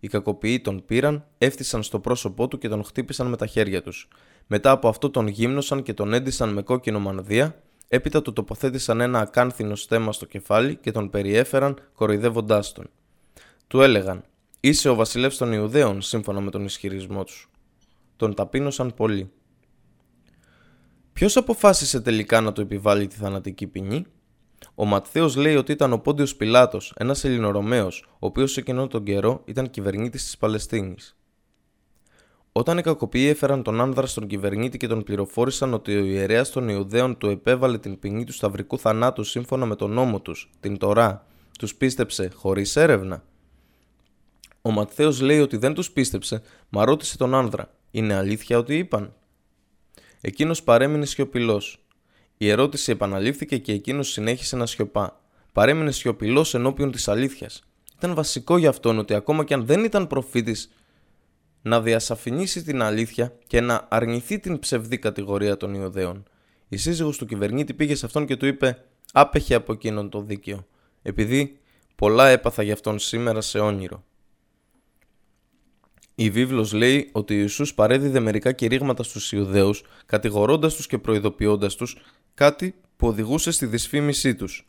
Οι 0.00 0.08
κακοποιοί 0.08 0.60
τον 0.60 0.84
πήραν, 0.86 1.26
έφτισαν 1.38 1.82
στο 1.82 2.00
πρόσωπό 2.00 2.48
του 2.48 2.58
και 2.58 2.68
τον 2.68 2.84
χτύπησαν 2.84 3.26
με 3.26 3.36
τα 3.36 3.46
χέρια 3.46 3.82
τους. 3.82 4.08
Μετά 4.46 4.70
από 4.70 4.88
αυτό 4.88 5.10
τον 5.10 5.26
γύμνωσαν 5.26 5.82
και 5.82 5.94
τον 5.94 6.12
έντυσαν 6.12 6.52
με 6.52 6.62
κόκκινο 6.62 6.98
μανδύα 6.98 7.62
Έπειτα 7.88 8.22
του 8.22 8.32
τοποθέτησαν 8.32 9.00
ένα 9.00 9.20
ακάνθινο 9.20 9.74
στέμα 9.74 10.12
στο 10.12 10.26
κεφάλι 10.26 10.76
και 10.76 10.90
τον 10.90 11.10
περιέφεραν 11.10 11.78
κοροϊδεύοντάς 11.94 12.72
τον. 12.72 12.90
Του 13.66 13.80
έλεγαν 13.80 14.24
«Είσαι 14.60 14.88
ο 14.88 14.94
βασιλεύς 14.94 15.36
των 15.36 15.52
Ιουδαίων» 15.52 16.00
σύμφωνα 16.02 16.40
με 16.40 16.50
τον 16.50 16.64
ισχυρισμό 16.64 17.24
τους. 17.24 17.50
Τον 18.16 18.34
ταπείνωσαν 18.34 18.94
πολύ. 18.94 19.32
Ποιος 21.18 21.36
αποφάσισε 21.36 22.00
τελικά 22.00 22.40
να 22.40 22.52
του 22.52 22.60
επιβάλλει 22.60 23.06
τη 23.06 23.16
θανατική 23.16 23.66
ποινή; 23.66 24.06
Ο 24.74 24.84
Ματθαίος 24.84 25.36
λέει 25.36 25.56
ότι 25.56 25.72
ήταν 25.72 25.92
ο 25.92 25.98
Πόντιος 25.98 26.36
Πιλάτος, 26.36 26.94
ένας 26.96 27.24
Ελληνορωμαίος, 27.24 28.08
ο 28.08 28.26
οποίος 28.26 28.52
σε 28.52 28.60
εκείνον 28.60 28.88
τον 28.88 29.04
καιρό 29.04 29.42
ήταν 29.44 29.70
κυβερνήτης 29.70 30.24
της 30.24 30.36
Παλαιστίνης. 30.36 31.16
Όταν 32.52 32.78
οι 32.78 32.82
κακοποιοί 32.82 33.26
έφεραν 33.30 33.62
τον 33.62 33.80
άνδρα 33.80 34.06
στον 34.06 34.26
κυβερνήτη 34.26 34.76
και 34.76 34.86
τον 34.86 35.02
πληροφόρησαν 35.02 35.74
ότι 35.74 35.96
ο 35.96 36.04
ιερέας 36.04 36.50
των 36.50 36.68
Ιουδαίων 36.68 37.18
του 37.18 37.28
επέβαλε 37.28 37.78
την 37.78 37.98
ποινή 37.98 38.24
του 38.24 38.32
σταυρικού 38.32 38.78
θανάτου 38.78 39.24
σύμφωνα 39.24 39.66
με 39.66 39.76
τον 39.76 39.90
νόμο 39.90 40.20
τους, 40.20 40.50
την 40.60 40.78
Τωρά, 40.78 41.26
τους 41.58 41.74
πίστεψε 41.74 42.30
χωρίς 42.34 42.76
έρευνα. 42.76 43.22
Ο 44.62 44.70
Ματθαίος 44.70 45.20
λέει 45.20 45.40
ότι 45.40 45.56
δεν 45.56 45.74
τους 45.74 45.90
πίστεψε, 45.90 46.42
μα 46.68 46.84
ρώτησε 46.84 47.16
τον 47.16 47.34
άνδρα: 47.34 47.70
Είναι 47.90 48.14
αλήθεια 48.14 48.58
ότι 48.58 48.78
είπαν; 48.78 49.12
Εκείνος 50.20 50.62
παρέμεινε 50.62 51.04
σιωπηλός. 51.04 51.82
Η 52.36 52.48
ερώτηση 52.48 52.92
επαναλήφθηκε 52.92 53.58
και 53.58 53.72
εκείνος 53.72 54.08
συνέχισε 54.08 54.56
να 54.56 54.66
σιωπά. 54.66 55.20
Παρέμεινε 55.52 55.90
σιωπηλός 55.90 56.54
ενώπιον 56.54 56.90
της 56.90 57.08
αλήθειας. 57.08 57.62
Ήταν 57.96 58.14
βασικό 58.14 58.58
για 58.58 58.68
αυτόν 58.68 58.98
ότι 58.98 59.14
ακόμα 59.14 59.44
και 59.44 59.54
αν 59.54 59.66
δεν 59.66 59.84
ήταν 59.84 60.06
προφήτης, 60.06 60.70
να 61.62 61.80
διασαφηνίσει 61.80 62.62
την 62.62 62.82
αλήθεια 62.82 63.32
και 63.46 63.60
να 63.60 63.86
αρνηθεί 63.90 64.38
την 64.38 64.58
ψευδή 64.58 64.98
κατηγορία 64.98 65.56
των 65.56 65.74
Ιουδαίων. 65.74 66.28
Η 66.68 66.76
σύζυγος 66.76 67.16
του 67.16 67.26
κυβερνήτη 67.26 67.74
πήγε 67.74 67.94
σε 67.94 68.06
αυτόν 68.06 68.26
και 68.26 68.36
του 68.36 68.46
είπε 68.46 68.84
«Άπεχε 69.12 69.54
από 69.54 69.72
εκείνον 69.72 70.10
το 70.10 70.20
δίκαιο, 70.22 70.66
επειδή 71.02 71.58
πολλά 71.94 72.28
έπαθα 72.28 72.62
για 72.62 72.72
αυτόν 72.72 72.98
σήμερα 72.98 73.40
σε 73.40 73.58
όνειρο». 73.58 74.04
Η 76.20 76.30
βίβλος 76.30 76.72
λέει 76.72 77.08
ότι 77.12 77.34
ο 77.34 77.38
Ιησούς 77.38 77.74
παρέδιδε 77.74 78.20
μερικά 78.20 78.52
κηρύγματα 78.52 79.02
στους 79.02 79.32
Ιουδαίους, 79.32 79.82
κατηγορώντας 80.06 80.74
τους 80.74 80.86
και 80.86 80.98
προειδοποιώντας 80.98 81.74
τους 81.74 81.96
κάτι 82.34 82.74
που 82.96 83.06
οδηγούσε 83.06 83.50
στη 83.50 83.66
δυσφήμισή 83.66 84.34
τους. 84.34 84.64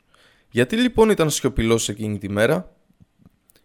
Γιατί 0.51 0.75
λοιπόν 0.75 1.09
ήταν 1.09 1.29
σιωπηλός 1.29 1.89
εκείνη 1.89 2.17
τη 2.17 2.29
μέρα, 2.29 2.75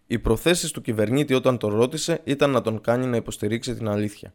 οι 0.07 0.19
προθέσεις 0.19 0.71
του 0.71 0.81
κυβερνήτη 0.81 1.35
όταν 1.35 1.59
τον 1.59 1.75
ρώτησε 1.75 2.21
ήταν 2.25 2.51
να 2.51 2.61
τον 2.61 2.81
κάνει 2.81 3.07
να 3.07 3.17
υποστηρίξει 3.17 3.75
την 3.75 3.89
αλήθεια. 3.89 4.35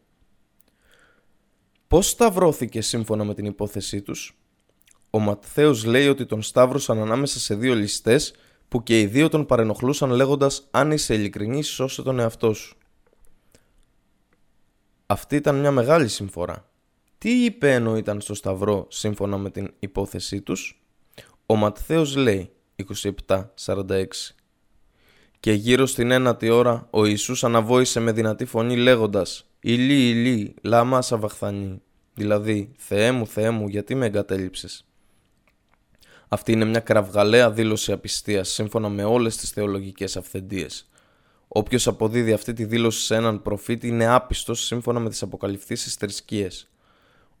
Πώς 1.88 2.08
σταυρώθηκε 2.08 2.80
σύμφωνα 2.80 3.24
με 3.24 3.34
την 3.34 3.44
υπόθεσή 3.44 4.02
τους; 4.02 4.38
Ο 5.10 5.18
Ματθαίος 5.18 5.84
λέει 5.84 6.08
ότι 6.08 6.26
τον 6.26 6.42
σταύρωσαν 6.42 6.98
ανάμεσα 6.98 7.38
σε 7.38 7.54
δύο 7.54 7.74
ληστές 7.74 8.34
που 8.68 8.82
και 8.82 9.00
οι 9.00 9.06
δύο 9.06 9.28
τον 9.28 9.46
παρενοχλούσαν 9.46 10.10
λέγοντας 10.10 10.68
«Αν 10.70 10.90
είσαι 10.90 11.14
ειλικρινής, 11.14 11.68
σώσε 11.68 12.02
τον 12.02 12.18
εαυτό 12.18 12.52
σου». 12.52 12.74
Αυτή 15.10 15.36
ήταν 15.36 15.60
μια 15.60 15.70
μεγάλη 15.70 16.08
συμφορά. 16.08 16.68
Τι 17.18 17.44
είπε 17.44 17.72
ενώ 17.72 17.96
ήταν 17.96 18.20
στο 18.20 18.34
σταυρό 18.34 18.86
σύμφωνα 18.90 19.38
με 19.38 19.50
την 19.50 19.74
υπόθεσή 19.78 20.40
τους; 20.40 20.82
Ο 21.46 21.56
Ματθαίος 21.56 22.16
λέει 22.16 22.50
27-46 23.26 24.04
και 25.40 25.52
γύρω 25.52 25.86
στην 25.86 26.10
ένατη 26.10 26.48
ώρα 26.48 26.88
ο 26.90 27.04
Ιησούς 27.04 27.44
αναβόησε 27.44 28.00
με 28.00 28.12
δυνατή 28.12 28.44
φωνή 28.44 28.76
λέγοντας 28.76 29.46
«Ηλί, 29.60 30.08
ηλί, 30.08 30.54
λάμα 30.62 31.02
σαβαχθανή», 31.02 31.82
δηλαδή 32.14 32.72
«Θεέ 32.76 33.12
μου, 33.12 33.26
Θεέ 33.26 33.50
μου, 33.50 33.68
γιατί 33.68 33.94
με 33.94 34.06
εγκατέλειψες». 34.06 34.84
Αυτή 36.28 36.52
είναι 36.52 36.64
μια 36.64 36.80
κραυγαλαία 36.80 37.50
δήλωση 37.50 37.92
απιστίας 37.92 38.48
σύμφωνα 38.48 38.88
με 38.88 39.04
όλες 39.04 39.36
τις 39.36 39.50
θεολογικές 39.50 40.16
αυθεντίες. 40.16 40.89
Όποιος 41.52 41.86
αποδίδει 41.86 42.32
αυτή 42.32 42.52
τη 42.52 42.64
δήλωση 42.64 43.04
σε 43.04 43.14
έναν 43.14 43.42
προφήτη 43.42 43.88
είναι 43.88 44.06
άπιστος 44.06 44.64
σύμφωνα 44.64 45.00
με 45.00 45.08
τις 45.08 45.22
αποκαλυφθήσεις 45.22 45.94
θρησκείες. 45.94 46.70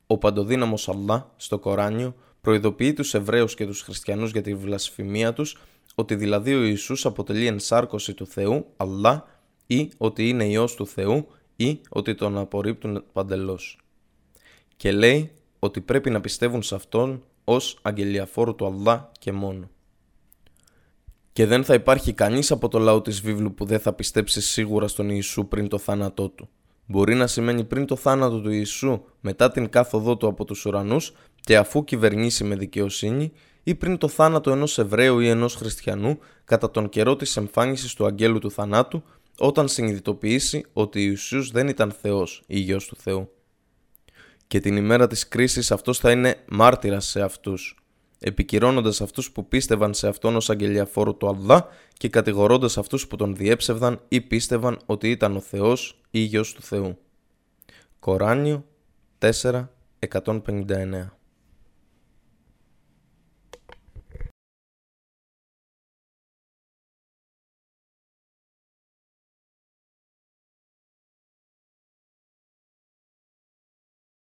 Ο 0.06 0.18
παντοδύναμος 0.18 0.88
Αλλά 0.88 1.34
στο 1.36 1.58
Κοράνιο 1.58 2.14
προειδοποιεί 2.40 2.92
τους 2.92 3.14
Εβραίους 3.14 3.54
και 3.54 3.66
τους 3.66 3.82
Χριστιανούς 3.82 4.30
για 4.30 4.42
τη 4.42 4.54
βλασφημία 4.54 5.32
τους 5.32 5.56
ότι 5.94 6.14
δηλαδή 6.14 6.54
ο 6.54 6.62
Ιησούς 6.62 7.06
αποτελεί 7.06 7.46
ενσάρκωση 7.46 8.14
του 8.14 8.26
Θεού, 8.26 8.66
αλλά 8.76 9.26
ή 9.66 9.90
ότι 9.96 10.28
είναι 10.28 10.44
Υιός 10.44 10.74
του 10.74 10.86
Θεού 10.86 11.26
ή 11.56 11.80
ότι 11.88 12.14
τον 12.14 12.38
απορρίπτουν 12.38 13.04
παντελώς. 13.12 13.78
Και 14.76 14.92
λέει 14.92 15.30
ότι 15.58 15.80
πρέπει 15.80 16.10
να 16.10 16.20
πιστεύουν 16.20 16.62
σε 16.62 16.74
Αυτόν 16.74 17.22
ως 17.44 17.78
αγγελιαφόρο 17.82 18.54
του 18.54 18.66
Αλλά 18.66 19.12
και 19.18 19.32
μόνο. 19.32 19.70
Και 21.32 21.46
δεν 21.46 21.64
θα 21.64 21.74
υπάρχει 21.74 22.12
κανείς 22.12 22.50
από 22.50 22.68
το 22.68 22.78
λαό 22.78 23.00
της 23.02 23.20
βίβλου 23.20 23.54
που 23.54 23.64
δεν 23.64 23.80
θα 23.80 23.92
πιστέψει 23.92 24.40
σίγουρα 24.40 24.88
στον 24.88 25.08
Ιησού 25.08 25.48
πριν 25.48 25.68
το 25.68 25.78
θάνατό 25.78 26.28
του. 26.28 26.48
Μπορεί 26.86 27.14
να 27.14 27.26
σημαίνει 27.26 27.64
πριν 27.64 27.86
το 27.86 27.96
θάνατο 27.96 28.40
του 28.40 28.50
Ιησού, 28.50 29.04
μετά 29.20 29.50
την 29.50 29.68
κάθοδό 29.68 30.16
του 30.16 30.26
από 30.26 30.44
τους 30.44 30.64
ουρανούς 30.64 31.12
και 31.40 31.56
αφού 31.56 31.84
κυβερνήσει 31.84 32.44
με 32.44 32.56
δικαιοσύνη 32.56 33.32
ή 33.62 33.74
πριν 33.74 33.98
το 33.98 34.08
θάνατο 34.08 34.50
ενός 34.50 34.78
Εβραίου 34.78 35.20
ή 35.20 35.28
ενός 35.28 35.54
Χριστιανού 35.54 36.18
κατά 36.44 36.70
τον 36.70 36.88
καιρό 36.88 37.16
της 37.16 37.36
εμφάνισης 37.36 37.94
του 37.94 38.06
αγγέλου 38.06 38.38
του 38.38 38.50
θανάτου 38.50 39.02
όταν 39.38 39.68
συνειδητοποιήσει 39.68 40.64
ότι 40.72 40.98
ο 40.98 41.02
Ιησούς 41.02 41.50
δεν 41.50 41.68
ήταν 41.68 41.92
Θεός 42.00 42.42
ή 42.46 42.58
Γιος 42.58 42.86
του 42.86 42.96
Θεού. 42.96 43.30
Και 44.46 44.60
την 44.60 44.76
ημέρα 44.76 45.06
της 45.06 45.28
κρίσης 45.28 45.70
αυτός 45.70 45.98
θα 45.98 46.10
είναι 46.10 46.44
μάρτυρας 46.48 47.06
σε 47.06 47.22
αυτούς, 47.22 47.79
επικυρώνοντας 48.20 49.00
αυτούς 49.00 49.30
που 49.30 49.48
πίστευαν 49.48 49.94
σε 49.94 50.08
αυτόν 50.08 50.36
ως 50.36 50.50
αγγελιαφόρο 50.50 51.14
του 51.14 51.28
Αλλά 51.28 51.68
και 51.92 52.08
κατηγορώντας 52.08 52.78
αυτούς 52.78 53.06
που 53.06 53.16
τον 53.16 53.36
διέψευδαν 53.36 54.00
ή 54.08 54.20
πίστευαν 54.20 54.78
ότι 54.86 55.10
ήταν 55.10 55.36
ο 55.36 55.40
Θεός 55.40 56.00
ή 56.10 56.18
Γιος 56.18 56.52
του 56.52 56.62
Θεού. 56.62 56.98
Κοράνιο 57.98 58.64
4.159 59.18 61.19